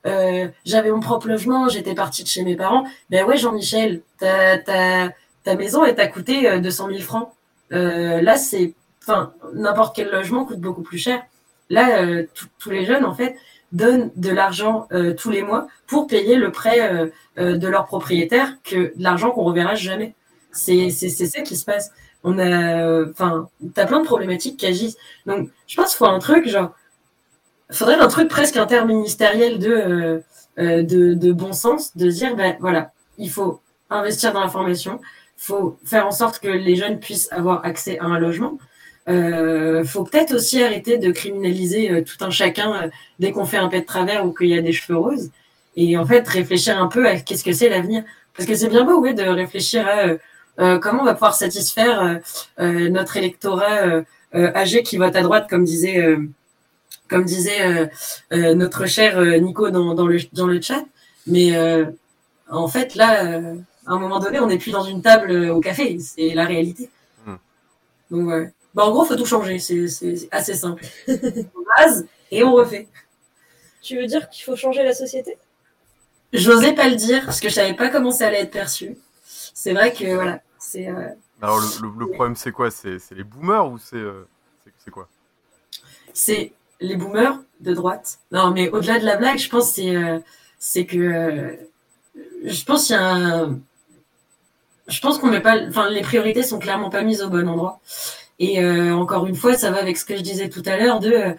euh, 0.05 0.09
euh, 0.09 0.47
j'avais 0.65 0.91
mon 0.91 0.99
propre 0.99 1.27
logement, 1.27 1.69
j'étais 1.69 1.95
partie 1.95 2.23
de 2.23 2.27
chez 2.27 2.43
mes 2.43 2.55
parents. 2.55 2.85
Ben 3.09 3.25
ouais, 3.25 3.37
Jean-Michel, 3.37 4.01
ta, 4.19 4.57
ta, 4.57 5.09
ta 5.43 5.55
maison, 5.55 5.83
t'a 5.93 6.07
coûté 6.07 6.59
200 6.59 6.87
000 6.87 6.99
francs. 6.99 7.29
là, 7.71 8.37
c'est. 8.37 8.73
Enfin, 9.01 9.33
n'importe 9.53 9.95
quel 9.95 10.09
logement 10.09 10.45
coûte 10.45 10.59
beaucoup 10.59 10.81
plus 10.81 10.97
cher. 10.97 11.21
Là, 11.69 12.23
tous 12.59 12.69
les 12.69 12.85
jeunes, 12.85 13.05
en 13.05 13.13
fait, 13.13 13.35
donnent 13.71 14.11
de 14.15 14.29
l'argent 14.29 14.87
tous 15.17 15.29
les 15.29 15.41
mois 15.41 15.67
pour 15.87 16.07
payer 16.07 16.35
le 16.35 16.51
prêt 16.51 17.11
de 17.37 17.67
leur 17.67 17.85
propriétaire, 17.85 18.57
que 18.63 18.95
de 18.95 19.03
l'argent 19.03 19.31
qu'on 19.31 19.43
reverra 19.43 19.75
jamais. 19.75 20.15
C'est 20.51 20.89
ça 20.89 21.41
qui 21.41 21.55
se 21.55 21.65
passe. 21.65 21.91
On 22.23 22.39
a, 22.39 23.03
enfin, 23.09 23.49
t'as 23.73 23.85
plein 23.85 23.99
de 23.99 24.05
problématiques 24.05 24.57
qui 24.57 24.65
agissent. 24.65 24.97
Donc, 25.25 25.49
je 25.67 25.75
pense 25.75 25.89
qu'il 25.89 25.97
faut 25.97 26.05
un 26.05 26.19
truc, 26.19 26.47
genre, 26.47 26.73
faudrait 27.73 27.99
un 27.99 28.07
truc 28.07 28.27
presque 28.27 28.57
interministériel 28.57 29.59
de, 29.59 29.69
euh, 29.69 30.19
euh, 30.59 30.83
de, 30.83 31.15
de, 31.15 31.31
bon 31.31 31.51
sens, 31.51 31.97
de 31.97 32.07
dire, 32.09 32.35
ben 32.35 32.55
voilà, 32.59 32.91
il 33.17 33.29
faut 33.29 33.59
investir 33.89 34.33
dans 34.33 34.41
la 34.41 34.49
formation, 34.49 35.01
faut 35.35 35.77
faire 35.83 36.05
en 36.05 36.11
sorte 36.11 36.39
que 36.39 36.47
les 36.47 36.75
jeunes 36.75 36.99
puissent 36.99 37.31
avoir 37.31 37.65
accès 37.65 37.97
à 37.99 38.05
un 38.05 38.19
logement. 38.19 38.59
Euh, 39.09 39.83
faut 39.83 40.03
peut-être 40.03 40.33
aussi 40.33 40.63
arrêter 40.63 40.97
de 40.97 41.11
criminaliser 41.11 41.91
euh, 41.91 42.03
tout 42.03 42.23
un 42.23 42.29
chacun 42.29 42.89
dès 43.19 43.31
qu'on 43.31 43.45
fait 43.45 43.57
un 43.57 43.67
pet 43.67 43.81
de 43.81 43.85
travers 43.85 44.25
ou 44.25 44.31
qu'il 44.31 44.47
y 44.47 44.57
a 44.57 44.61
des 44.61 44.71
cheveux 44.71 44.97
roses. 44.97 45.31
Et 45.75 45.97
en 45.97 46.05
fait, 46.05 46.25
réfléchir 46.27 46.79
un 46.81 46.87
peu 46.87 47.07
à 47.07 47.19
qu'est-ce 47.19 47.43
que 47.43 47.51
c'est 47.51 47.69
l'avenir. 47.69 48.03
Parce 48.37 48.47
que 48.47 48.55
c'est 48.55 48.69
bien 48.69 48.83
beau, 48.83 49.01
oui, 49.01 49.15
de 49.15 49.23
réfléchir 49.23 49.85
à 50.57 50.77
comment 50.77 51.01
on 51.01 51.05
va 51.05 51.13
pouvoir 51.13 51.33
satisfaire 51.33 52.19
notre 52.59 53.17
électorat 53.17 54.03
âgé 54.33 54.83
qui 54.83 54.97
vote 54.97 55.15
à 55.15 55.21
droite, 55.21 55.47
comme 55.49 55.63
disait, 55.63 56.17
comme 57.13 57.25
disait 57.25 57.89
notre 58.31 58.85
cher 58.85 59.21
Nico 59.41 59.69
dans, 59.69 59.93
dans, 59.93 60.07
le, 60.07 60.19
dans 60.33 60.47
le 60.47 60.61
chat. 60.61 60.83
Mais 61.27 61.53
en 62.49 62.67
fait, 62.67 62.95
là, 62.95 63.21
à 63.85 63.93
un 63.93 63.99
moment 63.99 64.19
donné, 64.19 64.39
on 64.39 64.47
n'est 64.47 64.57
plus 64.57 64.71
dans 64.71 64.83
une 64.83 65.01
table 65.01 65.31
au 65.49 65.59
café. 65.59 65.97
C'est 65.99 66.33
la 66.33 66.45
réalité. 66.45 66.89
Hmm. 67.25 67.35
Donc, 68.11 68.27
ouais. 68.27 68.51
Bah, 68.73 68.85
en 68.85 68.91
gros, 68.91 69.05
faut 69.05 69.15
tout 69.15 69.25
changer. 69.25 69.59
C'est 69.59 70.27
assez 70.31 70.55
simple. 70.55 70.83
on 71.07 71.63
base 71.77 72.05
et 72.31 72.43
on 72.43 72.53
refait. 72.53 72.87
Tu 73.81 73.97
veux 73.97 74.07
dire 74.07 74.29
qu'il 74.29 74.43
faut 74.43 74.55
changer 74.55 74.83
la 74.83 74.93
société? 74.93 75.37
J'osais 76.31 76.73
pas 76.73 76.89
le 76.89 76.95
dire 76.95 77.23
parce 77.25 77.39
que 77.39 77.49
je 77.49 77.53
savais 77.53 77.75
pas 77.75 77.89
comment 77.89 78.11
ça 78.11 78.27
allait 78.27 78.41
être 78.41 78.51
perçu 78.51 78.97
c'est 79.53 79.73
vrai 79.73 79.93
que 79.93 80.13
voilà, 80.13 80.41
c'est. 80.59 80.87
Euh, 80.87 81.09
Alors 81.41 81.59
le, 81.81 82.07
problème 82.07 82.35
c'est 82.35 82.51
quoi? 82.51 82.71
C'est 82.71 82.99
les 83.11 83.23
boomers 83.23 83.71
ou 83.71 83.77
euh, 83.93 84.25
c'est 84.83 84.91
quoi? 84.91 85.07
C'est 86.13 86.53
les 86.83 86.95
boomers 86.95 87.39
de 87.61 87.73
droite. 87.73 88.19
Non, 88.31 88.51
mais 88.51 88.69
au-delà 88.69 88.99
de 88.99 89.05
la 89.05 89.17
blague, 89.17 89.39
je 89.39 89.49
pense 89.49 89.71
c'est 89.71 89.95
euh, 89.95 90.19
c'est 90.59 90.85
que 90.85 91.57
je 92.45 92.63
pense 92.65 92.87
qu'il 92.87 92.95
y 92.95 92.99
a 92.99 93.13
un... 93.13 93.59
je 94.87 94.99
pense 95.01 95.17
qu'on 95.17 95.27
met 95.27 95.41
pas, 95.41 95.57
enfin 95.67 95.89
les 95.89 96.01
priorités 96.01 96.43
sont 96.43 96.59
clairement 96.59 96.89
pas 96.89 97.01
mises 97.01 97.21
au 97.21 97.29
bon 97.29 97.47
endroit. 97.47 97.79
Et 98.39 98.63
encore 98.91 99.25
une 99.27 99.35
fois, 99.35 99.53
ça 99.55 99.71
va 99.71 99.79
avec 99.79 99.97
ce 99.97 100.05
que 100.05 100.15
je 100.17 100.21
disais 100.21 100.49
tout 100.49 100.63
à 100.65 100.77
l'heure 100.77 100.99
de 100.99 101.35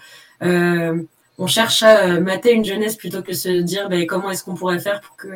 on 1.39 1.47
cherche 1.47 1.83
à 1.83 2.21
mater 2.21 2.53
une 2.53 2.65
jeunesse 2.65 2.97
plutôt 2.97 3.23
que 3.23 3.33
se 3.33 3.49
dire 3.49 3.89
ben, 3.89 4.07
comment 4.07 4.31
est-ce 4.31 4.45
qu'on 4.45 4.55
pourrait 4.55 4.79
faire 4.79 5.01
pour 5.01 5.17
que 5.17 5.29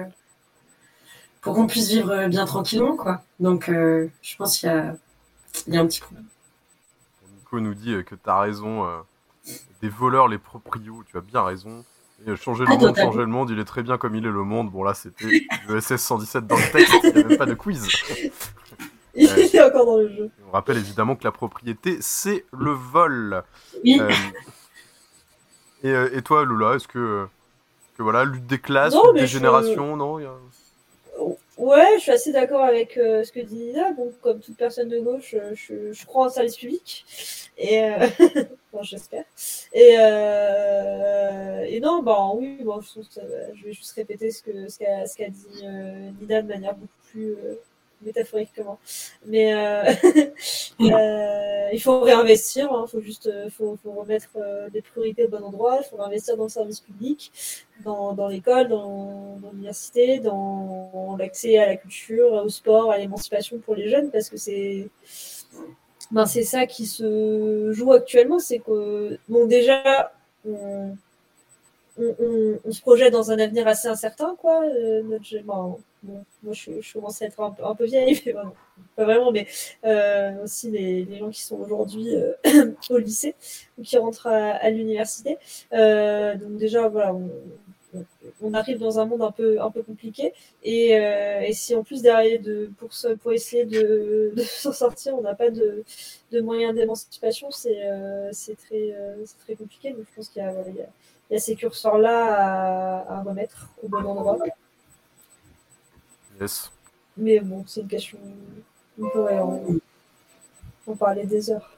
pour 1.41 1.55
qu'on 1.55 1.67
puisse 1.67 1.89
vivre 1.89 2.11
euh, 2.11 2.29
bien 2.29 2.45
tranquillement, 2.45 2.97
quoi. 2.97 3.23
Donc, 3.41 3.69
euh, 3.69 4.09
je 4.23 4.37
pense 4.37 4.59
qu'il 4.59 4.69
y 4.69 4.73
a, 4.73 4.97
il 5.67 5.75
y 5.75 5.77
a 5.77 5.81
un 5.81 5.87
petit 5.87 6.01
problème. 6.01 6.27
Nico 7.37 7.61
nous 7.61 7.75
dit 7.75 7.95
euh, 7.95 8.03
que 8.03 8.15
tu 8.15 8.29
as 8.29 8.41
raison. 8.41 8.87
Des 9.83 9.89
voleurs, 9.89 10.29
les 10.29 10.39
proprios, 10.39 11.05
tu 11.07 11.17
as 11.17 11.21
bien 11.21 11.43
raison. 11.43 11.85
Et 12.27 12.35
changer 12.35 12.65
le 12.65 12.71
ah, 12.73 12.77
monde, 12.77 12.97
changer 12.97 13.19
le 13.21 13.27
monde, 13.27 13.51
il 13.51 13.59
est 13.61 13.65
très 13.65 13.83
bien 13.83 13.97
comme 13.97 14.17
il 14.17 14.27
est 14.27 14.31
le 14.31 14.43
monde. 14.43 14.71
Bon, 14.71 14.83
là, 14.83 14.93
c'était 14.93 15.47
le 15.69 15.81
SS 15.81 15.99
117 15.99 16.47
dans 16.47 16.57
le 16.57 16.73
texte, 16.73 16.95
il 17.05 17.13
n'y 17.15 17.25
avait 17.25 17.37
pas 17.37 17.47
de 17.47 17.55
quiz. 17.55 17.87
Il 19.21 19.27
est 19.27 19.63
encore 19.63 19.87
dans 19.87 19.97
le 19.97 20.09
jeu. 20.09 20.31
On 20.47 20.53
rappelle 20.53 20.77
évidemment 20.77 21.17
que 21.17 21.25
la 21.25 21.33
propriété, 21.33 21.97
c'est 22.01 22.45
le 22.57 22.71
vol. 22.71 23.43
Oui. 23.85 24.01
et, 25.83 25.93
et, 26.13 26.23
toi, 26.23 26.45
Lula, 26.45 26.75
est-ce 26.75 26.87
que, 26.87 27.27
que 27.97 28.03
voilà, 28.05 28.25
lutte 28.25 28.47
des 28.47 28.61
classes, 28.61 28.95
des 29.15 29.27
générations, 29.27 29.97
non 29.97 30.21
Ouais, 31.59 31.97
je 31.97 32.03
suis 32.03 32.13
assez 32.13 32.33
d'accord 32.33 32.63
avec 32.63 32.97
euh, 32.97 33.25
ce 33.25 33.33
que 33.33 33.41
dit 33.41 33.57
Nina. 33.57 33.93
Bon, 33.93 34.13
comme 34.23 34.39
toute 34.41 34.57
personne 34.57 34.89
de 34.89 35.01
gauche, 35.01 35.35
euh, 35.35 35.53
je, 35.55 35.93
je 35.93 36.07
crois 36.07 36.27
en 36.27 36.29
service 36.31 36.57
public. 36.57 37.05
Et 37.59 37.83
euh... 37.83 38.07
bon, 38.73 38.83
j'espère. 38.83 39.25
Et, 39.73 39.97
euh... 39.99 41.65
et 41.69 41.81
non, 41.81 42.03
bah 42.03 42.31
oui, 42.35 42.61
bon, 42.63 42.81
je, 42.81 43.01
je 43.55 43.65
vais 43.65 43.73
juste 43.73 43.93
répéter 43.93 44.31
ce 44.31 44.43
que 44.43 44.69
ce 44.69 44.79
qu'a 44.79 45.07
ce 45.07 45.17
qu'a 45.17 45.29
dit 45.29 45.67
Nina 46.21 46.43
de 46.43 46.49
manière 46.49 46.75
beaucoup 46.77 46.93
plus 47.11 47.37
métaphoriquement. 48.03 48.79
Mais 49.27 49.55
euh, 49.55 49.85
euh, 50.81 51.69
il 51.73 51.81
faut 51.81 52.01
réinvestir, 52.01 52.69
il 52.71 52.75
hein, 52.75 52.87
faut 52.87 53.01
juste 53.01 53.27
euh, 53.27 53.49
faut, 53.51 53.79
remettre 53.85 54.31
des 54.73 54.83
priorités 54.83 55.25
au 55.25 55.29
bon 55.29 55.43
endroit, 55.43 55.79
il 55.81 55.85
faut 55.85 55.97
réinvestir 55.97 56.37
dans 56.37 56.45
le 56.45 56.49
service 56.49 56.81
public, 56.81 57.33
dans, 57.85 58.29
l'école, 58.29 58.69
dans, 58.69 59.39
dans 59.41 59.51
l'université, 59.51 60.19
dans 60.19 61.17
l'accès 61.19 61.59
à 61.59 61.67
la 61.67 61.77
culture, 61.77 62.33
au 62.33 62.49
sport, 62.49 62.91
à 62.91 62.99
l'émancipation 62.99 63.59
pour 63.59 63.75
les 63.75 63.89
jeunes, 63.89 64.11
parce 64.11 64.29
que 64.29 64.37
c'est 64.37 64.89
ben, 66.11 66.25
c'est 66.25 66.45
ça 66.45 66.67
qui 66.67 66.87
se 66.87 67.71
joue 67.73 67.93
actuellement, 67.93 68.39
c'est 68.39 68.61
que 68.61 69.19
bon 69.29 69.47
déjà 69.47 70.13
on, 70.47 70.97
on, 71.99 72.59
on- 72.65 72.73
se 72.73 72.81
projette 72.81 73.13
dans 73.13 73.31
un 73.31 73.39
avenir 73.39 73.67
assez 73.67 73.89
incertain, 73.89 74.37
quoi. 74.41 74.63
Euh, 74.65 75.03
notre 75.03 75.27
bon, 75.45 75.79
bon, 76.03 76.25
moi, 76.43 76.53
je, 76.55 76.81
je 76.81 76.93
commence 76.93 77.23
à 77.23 77.27
être 77.27 77.41
un, 77.41 77.55
un 77.63 77.75
peu 77.75 77.85
vieille, 77.87 78.21
mais 78.27 78.33
bon, 78.33 78.53
pas 78.97 79.05
vraiment, 79.05 79.33
mais 79.33 79.47
euh, 79.85 80.45
aussi 80.45 80.71
les, 80.71 81.05
les 81.05 81.19
gens 81.19 81.31
qui 81.31 81.43
sont 81.43 81.57
aujourd'hui 81.61 82.15
euh, 82.15 82.33
au 82.91 82.99
lycée 82.99 83.35
ou 83.79 83.83
qui 83.83 83.97
rentrent 83.99 84.27
à, 84.29 84.53
à 84.53 84.71
l'université. 84.71 85.39
Euh, 85.73 86.37
donc 86.37 86.57
déjà, 86.59 86.89
voilà, 86.89 87.15
on, 87.15 87.31
on- 88.43 88.55
arrive 88.55 88.79
dans 88.79 88.99
un 88.99 89.07
monde 89.07 89.23
un 89.23 89.31
peu, 89.33 89.61
un 89.61 89.71
peu 89.71 89.83
compliqué. 89.83 90.33
Et, 90.63 90.97
euh, 90.99 91.41
et 91.41 91.53
si 91.53 91.75
en 91.75 91.83
plus 91.85 92.03
derrière, 92.03 92.41
de, 92.41 92.71
pour, 92.79 92.93
se- 92.93 93.15
pour 93.15 93.33
essayer 93.33 93.65
de, 93.65 94.33
de 94.37 94.43
s'en 94.43 94.73
sortir, 94.73 95.15
on 95.17 95.23
n'a 95.23 95.35
pas 95.35 95.51
de, 95.51 95.85
de 96.33 96.41
moyens 96.41 96.75
d'émancipation, 96.75 97.51
c'est 97.51 97.87
euh, 97.87 98.29
c'est 98.33 98.57
très, 98.57 98.95
très 99.45 99.55
compliqué. 99.57 99.91
Donc 99.93 100.05
je 100.11 100.15
pense 100.17 100.29
qu'il 100.29 100.43
y 100.43 100.45
a, 100.45 100.53
voilà, 100.53 100.87
il 101.31 101.35
y 101.35 101.37
a 101.37 101.41
ces 101.41 101.57
curseurs-là 101.57 103.05
à, 103.07 103.19
à 103.19 103.23
remettre 103.23 103.69
au 103.83 103.89
bon 103.89 104.05
endroit. 104.05 104.39
Yes. 106.41 106.71
Mais 107.17 107.41
bon, 107.41 107.65
c'est 107.67 107.81
une 107.81 107.89
question. 107.89 108.19
On 109.01 109.09
pourrait 109.11 109.39
en, 109.39 109.63
en 110.87 110.95
parler 110.97 111.25
des 111.27 111.51
heures. 111.51 111.71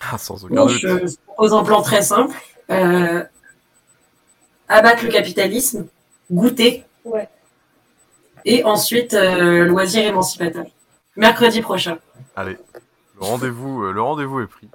Ah, 0.00 0.18
sans 0.18 0.44
aucun 0.44 0.66
doute. 0.66 0.78
je 0.78 1.06
je 1.06 1.16
propose 1.26 1.54
un 1.54 1.62
plan 1.62 1.82
très 1.82 2.02
simple. 2.02 2.34
Euh, 2.70 3.24
abattre 4.68 5.04
le 5.04 5.10
capitalisme, 5.10 5.86
goûter, 6.30 6.84
Ouais. 7.04 7.28
et 8.44 8.62
ensuite 8.64 9.14
euh, 9.14 9.64
loisir 9.64 10.04
émancipateur. 10.06 10.66
Mercredi 11.16 11.60
prochain. 11.60 11.98
Allez, 12.36 12.56
le 13.18 13.24
rendez-vous, 13.26 13.82
euh, 13.84 13.92
le 13.92 14.00
rendez-vous 14.02 14.40
est 14.40 14.46
pris. 14.46 14.68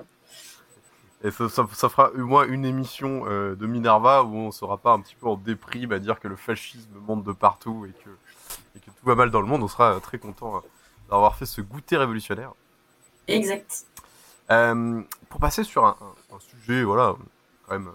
Et 1.25 1.31
ça, 1.31 1.49
ça- 1.49 1.67
ça 1.73 1.89
fera 1.89 2.11
au 2.11 2.25
moins 2.25 2.45
une 2.45 2.65
émission 2.65 3.23
euh, 3.25 3.55
de 3.55 3.65
Minerva 3.65 4.23
où 4.23 4.35
on 4.35 4.51
sera 4.51 4.77
pas 4.77 4.93
un 4.93 4.99
petit 5.01 5.15
peu 5.15 5.27
en 5.27 5.35
déprime 5.35 5.91
à 5.91 5.99
dire 5.99 6.19
que 6.19 6.27
le 6.27 6.35
fascisme 6.35 6.91
monte 7.07 7.23
de 7.23 7.31
partout 7.31 7.85
et 7.85 7.91
que, 8.03 8.09
et 8.75 8.79
que 8.79 8.85
tout 8.85 9.05
va 9.05 9.15
mal 9.15 9.31
dans 9.31 9.41
le 9.41 9.47
monde. 9.47 9.63
On 9.63 9.67
sera 9.67 9.95
euh, 9.95 9.99
très 9.99 10.19
content 10.19 10.57
euh, 10.57 10.59
d'avoir 11.09 11.35
fait 11.35 11.45
ce 11.47 11.61
goûter 11.61 11.97
révolutionnaire. 11.97 12.51
Exact. 13.27 13.85
Euh, 14.51 15.01
pour 15.29 15.39
passer 15.39 15.63
sur 15.63 15.85
un, 15.85 15.95
un- 15.99 16.35
un 16.35 16.39
sujet, 16.39 16.83
voilà, 16.83 17.15
quand 17.67 17.73
même 17.73 17.89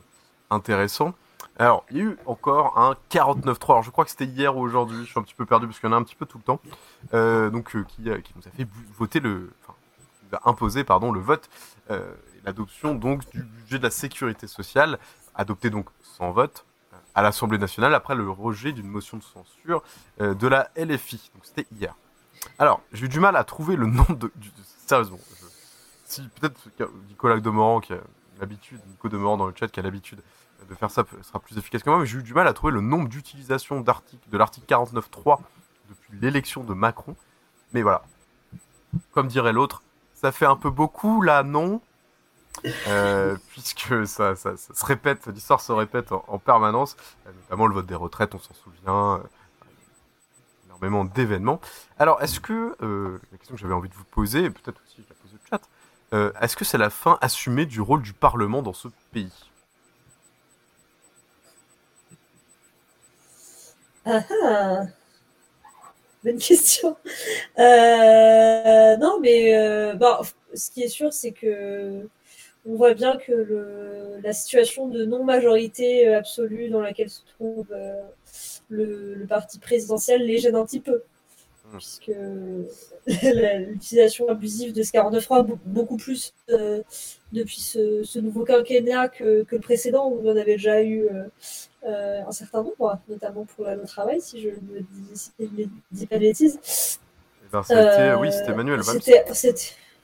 intéressant. 0.50 1.14
Alors, 1.56 1.84
il 1.90 1.96
y 1.98 2.00
a 2.00 2.04
eu 2.04 2.18
encore 2.26 2.78
un 2.78 2.96
49.3. 3.10 3.64
Alors, 3.74 3.82
je 3.84 3.90
crois 3.90 4.04
que 4.04 4.10
c'était 4.10 4.24
hier 4.24 4.56
ou 4.56 4.60
aujourd'hui. 4.60 5.04
Je 5.04 5.10
suis 5.10 5.20
un 5.20 5.22
petit 5.22 5.34
peu 5.34 5.46
perdu 5.46 5.66
parce 5.66 5.78
qu'il 5.78 5.88
y 5.88 5.92
en 5.92 5.96
a 5.96 5.98
un 6.00 6.02
petit 6.02 6.16
peu 6.16 6.26
tout 6.26 6.38
le 6.38 6.44
temps. 6.44 6.60
Euh, 7.14 7.50
donc, 7.50 7.76
euh, 7.76 7.84
qui, 7.84 8.02
qui 8.02 8.32
nous 8.34 8.46
a 8.46 8.50
fait 8.56 8.66
voter 8.98 9.20
le, 9.20 9.52
enfin, 9.62 10.40
imposé, 10.44 10.82
pardon, 10.84 11.12
le 11.12 11.20
vote, 11.20 11.48
l'adoption 12.50 12.94
donc 12.94 13.28
du 13.30 13.42
budget 13.42 13.78
de 13.78 13.84
la 13.84 13.90
sécurité 13.90 14.46
sociale, 14.46 14.98
adopté 15.34 15.70
donc 15.70 15.86
sans 16.02 16.32
vote 16.32 16.66
euh, 16.92 16.96
à 17.14 17.22
l'Assemblée 17.22 17.58
nationale 17.58 17.94
après 17.94 18.14
le 18.14 18.28
rejet 18.28 18.72
d'une 18.72 18.88
motion 18.88 19.16
de 19.16 19.22
censure 19.22 19.82
euh, 20.20 20.34
de 20.34 20.48
la 20.48 20.70
LFI. 20.76 21.30
Donc, 21.34 21.44
c'était 21.44 21.66
hier. 21.78 21.94
Alors, 22.58 22.80
j'ai 22.92 23.06
eu 23.06 23.08
du 23.08 23.20
mal 23.20 23.36
à 23.36 23.44
trouver 23.44 23.76
le 23.76 23.86
nom 23.86 24.06
de, 24.08 24.32
sérieusement. 24.86 25.20
si 26.04 26.28
peut-être 26.40 26.68
Nicolas 27.08 27.38
Demorand 27.38 27.80
qui 27.80 27.92
a 27.92 28.00
l'habitude, 28.40 28.80
Nico 28.88 29.08
Demorand 29.08 29.36
dans 29.36 29.46
le 29.46 29.54
chat 29.54 29.68
qui 29.68 29.78
a 29.78 29.82
l'habitude 29.82 30.20
de 30.68 30.74
faire 30.74 30.90
ça 30.90 31.04
sera 31.22 31.38
plus 31.38 31.56
efficace 31.56 31.82
que 31.82 31.90
moi, 31.90 32.00
mais 32.00 32.06
j'ai 32.06 32.18
eu 32.18 32.22
du 32.22 32.34
mal 32.34 32.46
à 32.46 32.52
trouver 32.52 32.72
le 32.72 32.80
nombre 32.80 33.08
d'utilisations 33.08 33.80
de 33.80 33.86
l'article 34.38 34.66
49.3 34.68 35.38
depuis 35.88 36.18
l'élection 36.20 36.64
de 36.64 36.74
Macron. 36.74 37.16
Mais 37.72 37.82
voilà, 37.82 38.02
comme 39.12 39.28
dirait 39.28 39.52
l'autre, 39.52 39.82
ça 40.14 40.32
fait 40.32 40.46
un 40.46 40.56
peu 40.56 40.70
beaucoup 40.70 41.22
là, 41.22 41.42
non? 41.42 41.80
Euh, 42.88 43.36
puisque 43.48 44.06
ça, 44.06 44.34
se 44.36 44.84
répète, 44.84 45.26
l'histoire 45.28 45.60
se 45.60 45.72
répète 45.72 46.12
en, 46.12 46.24
en 46.28 46.38
permanence, 46.38 46.96
euh, 47.26 47.32
notamment 47.42 47.66
le 47.66 47.74
vote 47.74 47.86
des 47.86 47.94
retraites, 47.94 48.34
on 48.34 48.38
s'en 48.38 48.54
souvient, 48.54 49.14
euh, 49.14 49.18
énormément 50.66 51.04
d'événements. 51.04 51.60
Alors, 51.98 52.22
est-ce 52.22 52.40
que, 52.40 52.76
la 53.32 53.38
question 53.38 53.54
que 53.54 53.60
j'avais 53.60 53.74
envie 53.74 53.88
de 53.88 53.94
vous 53.94 54.04
poser, 54.04 54.50
peut-être 54.50 54.80
aussi 54.86 55.02
qu'a 55.02 55.14
posé 55.14 55.34
le 55.34 55.48
chat, 55.48 55.62
euh, 56.12 56.32
est-ce 56.40 56.56
que 56.56 56.64
c'est 56.64 56.78
la 56.78 56.90
fin 56.90 57.18
assumée 57.20 57.66
du 57.66 57.80
rôle 57.80 58.02
du 58.02 58.12
Parlement 58.12 58.62
dans 58.62 58.72
ce 58.74 58.88
pays? 59.12 59.32
Ah 64.04 64.22
ah 64.44 64.82
Bonne 66.24 66.38
question. 66.38 66.96
Non, 67.56 69.20
mais 69.20 69.94
bah, 69.96 70.20
ce 70.54 70.70
qui 70.70 70.82
est 70.82 70.88
sûr, 70.88 71.12
c'est 71.12 71.32
que 71.32 72.08
on 72.66 72.74
voit 72.74 72.94
bien 72.94 73.16
que 73.16 73.32
le, 73.32 74.20
la 74.22 74.32
situation 74.32 74.88
de 74.88 75.04
non-majorité 75.04 76.08
euh, 76.08 76.18
absolue 76.18 76.68
dans 76.68 76.80
laquelle 76.80 77.10
se 77.10 77.22
trouve 77.36 77.66
euh, 77.72 78.00
le, 78.68 79.14
le 79.14 79.26
parti 79.26 79.58
présidentiel 79.58 80.22
les 80.24 80.38
gêne 80.38 80.56
un 80.56 80.64
petit 80.64 80.80
peu. 80.80 81.02
Puisque 81.78 82.10
la- 83.22 83.58
l'utilisation 83.58 84.28
abusive 84.28 84.72
de 84.72 84.82
ce 84.82 84.90
49.3, 84.90 85.46
be- 85.46 85.58
beaucoup 85.66 85.96
plus 85.96 86.34
euh, 86.50 86.82
depuis 87.32 87.60
ce, 87.60 88.02
ce 88.02 88.18
nouveau 88.18 88.44
quinquennat 88.44 89.08
que, 89.08 89.44
que 89.44 89.54
le 89.56 89.62
précédent, 89.62 90.08
où 90.08 90.20
on 90.22 90.26
en 90.32 90.36
avait 90.36 90.56
déjà 90.56 90.82
eu 90.82 91.04
euh, 91.04 91.24
euh, 91.86 92.22
un 92.26 92.32
certain 92.32 92.62
nombre, 92.64 92.98
notamment 93.08 93.44
pour 93.44 93.64
la 93.66 93.76
loi 93.76 93.84
travail, 93.86 94.20
si 94.20 94.40
je 94.40 94.48
ne 94.48 94.80
dis, 94.80 94.86
si 95.14 95.30
dis 95.92 96.06
pas 96.06 96.16
de 96.16 96.20
bêtises. 96.22 96.98
Eh 97.70 97.74
ben, 97.74 98.16
oui, 98.20 98.32
c'était 98.32 98.54
Manuel 98.54 98.80
c'était- 98.84 99.24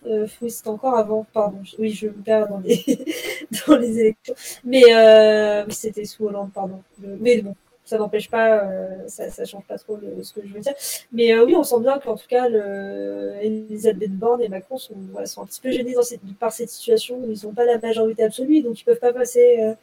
euh, 0.06 0.26
c'était 0.48 0.68
encore 0.68 0.96
avant, 0.96 1.26
pardon. 1.32 1.58
Oui, 1.78 1.90
je 1.90 2.08
me 2.08 2.22
perds 2.22 2.48
dans 2.48 2.58
les, 2.60 2.84
dans 3.66 3.76
les 3.76 3.98
élections. 4.00 4.34
Mais 4.64 4.82
euh, 4.94 5.64
c'était 5.70 6.04
sous 6.04 6.26
Hollande, 6.26 6.50
pardon. 6.52 6.82
Mais 6.98 7.42
bon, 7.42 7.54
ça 7.86 7.98
n'empêche 7.98 8.28
pas, 8.28 8.64
euh, 8.64 9.06
ça, 9.06 9.30
ça 9.30 9.44
change 9.44 9.64
pas 9.64 9.78
trop 9.78 9.98
ce 10.20 10.32
que 10.32 10.40
je 10.44 10.52
veux 10.52 10.60
dire. 10.60 10.74
Mais 11.12 11.32
euh, 11.32 11.44
oui, 11.44 11.54
on 11.54 11.62
sent 11.62 11.80
bien 11.80 11.98
qu'en 12.00 12.16
tout 12.16 12.26
cas, 12.28 12.48
le, 12.48 13.36
Elisabeth 13.40 14.12
Borne 14.12 14.42
et 14.42 14.48
Macron 14.48 14.76
sont, 14.76 14.96
un 15.16 15.46
petit 15.46 15.60
peu 15.60 15.70
gênés 15.70 15.94
par 16.38 16.52
cette 16.52 16.68
situation 16.68 17.16
où 17.16 17.30
ils 17.30 17.46
n'ont 17.46 17.54
pas 17.54 17.64
la 17.64 17.78
majorité 17.78 18.24
absolue, 18.24 18.60
donc 18.60 18.80
ils 18.80 18.84
peuvent 18.84 18.98
pas 18.98 19.12
passer 19.12 19.60
euh, 19.60 19.74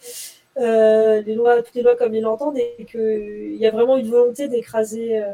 les 0.57 1.33
lois, 1.35 1.63
toutes 1.63 1.73
les 1.75 1.81
lois 1.81 1.95
comme 1.95 2.13
ils 2.13 2.21
l'entendent, 2.21 2.57
et 2.57 2.85
qu'il 2.85 3.55
y 3.55 3.65
a 3.65 3.71
vraiment 3.71 3.97
une 3.97 4.09
volonté 4.09 4.47
d'écraser, 4.47 5.17
euh, 5.23 5.33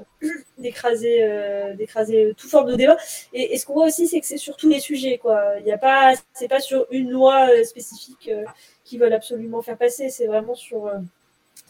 d'écraser, 0.57 1.17
euh, 1.23 1.73
d'écraser 1.75 2.33
toute 2.37 2.49
forme 2.49 2.71
de 2.71 2.75
débat. 2.75 2.97
Et, 3.33 3.53
et 3.53 3.57
ce 3.57 3.65
qu'on 3.65 3.73
voit 3.73 3.85
aussi, 3.87 4.07
c'est 4.07 4.19
que 4.21 4.25
c'est 4.25 4.37
sur 4.37 4.55
tous 4.55 4.69
les 4.69 4.79
sujets, 4.79 5.17
quoi. 5.17 5.41
Il 5.59 5.67
y 5.67 5.71
a 5.71 5.77
pas, 5.77 6.13
c'est 6.33 6.47
pas 6.47 6.59
sur 6.61 6.87
une 6.91 7.09
loi 7.11 7.49
euh, 7.49 7.63
spécifique 7.63 8.29
euh, 8.31 8.43
qu'ils 8.85 8.99
veulent 8.99 9.13
absolument 9.13 9.61
faire 9.61 9.77
passer. 9.77 10.09
C'est 10.09 10.27
vraiment 10.27 10.55
sur, 10.55 10.87
euh, 10.87 10.93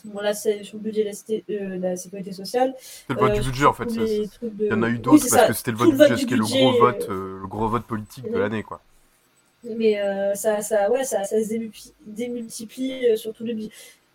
bon 0.06 0.22
là, 0.22 0.34
c'est 0.34 0.64
sur 0.64 0.78
le 0.78 0.84
budget 0.84 1.02
de 1.02 1.08
la, 1.08 1.14
cité- 1.14 1.44
euh, 1.50 1.78
de 1.78 1.82
la 1.82 1.96
sécurité 1.96 2.32
sociale. 2.32 2.76
C'est 2.80 3.14
le 3.14 3.20
vote 3.20 3.32
Euh, 3.32 3.40
du 3.42 3.50
budget 3.50 3.66
en 3.66 3.74
fait. 3.74 3.86
de- 3.86 4.28
Il 4.60 4.68
y 4.68 4.74
en 4.74 4.84
a 4.84 4.90
eu 4.90 5.00
d'autres 5.00 5.28
parce 5.28 5.42
ça. 5.42 5.48
que 5.48 5.54
c'était 5.54 5.72
le 5.72 5.78
vote 5.78 5.90
du 5.90 5.98
budget, 5.98 6.18
ce 6.18 6.26
qui 6.28 6.34
est 6.36 6.38
le 6.38 6.44
gros 6.44 6.76
euh, 6.76 6.80
vote, 6.80 7.08
euh, 7.10 7.40
le 7.42 7.48
gros 7.48 7.68
vote 7.68 7.84
politique 7.86 8.26
de 8.26 8.36
oui. 8.36 8.40
l'année 8.40 8.64
quoi. 8.64 8.80
Mais 9.64 10.00
euh, 10.02 10.34
ça, 10.36 10.62
ça, 10.62 10.90
ouais, 10.90 11.04
ça, 11.04 11.24
ça 11.26 11.42
se 11.44 11.50
démultiplie, 11.50 11.94
démultiplie 12.06 13.08
euh, 13.10 13.16
sur 13.16 13.34
tout 13.34 13.44
le 13.46 13.54
budget. 13.54 13.72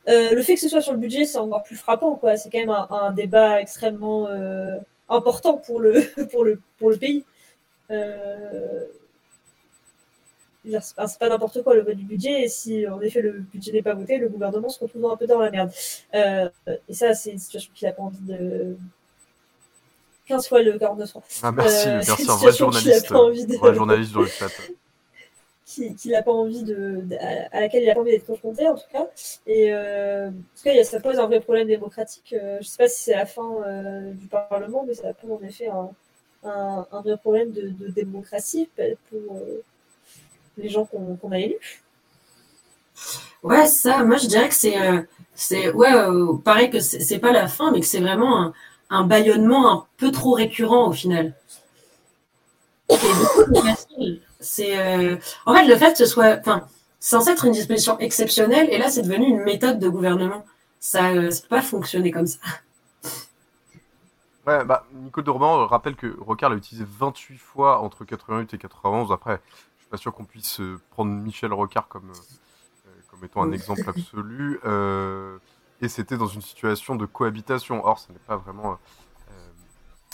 Euh, 0.09 0.31
le 0.35 0.43
fait 0.43 0.55
que 0.55 0.61
ce 0.61 0.69
soit 0.69 0.81
sur 0.81 0.93
le 0.93 0.99
budget, 0.99 1.25
c'est 1.25 1.39
encore 1.39 1.63
plus 1.63 1.77
frappant, 1.77 2.15
quoi. 2.17 2.37
C'est 2.37 2.51
quand 2.51 2.59
même 2.59 2.71
un, 2.71 2.87
un 2.91 3.13
débat 3.13 3.61
extrêmement 3.61 4.29
important 5.09 5.59
pour 5.59 5.81
le, 5.81 6.03
pour 6.33 6.45
le, 6.45 6.61
pour 6.79 6.91
le 6.91 6.97
pays. 6.97 7.25
C'est 10.65 11.19
pas, 11.19 11.29
n'importe 11.29 11.63
quoi 11.63 11.75
le 11.75 11.83
vote 11.83 11.97
du 11.97 12.05
budget, 12.05 12.43
et 12.45 12.49
si 12.49 12.87
en 12.89 12.99
effet 13.03 13.21
le 13.21 13.33
budget 13.33 13.73
n'est 13.73 13.83
pas 13.83 13.93
voté, 13.95 14.17
le 14.17 14.29
gouvernement 14.31 14.71
se 14.71 14.81
retrouve 14.83 15.05
un 15.11 15.17
peu 15.17 15.27
dans 15.27 15.39
la 15.39 15.51
merde. 15.51 15.71
Euh, 16.15 16.49
et 16.89 16.95
ça, 16.95 17.13
c'est 17.15 17.33
une 17.33 17.39
situation 17.39 17.71
qu'il 17.75 17.87
n'a 17.87 17.93
pas 17.93 18.03
envie 18.03 18.23
de. 18.23 18.77
15 20.27 20.49
fois 20.49 20.63
le 20.63 20.79
49 20.79 21.11
francs. 21.11 21.23
Ah, 21.43 21.53
merci, 21.53 21.89
Euh, 21.89 22.01
merci, 22.07 22.23
un 22.31 22.37
vrai 22.37 22.53
journaliste, 22.53 23.09
de- 23.11 23.15
un 23.57 23.59
vrai 23.59 23.75
journaliste 23.75 24.13
dans 24.15 24.21
le 24.23 24.27
chat. 24.27 24.49
Qui, 25.65 26.09
n'a 26.09 26.23
pas 26.23 26.33
envie 26.33 26.63
de, 26.63 27.03
à 27.53 27.61
laquelle 27.61 27.83
il 27.83 27.87
n'a 27.87 27.95
pas 27.95 28.01
envie 28.01 28.11
d'être 28.11 28.27
confronté 28.27 28.69
en 28.69 28.75
tout 28.75 28.89
cas. 28.93 29.07
Et 29.47 29.73
euh, 29.73 30.29
en 30.29 30.33
tout 30.33 30.65
cas, 30.65 30.85
ça 30.85 31.01
pose 31.01 31.19
un 31.19 31.27
vrai 31.27 31.41
problème 31.41 31.69
démocratique. 31.69 32.35
Euh, 32.35 32.57
je 32.61 32.65
ne 32.67 32.71
sais 32.71 32.77
pas 32.77 32.89
si 32.89 33.03
c'est 33.05 33.17
la 33.17 33.27
fin 33.27 33.51
euh, 33.67 34.13
du 34.13 34.27
Parlement, 34.27 34.85
mais 34.87 34.95
ça 34.95 35.13
pose 35.15 35.33
en 35.33 35.41
effet 35.47 35.69
un, 35.69 35.91
un, 36.45 37.01
vrai 37.01 37.17
problème 37.17 37.53
de, 37.53 37.73
démocratie 37.89 38.69
pour 39.11 39.37
euh, 39.37 39.63
les 40.59 40.69
gens 40.69 40.85
qu'on 40.85 41.31
a 41.31 41.39
élus. 41.39 41.83
Ouais, 43.43 43.67
ça, 43.67 44.05
moi 44.05 44.17
je 44.19 44.27
dirais 44.27 44.49
que 44.49 44.55
c'est, 44.55 44.77
c'est 45.35 45.71
ouais, 45.73 45.93
pareil 46.45 46.71
que 46.71 46.81
c'est 46.81 47.19
pas 47.19 47.33
la 47.33 47.49
fin, 47.49 47.73
mais 47.73 47.81
que 47.81 47.87
c'est 47.87 48.01
vraiment 48.01 48.41
un, 48.41 48.53
un 48.91 49.05
bâillonnement 49.05 49.71
un 49.71 49.87
peu 49.97 50.13
trop 50.13 50.33
récurrent 50.33 50.89
au 50.89 50.93
final. 50.93 51.35
C'est, 54.45 54.79
euh, 54.79 55.17
en 55.47 55.55
fait, 55.55 55.67
le 55.67 55.77
fait 55.77 55.93
que 55.93 55.99
ce 55.99 56.07
soit, 56.07 56.39
enfin, 56.39 56.67
censé 57.01 57.31
être 57.31 57.45
une 57.47 57.53
disposition 57.53 57.99
exceptionnelle, 57.99 58.69
et 58.71 58.79
là 58.79 58.89
c'est 58.91 59.03
devenu 59.03 59.27
une 59.27 59.43
méthode 59.43 59.79
de 59.79 59.89
gouvernement. 59.89 60.45
Ça, 60.81 61.11
euh, 61.13 61.31
ça 61.31 61.43
peut 61.43 61.49
pas 61.49 61.63
fonctionner 61.63 62.11
comme 62.13 62.27
ça. 62.27 62.39
Ouais, 64.47 64.63
bah, 64.65 64.85
Nico 64.93 65.23
Dormand 65.23 65.67
rappelle 65.67 65.97
que 65.97 66.15
Rocard 66.21 66.51
l'a 66.51 66.57
utilisé 66.57 66.85
28 66.87 67.39
fois 67.39 67.81
entre 67.81 68.05
88 68.05 68.53
et 68.55 68.59
91. 68.59 69.11
Après, 69.11 69.41
je 69.79 69.83
suis 69.83 69.91
pas 69.91 69.97
sûr 69.97 70.13
qu'on 70.15 70.25
puisse 70.27 70.61
euh, 70.61 70.79
prendre 70.91 71.11
Michel 71.11 71.53
Rocard 71.55 71.89
comme, 71.89 72.11
euh, 72.11 72.89
euh, 72.89 72.91
comme 73.11 73.21
mettons 73.21 73.43
un 73.43 73.53
exemple 73.53 73.83
absolu. 73.89 74.61
euh, 74.67 75.39
et 75.81 75.89
c'était 75.89 76.19
dans 76.19 76.27
une 76.27 76.43
situation 76.43 76.95
de 76.95 77.07
cohabitation. 77.07 77.85
Or, 77.87 77.99
ce 77.99 78.13
n'est 78.13 78.19
pas 78.19 78.37
vraiment. 78.37 78.73
euh, 78.73 78.75
euh, 79.31 79.33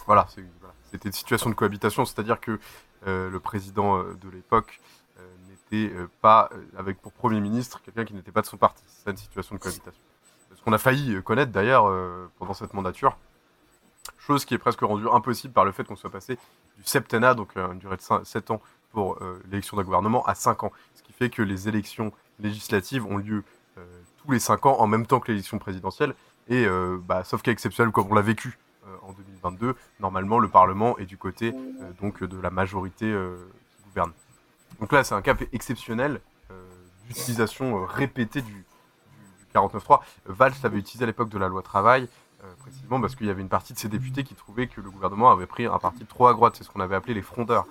voilà, 0.06 0.26
c'est- 0.32 0.44
voilà. 0.60 0.74
c'était 0.92 1.08
une 1.08 1.12
situation 1.12 1.50
de 1.50 1.54
cohabitation, 1.56 2.04
c'est-à-dire 2.04 2.38
que 2.40 2.52
euh, 2.52 2.58
le 3.06 3.38
président 3.38 3.98
euh, 3.98 4.14
de 4.20 4.28
l'époque 4.28 4.80
euh, 5.18 5.22
n'était 5.48 5.94
euh, 5.94 6.08
pas 6.20 6.50
euh, 6.52 6.62
avec 6.76 7.00
pour 7.00 7.12
premier 7.12 7.40
ministre 7.40 7.80
quelqu'un 7.82 8.04
qui 8.04 8.14
n'était 8.14 8.32
pas 8.32 8.42
de 8.42 8.46
son 8.46 8.56
parti. 8.56 8.82
C'est 8.86 9.10
une 9.10 9.16
situation 9.16 9.54
de 9.54 9.60
cohabitation. 9.60 10.02
Ce 10.54 10.62
qu'on 10.62 10.72
a 10.72 10.78
failli 10.78 11.14
euh, 11.14 11.22
connaître 11.22 11.52
d'ailleurs 11.52 11.88
euh, 11.88 12.30
pendant 12.38 12.54
cette 12.54 12.74
mandature. 12.74 13.16
Chose 14.18 14.44
qui 14.44 14.54
est 14.54 14.58
presque 14.58 14.80
rendue 14.80 15.08
impossible 15.10 15.52
par 15.52 15.64
le 15.64 15.72
fait 15.72 15.84
qu'on 15.84 15.96
soit 15.96 16.10
passé 16.10 16.36
du 16.76 16.84
septennat, 16.84 17.34
donc 17.34 17.56
euh, 17.56 17.72
une 17.72 17.78
durée 17.78 17.96
de 17.96 18.24
7 18.24 18.50
ans 18.50 18.60
pour 18.92 19.22
euh, 19.22 19.40
l'élection 19.50 19.76
d'un 19.76 19.82
gouvernement, 19.82 20.24
à 20.26 20.34
5 20.34 20.64
ans. 20.64 20.72
Ce 20.94 21.02
qui 21.02 21.12
fait 21.12 21.30
que 21.30 21.42
les 21.42 21.68
élections 21.68 22.12
législatives 22.38 23.06
ont 23.06 23.18
lieu 23.18 23.44
euh, 23.78 23.82
tous 24.18 24.32
les 24.32 24.40
5 24.40 24.66
ans 24.66 24.76
en 24.80 24.86
même 24.86 25.06
temps 25.06 25.20
que 25.20 25.30
l'élection 25.30 25.58
présidentielle. 25.58 26.14
Et 26.48 26.66
euh, 26.66 26.98
bah, 27.02 27.24
sauf 27.24 27.42
cas 27.42 27.52
exceptionnel 27.52 27.92
comme 27.92 28.10
on 28.10 28.14
l'a 28.14 28.22
vécu 28.22 28.48
euh, 28.48 28.69
en 29.02 29.12
2022, 29.12 29.74
normalement 30.00 30.38
le 30.38 30.48
Parlement 30.48 30.96
est 30.98 31.06
du 31.06 31.16
côté 31.16 31.52
euh, 31.54 31.92
donc 32.00 32.22
de 32.22 32.40
la 32.40 32.50
majorité 32.50 33.06
euh, 33.06 33.36
qui 33.76 33.82
gouverne. 33.84 34.12
Donc 34.80 34.92
là 34.92 35.04
c'est 35.04 35.14
un 35.14 35.22
cas 35.22 35.34
exceptionnel 35.52 36.20
euh, 36.50 36.54
d'utilisation 37.06 37.82
euh, 37.82 37.84
répétée 37.86 38.42
du, 38.42 38.52
du, 38.52 38.58
du 38.58 39.46
49.3. 39.54 40.00
Valls 40.26 40.52
l'avait 40.62 40.78
utilisé 40.78 41.04
à 41.04 41.06
l'époque 41.06 41.28
de 41.28 41.38
la 41.38 41.48
loi 41.48 41.62
travail, 41.62 42.08
euh, 42.44 42.54
précisément 42.60 43.00
parce 43.00 43.14
qu'il 43.16 43.26
y 43.26 43.30
avait 43.30 43.42
une 43.42 43.48
partie 43.48 43.72
de 43.74 43.78
ses 43.78 43.88
députés 43.88 44.24
qui 44.24 44.34
trouvaient 44.34 44.66
que 44.66 44.80
le 44.80 44.90
gouvernement 44.90 45.30
avait 45.30 45.46
pris 45.46 45.66
un 45.66 45.78
parti 45.78 46.04
trop 46.06 46.26
à 46.26 46.32
droite, 46.32 46.54
c'est 46.56 46.64
ce 46.64 46.70
qu'on 46.70 46.80
avait 46.80 46.94
appelé 46.96 47.14
les 47.14 47.22
frondeurs 47.22 47.66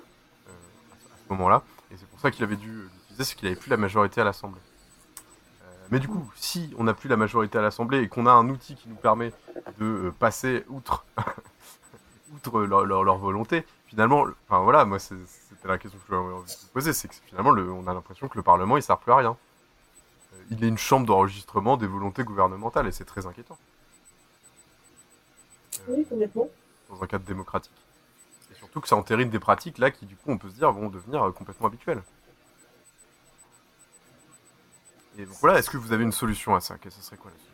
euh, 0.48 0.52
à 0.52 1.18
ce 1.18 1.34
moment-là, 1.34 1.64
et 1.92 1.98
c'est 1.98 2.08
pour 2.08 2.20
ça 2.20 2.30
qu'il 2.32 2.44
avait 2.44 2.56
dû 2.56 2.72
l'utiliser, 2.84 3.24
c'est 3.24 3.36
qu'il 3.36 3.50
n'avait 3.50 3.60
plus 3.60 3.70
la 3.70 3.78
majorité 3.78 4.22
à 4.22 4.24
l'Assemblée. 4.24 4.62
Euh, 5.90 5.92
mais 5.92 6.00
du 6.00 6.08
coup, 6.08 6.30
si 6.36 6.74
on 6.78 6.84
n'a 6.84 6.94
plus 6.94 7.10
la 7.10 7.18
majorité 7.18 7.58
à 7.58 7.62
l'Assemblée 7.62 8.00
et 8.00 8.08
qu'on 8.08 8.26
a 8.26 8.32
un 8.32 8.48
outil 8.50 8.76
qui 8.76 8.88
nous 8.90 8.96
permet 8.96 9.32
de 9.80 9.86
euh, 9.86 10.12
passer 10.18 10.64
outre, 10.70 11.06
outre 12.36 12.62
leur, 12.62 12.86
leur- 12.86 13.04
leur 13.04 13.18
volonté, 13.18 13.66
finalement, 13.88 14.24
le- 14.24 14.36
enfin 14.48 14.62
voilà, 14.64 14.86
moi 14.86 15.00
c'était 15.00 15.68
la 15.68 15.78
question 15.78 16.00
que 16.00 16.06
je 16.10 16.16
voulais 16.16 16.38
vous 16.38 16.68
poser, 16.74 16.94
c'est 16.94 17.08
que 17.08 17.16
finalement 17.26 17.52
le- 17.52 17.72
on 17.72 17.88
a 17.88 17.94
l'impression 17.94 18.28
que 18.28 18.38
le 18.38 18.44
Parlement 18.44 18.78
il 18.78 18.84
sert 18.84 18.98
plus 19.00 19.12
à 19.12 19.18
rien. 19.18 19.38
Euh, 20.34 20.38
il 20.52 20.64
est 20.64 20.68
une 20.68 20.78
chambre 20.78 21.06
d'enregistrement 21.06 21.76
des 21.78 21.88
volontés 21.88 22.24
gouvernementales 22.24 22.88
et 22.88 22.92
c'est 22.92 23.06
très 23.06 23.26
inquiétant 23.26 23.58
Oui, 25.88 26.06
complètement. 26.06 26.48
dans 26.90 27.04
un 27.04 27.08
cadre 27.08 27.26
démocratique. 27.26 27.74
Et 28.52 28.56
surtout 28.56 28.82
que 28.82 28.88
ça 28.88 28.96
entérine 28.96 29.30
des 29.30 29.40
pratiques 29.40 29.78
là 29.80 29.92
qui 29.92 30.06
du 30.06 30.16
coup 30.16 30.32
on 30.32 30.38
peut 30.38 30.50
se 30.50 30.56
dire 30.56 30.72
vont 30.72 30.90
devenir 30.90 31.24
euh, 31.28 31.32
complètement 31.32 31.68
habituelles. 31.68 32.04
Et 35.18 35.26
donc 35.26 35.36
voilà, 35.42 35.60
est-ce 35.60 35.70
que 35.70 35.78
vous 35.78 35.92
avez 35.92 36.04
une 36.04 36.12
solution 36.12 36.56
à 36.56 36.62
ça? 36.62 36.76
Qu'est-ce 36.82 36.96
que 36.98 37.02
ce 37.02 37.08
serait 37.08 37.18
quoi 37.18 37.32
la 37.32 37.38
solution? 37.38 37.46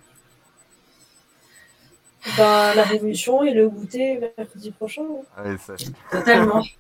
Ben, 2.38 2.74
la 2.74 2.84
révolution 2.84 3.44
et 3.44 3.54
le 3.54 3.70
goûter 3.70 4.20
mercredi 4.38 4.72
prochain. 4.72 5.04
hein. 5.04 5.24
Allez, 5.38 5.58
ça. 5.58 5.76
Totalement. 6.12 6.64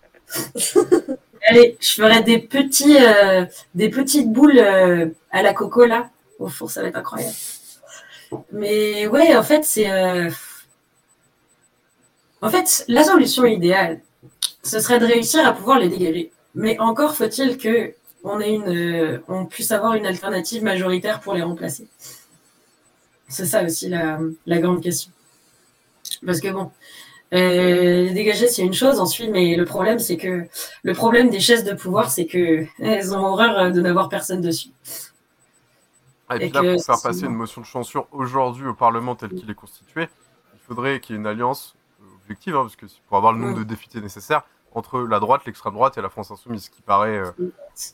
Allez, 1.49 1.77
je 1.79 2.01
ferai 2.01 2.23
des 2.23 2.39
petits, 2.39 2.97
euh, 2.97 3.45
des 3.75 3.89
petites 3.89 4.31
boules 4.31 4.57
euh, 4.57 5.07
à 5.31 5.43
la 5.43 5.53
coco 5.53 5.85
là. 5.85 6.09
Au 6.39 6.47
four, 6.49 6.69
ça 6.71 6.81
va 6.81 6.87
être 6.89 6.97
incroyable. 6.97 7.35
Mais 8.51 9.07
ouais, 9.07 9.35
en 9.35 9.43
fait, 9.43 9.63
c'est. 9.63 9.89
euh, 9.89 10.29
En 12.41 12.49
fait, 12.49 12.83
la 12.87 13.03
solution 13.03 13.45
idéale, 13.45 14.01
ce 14.63 14.79
serait 14.79 14.99
de 14.99 15.05
réussir 15.05 15.45
à 15.47 15.53
pouvoir 15.53 15.79
les 15.79 15.89
dégager. 15.89 16.31
Mais 16.55 16.77
encore 16.79 17.15
faut-il 17.15 17.57
que 17.57 17.93
on 18.25 18.39
ait 18.39 18.53
une, 18.53 18.67
euh, 18.67 19.23
on 19.27 19.45
puisse 19.45 19.71
avoir 19.71 19.93
une 19.93 20.05
alternative 20.05 20.63
majoritaire 20.63 21.19
pour 21.19 21.33
les 21.33 21.41
remplacer. 21.41 21.87
C'est 23.27 23.45
ça 23.45 23.63
aussi 23.63 23.89
la, 23.89 24.19
la 24.45 24.59
grande 24.59 24.81
question. 24.81 25.11
Parce 26.25 26.39
que 26.39 26.49
bon, 26.49 26.71
euh, 27.33 28.13
dégager, 28.13 28.47
c'est 28.47 28.61
une 28.61 28.73
chose, 28.73 28.99
ensuite, 28.99 29.31
mais 29.31 29.55
le 29.55 29.65
problème, 29.65 29.99
c'est 29.99 30.17
que 30.17 30.47
le 30.83 30.93
problème 30.93 31.29
des 31.29 31.39
chaises 31.39 31.63
de 31.63 31.73
pouvoir, 31.73 32.11
c'est 32.11 32.25
que 32.25 32.65
elles 32.79 33.13
ont 33.13 33.25
horreur 33.25 33.71
de 33.71 33.81
n'avoir 33.81 34.09
personne 34.09 34.41
dessus. 34.41 34.69
Ah, 36.27 36.37
et 36.37 36.39
puis 36.39 36.47
Et 36.47 36.51
là, 36.51 36.61
que 36.61 36.73
pour 36.75 36.85
faire 36.85 37.01
passer 37.01 37.25
une 37.25 37.35
motion 37.35 37.61
de 37.61 37.67
censure 37.67 38.07
aujourd'hui 38.11 38.67
au 38.67 38.73
Parlement 38.73 39.15
tel 39.15 39.29
qu'il 39.29 39.49
est 39.49 39.55
constitué, 39.55 40.07
il 40.53 40.59
faudrait 40.67 40.99
qu'il 40.99 41.15
y 41.15 41.17
ait 41.17 41.21
une 41.21 41.27
alliance 41.27 41.75
euh, 42.01 42.05
objective, 42.21 42.55
hein, 42.55 42.61
parce 42.61 42.75
que 42.75 42.85
pour 43.07 43.17
avoir 43.17 43.33
le 43.33 43.39
nombre 43.39 43.59
Mm. 43.59 43.63
de 43.63 43.63
députés 43.63 44.01
nécessaires, 44.01 44.43
entre 44.75 44.99
la 44.99 45.19
droite, 45.19 45.41
l'extrême 45.45 45.73
droite 45.73 45.97
et 45.97 46.01
la 46.01 46.09
France 46.09 46.29
insoumise, 46.31 46.65
ce 46.65 46.69
qui 46.69 46.81
paraît 46.83 47.17
euh, 47.17 47.31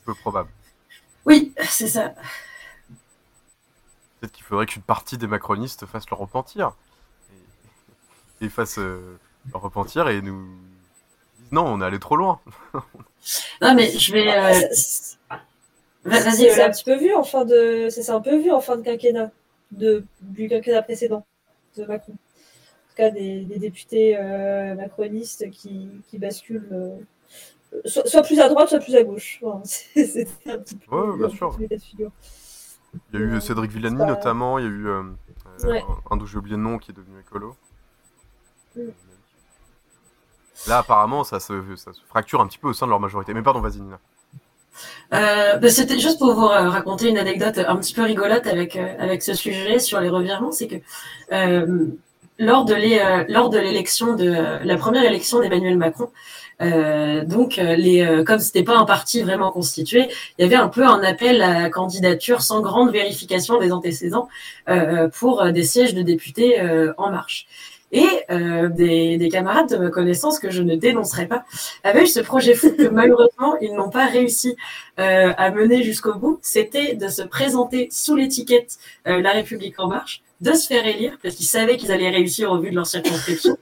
peu 0.04 0.14
probable. 0.14 0.50
Oui, 1.24 1.54
c'est 1.64 1.88
ça. 1.88 2.14
Peut-être 4.20 4.32
qu'il 4.32 4.44
faudrait 4.44 4.66
qu'une 4.66 4.82
partie 4.82 5.16
des 5.16 5.26
macronistes 5.26 5.86
fasse 5.86 6.08
leur 6.10 6.18
repentir. 6.18 6.72
Et, 8.40 8.46
et 8.46 8.48
fasse 8.48 8.78
euh, 8.78 9.16
leur 9.52 9.62
repentir 9.62 10.08
et 10.08 10.20
nous 10.22 10.44
disent 11.38 11.52
non, 11.52 11.64
on 11.66 11.80
est 11.80 11.84
allé 11.84 11.98
trop 11.98 12.16
loin. 12.16 12.40
Non, 13.60 13.74
mais 13.74 13.90
je 13.90 14.12
vais. 14.12 14.28
euh, 14.28 14.68
Va- 16.04 16.18
Vas-y, 16.18 16.50
C'est 16.50 16.62
un 16.62 16.70
petit 16.70 16.84
peu 16.84 16.96
vu 16.96 17.14
en 17.14 17.22
fin 17.22 17.44
de, 17.44 17.86
c'est 17.88 18.10
un 18.10 18.20
peu 18.20 18.36
vu 18.36 18.50
en 18.50 18.60
fin 18.60 18.76
de 18.76 18.82
quinquennat, 18.82 19.30
de, 19.70 20.04
du 20.20 20.48
quinquennat 20.48 20.82
précédent 20.82 21.24
de 21.76 21.84
Macron. 21.84 22.14
En 22.92 22.94
tout 22.94 22.96
cas, 22.96 23.10
des, 23.10 23.40
des 23.44 23.58
députés 23.58 24.16
euh, 24.18 24.74
macronistes 24.74 25.48
qui, 25.50 25.88
qui 26.08 26.18
basculent 26.18 26.68
euh, 26.72 26.96
soit, 27.86 28.06
soit 28.06 28.22
plus 28.22 28.38
à 28.38 28.50
droite, 28.50 28.68
soit 28.68 28.80
plus 28.80 28.94
à 28.96 29.02
gauche. 29.02 29.40
Enfin, 29.42 29.62
c'est- 29.64 30.04
C'était 30.06 30.50
un 30.50 30.58
petit 30.58 30.76
peu 30.76 30.94
Ouais, 30.94 31.16
bien 31.16 31.28
sûr. 31.30 31.56
Il 33.14 33.18
y 33.18 33.22
a 33.22 33.26
eu 33.26 33.40
Cédric 33.40 33.70
Villani 33.70 33.96
notamment, 33.96 34.58
il 34.58 34.64
y 34.64 34.68
a 34.68 34.70
eu 34.70 34.86
euh, 34.88 35.02
euh, 35.64 35.70
Ouais. 35.70 35.82
un 36.10 36.16
dont 36.18 36.26
j'ai 36.26 36.36
oublié 36.36 36.56
le 36.56 36.62
nom 36.62 36.76
qui 36.76 36.90
est 36.90 36.94
devenu 36.94 37.18
écolo. 37.20 37.56
Mm. 38.76 38.80
Là 40.68 40.78
apparemment 40.78 41.24
ça 41.24 41.40
se, 41.40 41.54
ça 41.76 41.92
se 41.94 42.00
fracture 42.08 42.40
un 42.42 42.46
petit 42.46 42.58
peu 42.58 42.68
au 42.68 42.72
sein 42.74 42.84
de 42.86 42.90
leur 42.90 43.00
majorité. 43.00 43.32
Mais 43.32 43.42
pardon, 43.42 43.60
vas-y 43.60 43.80
Nina. 43.80 43.98
Euh, 45.14 45.56
bah, 45.56 45.68
C'était 45.70 45.98
juste 45.98 46.18
pour 46.18 46.34
vous 46.34 46.46
euh, 46.46 46.68
raconter 46.68 47.08
une 47.08 47.18
anecdote 47.18 47.58
un 47.58 47.76
petit 47.76 47.94
peu 47.94 48.02
rigolote 48.02 48.46
avec, 48.46 48.76
euh, 48.76 48.94
avec 48.98 49.22
ce 49.22 49.32
sujet 49.34 49.78
sur 49.78 50.00
les 50.00 50.08
revirements. 50.10 50.52
C'est 50.52 50.68
que 50.68 50.76
euh, 51.32 51.86
lors 52.48 52.64
de 52.64 52.74
l'é- 52.74 53.00
euh, 53.00 53.24
lors 53.28 53.48
de 53.54 53.58
l'élection 53.58 54.08
de 54.22 54.28
euh, 54.28 54.58
la 54.64 54.76
première 54.76 55.04
élection 55.04 55.40
d'Emmanuel 55.40 55.76
Macron, 55.76 56.08
euh, 56.60 57.24
donc 57.24 57.50
euh, 57.58 57.76
les 57.84 58.22
comme 58.26 58.40
c'était 58.46 58.66
pas 58.70 58.76
un 58.76 58.84
parti 58.84 59.22
vraiment 59.22 59.50
constitué, 59.58 60.00
il 60.36 60.42
y 60.42 60.44
avait 60.48 60.62
un 60.66 60.68
peu 60.76 60.84
un 60.94 61.02
appel 61.12 61.40
à 61.42 61.70
candidature 61.70 62.40
sans 62.42 62.60
grande 62.60 62.90
vérification 62.90 63.58
des 63.58 63.70
antécédents 63.72 64.28
pour 65.18 65.34
des 65.58 65.66
sièges 65.72 65.94
de 65.94 66.02
députés 66.02 66.50
en 66.96 67.10
marche. 67.10 67.46
Et 67.94 68.08
des, 68.80 69.18
des 69.22 69.28
camarades 69.28 69.68
de 69.72 69.76
ma 69.76 69.90
connaissance 69.90 70.38
que 70.38 70.50
je 70.50 70.62
ne 70.62 70.74
dénoncerai 70.76 71.26
pas 71.26 71.44
avaient 71.84 72.04
eu 72.04 72.06
ce 72.06 72.20
projet 72.20 72.54
fou 72.54 72.70
que 72.74 72.88
malheureusement 72.88 73.52
ils 73.60 73.74
n'ont 73.74 73.90
pas 73.90 74.06
réussi 74.06 74.56
à 74.96 75.50
mener 75.50 75.82
jusqu'au 75.82 76.14
bout. 76.14 76.38
C'était 76.40 76.94
de 76.94 77.08
se 77.08 77.22
présenter 77.36 77.88
sous 77.90 78.16
l'étiquette 78.16 78.78
La 79.04 79.32
République 79.32 79.78
en 79.78 79.88
marche, 79.88 80.22
de 80.42 80.52
se 80.52 80.66
faire 80.66 80.86
élire 80.86 81.18
parce 81.22 81.36
qu'ils 81.36 81.46
savaient 81.46 81.76
qu'ils 81.76 81.92
allaient 81.92 82.10
réussir 82.10 82.52
au 82.52 82.58
vu 82.58 82.70
de 82.70 82.74
leur 82.74 82.86
circonscription. 82.86 83.56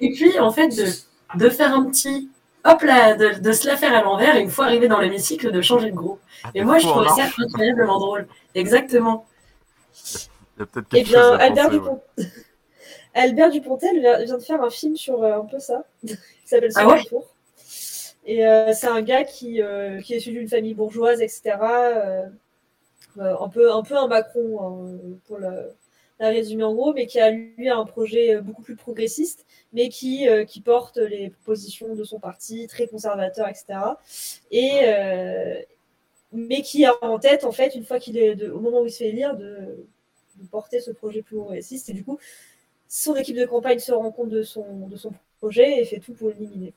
Et 0.00 0.12
puis 0.12 0.38
en 0.38 0.50
fait 0.50 0.68
de, 0.68 1.38
de 1.38 1.48
faire 1.48 1.72
un 1.72 1.84
petit 1.86 2.28
hop 2.64 2.82
là, 2.82 3.14
de, 3.14 3.38
de 3.40 3.52
se 3.52 3.66
la 3.66 3.76
faire 3.76 3.94
à 3.94 4.02
l'envers 4.02 4.36
et 4.36 4.40
une 4.40 4.50
fois 4.50 4.66
arrivé 4.66 4.88
dans 4.88 5.00
l'hémicycle 5.00 5.52
de 5.52 5.62
changer 5.62 5.90
de 5.90 5.96
groupe. 5.96 6.20
Et 6.54 6.64
moi 6.64 6.78
je 6.78 6.86
trouvais 6.86 7.08
ça 7.08 7.28
incroyablement 7.38 7.98
drôle. 7.98 8.26
Exactement. 8.54 9.26
Il 10.56 10.60
y 10.60 10.62
a 10.62 10.66
peut-être 10.66 10.86
Eh 10.92 11.02
bien, 11.04 11.32
Albert, 11.36 11.66
penser, 11.66 11.78
ouais. 11.78 11.82
Dupont... 11.82 12.02
Albert 13.14 13.50
Dupontel 13.50 14.00
vient 14.24 14.38
de 14.38 14.42
faire 14.42 14.62
un 14.62 14.70
film 14.70 14.96
sur 14.96 15.22
euh, 15.22 15.38
un 15.38 15.44
peu 15.44 15.60
ça, 15.60 15.84
qui 16.06 16.16
s'appelle 16.44 16.72
Ah 16.74 16.88
ouais. 16.88 17.02
Et 18.26 18.46
euh, 18.46 18.72
c'est 18.72 18.88
un 18.88 19.02
gars 19.02 19.22
qui, 19.24 19.62
euh, 19.62 20.00
qui 20.00 20.14
est 20.14 20.16
issu 20.16 20.32
d'une 20.32 20.48
famille 20.48 20.74
bourgeoise, 20.74 21.20
etc. 21.20 21.56
un, 23.20 23.48
peu, 23.48 23.72
un 23.72 23.82
peu 23.82 23.96
un 23.96 24.08
Macron, 24.08 24.58
hein, 24.60 25.16
pour 25.26 25.38
le, 25.38 25.74
la 26.20 26.28
résumer 26.28 26.64
en 26.64 26.74
gros, 26.74 26.92
mais 26.94 27.06
qui 27.06 27.18
a 27.20 27.30
lui 27.30 27.68
un 27.68 27.84
projet 27.84 28.36
euh, 28.36 28.40
beaucoup 28.40 28.62
plus 28.62 28.76
progressiste, 28.76 29.46
mais 29.72 29.88
qui, 29.88 30.28
euh, 30.28 30.44
qui 30.44 30.60
porte 30.60 30.96
les 30.98 31.30
propositions 31.30 31.94
de 31.94 32.04
son 32.04 32.20
parti, 32.20 32.66
très 32.68 32.86
conservateur, 32.86 33.48
etc. 33.48 33.96
Et, 34.50 34.80
euh, 34.84 35.60
mais 36.32 36.62
qui 36.62 36.84
a 36.84 36.92
en 37.02 37.18
tête, 37.18 37.44
en 37.44 37.52
fait, 37.52 37.74
une 37.74 37.84
fois 37.84 37.98
qu'il 37.98 38.16
est, 38.18 38.34
de- 38.36 38.50
au 38.50 38.60
moment 38.60 38.80
où 38.82 38.86
il 38.86 38.92
se 38.92 38.98
fait 38.98 39.08
élire, 39.08 39.36
de, 39.36 39.86
de 40.36 40.46
porter 40.50 40.80
ce 40.80 40.90
projet 40.92 41.22
plus 41.22 41.36
progressiste. 41.36 41.88
Et 41.90 41.92
du 41.92 42.04
coup, 42.04 42.18
son 42.88 43.16
équipe 43.16 43.36
de 43.36 43.44
campagne 43.46 43.78
se 43.80 43.92
rend 43.92 44.12
compte 44.12 44.30
de 44.30 44.42
son, 44.42 44.88
de 44.88 44.96
son 44.96 45.12
projet 45.40 45.80
et 45.80 45.84
fait 45.84 45.98
tout 46.00 46.12
pour 46.14 46.28
l'éliminer. 46.28 46.74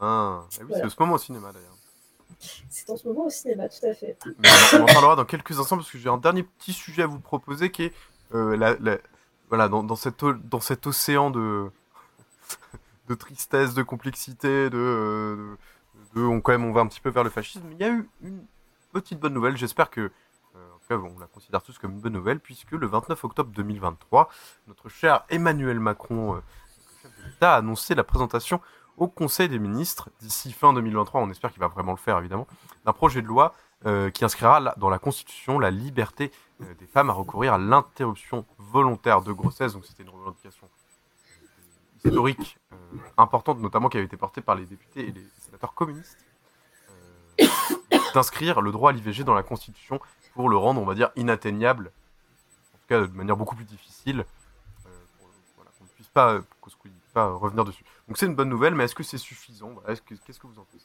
Ah, 0.00 0.44
eh 0.52 0.60
oui, 0.62 0.66
Voilà. 0.68 0.82
c'est 0.82 0.86
au 0.86 0.90
ce 0.90 0.96
moment 1.00 1.14
au 1.14 1.18
cinéma 1.18 1.52
d'ailleurs. 1.52 1.76
C'est 2.68 2.90
en 2.90 2.96
ce 2.96 3.08
moment 3.08 3.26
au 3.26 3.30
cinéma, 3.30 3.68
tout 3.68 3.84
à 3.86 3.94
fait. 3.94 4.16
Mais 4.38 4.48
on 4.74 4.76
en- 4.76 4.80
on 4.80 4.82
en 4.82 4.86
parlera 4.86 5.16
dans 5.16 5.24
quelques 5.24 5.58
instants 5.58 5.76
parce 5.76 5.90
que 5.90 5.96
j'ai 5.98 6.08
un 6.10 6.18
dernier 6.18 6.42
petit 6.42 6.72
sujet 6.74 7.02
à 7.02 7.06
vous 7.06 7.18
proposer 7.20 7.70
qui 7.70 7.84
est 7.84 7.92
euh, 8.34 8.98
voilà 9.48 9.68
dans, 9.68 9.82
dans, 9.82 9.96
cet, 9.96 10.22
o- 10.22 10.32
dans 10.32 10.60
cet 10.60 10.86
océan 10.86 11.30
de, 11.30 11.70
de 13.08 13.14
tristesse, 13.14 13.74
de 13.74 13.82
complexité, 13.82 14.70
de, 14.70 14.78
euh, 14.78 15.56
de, 16.14 16.22
on, 16.22 16.40
quand 16.40 16.52
même 16.52 16.64
on 16.64 16.72
va 16.72 16.80
un 16.80 16.86
petit 16.86 17.00
peu 17.00 17.10
vers 17.10 17.24
le 17.24 17.30
fascisme. 17.30 17.70
Il 17.72 17.78
y 17.78 17.84
a 17.84 17.90
eu 17.90 18.08
une 18.22 18.44
petite 18.92 19.20
bonne 19.20 19.34
nouvelle. 19.34 19.56
J'espère 19.56 19.90
que, 19.90 20.00
euh, 20.00 20.10
en 20.74 20.78
tout 20.78 20.86
cas, 20.88 20.96
on 20.96 21.18
la 21.18 21.26
considère 21.26 21.62
tous 21.62 21.78
comme 21.78 21.92
une 21.92 22.00
bonne 22.00 22.12
nouvelle, 22.14 22.40
puisque 22.40 22.72
le 22.72 22.86
29 22.86 23.24
octobre 23.24 23.50
2023, 23.54 24.28
notre 24.68 24.88
cher 24.88 25.24
Emmanuel 25.28 25.78
Macron, 25.80 26.40
a 27.40 27.54
annoncé 27.56 27.94
la 27.94 28.04
présentation 28.04 28.60
au 28.96 29.08
Conseil 29.08 29.48
des 29.48 29.58
ministres, 29.58 30.08
d'ici 30.20 30.52
fin 30.52 30.72
2023, 30.72 31.20
on 31.20 31.30
espère 31.30 31.50
qu'il 31.52 31.60
va 31.60 31.68
vraiment 31.68 31.92
le 31.92 31.98
faire 31.98 32.18
évidemment, 32.18 32.46
d'un 32.84 32.92
projet 32.94 33.20
de 33.22 33.26
loi 33.26 33.54
qui 34.14 34.24
inscrira 34.24 34.74
dans 34.78 34.88
la 34.88 34.98
Constitution 34.98 35.58
la 35.58 35.70
liberté 35.70 36.32
des 36.60 36.86
femmes 36.86 37.10
à 37.10 37.12
recourir 37.12 37.54
à 37.54 37.58
l'interruption 37.58 38.46
volontaire 38.58 39.22
de 39.22 39.32
grossesse. 39.32 39.74
Donc 39.74 39.84
c'était 39.84 40.02
une 40.02 40.10
revendication 40.10 40.66
euh, 40.66 41.96
historique 41.96 42.58
euh, 42.72 42.76
importante, 43.18 43.60
notamment 43.60 43.88
qui 43.88 43.96
avait 43.98 44.06
été 44.06 44.16
portée 44.16 44.40
par 44.40 44.54
les 44.54 44.66
députés 44.66 45.08
et 45.08 45.12
les 45.12 45.26
sénateurs 45.38 45.74
communistes, 45.74 46.18
euh, 47.40 47.46
d'inscrire 48.14 48.60
le 48.60 48.72
droit 48.72 48.90
à 48.90 48.92
l'IVG 48.92 49.24
dans 49.24 49.34
la 49.34 49.42
Constitution 49.42 50.00
pour 50.34 50.48
le 50.48 50.56
rendre, 50.56 50.80
on 50.80 50.84
va 50.84 50.94
dire, 50.94 51.10
inatteignable, 51.16 51.90
en 52.74 52.78
tout 52.78 52.86
cas 52.88 53.00
de 53.00 53.06
manière 53.06 53.36
beaucoup 53.36 53.56
plus 53.56 53.64
difficile, 53.64 54.20
euh, 54.86 54.90
pour, 55.18 55.64
qu'on 55.64 55.84
ne 55.84 55.88
puisse 55.88 56.08
pas, 56.08 56.34
euh, 56.34 56.42
pas 57.12 57.32
revenir 57.32 57.64
dessus. 57.64 57.84
Donc 58.06 58.18
c'est 58.18 58.26
une 58.26 58.34
bonne 58.34 58.50
nouvelle, 58.50 58.74
mais 58.74 58.84
est-ce 58.84 58.94
que 58.94 59.02
c'est 59.02 59.18
suffisant? 59.18 59.74
Qu'est-ce 59.86 60.38
que 60.38 60.46
vous 60.46 60.58
en 60.58 60.64
pensez? 60.64 60.84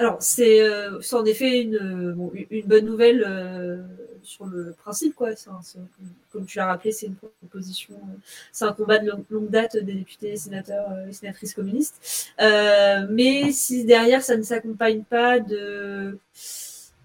Alors, 0.00 0.16
c'est 0.22 0.60
euh, 0.62 1.00
c'est 1.02 1.14
en 1.16 1.24
effet 1.26 1.60
une, 1.60 2.12
bon, 2.14 2.30
une- 2.34 2.46
une 2.50 2.66
bonne 2.66 2.86
nouvelle 2.86 3.22
euh, 3.26 3.82
sur 4.22 4.46
le 4.46 4.72
principe, 4.72 5.14
quoi. 5.14 5.30
Comme 6.32 6.46
tu 6.46 6.58
l'as 6.58 6.66
rappelé, 6.66 6.90
c'est 6.92 7.06
une 7.06 7.16
proposition, 7.16 7.94
euh, 7.94 8.16
c'est 8.52 8.64
un 8.64 8.72
combat 8.72 8.98
de 8.98 9.10
long- 9.10 9.24
longue 9.30 9.50
date 9.50 9.76
des 9.76 9.94
députés, 9.94 10.36
sénateurs 10.36 10.86
et 11.08 11.12
sénatrices 11.12 11.54
communistes. 11.54 11.96
Mais 13.18 13.52
si 13.52 13.84
derrière, 13.84 14.22
ça 14.22 14.36
ne 14.36 14.42
s'accompagne 14.42 15.02
pas 15.04 15.38
de... 15.40 16.18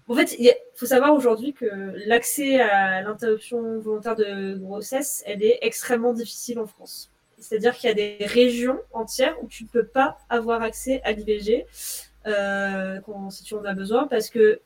En 0.08 0.14
fait, 0.14 0.36
il 0.38 0.54
faut 0.76 0.86
savoir 0.86 1.12
aujourd'hui 1.14 1.52
que 1.52 1.66
l'accès 2.06 2.60
à 2.60 3.02
l'interruption 3.02 3.80
volontaire 3.80 4.14
de 4.16 4.54
grossesse, 4.56 5.22
elle 5.26 5.42
est 5.42 5.58
extrêmement 5.62 6.12
difficile 6.14 6.60
en 6.60 6.66
France. 6.66 7.10
C'est-à-dire 7.40 7.74
qu'il 7.76 7.88
y 7.88 7.92
a 7.92 7.94
des 7.94 8.24
régions 8.24 8.78
entières 8.92 9.36
où 9.42 9.48
tu 9.48 9.64
ne 9.64 9.68
peux 9.68 9.84
pas 9.84 10.16
avoir 10.30 10.62
accès 10.62 11.02
à 11.04 11.12
l'IVG 11.12 11.66
quand, 13.04 13.30
si 13.30 13.44
tu 13.44 13.54
en 13.54 13.64
as 13.64 13.74
besoin, 13.74 14.06
parce 14.08 14.30
que, 14.30 14.60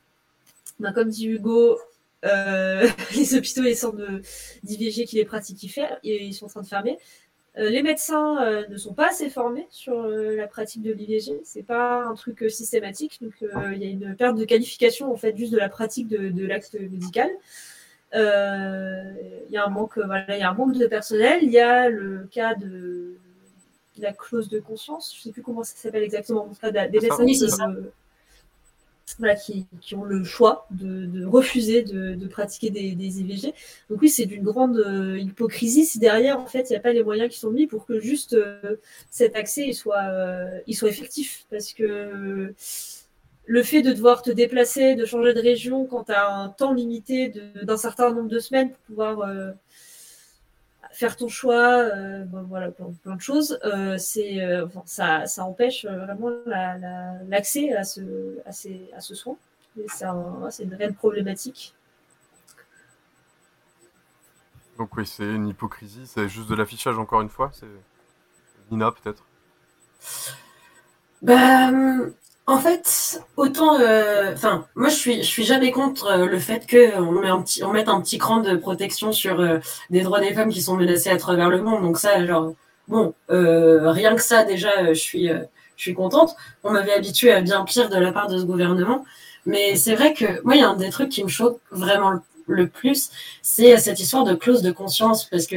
ben, 0.80 0.92
comme 0.92 1.08
dit 1.10 1.28
Hugo, 1.28 1.78
euh, 2.24 2.86
les 3.16 3.34
hôpitaux 3.34 3.62
et 3.62 3.66
les 3.70 3.74
centres 3.74 3.98
d'IVG 4.62 5.04
qui 5.06 5.16
les 5.16 5.24
pratiquent, 5.24 5.62
ils, 5.62 5.68
fer- 5.70 5.98
et 6.04 6.24
ils 6.24 6.34
sont 6.34 6.46
en 6.46 6.48
train 6.50 6.62
de 6.62 6.66
fermer. 6.66 6.98
Euh, 7.58 7.68
les 7.68 7.82
médecins 7.82 8.42
euh, 8.44 8.64
ne 8.68 8.76
sont 8.76 8.94
pas 8.94 9.08
assez 9.08 9.28
formés 9.28 9.66
sur 9.70 10.00
euh, 10.00 10.36
la 10.36 10.46
pratique 10.46 10.82
de 10.82 10.92
l'IVG. 10.92 11.40
C'est 11.44 11.64
pas 11.64 12.04
un 12.04 12.14
truc 12.14 12.42
euh, 12.44 12.48
systématique, 12.48 13.18
donc 13.22 13.34
euh, 13.42 13.72
il 13.74 13.82
y 13.82 13.86
a 13.86 13.90
une 13.90 14.14
perte 14.16 14.36
de 14.36 14.44
qualification 14.44 15.12
en 15.12 15.16
fait 15.16 15.36
juste 15.36 15.52
de 15.52 15.58
la 15.58 15.68
pratique 15.68 16.08
de, 16.08 16.28
de 16.30 16.46
l'acte 16.46 16.74
médical. 16.80 17.28
Euh, 18.14 19.12
voilà, 19.96 20.36
il 20.36 20.40
y 20.40 20.42
a 20.42 20.50
un 20.50 20.54
manque 20.54 20.76
de 20.76 20.86
personnel. 20.86 21.40
Il 21.42 21.50
y 21.50 21.58
a 21.58 21.88
le 21.88 22.26
cas 22.30 22.54
de 22.54 23.14
la 24.02 24.12
clause 24.12 24.48
de 24.48 24.60
conscience. 24.60 25.14
Je 25.16 25.22
sais 25.22 25.30
plus 25.32 25.42
comment 25.42 25.62
ça 25.62 25.74
s'appelle 25.76 26.02
exactement. 26.02 26.44
En 26.44 26.48
tout 26.48 26.60
cas, 26.60 26.70
des 26.70 26.98
qui, 26.98 27.36
ça. 27.48 27.68
euh, 27.68 27.92
voilà, 29.18 29.34
qui, 29.34 29.66
qui 29.80 29.94
ont 29.96 30.04
le 30.04 30.22
choix 30.22 30.66
de, 30.70 31.06
de 31.06 31.24
refuser 31.26 31.82
de, 31.82 32.14
de 32.14 32.26
pratiquer 32.28 32.70
des, 32.70 32.92
des 32.94 33.20
IVG. 33.20 33.54
Donc 33.90 34.00
oui, 34.02 34.08
c'est 34.08 34.26
d'une 34.26 34.44
grande 34.44 34.78
euh, 34.78 35.18
hypocrisie 35.18 35.84
si 35.84 35.98
derrière, 35.98 36.38
en 36.38 36.46
fait, 36.46 36.70
il 36.70 36.72
n'y 36.72 36.76
a 36.76 36.80
pas 36.80 36.92
les 36.92 37.02
moyens 37.02 37.30
qui 37.30 37.38
sont 37.38 37.50
mis 37.50 37.66
pour 37.66 37.86
que 37.86 37.98
juste 38.00 38.34
euh, 38.34 38.76
cet 39.10 39.36
accès 39.36 39.66
il 39.66 39.74
soit, 39.74 40.04
il 40.66 40.74
soit 40.76 40.88
effectif. 40.88 41.46
Parce 41.50 41.72
que 41.72 42.54
le 43.46 43.62
fait 43.64 43.82
de 43.82 43.92
devoir 43.92 44.22
te 44.22 44.30
déplacer, 44.30 44.94
de 44.94 45.04
changer 45.04 45.34
de 45.34 45.40
région 45.40 45.86
quand 45.86 46.04
tu 46.04 46.12
as 46.12 46.32
un 46.32 46.48
temps 46.50 46.72
limité 46.72 47.32
d'un 47.64 47.76
certain 47.76 48.12
nombre 48.12 48.28
de 48.28 48.38
semaines 48.38 48.70
pour 48.70 48.78
pouvoir 48.86 49.28
faire 50.92 51.16
ton 51.16 51.28
choix, 51.28 51.78
euh, 51.84 52.24
ben 52.24 52.42
voilà, 52.42 52.70
plein, 52.70 52.92
plein 53.02 53.16
de 53.16 53.20
choses, 53.20 53.58
euh, 53.64 53.96
c'est, 53.98 54.40
euh, 54.42 54.66
enfin, 54.66 54.82
ça, 54.86 55.26
ça 55.26 55.44
empêche 55.44 55.84
vraiment 55.86 56.30
la- 56.46 56.78
la- 56.78 57.22
l'accès 57.28 57.72
à 57.74 57.84
ce, 57.84 58.00
à, 58.46 58.52
ces, 58.52 58.90
à 58.96 59.00
ce 59.00 59.14
soin. 59.14 59.36
Et 59.78 59.86
c'est 59.88 60.04
un- 60.04 60.50
c'est 60.50 60.64
une 60.64 60.74
réelle 60.74 60.94
problématique. 60.94 61.74
Donc 64.78 64.96
oui, 64.96 65.06
c'est 65.06 65.32
une 65.32 65.46
hypocrisie, 65.46 66.06
c'est 66.08 66.28
juste 66.28 66.48
de 66.48 66.56
l'affichage 66.56 66.98
encore 66.98 67.20
une 67.20 67.28
fois. 67.28 67.50
C'est 67.52 67.68
Nina 68.70 68.92
peut-être. 68.92 69.24
Bah, 71.22 71.68
hum, 71.68 72.14
en 72.50 72.58
fait, 72.58 73.22
autant, 73.36 73.78
euh, 73.78 74.32
enfin, 74.34 74.66
moi 74.74 74.88
je 74.88 74.96
suis, 74.96 75.16
je 75.22 75.28
suis 75.28 75.44
jamais 75.44 75.70
contre 75.70 76.06
euh, 76.06 76.26
le 76.26 76.38
fait 76.40 76.66
que 76.66 76.98
on 76.98 77.12
met 77.12 77.28
un 77.28 77.40
petit, 77.42 77.62
on 77.62 77.70
mette 77.70 77.88
un 77.88 78.00
petit 78.00 78.18
cran 78.18 78.38
de 78.40 78.56
protection 78.56 79.12
sur 79.12 79.38
euh, 79.38 79.58
des 79.90 80.00
droits 80.00 80.18
des 80.18 80.34
femmes 80.34 80.48
qui 80.50 80.60
sont 80.60 80.76
menacés 80.76 81.10
à 81.10 81.16
travers 81.16 81.48
le 81.48 81.62
monde. 81.62 81.82
Donc 81.82 81.96
ça, 81.96 82.26
genre, 82.26 82.54
bon, 82.88 83.14
rien 83.28 84.16
que 84.16 84.22
ça 84.22 84.42
déjà, 84.42 84.88
je 84.88 84.98
suis, 84.98 85.28
je 85.28 85.82
suis 85.82 85.94
contente. 85.94 86.34
On 86.64 86.72
m'avait 86.72 86.92
habitué 86.92 87.30
à 87.32 87.40
bien 87.40 87.64
pire 87.64 87.88
de 87.88 87.96
la 87.96 88.10
part 88.10 88.26
de 88.26 88.36
ce 88.36 88.44
gouvernement, 88.44 89.04
mais 89.46 89.76
c'est 89.76 89.94
vrai 89.94 90.12
que 90.12 90.42
moi, 90.42 90.56
il 90.56 90.60
y 90.60 90.64
a 90.64 90.68
un 90.68 90.76
des 90.76 90.90
trucs 90.90 91.10
qui 91.10 91.22
me 91.22 91.28
choque 91.28 91.60
vraiment 91.70 92.14
le, 92.48 92.66
plus, 92.66 93.10
c'est 93.42 93.76
cette 93.76 94.00
histoire 94.00 94.24
de 94.24 94.34
clause 94.34 94.62
de 94.62 94.72
conscience, 94.72 95.24
parce 95.24 95.46
que 95.46 95.56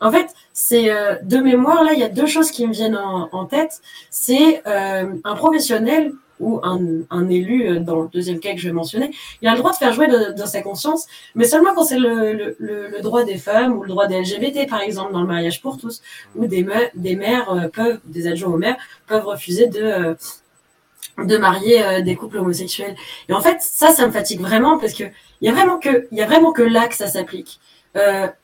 en 0.00 0.10
fait, 0.10 0.28
c'est 0.54 0.90
de 1.22 1.36
mémoire, 1.36 1.84
là, 1.84 1.92
il 1.92 2.00
y 2.00 2.04
a 2.04 2.08
deux 2.08 2.26
choses 2.26 2.50
qui 2.50 2.66
me 2.66 2.72
viennent 2.72 2.96
en, 2.96 3.44
tête. 3.44 3.80
C'est 4.10 4.62
un 4.66 5.34
professionnel 5.36 6.12
ou 6.42 6.60
un, 6.64 7.28
élu, 7.28 7.68
euh, 7.68 7.80
dans 7.80 8.02
le 8.02 8.08
deuxième 8.08 8.40
cas 8.40 8.52
que 8.52 8.58
je 8.58 8.66
vais 8.68 8.74
mentionner, 8.74 9.10
il 9.40 9.48
a 9.48 9.52
le 9.52 9.58
droit 9.58 9.70
de 9.70 9.76
faire 9.76 9.92
jouer 9.92 10.08
de- 10.08 10.44
sa 10.44 10.60
conscience, 10.60 11.06
mais 11.36 11.44
seulement 11.44 11.72
quand 11.74 11.84
c'est 11.84 11.98
le, 11.98 13.00
droit 13.00 13.24
des 13.24 13.38
femmes 13.38 13.78
ou 13.78 13.82
le 13.84 13.88
droit 13.88 14.08
des 14.08 14.20
LGBT, 14.20 14.68
par 14.68 14.80
exemple, 14.80 15.12
dans 15.12 15.20
le 15.22 15.26
mariage 15.28 15.62
pour 15.62 15.78
tous, 15.78 16.02
où 16.34 16.46
des, 16.46 16.64
me- 16.64 16.74
euh, 16.74 17.68
peuvent, 17.68 18.00
des 18.04 18.26
adjoints 18.26 18.52
aux 18.52 18.58
maires, 18.58 18.76
peuvent 19.06 19.24
refuser 19.24 19.68
de, 19.68 19.80
euh, 19.80 20.14
de 21.18 21.36
marier 21.38 22.02
des 22.02 22.16
couples 22.16 22.38
homosexuels. 22.38 22.96
Et 23.28 23.32
en 23.32 23.40
fait, 23.40 23.58
ça, 23.60 23.92
ça 23.92 24.06
me 24.06 24.12
fatigue 24.12 24.40
vraiment 24.40 24.78
parce 24.78 24.94
que 24.94 25.04
il 25.40 25.46
y 25.46 25.48
a 25.48 25.52
vraiment 25.52 25.78
que, 25.78 26.08
il 26.10 26.18
y 26.18 26.22
a 26.22 26.26
vraiment 26.26 26.52
que 26.52 26.62
là 26.62 26.88
que 26.88 26.94
ça 26.94 27.06
s'applique. 27.06 27.60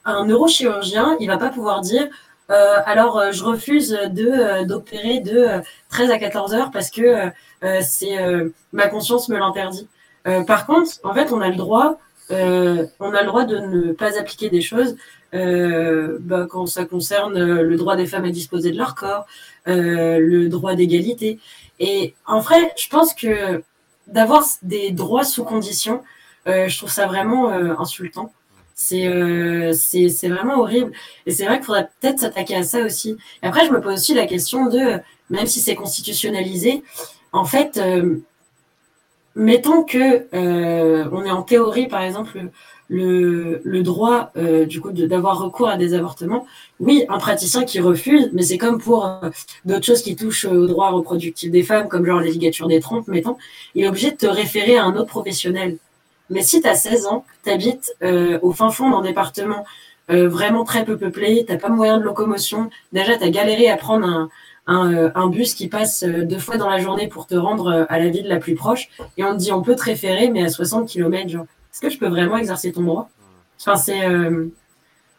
Un 0.05 0.27
neurochirurgien, 0.27 1.17
il 1.21 1.27
va 1.29 1.39
pas 1.39 1.49
pouvoir 1.49 1.81
dire 1.81 2.09
alors 2.49 3.19
euh, 3.19 3.33
je 3.33 3.45
refuse 3.45 3.91
de 3.91 4.27
euh, 4.27 4.65
d'opérer 4.65 5.21
de 5.21 5.37
euh, 5.37 5.61
13 5.91 6.11
à 6.11 6.19
14 6.19 6.55
heures 6.55 6.71
parce 6.71 6.91
que 6.91 7.03
euh, 7.03 7.31
euh, 7.65 7.81
c'est 7.83 8.19
euh, 8.23 8.51
ma 8.73 8.89
conscience 8.89 9.29
me 9.29 9.39
l'interdit. 9.39 9.89
Euh, 10.27 10.43
par 10.45 10.67
contre, 10.67 10.93
en 11.05 11.15
fait, 11.15 11.33
on 11.33 11.41
a 11.41 11.49
le 11.49 11.57
droit, 11.57 11.99
euh, 12.31 12.87
on 13.01 13.13
a 13.15 13.21
le 13.23 13.27
droit 13.27 13.45
de 13.45 13.59
ne 13.59 13.93
pas 13.93 14.19
appliquer 14.19 14.51
des 14.51 14.61
choses 14.61 14.97
euh, 15.35 16.19
bah, 16.21 16.47
quand 16.51 16.67
ça 16.67 16.85
concerne 16.85 17.37
euh, 17.37 17.63
le 17.63 17.77
droit 17.77 17.97
des 17.97 18.07
femmes 18.07 18.25
à 18.25 18.31
disposer 18.31 18.71
de 18.73 18.79
leur 18.79 18.95
corps, 18.95 19.27
euh, 19.69 20.19
le 20.19 20.49
droit 20.49 20.75
d'égalité. 20.75 21.39
Et 21.81 22.15
en 22.27 22.41
vrai, 22.41 22.73
je 22.77 22.89
pense 22.89 23.15
que 23.15 23.63
d'avoir 24.07 24.45
des 24.63 24.91
droits 24.91 25.25
sous 25.25 25.45
condition, 25.45 26.03
euh, 26.47 26.69
je 26.69 26.79
trouve 26.79 26.91
ça 26.91 27.07
vraiment 27.07 27.51
euh, 27.53 27.75
insultant. 27.79 28.33
C'est 28.81 29.09
euh, 29.09 29.73
c'est 29.73 30.29
vraiment 30.29 30.61
horrible. 30.61 30.93
Et 31.27 31.33
c'est 31.33 31.45
vrai 31.47 31.57
qu'il 31.57 31.65
faudrait 31.65 31.89
peut-être 32.01 32.21
s'attaquer 32.21 32.55
à 32.55 32.63
ça 32.63 32.85
aussi. 32.85 33.17
Et 33.43 33.47
après, 33.47 33.67
je 33.67 33.73
me 33.73 33.81
pose 33.81 33.95
aussi 33.95 34.15
la 34.15 34.25
question 34.25 34.67
de, 34.67 35.01
même 35.31 35.47
si 35.47 35.59
c'est 35.59 35.75
constitutionnalisé, 35.75 36.85
en 37.33 37.45
fait, 37.45 37.77
euh, 37.79 38.19
mettons 39.35 39.83
que 39.83 40.29
euh, 40.33 41.09
on 41.11 41.25
est 41.25 41.31
en 41.31 41.43
théorie, 41.43 41.89
par 41.89 42.03
exemple, 42.03 42.41
le, 42.89 43.83
droit 43.83 44.33
du 44.69 44.81
coup 44.81 44.93
d'avoir 44.93 45.41
recours 45.41 45.69
à 45.69 45.77
des 45.77 45.95
avortements. 45.95 46.47
Oui, 46.79 47.05
un 47.09 47.19
praticien 47.19 47.65
qui 47.65 47.81
refuse, 47.81 48.31
mais 48.33 48.43
c'est 48.43 48.59
comme 48.59 48.81
pour 48.81 49.11
d'autres 49.65 49.87
choses 49.87 50.03
qui 50.03 50.15
touchent 50.15 50.45
au 50.45 50.69
droit 50.69 50.91
reproductif 50.91 51.51
des 51.51 51.65
femmes, 51.65 51.89
comme 51.89 52.07
genre 52.07 52.21
les 52.21 52.37
des 52.37 52.81
trompes, 52.81 53.09
mettons, 53.09 53.37
il 53.75 53.85
est 53.85 53.89
obligé 53.89 54.13
de 54.13 54.17
te 54.17 54.27
référer 54.27 54.79
à 54.79 54.85
un 54.85 54.95
autre 54.95 55.09
professionnel. 55.09 55.79
Mais 56.31 56.43
si 56.43 56.61
tu 56.61 56.69
as 56.69 56.75
16 56.75 57.07
ans, 57.07 57.25
tu 57.45 57.51
habites 57.51 57.95
au 58.43 58.53
fin 58.53 58.71
fond 58.71 58.91
d'un 58.91 59.03
département 59.03 59.65
euh, 60.11 60.29
vraiment 60.29 60.65
très 60.65 60.85
peu 60.85 60.97
peuplé, 60.97 61.45
t'as 61.47 61.59
pas 61.59 61.69
moyen 61.69 61.99
de 61.99 62.03
locomotion, 62.03 62.71
déjà 62.93 63.17
tu 63.17 63.25
as 63.25 63.31
galéré 63.31 63.69
à 63.69 63.77
prendre 63.77 64.31
un, 64.67 64.93
euh, 64.95 65.29
bus 65.29 65.55
qui 65.55 65.69
passe 65.69 66.03
euh, 66.03 66.25
deux 66.25 66.39
fois 66.39 66.57
dans 66.57 66.71
la 66.71 66.79
journée 66.79 67.09
pour 67.09 67.27
te 67.27 67.35
rendre 67.35 67.67
euh, 67.67 67.85
à 67.89 67.99
la 67.99 68.09
ville 68.09 68.27
la 68.27 68.39
plus 68.39 68.55
proche, 68.55 68.89
et 69.17 69.25
on 69.25 69.33
te 69.33 69.39
dit 69.39 69.53
on 69.53 69.63
peut 69.63 69.77
te 69.77 69.83
référer, 69.83 70.31
mais 70.31 70.45
à 70.45 70.49
60 70.49 70.89
km, 70.89 71.29
genre, 71.29 71.45
est-ce 71.45 71.81
que 71.81 71.91
je 71.91 71.99
peux 71.99 72.09
vraiment 72.09 72.39
exercer 72.39 72.73
ton 72.73 72.83
droit? 72.83 73.11
Enfin, 73.61 73.79
euh, 73.93 74.47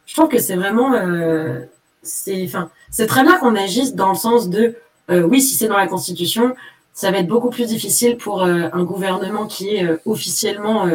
je 0.06 0.14
trouve 0.16 0.30
que 0.30 0.40
c'est 0.40 0.56
vraiment... 0.56 0.94
euh, 0.94 1.60
c'est 2.02 2.44
enfin, 2.46 2.72
c'est 2.90 3.08
très 3.08 3.24
bien 3.24 3.38
qu'on 3.38 3.56
agisse 3.56 3.94
dans 3.94 4.10
le 4.10 4.16
sens 4.16 4.50
de, 4.50 4.76
euh, 5.12 5.22
oui, 5.22 5.42
si 5.42 5.56
c'est 5.56 5.68
dans 5.68 5.78
la 5.78 5.88
Constitution, 5.88 6.56
ça 7.00 7.12
va 7.12 7.20
être 7.20 7.30
beaucoup 7.30 7.50
plus 7.50 7.66
difficile 7.66 8.18
pour 8.18 8.44
euh, 8.44 8.68
un 8.74 8.84
gouvernement 8.84 9.48
qui 9.48 9.74
est 9.74 9.86
euh, 9.86 10.02
officiellement 10.06 10.86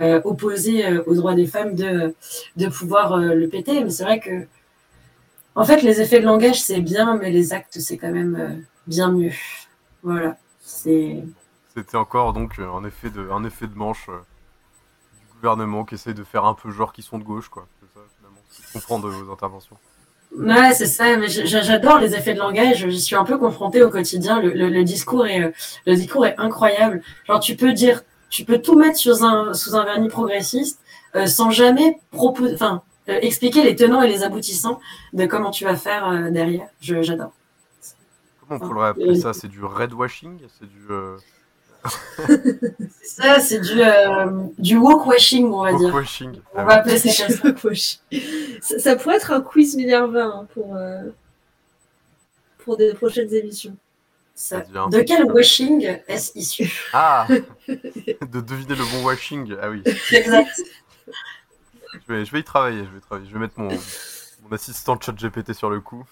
euh, 0.00 0.20
opposé 0.24 0.98
aux 1.00 1.14
droits 1.14 1.34
des 1.34 1.46
femmes 1.46 1.74
de, 1.74 2.14
de 2.56 2.66
pouvoir 2.68 3.18
le 3.18 3.46
péter. 3.46 3.84
Mais 3.84 3.90
c'est 3.90 4.04
vrai 4.04 4.20
que, 4.20 4.46
en 5.54 5.64
fait, 5.66 5.82
les 5.82 6.00
effets 6.00 6.18
de 6.18 6.24
langage, 6.24 6.62
c'est 6.62 6.80
bien, 6.80 7.18
mais 7.18 7.30
les 7.30 7.52
actes, 7.52 7.78
c'est 7.78 7.98
quand 7.98 8.10
même 8.10 8.64
bien 8.86 9.12
mieux. 9.12 9.34
Voilà. 10.02 10.38
C'était 10.62 11.22
encore 11.92 12.32
donc 12.32 12.58
un 12.58 12.82
effet 12.86 13.10
de, 13.10 13.28
un 13.28 13.44
effet 13.44 13.66
de 13.66 13.74
manche 13.74 14.06
du 14.06 15.26
gouvernement 15.34 15.84
qui 15.84 15.96
essaye 15.96 16.14
de 16.14 16.24
faire 16.24 16.46
un 16.46 16.54
peu 16.54 16.70
genre 16.70 16.94
qu'ils 16.94 17.04
sont 17.04 17.18
de 17.18 17.24
gauche, 17.24 17.50
quoi. 17.50 17.68
C'est 17.80 17.92
ça, 17.92 18.00
finalement. 18.16 18.40
Je 18.50 18.72
comprends 18.72 18.98
vos 18.98 19.30
interventions. 19.30 19.76
Ouais, 20.36 20.72
c'est 20.74 20.86
ça. 20.86 21.16
Mais 21.16 21.28
j'adore 21.28 21.98
les 21.98 22.14
effets 22.14 22.34
de 22.34 22.38
langage. 22.38 22.88
J'y 22.88 23.00
suis 23.00 23.16
un 23.16 23.24
peu 23.24 23.36
confrontée 23.38 23.82
au 23.82 23.90
quotidien. 23.90 24.40
Le, 24.40 24.50
le- 24.50 24.68
le 24.68 24.84
discours 24.84 25.26
est, 25.26 25.42
euh, 25.42 25.50
le 25.86 25.94
discours 25.96 26.24
est 26.26 26.34
incroyable. 26.38 27.02
Genre, 27.26 27.40
tu 27.40 27.56
peux 27.56 27.72
dire, 27.72 28.02
tu 28.28 28.44
peux 28.44 28.58
tout 28.58 28.76
mettre 28.78 28.96
sous 28.98 29.24
un, 29.24 29.52
sous 29.54 29.74
un 29.74 29.84
vernis 29.84 30.08
progressiste, 30.08 30.80
euh, 31.16 31.26
sans 31.26 31.50
jamais 31.50 31.98
proposer, 32.12 32.54
enfin, 32.54 32.82
euh, 33.08 33.18
expliquer 33.22 33.64
les 33.64 33.74
tenants 33.74 34.02
et 34.02 34.08
les 34.08 34.22
aboutissants 34.22 34.78
de 35.12 35.26
comment 35.26 35.50
tu 35.50 35.64
vas 35.64 35.74
faire 35.76 36.08
euh, 36.08 36.30
derrière. 36.30 36.68
Je, 36.80 37.02
j'adore. 37.02 37.32
Comment 38.48 38.60
on 38.64 38.68
pourrait 38.68 38.88
appeler 38.88 39.14
ça? 39.16 39.32
C'est 39.32 39.48
du 39.48 39.64
red 39.64 39.92
washing 39.92 40.38
C'est 40.58 40.68
du. 40.68 40.86
C'est 43.02 43.22
ça, 43.22 43.40
c'est 43.40 43.60
du, 43.60 43.80
euh, 43.82 44.44
du 44.58 44.76
woke 44.76 45.06
washing, 45.06 45.46
on 45.52 45.62
va 45.64 45.72
dire. 45.72 45.94
washing. 45.94 46.40
On 46.54 46.64
va 46.64 46.74
appeler 46.74 46.98
ça 46.98 47.26
comme 47.42 47.74
ça. 47.74 47.98
Ça. 48.78 48.96
pourrait 48.96 49.16
être 49.16 49.32
un 49.32 49.40
quiz 49.40 49.76
Minerva 49.76 50.24
hein, 50.24 50.46
pour, 50.54 50.76
euh, 50.76 51.04
pour 52.58 52.76
des 52.76 52.92
prochaines 52.94 53.32
émissions. 53.34 53.76
Ça- 54.34 54.60
De 54.60 55.00
quel 55.02 55.24
washing 55.30 55.98
est-ce 56.08 56.32
issu? 56.38 56.88
Ah 56.92 57.26
De 57.68 58.40
deviner 58.40 58.74
le 58.74 58.84
bon 58.90 59.04
washing. 59.04 59.54
Ah 59.60 59.70
oui. 59.70 59.82
Exact. 60.12 60.62
Je 61.92 62.12
vais, 62.12 62.24
je 62.24 62.30
vais 62.32 62.40
y 62.40 62.44
travailler. 62.44 62.84
Je 62.84 62.90
vais 62.94 63.00
travailler. 63.00 63.28
Je 63.28 63.32
vais 63.34 63.40
mettre 63.40 63.58
mon, 63.58 63.68
mon 63.68 64.52
assistant 64.52 64.98
chat 65.00 65.12
GPT 65.12 65.52
sur 65.52 65.68
le 65.70 65.80
coup. 65.80 66.04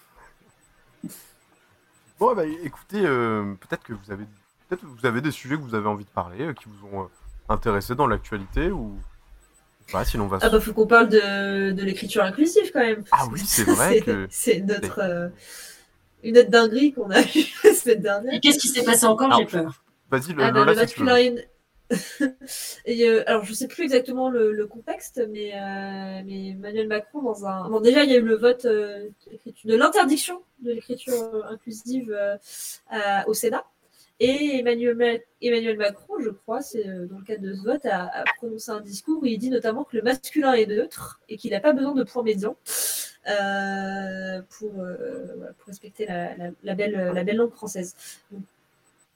Bon, 2.19 2.35
bah, 2.35 2.45
écoutez, 2.47 3.01
euh, 3.05 3.55
peut-être 3.61 3.85
que 3.85 3.93
vous 3.93 4.11
avez, 4.11 4.25
peut-être 4.69 4.83
que 4.83 4.87
vous 4.87 5.07
avez 5.07 5.21
des 5.21 5.31
sujets 5.31 5.57
que 5.57 5.63
vous 5.63 5.75
avez 5.75 5.87
envie 5.89 6.05
de 6.05 6.11
parler, 6.11 6.45
euh, 6.47 6.53
qui 6.53 6.65
vous 6.67 6.87
ont 6.93 7.03
euh, 7.03 7.07
intéressé 7.49 7.95
dans 7.95 8.07
l'actualité 8.07 8.71
ou. 8.71 8.97
Bah, 9.93 10.05
sinon 10.05 10.25
on 10.25 10.29
va. 10.29 10.39
Ah 10.43 10.51
bah 10.51 10.61
faut 10.61 10.75
qu'on 10.75 10.87
parle 10.87 11.09
de, 11.09 11.71
de 11.73 11.83
l'écriture 11.83 12.23
inclusive 12.23 12.71
quand 12.73 12.81
même. 12.81 13.05
Ah 13.11 13.25
oui, 13.33 13.41
c'est 13.41 13.65
vrai 13.65 13.95
C'est- 13.95 14.01
que- 14.03 14.27
C'est 14.31 14.61
notre... 14.61 14.99
euh, 15.01 15.29
une 16.23 16.37
autre 16.37 16.51
dinguerie 16.51 16.93
qu'on 16.93 17.11
a 17.11 17.21
eue 17.35 17.47
la 17.65 17.73
semaine 17.73 18.01
dernière. 18.03 18.35
Et 18.35 18.41
qu'est-ce 18.41 18.59
qui 18.59 18.69
s'est 18.69 18.85
passé 18.85 19.07
encore 19.07 19.33
J'ai 19.39 19.47
peur. 19.47 19.83
Vas-y, 20.11 20.33
le, 20.35 20.43
Ah 20.43 20.51
bah, 20.51 20.65
le 20.65 20.75
masculin 20.75 21.17
Et 22.85 23.09
euh, 23.09 23.23
alors 23.27 23.45
je 23.45 23.55
sais 23.55 23.67
plus 23.67 23.85
exactement 23.85 24.29
le, 24.29 24.53
le 24.53 24.67
contexte, 24.67 25.23
mais, 25.31 25.53
euh, 25.55 26.23
mais 26.27 26.51
Emmanuel 26.51 26.87
Macron 26.87 27.23
dans 27.23 27.47
un 27.47 27.71
bon 27.71 27.81
déjà 27.81 28.05
il 28.05 28.11
y 28.11 28.15
a 28.15 28.19
eu 28.19 28.23
le 28.23 28.37
vote 28.37 28.67
euh, 28.67 29.09
de 29.65 29.75
l'interdiction 29.75 30.43
de 30.63 30.73
l'écriture 30.73 31.47
inclusive 31.49 32.11
euh, 32.15 32.37
à- 32.91 33.27
au 33.27 33.33
Sénat 33.33 33.65
et 34.21 34.59
Emmanuel, 34.59 34.95
Ma- 34.97 35.19
Emmanuel 35.43 35.77
Macron, 35.77 36.15
je 36.21 36.31
crois, 36.31 36.61
c'est 36.63 36.87
euh, 36.89 37.07
dans 37.07 37.19
le 37.19 37.25
cadre 37.25 37.43
de 37.43 37.55
ce 37.55 37.63
vote, 37.63 37.87
a, 37.87 38.07
a 38.07 38.25
prononcé 38.39 38.71
un 38.71 38.81
discours 38.81 39.23
où 39.23 39.27
il 39.27 39.39
dit 39.39 39.51
notamment 39.51 39.85
que 39.85 39.97
le 39.97 40.03
masculin 40.03 40.55
est 40.55 40.67
neutre 40.67 41.21
et 41.29 41.37
qu'il 41.37 41.53
n'a 41.53 41.61
pas 41.61 41.73
besoin 41.73 41.95
de 41.95 42.03
point 42.05 42.23
médian 42.25 42.57
euh, 43.29 44.41
pour, 44.59 44.73
euh, 44.81 45.27
pour 45.59 45.67
respecter 45.69 46.07
la, 46.07 46.37
la- 46.37 46.51
la 46.65 46.75
belle, 46.75 47.13
la 47.15 47.25
belle 47.25 47.37
langue 47.37 47.53
française. 47.53 47.95
Donc, 48.33 48.43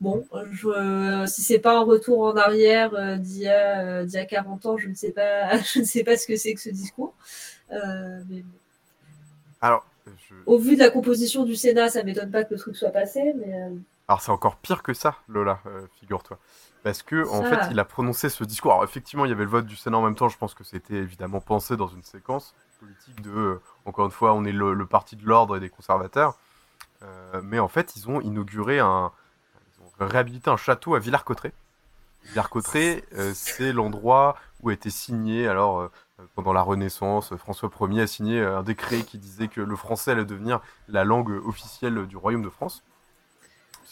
Bon, 0.00 0.24
je, 0.52 0.68
euh, 0.68 1.26
si 1.26 1.42
c'est 1.42 1.60
pas 1.60 1.78
un 1.78 1.84
retour 1.84 2.20
en 2.22 2.36
arrière 2.36 3.18
d'il 3.20 3.42
y, 3.42 3.48
a, 3.48 4.00
euh, 4.00 4.04
d'il 4.04 4.14
y 4.14 4.18
a 4.18 4.26
40 4.26 4.66
ans, 4.66 4.76
je 4.76 4.88
ne 4.88 4.94
sais 4.94 5.12
pas, 5.12 5.56
je 5.74 5.78
ne 5.80 5.84
sais 5.84 6.04
pas 6.04 6.16
ce 6.16 6.26
que 6.26 6.36
c'est 6.36 6.54
que 6.54 6.60
ce 6.60 6.70
discours. 6.70 7.14
Mais. 7.70 8.44
Alors, 9.60 9.86
je- 10.06 10.34
au 10.46 10.58
vu 10.58 10.74
de 10.74 10.80
la 10.80 10.90
composition 10.90 11.44
du 11.44 11.54
Sénat, 11.56 11.88
ça 11.88 12.02
m'étonne 12.02 12.30
pas 12.30 12.44
que 12.44 12.52
le 12.54 12.60
truc 12.60 12.76
soit 12.76 12.90
passé, 12.90 13.32
mais 13.36 13.52
Alors 14.12 14.20
c'est 14.20 14.30
encore 14.30 14.56
pire 14.56 14.82
que 14.82 14.93
ça, 14.93 15.16
Lola, 15.26 15.60
euh, 15.64 15.86
figure-toi. 15.98 16.36
Parce 16.82 17.02
que 17.02 17.26
en 17.30 17.44
fait, 17.44 17.70
il 17.70 17.80
a 17.80 17.84
prononcé 17.86 18.28
ce 18.28 18.44
discours. 18.44 18.72
Alors 18.72 18.84
effectivement, 18.84 19.24
il 19.24 19.30
y 19.30 19.32
avait 19.32 19.44
le 19.44 19.48
vote 19.48 19.64
du 19.64 19.74
Sénat 19.74 19.97
en 19.97 20.02
même 20.02 20.16
temps. 20.16 20.28
Je 20.28 20.36
pense 20.36 20.52
que 20.52 20.64
c'était 20.64 20.97
évidemment 20.97 21.40
pensé 21.40 21.78
dans 21.78 21.86
une 21.86 22.02
séquence 22.02 22.55
politique 22.78 23.22
de, 23.22 23.30
euh, 23.30 23.62
encore 23.86 24.05
une 24.05 24.10
fois, 24.10 24.34
on 24.34 24.44
est 24.44 24.52
le, 24.52 24.74
le 24.74 24.84
parti 24.84 25.16
de 25.16 25.24
l'ordre 25.24 25.56
et 25.56 25.60
des 25.60 25.70
conservateurs. 25.70 26.36
Euh, 27.02 27.40
mais 27.43 27.59
en 27.59 27.68
fait, 27.68 27.97
ils 27.97 28.10
ont 28.10 28.20
inauguré 28.20 28.80
un, 28.80 29.12
ils 29.78 29.82
ont 29.82 30.06
réhabilité 30.06 30.51
un 30.51 30.59
château 30.59 30.94
à. 30.94 30.98
Villars-Cotterêts, 30.98 31.55
euh, 33.14 33.32
c'est 33.34 33.72
l'endroit 33.72 34.36
où 34.60 34.68
a 34.68 34.74
été 34.74 34.90
signé, 34.90 35.48
alors 35.48 35.89
pendant 36.34 36.52
la 36.52 36.60
Renaissance, 36.60 37.34
François 37.36 37.70
Ier 37.80 38.02
a 38.02 38.06
signé 38.06 38.43
un 38.43 38.62
décret 38.62 39.05
qui 39.05 39.16
disait 39.16 39.48
que 39.48 39.62
le 39.62 39.74
français 39.74 40.10
allait 40.10 40.26
devenir 40.26 40.60
la 40.86 41.02
langue 41.02 41.30
officielle 41.47 42.06
du 42.06 42.18
Royaume 42.18 42.43
de 42.43 42.51
France. 42.51 42.84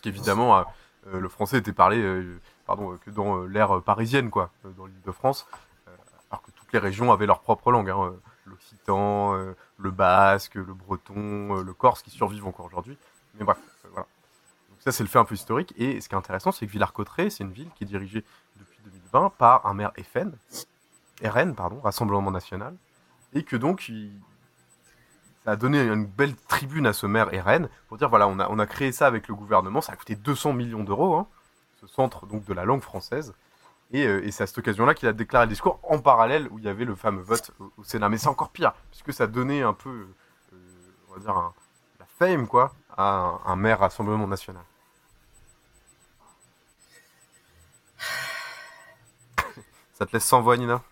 Parce 0.00 0.14
qu'évidemment, 0.14 0.56
euh, 0.58 0.62
euh, 1.08 1.20
le 1.20 1.28
français 1.28 1.58
était 1.58 1.72
parlé 1.74 2.00
euh, 2.00 2.40
pardon, 2.66 2.96
que 3.04 3.10
dans 3.10 3.44
l'ère 3.44 3.82
parisienne, 3.82 4.30
quoi, 4.30 4.50
dans 4.64 4.86
l'île 4.86 5.02
de 5.04 5.12
France, 5.12 5.46
alors 6.30 6.42
que 6.42 6.50
toutes 6.52 6.72
les 6.72 6.78
régions 6.78 7.12
avaient 7.12 7.26
leur 7.26 7.40
propre 7.40 7.70
langue. 7.70 7.90
hein, 7.90 8.14
L'occitan, 8.46 9.34
le 9.78 9.90
basque, 9.90 10.54
le 10.54 10.64
breton, 10.74 11.54
le 11.62 11.72
corse 11.74 12.02
qui 12.02 12.10
survivent 12.10 12.46
encore 12.46 12.66
aujourd'hui. 12.66 12.96
Mais 13.38 13.44
bref, 13.44 13.58
voilà. 13.92 14.06
Donc 14.70 14.78
ça, 14.80 14.90
c'est 14.90 15.02
le 15.04 15.08
fait 15.08 15.18
un 15.18 15.24
peu 15.24 15.34
historique. 15.34 15.72
Et 15.76 16.00
ce 16.00 16.08
qui 16.08 16.14
est 16.14 16.18
intéressant, 16.18 16.50
c'est 16.50 16.66
que 16.66 16.72
Villars-Cotterêts, 16.72 17.30
c'est 17.30 17.44
une 17.44 17.52
ville 17.52 17.68
qui 17.76 17.84
est 17.84 17.86
dirigée 17.86 18.24
depuis 18.56 18.78
2020 18.84 19.30
par 19.38 19.66
un 19.66 19.74
maire 19.74 19.92
FN, 20.12 20.32
RN, 21.22 21.54
pardon, 21.54 21.80
Rassemblement 21.80 22.30
National, 22.30 22.74
et 23.34 23.42
que 23.44 23.56
donc 23.56 23.88
il- 23.88 24.18
a 25.50 25.56
donné 25.56 25.80
une 25.80 26.06
belle 26.06 26.34
tribune 26.48 26.86
à 26.86 26.92
ce 26.92 27.06
maire 27.06 27.28
RN 27.32 27.68
pour 27.88 27.98
dire 27.98 28.08
voilà, 28.08 28.28
on 28.28 28.38
a, 28.38 28.48
on 28.48 28.58
a 28.58 28.66
créé 28.66 28.92
ça 28.92 29.06
avec 29.06 29.28
le 29.28 29.34
gouvernement, 29.34 29.80
ça 29.80 29.92
a 29.92 29.96
coûté 29.96 30.14
200 30.14 30.52
millions 30.52 30.84
d'euros, 30.84 31.14
hein, 31.14 31.26
ce 31.80 31.86
centre 31.86 32.26
donc 32.26 32.44
de 32.44 32.54
la 32.54 32.64
langue 32.64 32.82
française. 32.82 33.34
Et, 33.92 34.06
euh, 34.06 34.24
et 34.24 34.30
c'est 34.30 34.44
à 34.44 34.46
cette 34.46 34.58
occasion-là 34.58 34.94
qu'il 34.94 35.08
a 35.08 35.12
déclaré 35.12 35.46
le 35.46 35.50
discours 35.50 35.80
en 35.82 35.98
parallèle 35.98 36.48
où 36.52 36.58
il 36.58 36.64
y 36.64 36.68
avait 36.68 36.84
le 36.84 36.94
fameux 36.94 37.22
vote 37.22 37.50
au, 37.76 37.82
Sénat. 37.82 38.08
Mais 38.08 38.18
c'est 38.18 38.28
encore 38.28 38.50
pire, 38.50 38.72
puisque 38.90 39.12
ça 39.12 39.26
donnait 39.26 39.62
un 39.62 39.72
peu, 39.72 40.06
euh, 40.52 40.56
on 41.08 41.14
va 41.14 41.18
dire, 41.18 41.52
la 41.98 42.06
fame 42.18 42.46
quoi, 42.46 42.72
à 42.96 43.02
un, 43.02 43.40
un 43.44 43.56
maire 43.56 43.80
Rassemblement 43.80 44.28
National. 44.28 44.62
Ça 50.00 50.06
te 50.06 50.12
laisse 50.12 50.24
sans 50.24 50.40
voix, 50.40 50.56
Nina? 50.56 50.82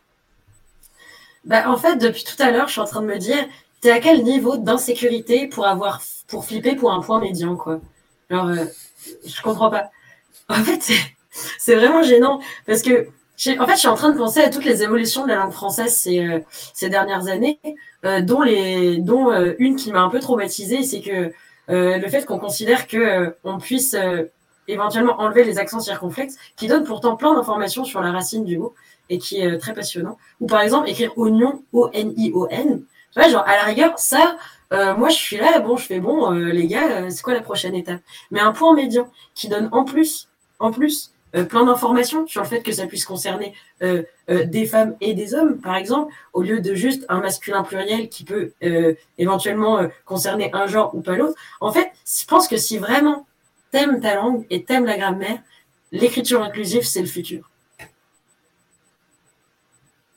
Bah, 1.44 1.70
en 1.70 1.78
fait, 1.78 1.96
depuis 1.96 2.24
tout 2.24 2.40
à 2.42 2.50
l'heure, 2.50 2.66
je 2.66 2.72
suis 2.72 2.80
en 2.80 2.84
train 2.84 3.00
de 3.00 3.06
me 3.06 3.16
dire, 3.16 3.42
t'es 3.80 3.90
à 3.90 4.00
quel 4.00 4.22
niveau 4.24 4.56
d'insécurité 4.56 5.46
pour 5.48 5.66
avoir, 5.66 6.00
pour 6.28 6.44
flipper 6.44 6.74
pour 6.76 6.92
un 6.92 7.00
point 7.00 7.20
médian, 7.20 7.56
quoi? 7.56 7.80
Genre, 8.30 8.48
euh, 8.48 8.64
je 9.26 9.42
comprends 9.42 9.70
pas. 9.70 9.90
En 10.50 10.54
fait, 10.64 10.80
c'est- 11.58 11.74
vraiment 11.76 12.02
gênant 12.02 12.40
parce 12.66 12.82
que, 12.82 13.08
en 13.60 13.66
fait, 13.66 13.74
je 13.74 13.78
suis 13.78 13.88
en 13.88 13.94
train 13.94 14.10
de 14.10 14.18
penser 14.18 14.40
à 14.40 14.50
toutes 14.50 14.64
les 14.64 14.82
évolutions 14.82 15.24
de 15.24 15.28
la 15.28 15.36
langue 15.36 15.52
française 15.52 15.94
ces, 15.96 16.20
euh, 16.26 16.40
ces 16.74 16.88
dernières 16.90 17.28
années, 17.28 17.60
euh, 18.04 18.20
dont 18.22 18.42
les, 18.42 18.98
dont 18.98 19.30
euh, 19.30 19.54
une 19.58 19.76
qui 19.76 19.92
m'a 19.92 20.00
un 20.00 20.08
peu 20.10 20.20
traumatisée, 20.20 20.82
c'est 20.82 21.00
que 21.00 21.32
euh, 21.70 21.98
le 21.98 22.08
fait 22.08 22.24
qu'on 22.26 22.38
considère 22.38 22.86
que 22.86 23.36
on 23.44 23.58
puisse 23.58 23.94
éventuellement 24.68 25.20
enlever 25.20 25.44
les 25.44 25.58
accents 25.58 25.80
circonflexes, 25.80 26.36
qui 26.56 26.66
donnent 26.66 26.84
pourtant 26.84 27.16
plein 27.16 27.34
d'informations 27.34 27.84
sur 27.84 28.00
la 28.00 28.12
racine 28.12 28.44
du 28.44 28.58
mot 28.58 28.74
et 29.10 29.18
qui 29.18 29.40
est 29.40 29.58
très 29.58 29.72
passionnant. 29.74 30.18
Ou 30.40 30.46
par 30.46 30.60
exemple, 30.60 30.88
écrire 30.88 31.16
oignon, 31.16 31.62
O-N-I-O-N. 31.72 32.82
Tu 33.12 33.20
vois, 33.20 33.28
genre, 33.28 33.44
à 33.46 33.56
la 33.56 33.62
rigueur, 33.62 33.98
ça, 33.98 34.36
euh, 34.72 34.94
moi, 34.94 35.08
je 35.08 35.16
suis 35.16 35.36
là, 35.36 35.60
bon, 35.60 35.76
je 35.76 35.86
fais 35.86 36.00
bon, 36.00 36.32
euh, 36.32 36.50
les 36.52 36.66
gars, 36.66 36.88
euh, 36.90 37.10
c'est 37.10 37.22
quoi 37.22 37.34
la 37.34 37.40
prochaine 37.40 37.74
étape? 37.74 38.00
Mais 38.30 38.40
un 38.40 38.52
point 38.52 38.74
médian 38.74 39.10
qui 39.34 39.48
donne 39.48 39.68
en 39.72 39.84
plus, 39.84 40.28
en 40.58 40.70
plus, 40.70 41.12
euh, 41.34 41.44
plein 41.44 41.64
d'informations 41.64 42.26
sur 42.26 42.42
le 42.42 42.48
fait 42.48 42.62
que 42.62 42.72
ça 42.72 42.86
puisse 42.86 43.04
concerner 43.04 43.54
euh, 43.82 44.02
des 44.28 44.66
femmes 44.66 44.94
et 45.00 45.14
des 45.14 45.34
hommes, 45.34 45.58
par 45.60 45.76
exemple, 45.76 46.12
au 46.32 46.42
lieu 46.42 46.60
de 46.60 46.74
juste 46.74 47.06
un 47.08 47.20
masculin 47.20 47.62
pluriel 47.62 48.08
qui 48.08 48.24
peut 48.24 48.52
éventuellement 49.16 49.88
concerner 50.04 50.50
un 50.52 50.66
genre 50.66 50.94
ou 50.94 51.00
pas 51.00 51.16
l'autre. 51.16 51.38
En 51.60 51.72
fait, 51.72 51.90
je 52.04 52.26
pense 52.26 52.46
que 52.46 52.56
si 52.56 52.78
vraiment 52.78 53.26
t'aimes 53.70 54.00
ta 54.00 54.16
langue 54.16 54.46
et 54.50 54.64
t'aimes 54.64 54.84
la 54.86 54.98
grammaire, 54.98 55.38
l'écriture 55.92 56.42
inclusive, 56.42 56.82
c'est 56.82 57.00
le 57.00 57.06
futur. 57.06 57.50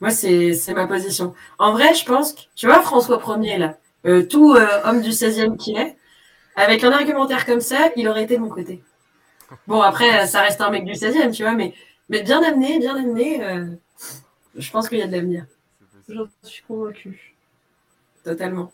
Moi, 0.02 0.10
c'est 0.10 0.74
ma 0.74 0.88
position. 0.88 1.32
En 1.60 1.70
vrai, 1.70 1.94
je 1.94 2.04
pense 2.04 2.32
que, 2.32 2.40
tu 2.56 2.66
vois, 2.66 2.82
François 2.82 3.22
Ier, 3.40 3.56
là, 3.56 3.78
euh, 4.04 4.26
tout 4.26 4.52
euh, 4.52 4.66
homme 4.82 5.00
du 5.00 5.10
16e 5.10 5.56
qu'il 5.56 5.78
est, 5.78 5.96
avec 6.56 6.82
un 6.82 6.90
argumentaire 6.90 7.46
comme 7.46 7.60
ça, 7.60 7.92
il 7.94 8.08
aurait 8.08 8.24
été 8.24 8.36
de 8.36 8.42
mon 8.42 8.48
côté. 8.48 8.82
Bon, 9.68 9.80
après, 9.80 10.26
ça 10.26 10.40
reste 10.42 10.60
un 10.60 10.70
mec 10.70 10.84
du 10.84 10.94
16e, 10.94 11.30
tu 11.30 11.44
vois, 11.44 11.52
mais, 11.52 11.72
mais 12.08 12.24
bien 12.24 12.42
amené, 12.42 12.80
bien 12.80 12.96
amené, 12.96 13.44
euh, 13.44 13.66
je 14.56 14.70
pense 14.72 14.88
qu'il 14.88 14.98
y 14.98 15.02
a 15.02 15.06
de 15.06 15.12
l'avenir. 15.12 15.46
j'en 16.08 16.26
suis 16.42 16.64
convaincue. 16.64 17.36
Totalement. 18.24 18.72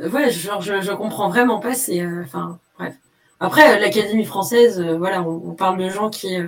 Ouais, 0.00 0.30
genre, 0.30 0.62
je, 0.62 0.80
je 0.80 0.92
comprends 0.92 1.28
vraiment 1.28 1.60
pas, 1.60 1.74
c'est. 1.74 2.06
Enfin, 2.24 2.58
bref. 2.78 2.94
Après, 3.38 3.78
l'Académie 3.78 4.24
française, 4.24 4.80
voilà, 4.80 5.22
on, 5.22 5.42
on 5.50 5.52
parle 5.52 5.76
de 5.76 5.90
gens 5.90 6.08
qui. 6.08 6.38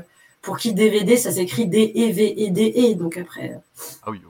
Pour 0.43 0.59
qui 0.59 0.73
DVD, 0.75 1.17
ça 1.17 1.33
s'écrit 1.33 1.67
D-E-V-E-D-E, 1.67 2.95
donc 2.95 3.17
après. 3.17 3.53
euh, 3.53 3.59
Ah 4.05 4.11
oui. 4.11 4.23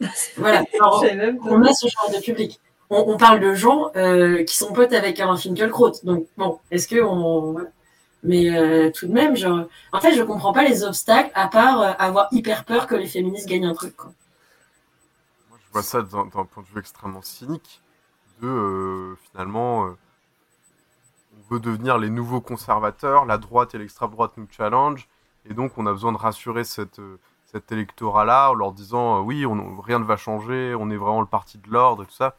Voilà, 0.36 0.64
Alors, 0.80 1.04
on 1.44 1.62
a 1.62 1.72
ce 1.72 1.86
genre 1.88 2.10
de 2.14 2.20
public. 2.20 2.60
On, 2.90 3.04
on 3.14 3.16
parle 3.16 3.40
de 3.40 3.54
gens 3.54 3.90
euh, 3.96 4.44
qui 4.44 4.56
sont 4.56 4.72
potes 4.72 4.92
avec 4.92 5.20
un 5.20 5.36
Finkelkraut. 5.36 5.92
Donc, 6.02 6.26
bon, 6.36 6.58
est-ce 6.70 6.88
que 6.88 7.00
on. 7.02 7.56
Mais 8.22 8.50
euh, 8.56 8.90
tout 8.90 9.06
de 9.06 9.12
même, 9.12 9.36
genre, 9.36 9.66
en 9.92 10.00
fait, 10.00 10.14
je 10.14 10.22
comprends 10.22 10.52
pas 10.52 10.64
les 10.64 10.82
obstacles 10.82 11.30
à 11.34 11.46
part 11.46 11.80
euh, 11.80 11.92
avoir 11.98 12.28
hyper 12.32 12.64
peur 12.64 12.86
que 12.86 12.94
les 12.94 13.06
féministes 13.06 13.46
gagnent 13.48 13.66
un 13.66 13.74
truc. 13.74 13.94
Quoi. 13.96 14.12
Moi, 15.50 15.58
je 15.64 15.72
vois 15.72 15.82
ça 15.82 16.02
d'un 16.02 16.24
d'un 16.26 16.44
point 16.44 16.62
de 16.62 16.68
vue 16.74 16.80
extrêmement 16.80 17.22
cynique, 17.22 17.80
de 18.42 18.48
euh, 18.48 19.16
finalement, 19.30 19.86
euh, 19.86 19.96
on 21.50 21.54
veut 21.54 21.60
devenir 21.60 21.98
les 21.98 22.10
nouveaux 22.10 22.40
conservateurs, 22.40 23.24
la 23.26 23.38
droite 23.38 23.74
et 23.74 23.78
l'extrême 23.78 24.10
droite 24.10 24.32
nous 24.36 24.48
challenge, 24.50 25.08
et 25.48 25.54
donc 25.54 25.76
on 25.76 25.86
a 25.86 25.92
besoin 25.92 26.12
de 26.12 26.16
rassurer 26.16 26.64
cette, 26.64 26.98
euh, 26.98 27.18
cet 27.46 27.72
électorat-là 27.72 28.50
en 28.50 28.54
leur 28.54 28.72
disant 28.72 29.18
euh, 29.18 29.22
oui, 29.22 29.46
on, 29.46 29.80
rien 29.80 29.98
ne 29.98 30.04
va 30.04 30.16
changer, 30.16 30.74
on 30.78 30.90
est 30.90 30.96
vraiment 30.96 31.20
le 31.20 31.26
parti 31.26 31.58
de 31.58 31.70
l'ordre 31.70 32.02
et 32.02 32.06
tout 32.06 32.12
ça. 32.12 32.36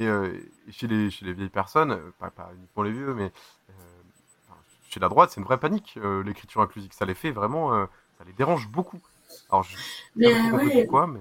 Et, 0.00 0.06
euh, 0.06 0.32
et 0.68 0.72
chez, 0.72 0.86
les, 0.86 1.10
chez 1.10 1.24
les 1.24 1.32
vieilles 1.32 1.48
personnes, 1.48 1.98
pas, 2.18 2.30
pas 2.30 2.50
uniquement 2.56 2.82
les 2.82 2.92
vieux, 2.92 3.14
mais 3.14 3.30
chez 4.88 5.00
la 5.00 5.08
droite, 5.08 5.30
c'est 5.30 5.40
une 5.40 5.46
vraie 5.46 5.58
panique, 5.58 5.98
l'écriture 6.24 6.60
inclusive. 6.60 6.92
Ça 6.92 7.04
les 7.04 7.14
fait 7.14 7.32
vraiment, 7.32 7.72
ça 8.16 8.24
les 8.24 8.32
dérange 8.32 8.68
beaucoup. 8.68 9.00
Alors, 9.50 9.64
je 9.64 9.76
Mais, 10.16 10.32
ouais. 10.50 10.82
pourquoi, 10.82 11.06
mais. 11.06 11.20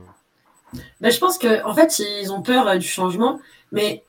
Ben, 1.01 1.11
je 1.11 1.19
pense 1.19 1.37
que 1.37 1.63
en 1.65 1.73
fait, 1.73 1.99
ils 1.99 2.31
ont 2.31 2.41
peur 2.41 2.67
euh, 2.67 2.77
du 2.77 2.87
changement. 2.87 3.39
Mais 3.71 4.03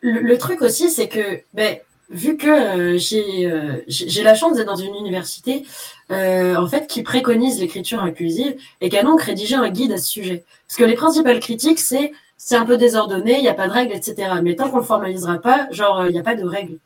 le, 0.00 0.20
le 0.20 0.38
truc 0.38 0.62
aussi, 0.62 0.90
c'est 0.90 1.08
que 1.08 1.42
ben, 1.52 1.78
vu 2.10 2.36
que 2.36 2.46
euh, 2.48 2.98
j'ai 2.98 3.50
euh, 3.50 3.82
j'ai 3.88 4.22
la 4.22 4.34
chance 4.34 4.56
d'être 4.56 4.66
dans 4.66 4.76
une 4.76 4.94
université 4.94 5.64
euh, 6.10 6.56
en 6.56 6.66
fait 6.66 6.86
qui 6.86 7.02
préconise 7.02 7.60
l'écriture 7.60 8.00
inclusive 8.02 8.56
et 8.80 8.88
qui 8.88 8.96
a 8.96 9.02
donc 9.02 9.22
rédigé 9.22 9.54
un 9.54 9.68
guide 9.70 9.92
à 9.92 9.98
ce 9.98 10.06
sujet. 10.06 10.44
Parce 10.68 10.78
que 10.78 10.84
les 10.84 10.94
principales 10.94 11.40
critiques, 11.40 11.80
c'est 11.80 12.12
c'est 12.38 12.56
un 12.56 12.66
peu 12.66 12.76
désordonné, 12.76 13.36
il 13.38 13.42
n'y 13.42 13.48
a 13.48 13.54
pas 13.54 13.66
de 13.66 13.72
règles, 13.72 13.94
etc. 13.94 14.30
Mais 14.42 14.56
tant 14.56 14.70
qu'on 14.70 14.78
le 14.78 14.84
formalisera 14.84 15.38
pas, 15.38 15.68
genre 15.70 16.06
il 16.06 16.12
n'y 16.12 16.18
a 16.18 16.22
pas 16.22 16.34
de 16.36 16.44
règles. 16.44 16.78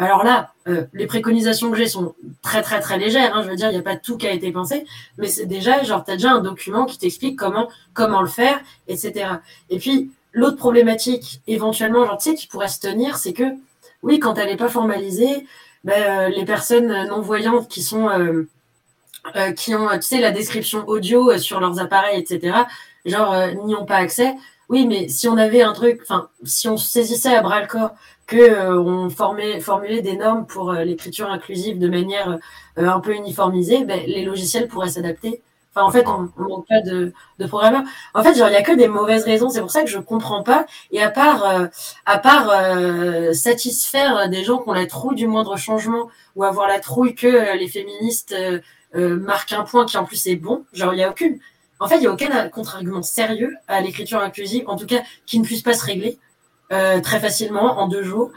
Alors 0.00 0.24
là, 0.24 0.54
euh, 0.66 0.86
les 0.94 1.06
préconisations 1.06 1.70
que 1.70 1.76
j'ai 1.76 1.86
sont 1.86 2.14
très 2.40 2.62
très 2.62 2.80
très 2.80 2.96
légères. 2.98 3.36
Hein, 3.36 3.42
je 3.42 3.50
veux 3.50 3.56
dire, 3.56 3.68
il 3.68 3.74
n'y 3.74 3.78
a 3.78 3.82
pas 3.82 3.96
tout 3.96 4.16
qui 4.16 4.26
a 4.26 4.32
été 4.32 4.50
pensé, 4.50 4.86
mais 5.18 5.28
c'est 5.28 5.44
déjà 5.44 5.82
genre 5.82 6.02
t'as 6.04 6.14
déjà 6.14 6.32
un 6.32 6.40
document 6.40 6.86
qui 6.86 6.96
t'explique 6.96 7.38
comment 7.38 7.68
comment 7.92 8.22
le 8.22 8.28
faire, 8.28 8.60
etc. 8.88 9.26
Et 9.68 9.78
puis 9.78 10.10
l'autre 10.32 10.56
problématique 10.56 11.42
éventuellement, 11.46 12.06
genre 12.06 12.16
tu 12.16 12.30
sais, 12.30 12.34
qui 12.34 12.46
pourrait 12.46 12.68
se 12.68 12.80
tenir, 12.80 13.18
c'est 13.18 13.34
que 13.34 13.44
oui, 14.02 14.18
quand 14.18 14.38
elle 14.38 14.48
n'est 14.48 14.56
pas 14.56 14.68
formalisée, 14.68 15.46
ben, 15.84 16.28
euh, 16.28 16.28
les 16.28 16.44
personnes 16.44 17.08
non 17.08 17.20
voyantes 17.20 17.68
qui 17.68 17.82
sont 17.82 18.08
euh, 18.08 18.48
euh, 19.36 19.52
qui 19.52 19.74
ont 19.74 19.88
tu 19.94 20.02
sais 20.02 20.20
la 20.20 20.30
description 20.30 20.84
audio 20.88 21.36
sur 21.38 21.60
leurs 21.60 21.80
appareils, 21.80 22.20
etc. 22.20 22.58
Genre 23.04 23.34
n'y 23.64 23.74
ont 23.74 23.86
pas 23.86 23.96
accès. 23.96 24.34
Oui, 24.68 24.86
mais 24.86 25.08
si 25.08 25.28
on 25.28 25.36
avait 25.36 25.62
un 25.62 25.72
truc, 25.72 26.00
enfin, 26.02 26.28
si 26.44 26.68
on 26.68 26.76
saisissait 26.76 27.34
à 27.34 27.42
bras 27.42 27.60
le 27.60 27.66
corps 27.66 27.90
que 28.26 28.78
on 28.78 29.10
formulait 29.10 30.02
des 30.02 30.16
normes 30.16 30.46
pour 30.46 30.72
l'écriture 30.72 31.28
inclusive 31.30 31.78
de 31.78 31.88
manière 31.88 32.38
un 32.76 33.00
peu 33.00 33.14
uniformisée, 33.14 33.84
ben, 33.84 34.00
les 34.06 34.24
logiciels 34.24 34.68
pourraient 34.68 34.90
s'adapter. 34.90 35.42
Enfin, 35.74 35.86
en 35.86 35.90
fait, 35.90 36.06
on, 36.08 36.28
on 36.36 36.48
manque 36.48 36.66
pas 36.68 36.80
de, 36.80 37.12
de 37.38 37.46
programmeurs. 37.46 37.84
En 38.14 38.22
fait, 38.24 38.34
genre, 38.34 38.48
il 38.48 38.54
y 38.54 38.56
a 38.56 38.62
que 38.62 38.72
des 38.72 38.88
mauvaises 38.88 39.24
raisons. 39.24 39.50
C'est 39.50 39.60
pour 39.60 39.70
ça 39.70 39.82
que 39.82 39.88
je 39.90 39.98
comprends 39.98 40.42
pas. 40.42 40.66
Et 40.90 41.00
à 41.02 41.10
part, 41.10 41.44
euh, 41.44 41.66
à 42.06 42.18
part 42.18 42.50
euh, 42.50 43.32
satisfaire 43.32 44.28
des 44.28 44.42
gens 44.42 44.58
qui 44.58 44.68
ont 44.68 44.72
la 44.72 44.86
trouille 44.86 45.14
du 45.14 45.26
moindre 45.28 45.56
changement 45.56 46.08
ou 46.34 46.44
avoir 46.44 46.66
la 46.68 46.80
trouille 46.80 47.14
que 47.14 47.28
euh, 47.28 47.54
les 47.54 47.68
féministes 47.68 48.34
euh, 48.96 49.16
marquent 49.16 49.52
un 49.52 49.62
point 49.62 49.86
qui 49.86 49.96
en 49.96 50.04
plus 50.04 50.26
est 50.26 50.36
bon, 50.36 50.64
genre, 50.72 50.92
il 50.92 50.98
y 50.98 51.04
a 51.04 51.10
aucune. 51.10 51.38
En 51.78 51.86
fait, 51.88 51.96
il 51.98 52.02
y 52.02 52.06
a 52.08 52.12
aucun 52.12 52.48
contre-argument 52.48 53.02
sérieux 53.02 53.54
à 53.68 53.80
l'écriture 53.80 54.20
inclusive, 54.20 54.64
en 54.68 54.76
tout 54.76 54.86
cas, 54.86 55.02
qui 55.24 55.38
ne 55.38 55.44
puisse 55.44 55.62
pas 55.62 55.72
se 55.74 55.84
régler 55.86 56.18
euh, 56.72 57.00
très 57.00 57.20
facilement 57.20 57.78
en 57.78 57.88
deux 57.88 58.02
jours. 58.02 58.32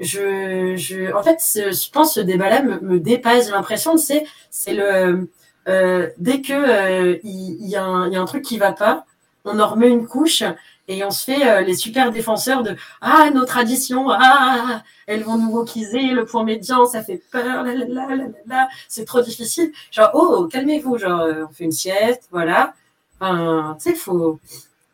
Je, 0.00 0.74
je, 0.76 1.14
en 1.14 1.22
fait, 1.22 1.38
je 1.54 1.90
pense 1.90 2.14
que 2.14 2.20
ce 2.20 2.26
débat-là 2.26 2.62
me, 2.62 2.80
me 2.80 2.98
dépasse. 2.98 3.46
J'ai 3.46 3.52
l'impression 3.52 3.92
que 3.94 4.00
c'est, 4.00 4.24
c'est 4.50 4.74
le, 4.74 5.28
dès 5.66 6.40
que 6.40 6.52
euh, 6.52 7.18
il, 7.22 7.66
y, 7.66 7.76
a 7.76 7.84
un- 7.84 8.24
truc 8.24 8.44
qui 8.44 8.58
va 8.58 8.72
pas, 8.72 9.04
on 9.44 9.58
en 9.58 9.68
remet 9.68 9.88
une 9.88 10.06
couche 10.06 10.42
et 10.88 11.04
on 11.04 11.10
se 11.10 11.24
fait 11.24 11.48
euh, 11.48 11.60
les 11.60 11.74
super 11.74 12.10
défenseurs 12.10 12.62
de 12.62 12.76
ah 13.00 13.30
nos 13.32 13.44
traditions, 13.44 14.10
ah 14.10 14.82
elles 15.06 15.22
vont 15.22 15.38
nous 15.38 15.50
wokaiser, 15.50 16.08
le 16.08 16.24
point 16.24 16.44
médian, 16.44 16.84
ça 16.86 17.02
fait 17.02 17.22
peur, 17.30 17.62
là, 17.64 17.74
là, 17.74 17.86
là, 18.14 18.24
là, 18.46 18.68
c'est 18.88 19.04
trop 19.04 19.20
difficile. 19.20 19.72
Genre 19.90 20.10
oh 20.14 20.48
calmez-vous, 20.50 20.98
genre 20.98 21.20
euh, 21.20 21.44
on 21.48 21.52
fait 21.52 21.64
une 21.64 21.72
sieste, 21.72 22.28
voilà. 22.30 22.74
Enfin, 23.20 23.76
tu 23.80 23.90
sais, 23.90 23.96
faut 23.96 24.40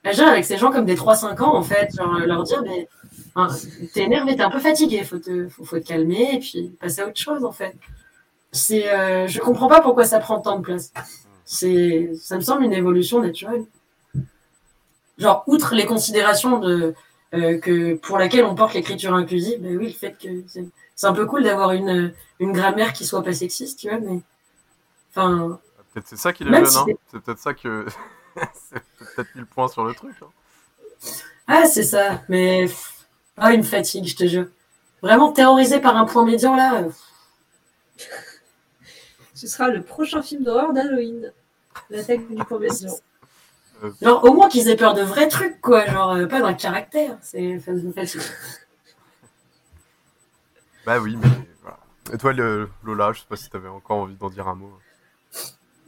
agir 0.04 0.28
avec 0.28 0.44
ces 0.44 0.58
gens 0.58 0.70
comme 0.70 0.84
des 0.84 0.96
3-5 0.96 1.42
ans 1.42 1.56
en 1.56 1.62
fait, 1.62 1.94
genre 1.96 2.18
leur 2.18 2.42
dire 2.42 2.62
mais 2.62 2.88
t'es 3.94 4.02
énervé, 4.02 4.36
t'es 4.36 4.42
un 4.42 4.50
peu 4.50 4.60
fatigué, 4.60 5.04
faut 5.04 5.18
te, 5.18 5.48
faut, 5.48 5.64
faut 5.64 5.78
te 5.78 5.86
calmer 5.86 6.34
et 6.34 6.38
puis 6.40 6.76
passer 6.80 7.00
à 7.02 7.06
autre 7.06 7.18
chose 7.18 7.44
en 7.44 7.52
fait. 7.52 7.74
C'est, 8.52 8.90
euh, 8.92 9.26
je 9.26 9.40
comprends 9.40 9.68
pas 9.68 9.80
pourquoi 9.80 10.04
ça 10.04 10.18
prend 10.20 10.40
tant 10.40 10.56
de 10.58 10.62
place. 10.62 10.92
C'est, 11.44 12.10
ça 12.20 12.36
me 12.36 12.40
semble 12.40 12.64
une 12.64 12.72
évolution 12.72 13.20
naturelle. 13.20 13.64
Genre, 15.18 15.42
outre 15.46 15.74
les 15.74 15.84
considérations 15.86 16.58
de, 16.58 16.94
euh, 17.34 17.58
que, 17.58 17.94
pour 17.94 18.18
laquelle 18.18 18.44
on 18.44 18.54
porte 18.54 18.74
l'écriture 18.74 19.14
inclusive, 19.14 19.60
ben 19.60 19.76
oui, 19.76 19.88
le 19.88 19.92
fait 19.92 20.16
que 20.16 20.28
c'est, 20.46 20.64
c'est 20.94 21.06
un 21.06 21.12
peu 21.12 21.26
cool 21.26 21.42
d'avoir 21.42 21.72
une, 21.72 22.14
une 22.38 22.52
grammaire 22.52 22.92
qui 22.92 23.04
soit 23.04 23.22
pas 23.22 23.32
sexiste, 23.32 23.80
tu 23.80 23.88
vois, 23.88 23.98
mais, 23.98 24.20
enfin, 25.10 25.58
Peut-être 25.92 26.06
c'est 26.08 26.16
ça 26.18 26.32
qui 26.32 26.44
si 26.44 26.50
hein. 26.54 26.64
c'est- 26.64 26.96
C'est 27.10 27.20
peut-être 27.20 27.38
ça 27.40 27.54
que. 27.54 27.86
c'est 28.36 28.80
peut-être 29.16 29.34
mis 29.34 29.40
le 29.40 29.46
point 29.46 29.68
sur 29.68 29.84
le 29.84 29.94
truc. 29.94 30.14
hein. 30.22 30.26
ah, 31.48 31.66
c'est 31.66 31.82
ça, 31.82 32.22
mais, 32.28 32.66
ah, 33.36 33.52
une 33.52 33.64
fatigue, 33.64 34.06
je 34.06 34.16
te 34.16 34.26
jure. 34.26 34.46
Vraiment 35.02 35.32
terrorisé 35.32 35.80
par 35.80 35.96
un 35.96 36.04
point 36.04 36.24
médian 36.24 36.54
là. 36.54 36.84
Ce 39.38 39.46
sera 39.46 39.68
le 39.68 39.82
prochain 39.82 40.20
film 40.20 40.42
d'horreur 40.42 40.72
d'Halloween. 40.72 41.32
L'attaque 41.90 42.26
du 42.28 42.34
médian. 42.58 42.92
Euh, 43.84 43.92
Genre, 44.02 44.24
au 44.24 44.32
moins 44.32 44.48
qu'ils 44.48 44.68
aient 44.68 44.74
peur 44.74 44.94
de 44.94 45.02
vrais 45.02 45.28
trucs, 45.28 45.60
quoi. 45.60 45.86
Genre, 45.86 46.10
euh, 46.10 46.26
pas 46.26 46.40
d'un 46.40 46.54
caractère. 46.54 47.16
C'est 47.22 47.60
ça 47.60 47.70
me 47.70 47.92
fatigue. 47.92 48.20
Bah 50.84 50.98
oui, 50.98 51.16
mais 51.16 51.28
voilà. 51.62 51.78
Et 52.12 52.18
toi, 52.18 52.32
le- 52.32 52.68
Lola, 52.82 53.12
je 53.12 53.20
sais 53.20 53.26
pas 53.28 53.36
si 53.36 53.48
t'avais 53.48 53.68
encore 53.68 53.98
envie 53.98 54.16
d'en 54.16 54.28
dire 54.28 54.48
un 54.48 54.56
mot. 54.56 54.72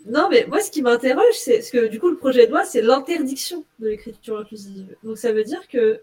Non, 0.07 0.29
mais 0.31 0.47
moi, 0.47 0.61
ce 0.61 0.71
qui 0.71 0.81
m'interroge, 0.83 1.25
c'est 1.35 1.55
parce 1.59 1.71
que 1.71 1.89
du 1.89 1.99
coup, 1.99 2.09
le 2.11 2.17
projet 2.17 2.47
de 2.47 2.53
loi, 2.53 2.65
c'est 2.65 2.83
l'interdiction 2.83 3.65
de 3.81 3.89
l'écriture 3.89 4.39
inclusive. 4.39 4.95
Donc, 5.03 5.19
ça 5.19 5.33
veut 5.33 5.43
dire 5.45 5.67
que, 5.67 6.01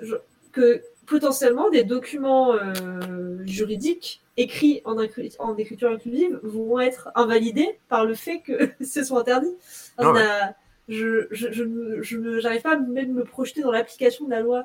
je- 0.00 0.16
que 0.52 0.82
potentiellement, 1.08 1.70
des 1.70 1.84
documents 1.84 2.54
euh, 2.54 3.38
juridiques 3.46 4.22
écrits 4.36 4.82
en, 4.84 4.98
écriture 4.98 5.90
inclusive 5.90 6.38
vont 6.42 6.78
être 6.78 7.10
invalidés 7.14 7.78
par 7.88 8.04
le 8.04 8.14
fait 8.14 8.40
que 8.40 8.70
ce 8.84 9.02
soit 9.02 9.20
interdit. 9.20 9.54
Enfin, 9.96 10.08
Ah 10.08 10.12
ouais. 10.12 10.20
ça- 10.20 10.54
je 10.88 11.26
je, 11.32 11.52
je, 11.52 12.00
je 12.00 12.62
pas 12.62 12.72
à 12.72 12.76
même 12.78 13.12
me 13.12 13.24
projeter 13.24 13.62
dans 13.62 13.70
l'application 13.70 14.24
de 14.24 14.30
la 14.30 14.40
loi. 14.40 14.64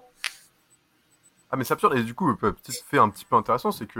Ah, 1.51 1.57
mais 1.57 1.63
c'est 1.65 1.73
absurde. 1.73 1.95
Et 1.97 2.03
du 2.03 2.13
coup, 2.13 2.33
petit 2.35 2.81
fait 2.85 2.97
un 2.97 3.09
petit 3.09 3.25
peu 3.25 3.35
intéressant, 3.35 3.71
c'est 3.71 3.85
que 3.85 3.99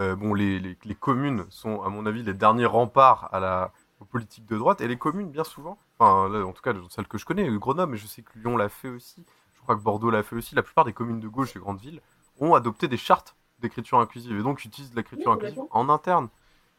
euh, 0.00 0.14
bon, 0.16 0.34
les, 0.34 0.58
les, 0.58 0.76
les 0.84 0.94
communes 0.94 1.44
sont, 1.50 1.82
à 1.82 1.88
mon 1.88 2.06
avis, 2.06 2.22
les 2.22 2.34
derniers 2.34 2.66
remparts 2.66 3.28
à 3.32 3.40
la, 3.40 3.72
aux 4.00 4.04
politiques 4.04 4.46
de 4.46 4.56
droite. 4.56 4.80
Et 4.80 4.88
les 4.88 4.96
communes, 4.96 5.30
bien 5.30 5.44
souvent, 5.44 5.78
enfin, 5.98 6.28
là, 6.28 6.44
en 6.46 6.52
tout 6.52 6.62
cas, 6.62 6.72
celles 6.90 7.06
que 7.08 7.18
je 7.18 7.24
connais, 7.24 7.48
Grenoble, 7.58 7.92
mais 7.92 7.98
je 7.98 8.06
sais 8.06 8.22
que 8.22 8.38
Lyon 8.38 8.56
l'a 8.56 8.68
fait 8.68 8.88
aussi. 8.88 9.24
Je 9.64 9.66
crois 9.66 9.76
que 9.76 9.80
Bordeaux 9.82 10.10
l'a 10.10 10.22
fait 10.22 10.36
aussi. 10.36 10.54
La 10.54 10.62
plupart 10.62 10.84
des 10.84 10.92
communes 10.92 11.20
de 11.20 11.28
gauche 11.28 11.56
et 11.56 11.58
grandes 11.58 11.80
villes 11.80 12.02
ont 12.38 12.52
adopté 12.52 12.86
des 12.86 12.98
chartes 12.98 13.34
d'écriture 13.60 13.98
inclusive 13.98 14.38
et 14.38 14.42
donc 14.42 14.62
utilisent 14.62 14.94
l'écriture 14.94 15.30
Oui, 15.30 15.36
inclusive 15.36 15.62
en 15.70 15.88
interne. 15.88 16.28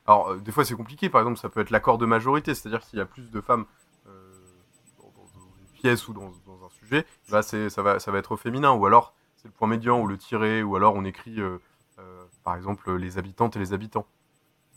Alors, 0.05 0.29
euh, 0.29 0.37
des 0.37 0.51
fois, 0.51 0.63
c'est 0.63 0.75
compliqué. 0.75 1.09
Par 1.09 1.21
exemple, 1.21 1.39
ça 1.39 1.49
peut 1.49 1.61
être 1.61 1.71
l'accord 1.71 1.97
de 1.97 2.05
majorité, 2.05 2.53
c'est-à-dire 2.53 2.81
qu'il 2.81 2.99
y 2.99 3.01
a 3.01 3.07
plus 3.07 3.31
de 3.31 3.41
femmes 3.41 3.65
euh, 4.05 4.31
dans, 4.99 5.25
une 5.59 5.71
pièce 5.73 6.07
ou 6.07 6.13
dans, 6.13 6.31
dans 6.45 6.63
un 6.63 6.69
sujet, 6.69 7.07
bah, 7.31 7.41
c'est, 7.41 7.71
ça, 7.71 7.81
va, 7.81 7.97
ça 7.99 8.11
va 8.11 8.19
être 8.19 8.33
au 8.33 8.37
féminin. 8.37 8.71
Ou 8.73 8.85
alors, 8.85 9.15
c'est 9.35 9.47
le 9.47 9.53
point 9.53 9.67
médian 9.67 9.99
ou 9.99 10.05
le 10.05 10.19
tiré, 10.19 10.61
ou 10.61 10.75
alors 10.75 10.93
on 10.93 11.05
écrit, 11.05 11.41
euh, 11.41 11.57
par 12.43 12.55
exemple, 12.55 12.95
les 12.95 13.17
habitantes 13.17 13.55
et 13.55 13.59
les 13.59 13.73
habitants. 13.73 14.05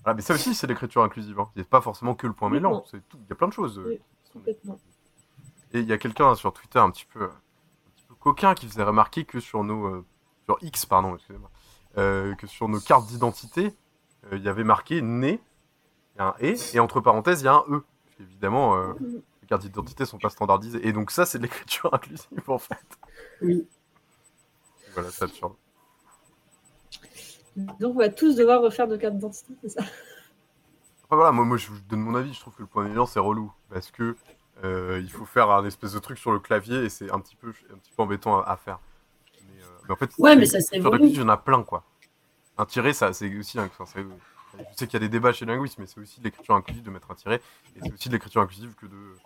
Voilà, 0.03 0.15
mais 0.15 0.23
ça 0.23 0.33
aussi, 0.33 0.55
c'est 0.55 0.67
l'écriture 0.67 1.03
inclusive. 1.03 1.39
hein. 1.39 1.51
Il 1.57 1.59
n'y 1.59 1.67
a 1.67 1.69
pas 1.69 1.83
forcément 1.83 2.15
que 2.15 2.27
le 2.27 2.33
point 2.33 2.49
médian. 2.49 2.83
Il 2.95 3.01
y 3.29 3.33
a 3.33 3.35
plein 3.35 3.49
de 3.49 3.53
choses. 3.53 3.83
Oui, 3.85 4.01
complètement. 4.33 4.81
Et 5.75 5.81
il 5.81 5.87
y 5.87 5.93
a 5.93 5.99
quelqu'un 5.99 6.35
sur 6.37 6.55
Twitter 6.55 6.79
un 6.79 6.91
petit 6.91 7.05
peu 7.05 7.29
coquin 8.29 8.55
qui 8.55 8.67
faisait 8.67 8.83
remarquer 8.83 9.25
que 9.25 9.41
sur 9.41 9.65
nos, 9.65 9.87
euh, 9.87 10.05
sur 10.45 10.59
X, 10.63 10.87
pardon, 10.87 11.15
excusez-moi, 11.15 11.51
euh, 11.97 12.35
que 12.35 12.47
sur 12.47 12.69
nos 12.69 12.81
cartes 12.81 13.07
d'identité, 13.07 13.75
euh, 14.27 14.37
il 14.37 14.43
y 14.43 14.49
avait 14.49 14.65
marqué 14.65 15.01
né, 15.01 15.41
il 16.15 16.19
y 16.19 16.21
a 16.21 16.29
un 16.29 16.35
et, 16.41 16.57
et 16.75 16.81
entre 16.81 17.01
parenthèses, 17.01 17.41
il 17.41 17.47
y 17.47 17.49
a 17.49 17.55
un 17.55 17.65
e. 17.71 17.83
Euh, 18.21 18.95
les 19.43 19.49
cartes 19.49 19.63
d'identité 19.63 20.05
sont 20.05 20.19
pas 20.19 20.29
standardisées. 20.29 20.87
Et 20.87 20.93
donc 20.93 21.13
ça, 21.13 21.25
c'est 21.25 21.39
de 21.39 21.45
l'écriture 21.45 21.89
inclusive 21.95 22.43
en 22.49 22.59
fait. 22.59 22.99
Oui. 23.41 23.67
Voilà, 24.95 25.11
c'est 25.11 25.25
absurde. 25.25 25.55
Donc, 27.57 27.95
on 27.95 27.99
va 27.99 28.09
tous 28.09 28.37
devoir 28.37 28.61
refaire 28.61 28.87
nos 28.87 28.99
cartes 28.99 29.15
d'identité, 29.15 29.55
c'est 29.63 29.69
ça? 29.71 29.83
Après, 31.05 31.17
voilà, 31.17 31.33
moi, 31.33 31.45
moi, 31.45 31.57
je 31.57 31.69
vous 31.69 31.81
donne 31.89 32.01
mon 32.01 32.15
avis. 32.15 32.33
Je 32.33 32.41
trouve 32.41 32.55
que 32.55 32.63
le 32.63 32.69
point 32.69 32.85
médian, 32.85 33.07
c'est 33.07 33.19
relou. 33.19 33.53
Parce 33.69 33.91
que 33.91 34.17
euh, 34.65 35.01
il 35.03 35.11
faut 35.11 35.25
faire 35.25 35.51
un 35.51 35.65
espèce 35.65 35.93
de 35.93 35.99
truc 35.99 36.19
sur 36.19 36.33
le 36.33 36.41
clavier 36.41 36.85
et 36.85 36.89
c'est 36.89 37.11
un 37.13 37.21
petit 37.21 37.37
peu, 37.37 37.53
un 37.73 37.79
petit 37.79 37.93
peu 37.97 38.03
embêtant 38.03 38.41
à, 38.41 38.51
à 38.53 38.57
faire. 38.57 38.81
Mais, 39.49 39.63
euh, 39.63 39.67
mais 39.87 39.93
en 39.93 39.97
fait, 39.97 40.11
Ouais, 40.19 40.37
mais 40.37 40.47
ça, 40.47 40.59
inclusives, 40.59 41.15
il 41.15 41.21
y 41.21 41.23
en 41.23 41.29
a 41.29 41.37
plein, 41.37 41.63
quoi. 41.63 41.85
un 42.57 42.67
tiré, 42.67 42.93
ça, 42.93 43.13
c'est 43.13 43.35
aussi. 43.39 43.59
je 43.59 44.63
sais 44.77 44.87
qu'il 44.87 44.95
y 44.95 44.97
a 44.97 45.01
des 45.01 45.09
débats 45.09 45.33
chez 45.33 45.47
les 45.47 45.55
linguistes, 45.55 45.79
mais 45.79 45.87
c'est 45.87 46.01
aussi 46.01 46.19
de 46.21 46.25
l'écriture 46.25 46.55
inclusive 46.55 46.83
de 46.83 46.91
mettre 46.91 47.11
un 47.11 47.15
tiré, 47.15 47.37
et 47.77 47.81
c'est 47.83 47.93
aussi 47.93 48.09
de 48.09 48.15
l'écriture 48.15 48.41
inclusive 48.43 48.75
que 48.75 48.87
de 48.87 48.95
euh, 48.97 49.17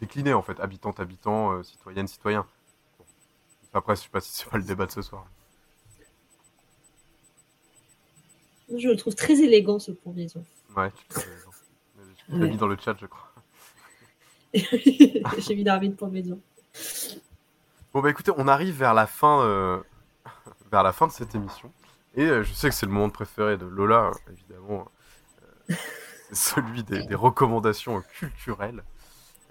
décliner 0.00 0.32
en 0.34 0.42
fait, 0.42 0.58
habitante, 0.60 0.98
habitant, 1.00 1.52
euh, 1.52 1.62
citoyenne, 1.62 2.08
citoyen. 2.08 2.46
Bon. 2.98 3.04
Après, 3.74 3.94
je 3.96 4.02
sais 4.02 4.08
pas 4.08 4.20
si 4.20 4.32
c'est 4.32 4.48
pas 4.50 4.58
le 4.58 4.64
débat 4.64 4.86
de 4.86 4.92
ce 4.92 5.02
soir. 5.02 5.26
Je 8.74 8.88
le 8.88 8.96
trouve 8.96 9.14
très 9.14 9.34
élégant 9.40 9.78
ce 9.78 9.92
combinaison. 9.92 10.44
Ouais, 10.76 10.90
tu 10.92 11.04
peux. 11.08 11.20
Je 12.28 12.36
l'ai 12.36 12.48
mis 12.50 12.56
dans 12.56 12.66
le 12.68 12.76
chat, 12.78 12.96
je 12.98 13.06
crois. 13.06 13.31
J'ai 15.38 15.56
mis 15.56 15.64
Darwin 15.64 15.94
pour 15.96 16.08
maison. 16.08 16.40
Bon 17.92 18.00
bah 18.00 18.10
écoutez, 18.10 18.32
on 18.36 18.48
arrive 18.48 18.76
vers 18.78 18.94
la 18.94 19.06
fin, 19.06 19.42
euh, 19.42 19.82
vers 20.70 20.82
la 20.82 20.92
fin 20.92 21.06
de 21.06 21.12
cette 21.12 21.34
émission, 21.34 21.72
et 22.14 22.24
euh, 22.24 22.42
je 22.42 22.52
sais 22.52 22.68
que 22.68 22.74
c'est 22.74 22.86
le 22.86 22.92
moment 22.92 23.10
préféré 23.10 23.56
de 23.56 23.66
Lola, 23.66 24.06
euh, 24.28 24.32
évidemment. 24.32 24.90
euh, 25.42 25.46
c'est 26.32 26.54
celui 26.54 26.84
des, 26.84 27.02
des 27.02 27.14
recommandations 27.14 27.98
euh, 27.98 28.02
culturelles. 28.18 28.84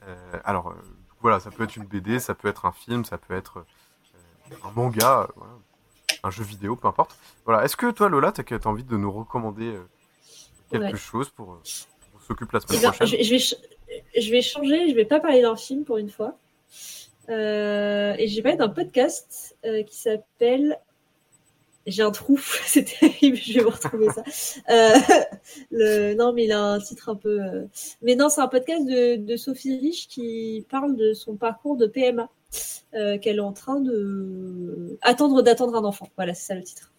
Euh, 0.03 0.40
alors 0.45 0.69
euh, 0.72 0.76
voilà, 1.22 1.40
ça 1.40 1.52
peut 1.52 1.64
être 1.64 1.76
une 1.78 1.86
BD, 1.86 2.19
ça 2.19 2.36
peut 2.36 2.48
être 2.48 2.65
un 2.65 2.72
film, 2.72 3.06
ça 3.06 3.18
peut 3.18 3.36
être 3.36 3.65
euh, 4.15 4.57
un 4.64 4.72
manga, 4.72 5.22
euh, 5.23 5.28
voilà, 5.36 5.53
un 6.23 6.32
jeu 6.32 6.44
vidéo, 6.44 6.76
peu 6.78 6.88
importe. 6.88 7.18
Voilà, 7.45 7.65
est-ce 7.65 7.78
que 7.78 7.91
toi 7.91 8.10
Lola, 8.10 8.32
t'as 8.32 8.44
as 8.56 8.68
envie 8.68 8.84
de 8.86 8.98
nous 8.98 9.11
recommander 9.11 9.76
euh, 9.76 9.90
quelque 10.69 10.95
Ouais. 10.95 10.95
chose 10.98 11.30
pour, 11.32 11.53
euh, 11.53 11.64
pour 12.02 12.11
qu'on 12.11 12.19
s'occupe 12.19 12.52
la 12.53 12.61
Eh 12.73 12.78
semaine 12.78 12.80
bien, 12.80 12.91
prochaine? 12.91 13.07
je, 13.07 13.18
vais- 13.18 13.23
je 13.23 13.30
vais, 13.32 13.40
ch- 13.40 13.56
je 14.18 14.31
vais 14.31 14.41
changer, 14.41 14.89
je 14.89 14.95
vais 14.95 15.05
pas 15.05 15.19
parler 15.19 15.41
d'un 15.41 15.55
film 15.55 15.84
pour 15.84 15.97
une 15.97 16.09
fois. 16.09 16.38
Euh, 17.30 18.15
et 18.18 18.27
je 18.27 18.35
vais 18.35 18.41
parler 18.41 18.57
d'un 18.57 18.69
podcast 18.69 19.55
euh, 19.65 19.84
qui 19.84 19.95
s'appelle. 19.95 20.77
J'ai 21.88 22.03
un 22.03 22.11
trou, 22.11 22.38
c'est 22.65 22.84
terrible, 22.84 23.38
je 23.38 23.53
vais 23.53 23.61
vous 23.61 23.69
retrouver 23.72 24.07
ça. 24.09 24.23
Euh. 24.69 26.13
Non, 26.15 26.31
mais 26.34 26.45
il 26.45 26.51
a 26.51 26.61
un 26.61 26.80
titre 26.80 27.09
un 27.09 27.15
peu. 27.15 27.41
euh, 27.41 27.65
Mais 28.01 28.15
non, 28.15 28.30
c'est 28.30 28.41
un 28.41 28.47
podcast 28.47 28.85
de, 28.85 29.15
de 29.15 29.35
Sophie 29.35 29.77
Rich 29.80 30.07
qui 30.07 30.65
parle 30.69 30.95
de 30.95 31.13
son 31.13 31.35
parcours 31.35 31.77
de 31.77 31.88
PMA, 31.88 32.30
qu'elle 32.91 33.38
est 33.38 33.39
en 33.39 33.53
train 33.53 33.80
de. 33.80 34.97
Attendre 35.01 35.41
d'attendre 35.41 35.76
un 35.76 35.84
enfant. 35.84 36.07
Voilà, 36.18 36.34
c'est 36.34 36.47
ça 36.47 36.55
le 36.55 36.63
titre. 36.63 36.91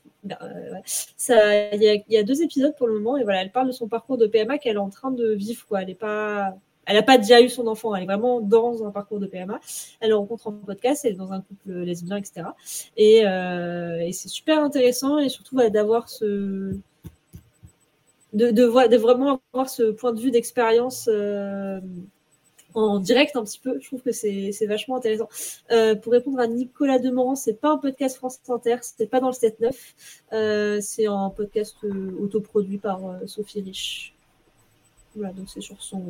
Ça, 1.16 1.74
il 1.74 1.82
y, 1.82 2.05
y 2.14 2.16
a 2.16 2.23
deux 2.23 2.43
épisodes 2.43 2.74
pour 2.77 2.86
le 2.86 2.94
moment 2.94 3.16
et 3.16 3.24
voilà, 3.24 3.43
elle 3.43 3.51
parle 3.51 3.66
de 3.66 3.73
son 3.73 3.89
parcours 3.89 4.19
de 4.19 4.27
PMA 4.27 4.59
qu'elle 4.59 4.77
est 4.77 4.78
en 4.78 4.89
train 4.90 5.10
de 5.10 5.32
vivre 5.32 5.66
quoi. 5.66 5.82
Elle 5.82 5.90
est 5.90 5.94
pas, 5.94 6.56
elle 6.87 6.97
n'a 6.97 7.03
pas 7.03 7.19
déjà 7.19 7.41
eu 7.41 7.49
son 7.49 7.67
enfant, 7.67 7.95
elle 7.95 8.03
est 8.03 8.07
vraiment 8.07 8.41
dans 8.41 8.85
un 8.85 8.91
parcours 8.91 9.21
de 9.21 9.27
PMA. 9.27 9.61
Elle 10.01 10.11
le 10.11 10.17
rencontre 10.17 10.49
en 10.49 10.53
podcast, 10.53 11.05
elle 11.05 11.13
est 11.13 11.17
dans 11.17 11.33
un 11.33 11.41
couple 11.41 11.73
lesbien, 11.73 12.17
etc. 12.17 12.49
Et, 12.97 13.27
euh, 13.27 14.01
et 14.01 14.13
c'est 14.13 14.29
super 14.29 14.59
intéressant 14.63 15.19
et 15.19 15.29
surtout 15.29 15.57
d'avoir 15.71 16.09
ce, 16.09 16.77
de, 18.33 18.97
vraiment 18.97 19.41
avoir 19.53 19.69
ce 19.69 19.91
point 19.93 20.13
de 20.13 20.21
vue 20.21 20.31
d'expérience. 20.31 21.09
euh, 21.09 21.81
en 22.75 23.01
direct 23.01 23.37
un 23.37 23.45
petit 23.45 23.59
peu, 23.59 23.79
je 23.81 23.87
trouve 23.87 24.01
que 24.01 24.13
c'est 24.13 24.67
vachement 24.67 24.97
intéressant. 24.97 25.29
Euh, 25.71 25.95
pour 25.95 26.11
répondre 26.11 26.41
à 26.41 26.47
Nicolas 26.47 26.99
Demorand, 26.99 27.35
c'est 27.35 27.53
pas 27.53 27.73
un 27.73 27.77
podcast 27.77 28.17
France 28.17 28.41
Inter, 28.49 28.77
c'est 28.81 29.09
pas 29.09 29.21
dans 29.21 29.29
le 29.29 29.35
7-9, 29.35 29.75
euh, 30.33 30.81
c'est 30.81 31.07
un 31.07 31.29
podcast 31.29 31.77
autoproduit 32.19 32.79
par 32.79 33.01
Sophie 33.27 33.61
Rich. 33.61 34.15
Voilà, 35.15 35.35
donc 35.35 35.51
c'est 35.51 35.61
sur 35.61 35.83
son 35.83 36.03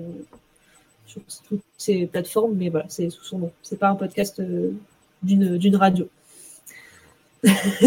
sur 1.06 1.20
toutes 1.48 1.62
ses 1.76 2.06
plateformes, 2.06 2.54
mais 2.54 2.68
voilà, 2.68 2.86
c'est 2.88 3.10
sous 3.10 3.24
son 3.24 3.38
nom. 3.38 3.52
C'est 3.62 3.78
pas 3.78 3.88
un 3.88 3.96
podcast 3.96 4.40
euh, 4.40 4.70
d'une 5.22 5.58
d'une 5.58 5.76
radio. 5.76 6.08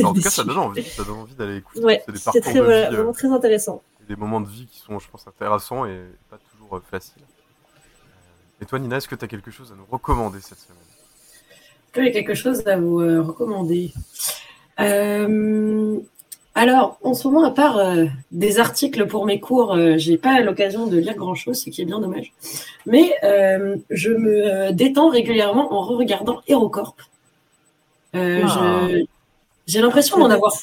En 0.03 0.13
tout 0.13 0.21
cas, 0.21 0.29
ça 0.29 0.43
donne 0.45 0.57
envie, 0.57 0.83
ça 0.83 1.03
donne 1.03 1.19
envie 1.19 1.35
d'aller 1.35 1.57
écouter. 1.57 1.83
Ouais, 1.83 2.03
c'est 2.15 2.41
très 2.41 2.53
de 2.55 2.59
voilà, 2.59 2.81
vie, 2.89 2.93
euh, 2.93 2.97
vraiment 2.97 3.13
très 3.13 3.29
intéressant. 3.29 3.81
des 4.07 4.15
moments 4.15 4.41
de 4.41 4.49
vie 4.49 4.67
qui 4.67 4.79
sont, 4.79 4.99
je 4.99 5.09
pense, 5.09 5.27
intéressants 5.27 5.85
et 5.85 6.01
pas 6.29 6.37
toujours 6.51 6.75
euh, 6.77 6.83
faciles. 6.91 7.21
Euh, 7.23 8.61
Et 8.63 8.65
toi, 8.65 8.79
Nina, 8.79 8.97
est-ce 8.97 9.07
que 9.07 9.15
tu 9.15 9.25
as 9.25 9.27
quelque 9.27 9.51
chose 9.51 9.71
à 9.71 9.75
nous 9.75 9.85
recommander 9.89 10.39
cette 10.41 10.59
semaine? 10.59 10.77
Que 11.93 12.03
j'ai 12.03 12.11
quelque 12.11 12.33
chose 12.35 12.67
à 12.67 12.77
vous 12.77 12.99
euh, 12.99 13.21
recommander. 13.21 13.93
Euh, 14.81 15.99
alors, 16.57 16.97
en 17.03 17.13
ce 17.13 17.27
moment, 17.27 17.43
à 17.43 17.51
part 17.51 17.77
euh, 17.77 18.05
des 18.31 18.59
articles 18.59 19.05
pour 19.07 19.25
mes 19.25 19.41
cours, 19.41 19.73
euh, 19.73 19.95
j'ai 19.97 20.17
pas 20.17 20.39
l'occasion 20.39 20.87
de 20.87 20.97
lire 20.97 21.15
grand-chose, 21.15 21.59
ce 21.59 21.69
qui 21.69 21.81
est 21.81 21.85
bien 21.85 21.99
dommage. 21.99 22.31
Mais 22.85 23.13
euh, 23.25 23.75
je 23.89 24.11
me 24.11 24.45
euh, 24.45 24.71
détends 24.71 25.09
régulièrement 25.09 25.73
en 25.73 25.81
re-regardant 25.81 26.41
HeroCorp. 26.47 26.95
Ah. 28.13 28.87
J'ai 29.67 29.81
l'impression 29.81 30.17
d'en 30.17 30.29
avoir 30.29 30.53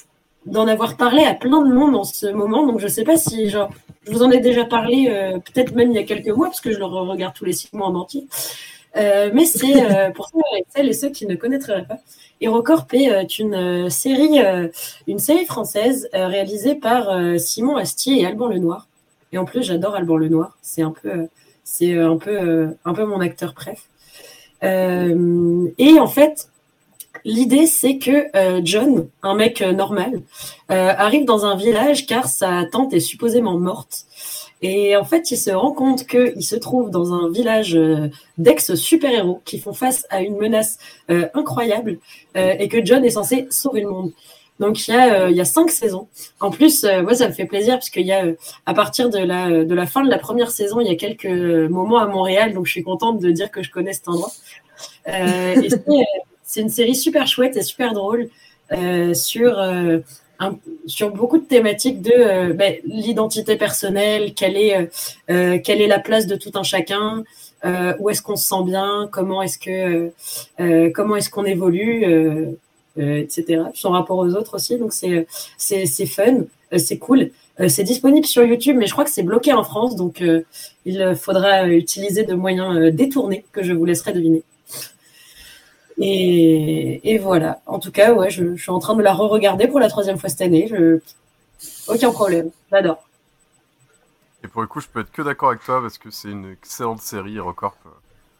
d'en 0.47 0.66
avoir 0.66 0.97
parlé 0.97 1.23
à 1.23 1.35
plein 1.35 1.62
de 1.62 1.73
monde 1.73 1.94
en 1.94 2.02
ce 2.02 2.27
moment, 2.27 2.66
donc 2.66 2.81
je 2.81 2.89
sais 2.89 3.05
pas 3.05 3.16
si 3.16 3.51
genre 3.51 3.69
je 4.05 4.10
vous 4.10 4.23
en 4.23 4.31
ai 4.31 4.40
déjà 4.40 4.64
parlé 4.64 5.06
peut-être 5.44 5.74
même 5.74 5.90
il 5.90 5.94
y 5.94 5.98
a 5.98 6.02
quelques 6.02 6.31
mois 6.31 6.47
parce 6.47 6.62
que 6.62 6.73
je 6.73 6.78
le 6.78 6.86
regarde 6.86 7.35
tous 7.35 7.44
les 7.44 7.52
six 7.52 7.69
mois 7.74 7.89
en 7.89 7.94
entier. 7.94 8.27
Euh, 8.97 9.31
mais 9.32 9.47
c'est 9.47 9.82
euh, 9.82 10.10
pour 10.10 10.31
celles 10.74 10.89
et 10.89 10.93
ceux 10.93 11.09
qui 11.09 11.27
ne 11.27 11.35
connaîtraient 11.35 11.85
pas. 11.85 11.98
HeroCorp 12.40 12.86
est 12.93 13.10
euh, 13.10 13.24
une 13.39 13.90
série, 13.90 14.40
une 15.06 15.19
série 15.19 15.47
française 15.47 16.09
réalisée 16.12 16.74
par 16.74 17.10
Simon 17.39 17.77
Astier 17.77 18.20
et 18.20 18.27
Alban 18.27 18.48
Lenoir. 18.48 18.89
Et 19.32 19.39
en 19.39 19.44
plus, 19.44 19.62
j'adore 19.62 19.94
Alban 19.94 20.16
Lenoir. 20.16 20.56
C'est 20.60 20.82
un 20.82 20.90
peu, 20.90 21.28
c'est 21.64 21.97
un 21.97 22.16
peu, 22.16 22.74
un 22.85 22.93
peu 22.93 23.05
mon 23.05 23.20
acteur 23.20 23.55
préf. 23.55 23.89
Et 24.62 26.01
en 26.01 26.06
fait, 26.06 26.48
l'idée 27.24 27.66
c'est 27.66 27.98
que 27.98 28.27
John, 28.64 29.09
un 29.23 29.35
mec 29.35 29.62
normal, 29.62 30.20
arrive 30.69 31.24
dans 31.24 31.47
un 31.47 31.56
village 31.56 32.06
car 32.06 32.27
sa 32.27 32.64
tante 32.70 32.93
est 32.93 33.01
supposément 33.01 33.59
morte. 33.59 34.05
Et 34.62 34.97
en 34.97 35.05
fait, 35.05 35.32
il 35.32 35.36
se 35.36 35.51
rend 35.51 35.72
compte 35.72 36.06
qu'il 36.06 36.44
se 36.44 36.55
trouve 36.55 36.90
dans 36.90 37.12
un 37.12 37.30
village 37.30 37.74
euh, 37.74 38.09
d'ex-super-héros 38.39 39.43
qui 39.44 39.59
font 39.59 39.72
face 39.72 40.06
à 40.09 40.22
une 40.22 40.36
menace 40.36 40.78
euh, 41.10 41.26
incroyable 41.34 41.98
euh, 42.36 42.55
et 42.59 42.68
que 42.68 42.84
John 42.84 43.05
est 43.05 43.10
censé 43.10 43.48
sauver 43.51 43.80
le 43.80 43.90
monde. 43.90 44.12
Donc 44.60 44.86
il 44.86 44.94
y 44.94 45.40
a, 45.40 45.44
cinq 45.44 45.72
saisons. 45.72 46.06
En 46.39 46.51
plus, 46.51 46.84
moi 46.84 47.14
ça 47.16 47.26
me 47.26 47.32
fait 47.32 47.47
plaisir 47.47 47.74
parce 47.74 47.90
qu'il 47.90 48.06
y 48.06 48.12
a 48.12 48.26
à 48.64 48.74
partir 48.74 49.10
de 49.10 49.18
la, 49.18 49.86
fin 49.86 50.05
de 50.05 50.10
la 50.10 50.18
première 50.18 50.52
saison, 50.52 50.78
il 50.78 50.86
y 50.86 50.90
a 50.90 50.94
quelques 50.94 51.24
moments 51.68 51.98
à 51.98 52.06
Montréal, 52.06 52.52
donc 52.52 52.66
je 52.66 52.72
suis 52.72 52.84
contente 52.84 53.18
de 53.18 53.30
dire 53.32 53.51
que 53.51 53.64
je 53.64 53.72
connais 53.72 53.93
cet 53.93 54.06
endroit. 54.06 54.30
Et 55.09 55.68
c'est, 56.44 56.60
une 56.60 56.68
série 56.68 56.94
super 56.94 57.26
chouette 57.26 57.56
et 57.56 57.62
super 57.62 57.93
drôle 57.93 58.28
sur 59.14 59.59
sur 60.86 61.10
beaucoup 61.10 61.39
de 61.39 61.44
thématiques 61.44 62.02
de 62.02 62.12
euh, 62.14 62.52
ben, 62.52 62.74
l'identité 62.85 63.56
personnelle, 63.56 64.35
quelle 64.35 64.56
est, 64.56 64.77
euh, 64.77 64.86
euh, 65.31 65.59
quelle 65.62 65.81
est 65.81 65.86
la 65.86 65.98
place 65.98 66.27
de 66.27 66.36
tout 66.36 66.52
un 66.55 66.62
chacun, 66.62 67.24
où 68.01 68.10
est-ce 68.10 68.23
qu'on 68.23 68.36
se 68.36 68.48
sent 68.48 68.64
bien, 68.64 69.09
comment 69.12 69.40
est-ce 69.40 69.56
que 69.59 70.10
comment 70.90 71.14
est-ce 71.14 71.31
qu'on 71.31 71.44
évolue, 71.44 72.56
etc. 72.97 73.62
Son 73.74 73.90
rapport 73.90 74.19
aux 74.19 74.35
autres 74.35 74.56
aussi, 74.56 74.78
donc 74.78 74.93
c'est 74.93 75.28
c'est 75.56 76.06
fun, 76.06 76.39
c'est 76.77 76.98
cool. 76.98 77.31
C'est 77.69 77.85
disponible 77.85 78.27
sur 78.27 78.43
YouTube, 78.43 78.77
mais 78.77 78.86
je 78.86 78.93
crois 78.93 79.05
que 79.05 79.12
c'est 79.12 79.23
bloqué 79.23 79.52
en 79.52 79.62
France, 79.62 79.94
donc 79.94 80.24
il 80.85 81.14
faudra 81.14 81.69
utiliser 81.69 82.24
de 82.24 82.35
moyens 82.35 82.93
détournés 82.93 83.44
que 83.52 83.62
je 83.62 83.73
vous 83.73 83.85
laisserai 83.85 84.12
deviner. 84.12 84.43
Et, 85.98 87.14
et 87.14 87.19
voilà. 87.19 87.60
En 87.66 87.78
tout 87.78 87.93
cas, 87.93 88.12
ouais, 88.12 88.31
je, 88.31 88.56
je 88.56 88.62
suis 88.62 88.70
en 88.70 88.78
train 88.78 88.94
de 88.94 89.02
la 89.02 89.12
re-regarder 89.12 89.69
pour 89.69 89.81
la 89.81 89.89
troisième 89.89 90.19
fois 90.19 90.28
cette 90.28 90.40
année. 90.43 90.66
Je... 90.69 91.01
Aucun 91.89 92.10
problème. 92.12 92.51
J'adore. 92.70 93.02
Et 94.44 94.48
pour 94.48 94.62
le 94.62 94.66
coup, 94.66 94.81
je 94.81 94.89
peux 94.89 95.01
être 95.01 95.12
que 95.12 95.23
d'accord 95.23 95.51
avec 95.51 95.62
toi 95.62 95.81
parce 95.81 95.98
que 95.98 96.10
c'est 96.10 96.31
une 96.31 96.51
excellente 96.52 97.01
série, 97.01 97.36
HeroCorp. 97.36 97.77
euh, 97.86 97.90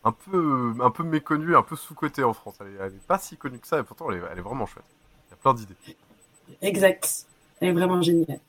Un 0.05 0.12
peu, 0.12 0.73
un 0.81 0.91
peu 0.91 1.05
méconnue, 1.05 1.55
un 1.55 1.62
peu 1.62 1.77
sous-cotée 1.77 2.24
en 2.24 2.33
France. 2.33 2.57
Elle 2.61 2.66
est, 2.69 2.79
elle 2.81 2.95
est 2.95 3.07
pas 3.07 3.19
si 3.19 3.37
connue 3.37 3.61
que 3.61 3.69
ça, 3.69 3.79
et 3.79 3.83
pourtant 3.85 4.11
elle 4.11 4.19
est, 4.19 4.23
elle 4.33 4.39
est 4.39 4.43
vraiment 4.43 4.66
chouette. 4.66 4.85
Il 5.29 5.31
y 5.31 5.35
a 5.35 5.37
plein 5.37 5.55
d'idées. 5.55 5.77
Exact. 6.61 7.27
Elle 7.61 7.69
est 7.69 7.73
vraiment 7.73 8.03
géniale. 8.03 8.41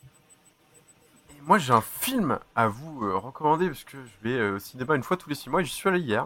Et 1.29 1.41
moi, 1.45 1.59
j'ai 1.59 1.73
un 1.73 1.81
film 1.81 2.39
à 2.55 2.67
vous 2.67 3.05
euh, 3.05 3.17
recommander 3.17 3.67
parce 3.67 3.83
que 3.83 3.97
je 3.97 4.27
vais 4.27 4.35
euh, 4.35 4.55
au 4.55 4.59
cinéma 4.59 4.95
une 4.95 5.03
fois 5.03 5.15
tous 5.17 5.29
les 5.29 5.35
six 5.35 5.51
mois 5.51 5.61
et 5.61 5.65
j'y 5.65 5.73
suis 5.73 5.87
allé 5.87 5.99
hier. 5.99 6.25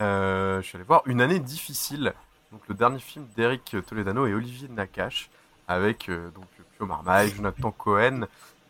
Euh, 0.00 0.60
je 0.62 0.66
suis 0.66 0.76
allé 0.76 0.84
voir 0.84 1.02
Une 1.06 1.20
année 1.20 1.38
difficile, 1.38 2.14
donc 2.52 2.62
le 2.68 2.74
dernier 2.74 2.98
film 3.00 3.26
d'Eric 3.36 3.76
Toledano 3.86 4.26
et 4.26 4.34
Olivier 4.34 4.68
Nakache 4.68 5.28
avec 5.68 6.08
euh, 6.08 6.30
donc 6.30 6.46
Pio 6.76 6.86
Marmaille, 6.86 7.30
Jonathan 7.30 7.70
Cohen 7.70 8.26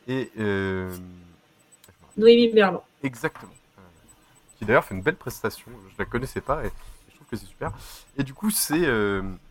et 0.08 0.30
euh, 0.38 0.94
Noémie 2.16 2.52
Merlan. 2.52 2.82
Exactement. 3.02 3.52
Qui 4.58 4.64
d'ailleurs 4.64 4.84
fait 4.84 4.94
une 4.94 5.02
belle 5.02 5.16
prestation. 5.16 5.70
Je 5.92 5.94
la 5.98 6.04
connaissais 6.04 6.40
pas 6.40 6.64
et, 6.64 6.70
je 7.10 7.14
trouve 7.16 7.26
que 7.28 7.36
c'est 7.36 7.46
super. 7.46 7.72
Et 8.16 8.22
du 8.22 8.34
coup, 8.34 8.50
c'est 8.50 8.86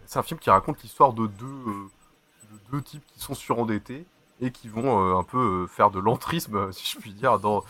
c'est 0.06 0.20
un 0.20 0.24
film 0.24 0.40
qui 0.40 0.50
raconte 0.50 0.82
l'histoire 0.84 1.12
de 1.14 1.28
deux, 1.28 1.46
de 2.52 2.60
deux 2.72 2.82
types 2.82 3.04
qui 3.08 3.20
sont 3.20 3.34
surendettés 3.34 4.06
et 4.42 4.52
qui 4.52 4.68
vont 4.68 5.00
euh, 5.02 5.18
un 5.18 5.24
peu 5.24 5.64
euh, 5.64 5.68
faire 5.68 5.90
de 5.92 6.00
l'entrisme, 6.00 6.72
si 6.74 6.86
je 6.96 7.00
puis 7.00 7.14
dire, 7.14 7.40
dans, 7.40 7.64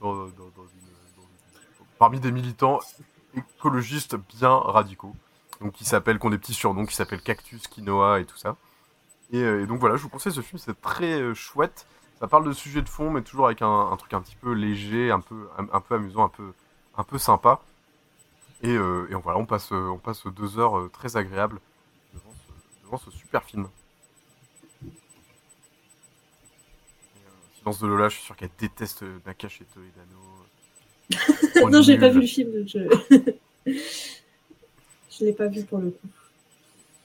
dans, 0.00 0.14
dans- 0.14 0.24
dans 0.26 0.26
une- 0.26 1.16
dans 1.16 1.22
une- 1.22 1.86
parmi 1.98 2.20
des 2.20 2.30
militants 2.32 2.78
écologistes 3.38 4.16
bien 4.16 4.54
radicaux. 4.54 5.14
Donc 5.60 5.72
qui 5.72 5.84
s'appellent, 5.84 6.18
qui 6.18 6.26
ont 6.26 6.30
des 6.30 6.38
petits 6.38 6.54
surnoms, 6.54 6.86
qui 6.86 6.94
s'appellent 6.94 7.22
Cactus, 7.22 7.66
Quinoa 7.66 8.20
et 8.20 8.24
tout 8.24 8.36
ça. 8.36 8.56
Et, 9.32 9.42
euh, 9.42 9.66
donc 9.66 9.80
voilà, 9.80 9.96
je 9.96 10.02
vous 10.02 10.08
conseille 10.08 10.32
ce 10.32 10.40
film, 10.40 10.58
c'est 10.58 10.80
très 10.80 11.20
euh, 11.20 11.34
chouette. 11.34 11.86
Ça 12.20 12.28
parle 12.28 12.44
de 12.44 12.52
sujets 12.52 12.82
de 12.82 12.88
fond, 12.88 13.10
mais 13.10 13.22
toujours 13.22 13.46
avec 13.46 13.62
un, 13.62 13.96
truc 13.96 14.12
un 14.14 14.20
petit 14.20 14.36
peu 14.36 14.52
léger, 14.52 15.10
un 15.10 15.20
peu, 15.20 15.48
un, 15.56 15.80
peu 15.80 15.94
amusant, 15.94 16.24
un 16.24 16.28
peu, 16.28 16.52
un 16.96 17.04
peu 17.04 17.18
sympa. 17.18 17.60
Et, 18.62 18.74
euh, 18.74 19.06
et 19.10 19.14
voilà, 19.14 19.38
on 19.38 19.46
passe, 19.46 19.70
on 19.70 19.98
passe 19.98 20.26
deux 20.26 20.58
heures 20.58 20.90
très 20.90 21.16
agréables 21.16 21.60
devant 22.84 22.98
ce, 22.98 23.10
super 23.12 23.44
film. 23.44 23.68
Silence 27.58 27.78
de 27.78 27.86
Lola, 27.86 28.08
je 28.08 28.16
suis 28.16 28.24
sûr 28.24 28.34
qu'elle 28.34 28.50
déteste 28.58 29.04
Nakash 29.24 29.60
et 29.60 29.64
Toledano. 29.66 30.47
non, 31.70 31.82
j'ai 31.82 31.98
pas 31.98 32.08
vu 32.08 32.20
le 32.20 32.26
film, 32.26 32.52
donc 32.52 32.68
je. 32.68 32.78
je 35.18 35.24
l'ai 35.24 35.32
pas 35.32 35.46
vu 35.46 35.64
pour 35.64 35.78
le 35.78 35.90
coup. 35.90 36.08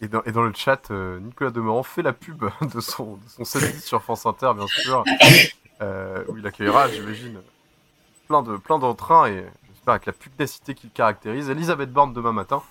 Et 0.01 0.07
dans, 0.07 0.21
et 0.23 0.31
dans 0.31 0.43
le 0.43 0.53
chat, 0.53 0.91
euh, 0.91 1.19
Nicolas 1.19 1.51
Demorand 1.51 1.83
fait 1.83 2.01
la 2.01 2.13
pub 2.13 2.43
de 2.73 2.79
son, 2.81 3.15
de 3.15 3.29
son 3.29 3.45
samedi 3.45 3.79
sur 3.79 4.01
France 4.03 4.25
Inter, 4.25 4.51
bien 4.55 4.67
sûr, 4.67 5.03
euh, 5.81 6.23
où 6.27 6.37
il 6.37 6.45
accueillera, 6.45 6.89
j'imagine, 6.89 7.39
plein 8.27 8.43
de 8.43 8.57
plein 8.57 8.79
d'entrain 8.79 9.27
et 9.27 9.45
j'espère 9.69 9.93
avec 9.93 10.05
la 10.05 10.13
pugnacité 10.13 10.75
qu'il 10.75 10.89
caractérise. 10.89 11.49
Elisabeth 11.49 11.91
Borne 11.91 12.13
demain 12.13 12.33
matin. 12.33 12.61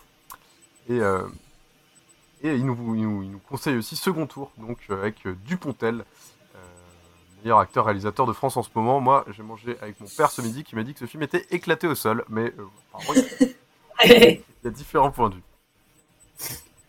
Et, 0.88 1.00
euh, 1.00 1.22
et 2.42 2.54
il, 2.54 2.66
nous, 2.66 2.76
il, 2.94 3.02
nous, 3.02 3.22
il 3.22 3.30
nous 3.30 3.38
conseille 3.38 3.76
aussi 3.76 3.96
second 3.96 4.26
tour, 4.26 4.50
donc 4.58 4.78
avec 4.90 5.26
Dupontel, 5.46 6.04
meilleur 7.42 7.58
acteur 7.58 7.84
réalisateur 7.84 8.26
de 8.26 8.32
France 8.32 8.56
en 8.56 8.62
ce 8.62 8.70
moment. 8.74 9.00
Moi, 9.00 9.24
j'ai 9.30 9.42
mangé 9.42 9.76
avec 9.80 10.00
mon 10.00 10.06
père 10.06 10.30
ce 10.30 10.40
midi 10.40 10.64
qui 10.64 10.76
m'a 10.76 10.84
dit 10.84 10.94
que 10.94 11.00
ce 11.00 11.06
film 11.06 11.22
était 11.22 11.46
éclaté 11.50 11.86
au 11.86 11.94
sol, 11.94 12.24
mais 12.28 12.52
euh, 12.58 13.44
il 14.04 14.40
y 14.64 14.66
a 14.66 14.70
différents 14.70 15.10
points 15.10 15.30
de 15.30 15.36
vue. 15.36 15.42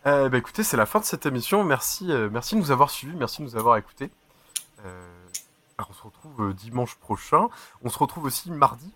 Euh, 0.06 0.28
bah 0.28 0.36
écoutez, 0.36 0.62
c'est 0.62 0.76
la 0.76 0.86
fin 0.86 1.00
de 1.00 1.04
cette 1.04 1.24
émission. 1.24 1.64
Merci, 1.64 2.12
euh, 2.12 2.28
merci 2.30 2.54
de 2.54 2.60
nous 2.60 2.70
avoir 2.70 2.90
suivis, 2.90 3.16
merci 3.16 3.40
de 3.40 3.46
nous 3.46 3.56
avoir 3.56 3.78
écoutés. 3.78 4.10
Euh, 4.84 5.08
alors 5.78 5.88
on 5.90 5.94
se 5.94 6.02
retrouve 6.02 6.54
dimanche 6.54 6.96
prochain. 6.96 7.48
On 7.82 7.88
se 7.88 7.98
retrouve 7.98 8.24
aussi 8.24 8.50
mardi 8.50 8.90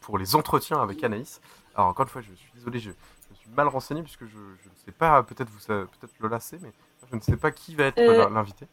pour 0.00 0.18
les 0.18 0.36
entretiens 0.36 0.80
avec 0.80 1.02
Anaïs. 1.02 1.40
Alors 1.74 1.88
encore 1.88 2.04
une 2.04 2.10
fois, 2.10 2.22
je 2.22 2.32
suis 2.32 2.50
désolé, 2.54 2.78
je, 2.78 2.90
suis 3.34 3.50
mal 3.50 3.66
renseigné 3.66 4.02
puisque 4.02 4.24
je, 4.24 4.38
je 4.62 4.68
ne 4.68 4.74
sais 4.84 4.92
pas, 4.92 5.22
peut-être 5.22 5.48
vous, 5.48 5.66
peut-être 5.66 6.12
Lola 6.20 6.38
sait, 6.38 6.58
mais 6.62 6.72
je 7.10 7.16
ne 7.16 7.20
sais 7.20 7.36
pas 7.36 7.50
qui 7.50 7.74
va 7.74 7.84
être 7.86 8.00
l'invité. 8.30 8.66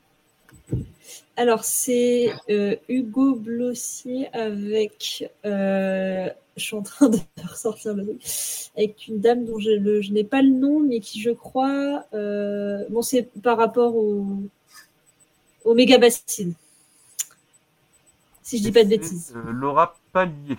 Alors, 1.37 1.63
c'est 1.63 2.33
euh, 2.49 2.75
Hugo 2.89 3.35
Blossier 3.35 4.29
avec. 4.35 5.29
euh, 5.45 6.29
je 6.57 6.63
suis 6.63 6.75
en 6.75 6.81
train 6.83 7.09
de 7.09 7.17
ressortir 7.49 7.93
le 7.93 8.05
truc. 8.05 8.21
Avec 8.77 9.07
une 9.07 9.19
dame 9.19 9.45
dont 9.45 9.59
je, 9.59 9.71
le- 9.71 10.01
je 10.01 10.11
n'ai 10.11 10.23
pas 10.23 10.41
le 10.41 10.49
nom, 10.49 10.79
mais 10.81 10.99
qui, 10.99 11.21
je 11.21 11.31
crois. 11.31 12.05
euh, 12.13 12.85
bon, 12.89 13.01
c'est 13.01 13.23
par 13.41 13.57
rapport 13.57 13.95
au, 13.95 14.25
au 15.63 15.73
méga 15.73 15.97
bassine. 15.97 16.53
Si 18.41 18.57
je 18.57 18.63
dis 18.63 18.71
pas 18.73 18.83
de 18.83 18.89
bêtises. 18.89 19.33
Laura 19.45 19.95
Pallier. 20.11 20.57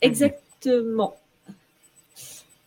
Exactement. 0.00 1.16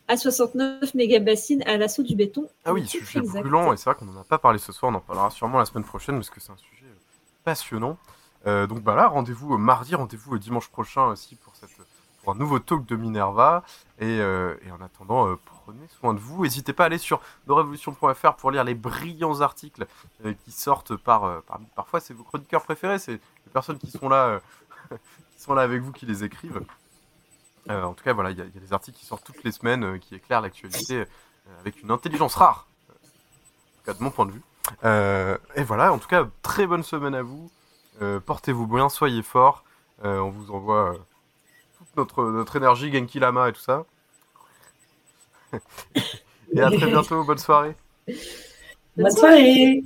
À 0.07 0.17
69 0.17 0.93
méga 0.93 1.19
bassines 1.19 1.63
à 1.65 1.77
l'assaut 1.77 2.03
du 2.03 2.15
béton. 2.15 2.47
Ah 2.65 2.73
oui, 2.73 2.85
sujet 2.87 3.19
exact. 3.19 3.41
brûlant, 3.41 3.71
et 3.71 3.77
c'est 3.77 3.85
vrai 3.89 3.95
qu'on 3.95 4.05
n'en 4.05 4.19
a 4.21 4.23
pas 4.25 4.37
parlé 4.39 4.59
ce 4.59 4.71
soir, 4.71 4.91
on 4.91 4.95
en 4.95 4.99
parlera 4.99 5.29
sûrement 5.29 5.59
la 5.59 5.65
semaine 5.65 5.85
prochaine, 5.85 6.15
parce 6.15 6.29
que 6.29 6.39
c'est 6.41 6.51
un 6.51 6.57
sujet 6.57 6.85
euh, 6.85 6.95
passionnant. 7.43 7.97
Euh, 8.47 8.67
donc 8.67 8.81
bah 8.81 8.95
là, 8.95 9.07
rendez-vous 9.07 9.53
euh, 9.53 9.57
mardi, 9.57 9.95
rendez-vous 9.95 10.37
dimanche 10.37 10.67
prochain 10.69 11.05
aussi 11.07 11.35
pour, 11.35 11.55
cette, 11.55 11.69
pour 12.23 12.33
un 12.33 12.35
nouveau 12.35 12.59
talk 12.59 12.85
de 12.87 12.95
Minerva. 12.95 13.63
Et, 13.99 14.19
euh, 14.19 14.55
et 14.65 14.71
en 14.71 14.81
attendant, 14.81 15.27
euh, 15.27 15.35
prenez 15.45 15.87
soin 15.99 16.13
de 16.13 16.19
vous. 16.19 16.43
N'hésitez 16.43 16.73
pas 16.73 16.83
à 16.83 16.85
aller 16.87 16.97
sur 16.97 17.21
norevolution.fr 17.47 18.33
pour 18.35 18.51
lire 18.51 18.63
les 18.63 18.73
brillants 18.75 19.39
articles 19.41 19.85
qui 20.43 20.51
sortent 20.51 20.97
par, 20.97 21.41
par- 21.43 21.59
Parfois, 21.75 21.99
c'est 21.99 22.13
vos 22.15 22.23
chroniqueurs 22.23 22.63
préférés, 22.63 22.99
c'est 22.99 23.13
les 23.13 23.51
personnes 23.53 23.77
qui 23.77 23.91
sont 23.91 24.09
là, 24.09 24.41
qui 24.89 25.41
sont 25.41 25.53
là 25.53 25.61
avec 25.61 25.81
vous 25.81 25.91
qui 25.91 26.05
les 26.05 26.23
écrivent. 26.23 26.61
Euh, 27.69 27.83
en 27.83 27.93
tout 27.93 28.03
cas, 28.03 28.13
voilà, 28.13 28.31
il 28.31 28.37
y, 28.37 28.41
a 28.41 28.45
des 28.45 28.73
articles 28.73 28.97
qui 28.97 29.05
sortent 29.05 29.23
toutes 29.23 29.43
les 29.43 29.51
semaines, 29.51 29.83
euh, 29.83 29.97
qui 29.97 30.15
éclairent 30.15 30.41
l'actualité 30.41 31.01
euh, 31.01 31.59
avec 31.59 31.81
une 31.81 31.91
intelligence 31.91 32.35
rare, 32.35 32.67
en 32.89 33.93
tout 33.93 33.97
de 33.97 34.03
mon 34.03 34.11
point 34.11 34.25
de 34.25 34.31
vue. 34.31 34.41
Et 35.55 35.63
voilà, 35.63 35.93
en 35.93 35.99
tout 35.99 36.07
cas, 36.07 36.27
très 36.41 36.65
bonne 36.65 36.83
semaine 36.83 37.15
à 37.15 37.21
vous. 37.21 37.51
Portez-vous 38.25 38.67
bien, 38.67 38.89
soyez 38.89 39.21
forts. 39.21 39.63
On 40.03 40.29
vous 40.29 40.51
envoie 40.51 40.95
toute 41.77 41.97
notre, 41.97 42.23
notre 42.23 42.55
énergie, 42.55 42.91
Genki 42.91 43.19
Lama 43.19 43.49
et 43.49 43.53
tout 43.53 43.61
ça. 43.61 43.85
et 46.53 46.61
à 46.61 46.71
très 46.71 46.87
bientôt, 46.87 47.23
bonne 47.23 47.37
soirée. 47.37 47.75
Bonne 48.97 49.11
soirée 49.11 49.83